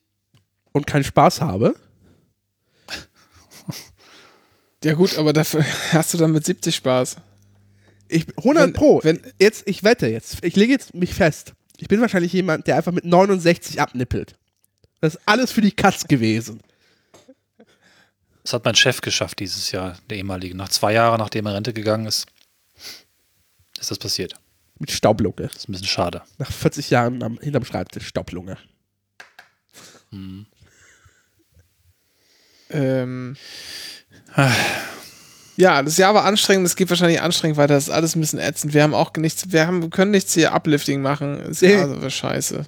und 0.71 0.87
keinen 0.87 1.03
Spaß 1.03 1.41
habe. 1.41 1.75
Ja 4.83 4.93
gut, 4.93 5.17
aber 5.17 5.33
dafür 5.33 5.65
hast 5.91 6.13
du 6.13 6.19
dann 6.19 6.31
mit 6.31 6.45
70 6.45 6.75
Spaß. 6.75 7.17
Ich 8.09 8.27
100 8.37 8.63
wenn, 8.63 8.73
pro. 8.73 8.99
Wenn 9.03 9.19
jetzt 9.39 9.63
ich 9.67 9.83
wette 9.83 10.07
jetzt, 10.07 10.45
ich 10.45 10.55
lege 10.55 10.71
jetzt 10.71 10.93
mich 10.93 11.15
fest. 11.15 11.53
Ich 11.77 11.87
bin 11.87 11.99
wahrscheinlich 11.99 12.31
jemand, 12.31 12.67
der 12.67 12.77
einfach 12.77 12.91
mit 12.91 13.03
69 13.03 13.81
abnippelt. 13.81 14.35
Das 15.01 15.15
ist 15.15 15.21
alles 15.25 15.51
für 15.51 15.61
die 15.61 15.71
Katz 15.71 16.07
gewesen. 16.07 16.61
Das 18.47 18.53
hat 18.53 18.63
mein 18.63 18.75
Chef 18.75 19.01
geschafft 19.01 19.39
dieses 19.39 19.73
Jahr, 19.73 19.97
der 20.09 20.19
ehemalige. 20.19 20.55
Nach 20.55 20.69
zwei 20.69 20.93
Jahren, 20.93 21.19
nachdem 21.19 21.47
er 21.47 21.55
Rente 21.55 21.73
gegangen 21.73 22.05
ist, 22.05 22.27
ist 23.77 23.91
das 23.91 23.99
passiert. 23.99 24.35
Mit 24.79 24.89
Staublunge. 24.89 25.35
Das 25.35 25.57
ist 25.57 25.67
ein 25.67 25.73
bisschen 25.73 25.89
schade. 25.89 26.21
Nach 26.37 26.49
40 26.49 26.89
Jahren 26.89 27.21
am, 27.23 27.37
hinterm 27.39 27.65
Schreibtisch 27.65 28.07
Staublunge. 28.07 28.57
Hm. 30.11 30.45
Ähm. 32.69 33.35
Ja, 35.57 35.83
das 35.83 35.97
Jahr 35.97 36.13
war 36.13 36.23
anstrengend, 36.23 36.67
es 36.67 36.77
geht 36.77 36.89
wahrscheinlich 36.89 37.19
anstrengend 37.19 37.57
weiter, 37.57 37.73
das 37.73 37.89
ist 37.89 37.93
alles 37.93 38.15
ein 38.15 38.21
bisschen 38.21 38.39
ätzend. 38.39 38.73
Wir 38.73 38.83
haben 38.83 38.93
auch 38.93 39.11
nichts, 39.17 39.51
wir 39.51 39.67
haben, 39.67 39.89
können 39.89 40.11
nichts 40.11 40.33
hier 40.35 40.53
Uplifting 40.53 41.01
machen. 41.01 41.37
Das 41.45 41.61
ist 41.61 41.81
also 41.81 42.09
scheiße. 42.09 42.65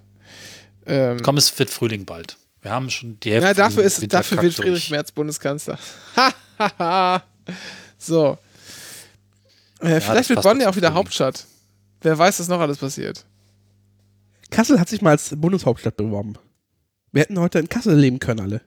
Ähm, 0.88 1.20
Komm, 1.24 1.38
es 1.38 1.58
wird 1.58 1.70
Frühling 1.70 2.04
bald. 2.04 2.36
Wir 2.62 2.72
haben 2.72 2.90
schon 2.90 3.20
die 3.20 3.32
Hälfte. 3.32 3.48
Ja, 3.48 3.54
dafür, 3.54 3.84
ist, 3.84 4.14
dafür 4.14 4.42
wird 4.42 4.54
Friedrich 4.54 4.90
Merz 4.92 5.12
Bundeskanzler. 5.12 5.80
so. 7.98 8.38
Äh, 9.82 9.94
ja, 9.94 10.00
vielleicht 10.02 10.30
wird 10.30 10.42
Bonn 10.42 10.60
ja 10.60 10.70
auch 10.70 10.76
wieder 10.76 10.94
Hauptstadt. 10.94 11.46
Wer 12.02 12.18
weiß, 12.18 12.40
was 12.40 12.48
noch 12.48 12.60
alles 12.60 12.78
passiert. 12.78 13.26
Kassel 14.52 14.80
hat 14.80 14.90
sich 14.90 15.02
mal 15.02 15.12
als 15.12 15.34
Bundeshauptstadt 15.36 15.96
beworben. 15.96 16.34
Wir 17.12 17.22
hätten 17.22 17.40
heute 17.40 17.60
in 17.60 17.70
Kassel 17.70 17.98
leben 17.98 18.20
können, 18.20 18.40
alle. 18.42 18.62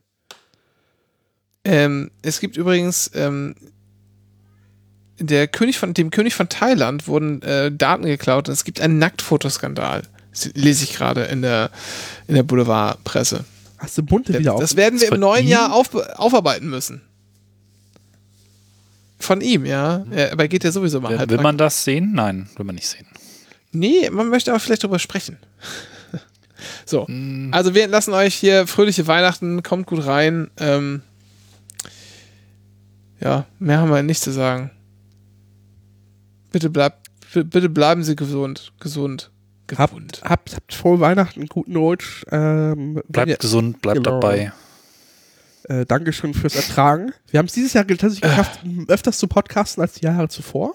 Ähm, 1.65 2.11
es 2.21 2.39
gibt 2.39 2.57
übrigens 2.57 3.11
ähm, 3.13 3.55
der 5.19 5.47
König 5.47 5.77
von, 5.77 5.93
dem 5.93 6.09
König 6.09 6.33
von 6.33 6.49
Thailand 6.49 7.07
wurden 7.07 7.41
äh, 7.43 7.71
Daten 7.71 8.05
geklaut 8.05 8.49
und 8.49 8.53
es 8.53 8.63
gibt 8.63 8.81
einen 8.81 8.97
Nacktfotoskandal. 8.97 10.03
Das 10.31 10.49
lese 10.55 10.83
ich 10.83 10.93
gerade 10.95 11.23
in 11.23 11.41
der, 11.41 11.69
in 12.27 12.35
der 12.35 12.43
Boulevardpresse. 12.43 13.45
Hast 13.83 13.97
du 13.97 14.03
bunte 14.03 14.39
wieder 14.39 14.53
auf? 14.53 14.61
Das 14.61 14.77
werden 14.77 15.01
wir 15.01 15.11
im 15.11 15.19
neuen 15.19 15.43
ihm? 15.43 15.49
Jahr 15.49 15.73
auf, 15.73 15.93
aufarbeiten 15.93 16.69
müssen. 16.69 17.01
Von 19.19 19.41
ihm, 19.41 19.65
ja. 19.65 20.05
ja 20.09 20.31
aber 20.31 20.47
geht 20.47 20.63
ja 20.63 20.71
sowieso 20.71 21.01
mal 21.01 21.19
will. 21.19 21.29
Will 21.29 21.43
man 21.43 21.57
das 21.57 21.83
sehen? 21.83 22.13
Nein, 22.13 22.47
will 22.55 22.65
man 22.65 22.75
nicht 22.75 22.87
sehen. 22.87 23.05
Nee, 23.73 24.09
man 24.09 24.29
möchte 24.29 24.51
aber 24.51 24.61
vielleicht 24.61 24.83
drüber 24.83 24.99
sprechen. 24.99 25.37
so, 26.85 27.05
mm. 27.09 27.49
also 27.53 27.75
wir 27.75 27.83
entlassen 27.83 28.13
euch 28.13 28.35
hier 28.35 28.67
fröhliche 28.67 29.05
Weihnachten, 29.05 29.63
kommt 29.63 29.85
gut 29.85 30.05
rein. 30.05 30.49
Ähm, 30.57 31.01
ja, 33.19 33.45
mehr 33.59 33.79
haben 33.79 33.89
wir 33.89 34.01
nicht 34.01 34.21
zu 34.21 34.31
sagen. 34.31 34.71
Bitte 36.53 36.69
bleibt, 36.69 37.09
bitte 37.33 37.67
bleiben 37.67 38.03
Sie 38.05 38.15
gesund, 38.15 38.71
gesund. 38.79 39.29
Habt, 39.75 40.21
habt, 40.23 40.55
habt 40.55 40.73
frohe 40.73 40.99
Weihnachten, 40.99 41.47
guten 41.47 41.75
Rutsch. 41.75 42.23
Ähm, 42.31 43.01
bleibt 43.07 43.29
ihr, 43.29 43.37
gesund, 43.37 43.81
bleibt 43.81 44.03
genau. 44.03 44.19
dabei. 44.19 44.51
Äh, 45.63 45.85
Dankeschön 45.85 46.33
fürs 46.33 46.55
Ertragen. 46.55 47.13
Wir 47.29 47.39
haben 47.39 47.45
es 47.45 47.53
dieses 47.53 47.73
Jahr 47.73 47.87
tatsächlich 47.87 48.21
geschafft, 48.21 48.59
äh. 48.65 48.91
öfters 48.91 49.17
zu 49.17 49.27
podcasten 49.27 49.81
als 49.81 49.93
die 49.93 50.05
Jahre 50.05 50.27
zuvor. 50.27 50.73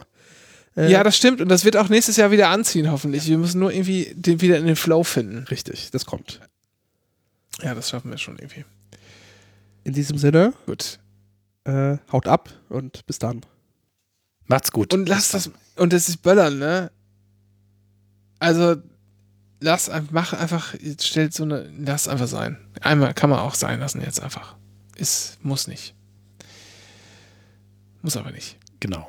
Äh, 0.77 0.91
ja, 0.91 1.03
das 1.03 1.17
stimmt. 1.17 1.41
Und 1.41 1.49
das 1.49 1.65
wird 1.65 1.77
auch 1.77 1.89
nächstes 1.89 2.17
Jahr 2.17 2.31
wieder 2.31 2.49
anziehen, 2.49 2.91
hoffentlich. 2.91 3.27
Wir 3.27 3.37
müssen 3.37 3.59
nur 3.61 3.73
irgendwie 3.73 4.13
den, 4.15 4.41
wieder 4.41 4.59
in 4.59 4.67
den 4.67 4.77
Flow 4.77 5.05
finden. 5.05 5.45
Richtig, 5.51 5.91
das 5.91 6.07
kommt. 6.07 6.41
Ja, 7.63 7.75
das 7.75 7.91
schaffen 7.91 8.11
wir 8.11 8.19
schon 8.19 8.39
irgendwie. 8.39 8.65
In 9.85 9.93
diesem 9.93 10.17
Sinne. 10.19 10.55
Gut. 10.67 10.99
Äh, 11.65 11.99
haut 12.11 12.27
ab 12.27 12.51
und 12.69 13.05
bis 13.07 13.19
dann. 13.19 13.43
Macht's 14.47 14.73
gut. 14.73 14.95
Und 14.95 15.09
lasst 15.09 15.35
das. 15.35 15.51
Und 15.77 15.93
das 15.93 16.09
ist 16.09 16.23
Böllern, 16.23 16.59
ne? 16.59 16.91
Also, 18.39 18.77
lass 19.61 19.91
mach 20.11 20.33
einfach, 20.33 20.75
stellt 21.01 21.35
so 21.35 21.45
eine, 21.45 21.71
lass 21.79 22.09
einfach 22.09 22.29
sein. 22.29 22.59
Einmal 22.81 23.15
kann 23.15 23.31
man 23.31 23.41
auch 23.41 23.55
sein 23.55 23.81
lassen 23.81 24.01
jetzt 24.01 24.21
einfach. 24.21 24.57
Ist, 24.97 25.43
muss 25.45 25.69
nicht. 25.69 25.95
Muss 28.03 28.17
aber 28.17 28.31
nicht. 28.31 28.57
Genau. 28.81 29.09